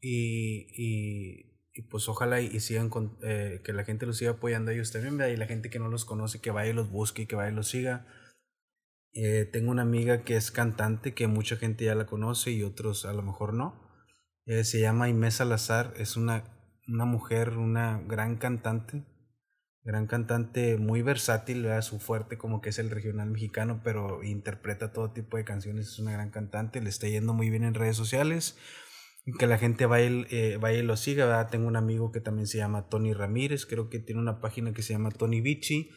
y, 0.00 0.68
y, 0.76 1.60
y 1.74 1.82
pues 1.82 2.08
ojalá 2.08 2.40
y, 2.40 2.60
sigan 2.60 2.88
con, 2.88 3.18
eh, 3.22 3.60
que 3.64 3.72
la 3.72 3.84
gente 3.84 4.06
los 4.06 4.16
siga 4.16 4.32
apoyando 4.32 4.70
a 4.70 4.74
ellos 4.74 4.92
también, 4.92 5.20
y 5.30 5.36
la 5.36 5.46
gente 5.46 5.70
que 5.70 5.78
no 5.78 5.88
los 5.88 6.04
conoce 6.04 6.40
que 6.40 6.50
vaya 6.50 6.70
y 6.70 6.74
los 6.74 6.90
busque 6.90 7.22
y 7.22 7.26
que 7.26 7.36
vaya 7.36 7.50
y 7.50 7.54
los 7.54 7.68
siga. 7.68 8.06
Eh, 9.12 9.48
tengo 9.50 9.70
una 9.70 9.82
amiga 9.82 10.24
que 10.24 10.36
es 10.36 10.50
cantante, 10.50 11.14
que 11.14 11.26
mucha 11.26 11.56
gente 11.56 11.84
ya 11.84 11.94
la 11.94 12.06
conoce 12.06 12.50
y 12.52 12.62
otros 12.62 13.06
a 13.06 13.12
lo 13.12 13.22
mejor 13.22 13.54
no. 13.54 13.85
Eh, 14.46 14.64
se 14.64 14.80
llama 14.80 15.08
Inés 15.08 15.34
Salazar, 15.34 15.92
es 15.96 16.16
una 16.16 16.56
una 16.88 17.04
mujer, 17.04 17.50
una 17.58 18.00
gran 18.06 18.36
cantante, 18.36 19.04
gran 19.82 20.06
cantante 20.06 20.76
muy 20.76 21.02
versátil, 21.02 21.66
su 21.82 21.98
fuerte 21.98 22.38
como 22.38 22.60
que 22.60 22.70
es 22.70 22.78
el 22.78 22.90
regional 22.90 23.30
mexicano, 23.30 23.80
pero 23.84 24.22
interpreta 24.22 24.92
todo 24.92 25.12
tipo 25.12 25.36
de 25.36 25.44
canciones, 25.44 25.88
es 25.88 25.98
una 25.98 26.12
gran 26.12 26.30
cantante, 26.30 26.80
le 26.80 26.88
está 26.88 27.08
yendo 27.08 27.34
muy 27.34 27.50
bien 27.50 27.64
en 27.64 27.74
redes 27.74 27.96
sociales, 27.96 28.56
que 29.38 29.46
la 29.46 29.58
gente 29.58 29.86
vaya, 29.86 30.08
eh, 30.30 30.58
vaya 30.60 30.78
y 30.78 30.82
lo 30.82 30.96
siga, 30.96 31.46
tengo 31.48 31.66
un 31.66 31.76
amigo 31.76 32.12
que 32.12 32.20
también 32.20 32.46
se 32.46 32.58
llama 32.58 32.88
Tony 32.88 33.12
Ramírez, 33.12 33.66
creo 33.66 33.90
que 33.90 33.98
tiene 33.98 34.20
una 34.20 34.40
página 34.40 34.72
que 34.72 34.82
se 34.82 34.92
llama 34.92 35.10
Tony 35.10 35.40
Vici, 35.40 35.90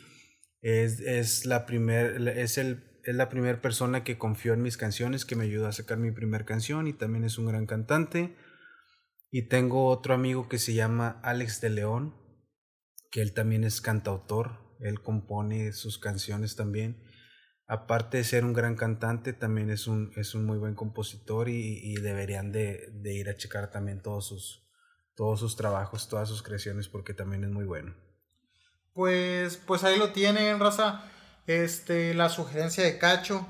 es, 0.62 1.00
es 1.00 1.46
la 1.46 1.66
primer, 1.66 2.28
es 2.28 2.58
el 2.58 2.89
es 3.04 3.16
la 3.16 3.30
primera 3.30 3.62
persona 3.62 4.04
que 4.04 4.18
confió 4.18 4.54
en 4.54 4.62
mis 4.62 4.78
canciones, 4.78 5.26
que 5.26 5.36
me 5.36 5.46
ayudó 5.46 5.68
a 5.68 5.72
sacar 5.72 5.98
mi 5.98 6.12
primera 6.12 6.46
canción 6.46 6.88
y 6.88 6.94
también 6.94 7.24
es 7.24 7.38
un 7.38 7.48
gran 7.48 7.66
cantante. 7.66 8.36
Y 9.32 9.44
tengo 9.44 9.88
otro 9.88 10.14
amigo 10.14 10.50
que 10.50 10.58
se 10.58 10.74
llama 10.74 11.20
Alex 11.24 11.62
de 11.62 11.70
León, 11.70 12.16
que 13.12 13.22
él 13.22 13.34
también 13.34 13.64
es 13.64 13.82
cantautor, 13.82 14.76
él 14.80 15.02
compone 15.02 15.72
sus 15.74 16.00
canciones 16.00 16.56
también. 16.56 17.04
Aparte 17.68 18.18
de 18.18 18.24
ser 18.24 18.46
un 18.46 18.54
gran 18.54 18.76
cantante, 18.76 19.34
también 19.34 19.70
es 19.70 19.86
un, 19.86 20.12
es 20.16 20.34
un 20.34 20.46
muy 20.46 20.58
buen 20.58 20.74
compositor 20.74 21.50
y, 21.50 21.94
deberían 21.96 22.52
de, 22.52 22.90
de, 22.94 23.14
ir 23.14 23.30
a 23.30 23.36
checar 23.36 23.70
también 23.70 24.02
todos 24.02 24.28
sus, 24.28 24.68
todos 25.16 25.40
sus 25.40 25.56
trabajos, 25.56 26.10
todas 26.10 26.28
sus 26.28 26.42
creaciones, 26.42 26.88
porque 26.88 27.14
también 27.14 27.44
es 27.44 27.52
muy 27.52 27.66
bueno. 27.66 27.94
Pues, 28.94 29.58
pues 29.58 29.84
ahí 29.84 30.00
lo 30.00 30.12
tienen, 30.12 30.60
raza. 30.60 31.04
Este, 31.50 32.14
la 32.14 32.30
sugerencia 32.30 32.84
de 32.84 33.00
Cacho, 33.00 33.44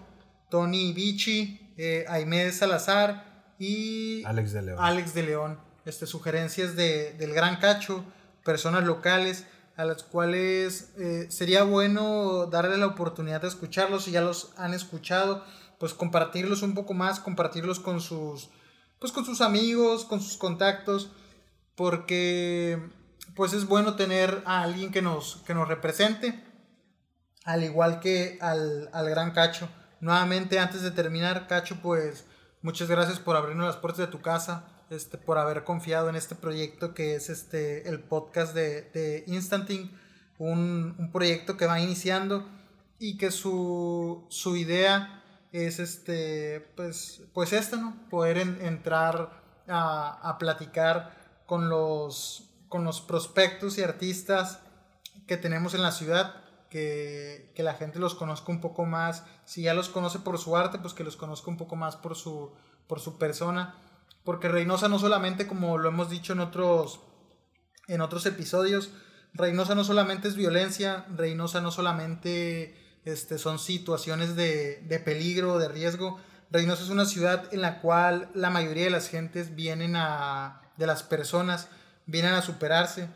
Tony 0.50 0.94
Vichy, 0.94 1.74
eh, 1.76 2.06
Aimé 2.08 2.50
Salazar 2.54 3.54
y 3.60 4.24
Alex 4.24 4.54
de 4.54 4.62
León. 4.62 4.78
Alex 4.80 5.14
de 5.14 5.24
León. 5.24 5.60
Este, 5.84 6.08
sugerencias 6.08 6.78
de, 6.78 7.12
del 7.20 7.34
Gran 7.34 7.58
Cacho, 7.58 8.06
personas 8.46 8.86
locales 8.86 9.48
a 9.76 9.84
las 9.84 10.04
cuales 10.04 10.94
eh, 10.98 11.28
sería 11.30 11.64
bueno 11.64 12.46
darle 12.46 12.78
la 12.78 12.88
oportunidad 12.88 13.42
de 13.42 13.50
escucharlos. 13.50 14.06
Si 14.06 14.12
ya 14.12 14.22
los 14.22 14.54
han 14.56 14.74
escuchado, 14.74 15.44
pues 15.78 15.94
compartirlos 15.94 16.62
un 16.62 16.76
poco 16.76 16.94
más, 16.94 17.20
compartirlos 17.20 17.82
con 17.82 18.00
sus, 18.00 18.50
pues 19.00 19.12
con 19.12 19.26
sus 19.26 19.42
amigos, 19.42 20.06
con 20.06 20.22
sus 20.22 20.38
contactos, 20.38 21.12
porque 21.76 22.82
pues 23.36 23.52
es 23.52 23.68
bueno 23.68 23.98
tener 23.98 24.42
a 24.46 24.64
alguien 24.64 24.90
que 24.90 25.02
nos, 25.02 25.44
que 25.46 25.54
nos 25.54 25.68
represente, 25.68 26.48
al 27.50 27.64
igual 27.64 28.00
que 28.00 28.38
al, 28.42 28.92
al 28.94 29.10
gran 29.10 29.32
Cacho. 29.32 29.68
Nuevamente, 30.02 30.60
antes 30.60 30.84
de 30.84 30.92
terminar, 30.92 31.48
Cacho, 31.48 31.80
pues 31.82 32.26
muchas 32.62 32.88
gracias 32.88 33.18
por 33.18 33.36
abrirnos 33.36 33.66
las 33.66 33.78
puertas 33.78 34.06
de 34.06 34.12
tu 34.12 34.22
casa, 34.22 34.68
este, 34.92 35.18
por 35.18 35.40
haber 35.40 35.64
confiado 35.64 36.10
en 36.10 36.16
este 36.16 36.36
proyecto 36.36 36.94
que 36.94 37.16
es 37.16 37.32
este, 37.32 37.90
el 37.90 38.02
podcast 38.02 38.54
de, 38.54 38.84
de 38.94 39.24
Instanting, 39.26 39.92
un, 40.38 40.96
un 41.00 41.12
proyecto 41.12 41.58
que 41.58 41.66
va 41.66 41.80
iniciando 41.80 42.48
y 43.00 43.18
que 43.18 43.32
su, 43.32 44.28
su 44.30 44.56
idea 44.56 45.24
es 45.52 45.80
este, 45.80 46.72
pues, 46.76 47.24
pues 47.34 47.52
esta, 47.52 47.78
¿no? 47.78 47.96
Poder 48.12 48.38
entrar 48.38 49.42
a, 49.68 50.20
a, 50.22 50.38
platicar 50.38 51.18
con 51.48 51.68
los, 51.68 52.52
con 52.68 52.84
los 52.84 53.02
prospectos 53.02 53.80
y 53.80 53.82
artistas 53.82 54.60
que 55.26 55.36
tenemos 55.36 55.74
en 55.74 55.82
la 55.82 55.92
ciudad, 55.92 56.44
que, 56.70 57.52
que, 57.56 57.64
la 57.64 57.74
gente 57.74 58.00
los 58.00 58.16
conozca 58.16 58.52
un 58.52 58.62
poco 58.62 58.86
más. 58.86 59.24
Si 59.46 59.64
ya 59.64 59.74
los 59.74 59.90
conoce 59.90 60.20
por 60.20 60.38
su 60.38 60.56
arte, 60.56 60.80
pues 60.80 60.94
que 60.94 61.04
los 61.04 61.18
conozca 61.18 61.50
un 61.50 61.58
poco 61.58 61.76
más 61.76 61.96
por 61.96 62.16
su, 62.16 62.52
por 62.88 63.00
su 63.00 63.18
persona. 63.18 63.76
Porque 64.24 64.50
Reynosa 64.50 64.88
no 64.88 65.00
solamente, 65.00 65.48
como 65.48 65.78
lo 65.78 65.90
hemos 65.90 66.10
dicho 66.10 66.34
en 66.34 66.40
otros, 66.40 67.02
en 67.88 68.02
otros 68.02 68.26
episodios, 68.26 68.92
Reynosa 69.34 69.76
no 69.76 69.84
solamente 69.84 70.28
es 70.28 70.36
violencia, 70.36 71.06
Reynosa 71.16 71.62
no 71.62 71.72
solamente 71.72 72.76
este, 73.06 73.38
son 73.38 73.60
situaciones 73.60 74.36
de, 74.36 74.84
de 74.88 75.00
peligro, 75.00 75.58
de 75.60 75.68
riesgo. 75.68 76.20
Reynosa 76.52 76.84
es 76.84 76.90
una 76.90 77.06
ciudad 77.06 77.52
en 77.54 77.62
la 77.62 77.80
cual 77.80 78.30
la 78.34 78.50
mayoría 78.50 78.86
de 78.86 78.90
las 78.90 79.10
gentes 79.10 79.56
vienen 79.56 79.96
a, 79.96 80.62
de 80.78 80.88
las 80.88 81.04
personas, 81.04 81.68
vienen 82.06 82.34
a 82.34 82.42
superarse, 82.42 83.10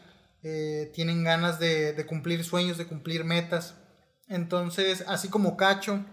eh, 0.43 0.91
tienen 0.93 1.23
ganas 1.23 1.57
de, 1.57 2.05
cumplir 2.05 2.43
sueños, 2.43 2.77
de 2.77 2.85
cumplir 2.85 3.23
metas. 3.23 3.75
Entonces, 4.27 5.05
así 5.07 5.29
como 5.29 5.55
Cacho, 5.55 6.05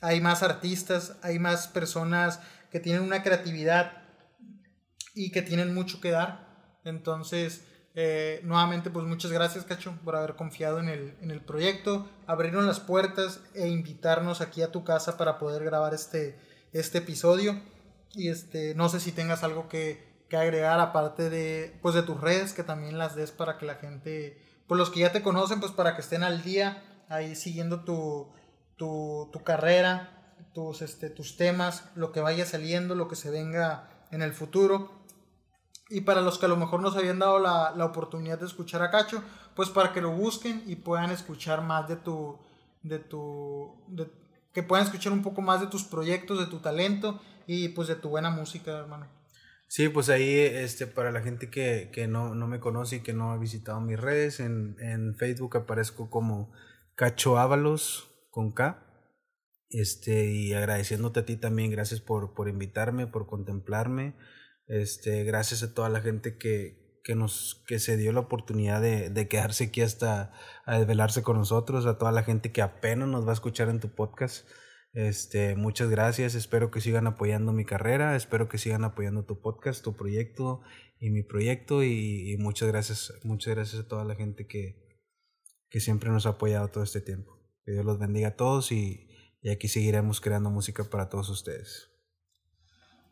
hay 0.00 0.20
más 0.20 0.42
artistas, 0.42 1.16
hay 1.22 1.38
más 1.38 1.68
personas 1.68 2.40
que 2.72 2.80
tienen 2.80 3.02
una 3.02 3.22
creatividad 3.22 4.02
y 5.14 5.30
que 5.30 5.42
tienen 5.42 5.72
mucho 5.72 6.00
que 6.00 6.10
dar. 6.10 6.80
Entonces, 6.84 7.64
eh, 7.94 8.40
nuevamente, 8.42 8.90
pues 8.90 9.06
muchas 9.06 9.30
gracias, 9.30 9.64
Cacho, 9.64 9.96
por 10.04 10.16
haber 10.16 10.34
confiado 10.34 10.80
en 10.80 10.88
el, 10.88 11.14
en 11.20 11.30
el 11.30 11.40
proyecto, 11.40 12.08
abrirnos 12.26 12.64
las 12.64 12.80
puertas 12.80 13.40
e 13.54 13.68
invitarnos 13.68 14.40
aquí 14.40 14.62
a 14.62 14.72
tu 14.72 14.82
casa 14.82 15.16
para 15.16 15.38
poder 15.38 15.64
grabar 15.64 15.94
este, 15.94 16.36
este 16.72 16.98
episodio. 16.98 17.60
Y 18.14 18.30
este, 18.30 18.74
no 18.74 18.88
sé 18.88 18.98
si 18.98 19.12
tengas 19.12 19.44
algo 19.44 19.68
que, 19.68 20.09
que 20.30 20.38
agregar 20.38 20.80
aparte 20.80 21.28
de, 21.28 21.78
pues 21.82 21.94
de 21.94 22.02
tus 22.02 22.18
redes, 22.18 22.54
que 22.54 22.62
también 22.62 22.96
las 22.96 23.14
des 23.16 23.32
para 23.32 23.58
que 23.58 23.66
la 23.66 23.74
gente, 23.74 24.40
pues 24.66 24.78
los 24.78 24.88
que 24.88 25.00
ya 25.00 25.12
te 25.12 25.22
conocen, 25.22 25.60
pues 25.60 25.72
para 25.72 25.94
que 25.94 26.00
estén 26.00 26.22
al 26.22 26.42
día 26.42 26.82
ahí 27.08 27.34
siguiendo 27.34 27.80
tu, 27.80 28.30
tu, 28.76 29.28
tu 29.32 29.42
carrera, 29.42 30.36
tus, 30.54 30.80
este, 30.80 31.10
tus 31.10 31.36
temas, 31.36 31.84
lo 31.96 32.12
que 32.12 32.20
vaya 32.20 32.46
saliendo, 32.46 32.94
lo 32.94 33.08
que 33.08 33.16
se 33.16 33.30
venga 33.30 33.90
en 34.12 34.22
el 34.22 34.32
futuro. 34.32 34.92
Y 35.90 36.02
para 36.02 36.20
los 36.20 36.38
que 36.38 36.46
a 36.46 36.48
lo 36.48 36.56
mejor 36.56 36.80
nos 36.80 36.96
habían 36.96 37.18
dado 37.18 37.40
la, 37.40 37.72
la, 37.76 37.84
oportunidad 37.84 38.38
de 38.38 38.46
escuchar 38.46 38.82
a 38.82 38.90
Cacho, 38.92 39.24
pues 39.56 39.68
para 39.68 39.92
que 39.92 40.00
lo 40.00 40.12
busquen 40.12 40.62
y 40.66 40.76
puedan 40.76 41.10
escuchar 41.10 41.62
más 41.62 41.88
de 41.88 41.96
tu, 41.96 42.38
de 42.84 43.00
tu, 43.00 43.74
que 44.52 44.62
puedan 44.62 44.86
escuchar 44.86 45.12
un 45.12 45.22
poco 45.22 45.42
más 45.42 45.60
de 45.60 45.66
tus 45.66 45.82
proyectos, 45.82 46.38
de 46.38 46.46
tu 46.46 46.58
talento 46.58 47.20
y 47.48 47.70
pues 47.70 47.88
de 47.88 47.96
tu 47.96 48.08
buena 48.08 48.30
música, 48.30 48.70
hermano. 48.70 49.19
Sí, 49.72 49.88
pues 49.88 50.08
ahí, 50.08 50.34
este, 50.34 50.88
para 50.88 51.12
la 51.12 51.22
gente 51.22 51.48
que, 51.48 51.90
que 51.92 52.08
no, 52.08 52.34
no, 52.34 52.48
me 52.48 52.58
conoce 52.58 52.96
y 52.96 53.00
que 53.02 53.12
no 53.12 53.30
ha 53.30 53.38
visitado 53.38 53.80
mis 53.80 54.00
redes, 54.00 54.40
en, 54.40 54.74
en 54.80 55.14
Facebook 55.14 55.56
aparezco 55.56 56.10
como 56.10 56.52
Cacho 56.96 57.38
Ábalos 57.38 58.10
con 58.30 58.50
K. 58.50 58.84
Este, 59.68 60.26
y 60.26 60.54
agradeciéndote 60.54 61.20
a 61.20 61.24
ti 61.24 61.36
también, 61.36 61.70
gracias 61.70 62.00
por, 62.00 62.34
por 62.34 62.48
invitarme, 62.48 63.06
por 63.06 63.28
contemplarme. 63.28 64.16
Este, 64.66 65.22
gracias 65.22 65.62
a 65.62 65.72
toda 65.72 65.88
la 65.88 66.00
gente 66.00 66.36
que, 66.36 67.00
que, 67.04 67.14
nos, 67.14 67.62
que 67.68 67.78
se 67.78 67.96
dio 67.96 68.10
la 68.12 68.20
oportunidad 68.20 68.80
de, 68.82 69.08
de, 69.08 69.28
quedarse 69.28 69.66
aquí 69.66 69.82
hasta 69.82 70.32
a 70.64 70.78
desvelarse 70.80 71.22
con 71.22 71.36
nosotros, 71.36 71.86
a 71.86 71.96
toda 71.96 72.10
la 72.10 72.24
gente 72.24 72.50
que 72.50 72.62
apenas 72.62 73.06
nos 73.06 73.24
va 73.24 73.30
a 73.30 73.34
escuchar 73.34 73.68
en 73.68 73.78
tu 73.78 73.94
podcast. 73.94 74.48
Este, 74.92 75.54
muchas 75.54 75.88
gracias, 75.88 76.34
espero 76.34 76.70
que 76.70 76.80
sigan 76.80 77.06
apoyando 77.06 77.52
mi 77.52 77.64
carrera, 77.64 78.16
espero 78.16 78.48
que 78.48 78.58
sigan 78.58 78.82
apoyando 78.82 79.24
tu 79.24 79.40
podcast, 79.40 79.84
tu 79.84 79.96
proyecto 79.96 80.62
y 80.98 81.10
mi 81.10 81.22
proyecto 81.22 81.84
y, 81.84 82.36
muchas 82.40 82.68
gracias, 82.68 83.12
muchas 83.22 83.54
gracias 83.54 83.82
a 83.82 83.88
toda 83.88 84.04
la 84.04 84.16
gente 84.16 84.48
que, 84.48 85.04
que 85.68 85.80
siempre 85.80 86.10
nos 86.10 86.26
ha 86.26 86.30
apoyado 86.30 86.68
todo 86.68 86.82
este 86.82 87.00
tiempo. 87.00 87.38
Que 87.64 87.72
Dios 87.72 87.84
los 87.84 87.98
bendiga 87.98 88.28
a 88.28 88.36
todos 88.36 88.72
y, 88.72 89.08
y 89.42 89.50
aquí 89.50 89.68
seguiremos 89.68 90.20
creando 90.20 90.50
música 90.50 90.82
para 90.82 91.08
todos 91.08 91.28
ustedes. 91.28 91.88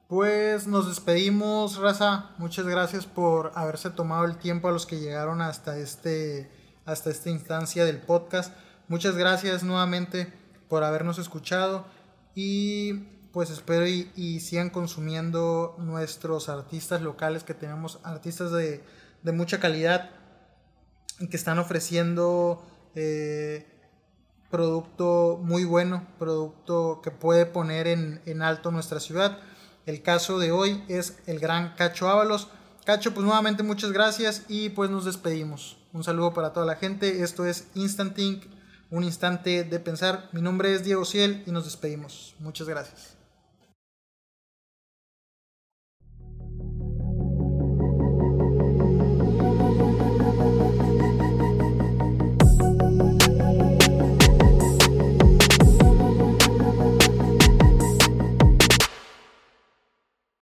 Pues 0.09 0.67
nos 0.67 0.89
despedimos, 0.89 1.77
raza. 1.77 2.35
Muchas 2.39 2.67
gracias 2.67 3.07
por 3.07 3.53
haberse 3.55 3.91
tomado 3.91 4.25
el 4.25 4.39
tiempo 4.39 4.69
a 4.69 4.73
los 4.73 4.87
que 4.87 4.99
llegaron 4.99 5.43
hasta 5.43 5.79
este 5.79 6.51
hasta 6.87 7.11
esta 7.11 7.29
instancia 7.29 7.85
del 7.85 8.01
podcast. 8.01 8.57
Muchas 8.89 9.17
gracias 9.17 9.63
nuevamente 9.63 10.33
por 10.69 10.85
habernos 10.85 11.19
escuchado 11.19 11.87
y 12.35 12.95
pues 13.33 13.51
espero 13.51 13.87
y, 13.87 14.41
sigan 14.41 14.71
consumiendo 14.71 15.77
nuestros 15.79 16.49
artistas 16.49 17.03
locales 17.03 17.45
que 17.45 17.55
tenemos 17.55 18.01
artistas 18.03 18.53
de, 18.53 18.83
de 19.23 19.33
mucha 19.33 19.61
calidad 19.61 20.11
y 21.21 21.29
que 21.29 21.37
están 21.37 21.59
ofreciendo 21.59 22.63
eh, 22.95 23.67
producto 24.51 25.39
muy 25.43 25.65
bueno, 25.65 26.07
producto 26.19 27.01
que 27.03 27.11
puede 27.11 27.47
poner 27.47 27.87
en, 27.87 28.23
en 28.25 28.43
alto 28.43 28.71
nuestra 28.71 29.01
ciudad. 29.01 29.39
El 29.87 30.03
caso 30.03 30.39
de 30.39 30.53
hoy 30.53 30.83
es 30.89 31.19
el 31.27 31.39
gran 31.39 31.75
Cacho 31.75 32.09
Ábalos. 32.09 32.49
Cacho, 32.85 33.13
pues 33.13 33.25
nuevamente 33.25 33.63
muchas 33.63 33.93
gracias 33.93 34.45
y 34.49 34.71
pues 34.71 34.91
nos 34.91 35.05
despedimos. 35.05 35.79
Un 35.93 36.05
saludo 36.05 36.33
para 36.33 36.53
toda 36.53 36.67
la 36.67 36.77
gente. 36.77 37.23
Esto 37.23 37.47
es 37.47 37.69
Instant 37.75 38.15
Think, 38.15 38.45
un 38.91 39.05
instante 39.05 39.65
de 39.65 39.81
pensar. 39.81 40.29
Mi 40.33 40.41
nombre 40.41 40.73
es 40.73 40.85
Diego 40.85 41.05
Ciel 41.05 41.43
y 41.47 41.51
nos 41.51 41.65
despedimos. 41.65 42.35
Muchas 42.39 42.69
gracias. 42.69 43.18